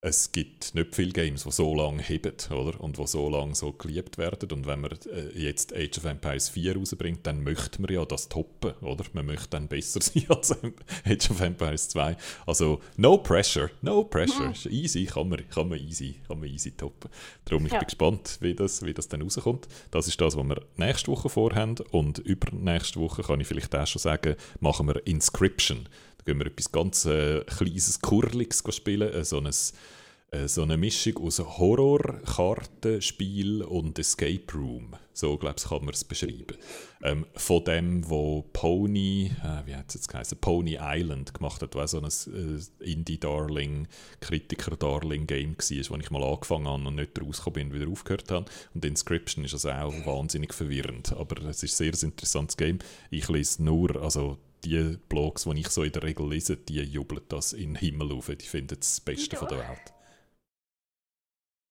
es 0.00 0.30
gibt 0.30 0.76
nicht 0.76 0.94
viele 0.94 1.10
Games, 1.10 1.42
die 1.42 1.50
so 1.50 1.74
lange 1.74 2.00
heben 2.00 2.32
oder? 2.52 2.80
und 2.80 2.98
die 2.98 3.06
so 3.06 3.28
lange 3.28 3.56
so 3.56 3.72
geliebt 3.72 4.16
werden. 4.16 4.48
Und 4.52 4.66
wenn 4.66 4.80
man 4.80 4.92
äh, 4.92 5.36
jetzt 5.36 5.74
Age 5.74 5.98
of 5.98 6.04
Empires 6.04 6.48
4 6.50 6.76
rausbringt, 6.76 7.26
dann 7.26 7.42
möchte 7.42 7.82
man 7.82 7.92
ja 7.92 8.04
das 8.04 8.28
toppen. 8.28 8.74
Oder? 8.80 9.04
Man 9.12 9.26
möchte 9.26 9.48
dann 9.50 9.66
besser 9.66 10.00
sein 10.02 10.26
als 10.28 10.56
Age 11.04 11.30
of 11.30 11.40
Empires 11.40 11.88
2. 11.88 12.16
Also 12.46 12.80
no 12.96 13.18
pressure, 13.18 13.70
no 13.82 14.04
pressure. 14.04 14.50
Mhm. 14.50 14.70
Easy, 14.70 15.04
kann 15.04 15.28
man, 15.28 15.48
kann, 15.48 15.68
man 15.68 15.78
easy, 15.80 16.14
kann 16.28 16.38
man 16.38 16.48
easy 16.48 16.70
toppen. 16.70 17.10
Darum 17.44 17.66
ich 17.66 17.72
ja. 17.72 17.78
bin 17.78 17.86
gespannt, 17.86 18.38
wie 18.40 18.54
das, 18.54 18.84
wie 18.84 18.94
das 18.94 19.08
dann 19.08 19.22
rauskommt. 19.22 19.66
Das 19.90 20.06
ist 20.06 20.20
das, 20.20 20.36
was 20.36 20.44
wir 20.44 20.62
nächste 20.76 21.10
Woche 21.10 21.28
vorhaben. 21.28 21.74
Und 21.90 22.18
übernächste 22.18 23.00
Woche 23.00 23.24
kann 23.24 23.40
ich 23.40 23.48
vielleicht 23.48 23.74
auch 23.74 23.86
schon 23.86 24.00
sagen, 24.00 24.36
machen 24.60 24.86
wir 24.86 25.04
Inscription 25.08 25.88
gehen 26.28 26.40
wir 26.40 26.46
etwas 26.46 26.70
ganz 26.70 27.06
äh, 27.06 27.42
Kleines, 27.44 28.02
Kurliges 28.02 28.62
spielen, 28.68 29.10
äh, 29.10 29.24
so, 29.24 29.38
ein, 29.38 29.46
äh, 29.46 30.46
so 30.46 30.62
eine 30.62 30.76
Mischung 30.76 31.16
aus 31.24 31.38
Horror, 31.38 32.20
Kartenspiel 32.20 33.62
und 33.62 33.98
Escape 33.98 34.44
Room. 34.52 34.94
So, 35.14 35.38
glaube 35.38 35.54
ich, 35.58 35.64
kann 35.64 35.86
man 35.86 35.94
es 35.94 36.04
beschreiben. 36.04 36.58
Ähm, 37.02 37.24
von 37.34 37.64
dem, 37.64 38.08
wo 38.10 38.42
Pony, 38.52 39.32
äh, 39.42 39.66
wie 39.66 39.74
hat 39.74 39.86
es 39.88 39.94
jetzt 39.94 40.08
geheißen, 40.08 40.36
Pony 40.38 40.76
Island 40.78 41.32
gemacht 41.32 41.62
hat, 41.62 41.74
was 41.74 41.92
so 41.92 42.02
ein 42.02 42.04
äh, 42.04 42.90
Indie-Darling, 42.92 43.88
Kritiker-Darling-Game 44.20 45.56
war, 45.56 45.90
wo 45.90 45.96
ich 45.96 46.10
mal 46.10 46.22
angefangen 46.22 46.68
habe 46.68 46.86
und 46.86 46.94
nicht 46.94 47.18
rausgekommen 47.18 47.70
bin, 47.70 47.80
wieder 47.80 47.90
aufgehört 47.90 48.30
habe. 48.30 48.44
Und 48.74 48.84
Inscription 48.84 49.46
ist 49.46 49.54
also 49.54 49.70
auch 49.70 49.94
wahnsinnig 50.04 50.52
verwirrend. 50.52 51.10
Aber 51.14 51.42
es 51.48 51.62
ist 51.62 51.80
ein 51.80 51.90
sehr 51.90 52.08
interessantes 52.10 52.58
Game. 52.58 52.80
Ich 53.10 53.30
lese 53.30 53.64
nur, 53.64 53.96
also 54.02 54.36
die 54.64 54.98
Blogs, 55.08 55.44
die 55.44 55.60
ich 55.60 55.68
so 55.68 55.82
in 55.82 55.92
der 55.92 56.02
Regel 56.02 56.28
lese, 56.28 56.56
die 56.56 56.80
jubeln 56.80 57.22
das 57.28 57.52
in 57.52 57.74
den 57.74 57.76
Himmel 57.76 58.12
auf. 58.12 58.26
Die 58.26 58.46
finden 58.46 58.76
das 58.78 59.00
Beste 59.00 59.36
von 59.36 59.48
der 59.48 59.58
Welt. 59.58 59.92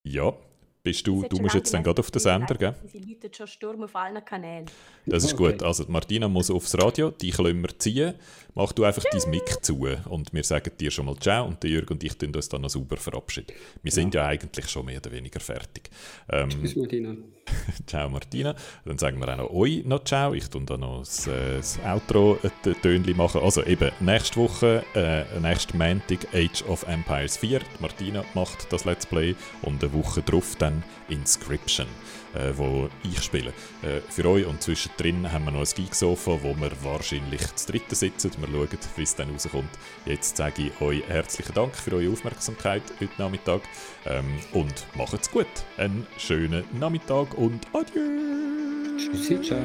Ja, 0.04 0.34
bist 0.88 1.06
du, 1.06 1.24
du 1.24 1.38
musst 1.42 1.54
jetzt 1.54 1.74
dann 1.74 1.84
gerade 1.84 2.00
auf 2.00 2.12
den 2.12 2.22
Sender, 2.22 2.56
gell? 2.56 2.74
Sie 2.86 3.00
läutet 3.00 3.36
schon 3.36 3.48
Sturm 3.48 3.84
auf 3.84 3.94
allen 3.94 4.24
Kanälen. 4.24 4.68
Das 5.06 5.26
ist 5.26 5.36
gut. 5.36 5.62
Also 5.62 5.84
Martina 5.90 6.30
muss 6.30 6.50
aufs 6.50 6.76
Radio, 6.76 7.12
die 7.12 7.32
können 7.32 7.62
wir 7.62 7.78
ziehen. 7.78 8.14
Mach 8.58 8.72
du 8.72 8.86
einfach 8.86 9.04
dein 9.12 9.30
Mic 9.30 9.62
zu 9.62 9.88
und 10.10 10.34
wir 10.34 10.44
sagen 10.44 10.72
dir 10.80 10.90
schon 10.90 11.06
mal 11.06 11.16
Ciao 11.20 11.46
und 11.46 11.62
der 11.62 11.70
Jürg 11.70 11.92
und 11.92 12.04
ich 12.04 12.18
tun 12.18 12.36
uns 12.36 12.50
dann 12.50 12.62
noch 12.62 12.72
sauber 12.72 12.98
verabschieden. 12.98 13.54
Wir 13.84 13.92
sind 13.92 14.16
ja. 14.16 14.26
eigentlich 14.26 14.68
schon 14.68 14.88
mehr 14.88 14.98
oder 14.98 15.12
weniger 15.12 15.40
fertig. 15.40 15.92
Ähm, 16.28 16.50
Tschüss 16.50 16.76
Martina. 16.76 17.16
ciao 17.86 18.10
Martina. 18.10 18.56
Dann 18.84 18.98
sagen 18.98 19.20
wir 19.20 19.30
auch 19.32 19.38
noch 19.38 19.52
euch 19.52 19.86
noch 19.86 20.04
Ciao. 20.06 20.34
Ich 20.34 20.50
tue 20.50 20.64
dann 20.66 20.80
noch 20.80 21.02
das, 21.02 21.28
äh, 21.28 21.58
das 21.58 21.80
Outro-Tönchen 21.86 23.16
machen. 23.16 23.42
Also 23.42 23.64
eben 23.64 23.92
nächste 24.00 24.38
Woche, 24.38 24.84
äh, 24.96 25.40
nächste 25.40 25.78
Montag 25.78 26.26
Age 26.34 26.64
of 26.68 26.82
Empires 26.88 27.38
4. 27.38 27.62
Martina 27.80 28.26
macht 28.34 28.74
das 28.74 28.86
Let's 28.86 29.06
Play 29.06 29.36
und 29.62 29.84
eine 29.84 29.94
Woche 29.94 30.24
drauf 30.24 30.56
dann 30.58 30.84
Inscription, 31.10 31.86
äh, 32.34 32.52
wo 32.56 32.90
ich 33.04 33.22
spiele. 33.22 33.54
Äh, 33.82 34.02
für 34.10 34.26
euch 34.30 34.46
und 34.46 34.62
zwischendrin 34.62 35.32
haben 35.32 35.46
wir 35.46 35.52
noch 35.52 35.62
ein 35.62 35.76
Geeksofa, 35.76 36.40
wo 36.42 36.56
wir 36.56 36.72
wahrscheinlich 36.84 37.56
zu 37.56 37.72
dritten 37.72 37.96
sitzen. 37.96 38.32
Wir 38.38 38.48
schauen, 38.48 38.80
wie 38.96 39.04
es 39.04 39.16
dann 39.16 39.30
rauskommt. 39.32 39.70
Jetzt 40.06 40.38
sage 40.38 40.64
ich 40.64 40.82
euch 40.82 41.04
herzlichen 41.08 41.54
Dank 41.54 41.76
für 41.76 41.94
eure 41.94 42.12
Aufmerksamkeit 42.12 42.84
heute 43.00 43.14
Nachmittag 43.18 43.62
ähm, 44.06 44.40
und 44.54 44.86
macht's 44.96 45.30
gut. 45.30 45.48
Einen 45.78 46.08
schönen 46.18 46.64
Nachmittag 46.80 47.34
und 47.36 47.66
adieu! 47.74 48.02
Tschüssi, 48.98 49.42
ciao! 49.42 49.60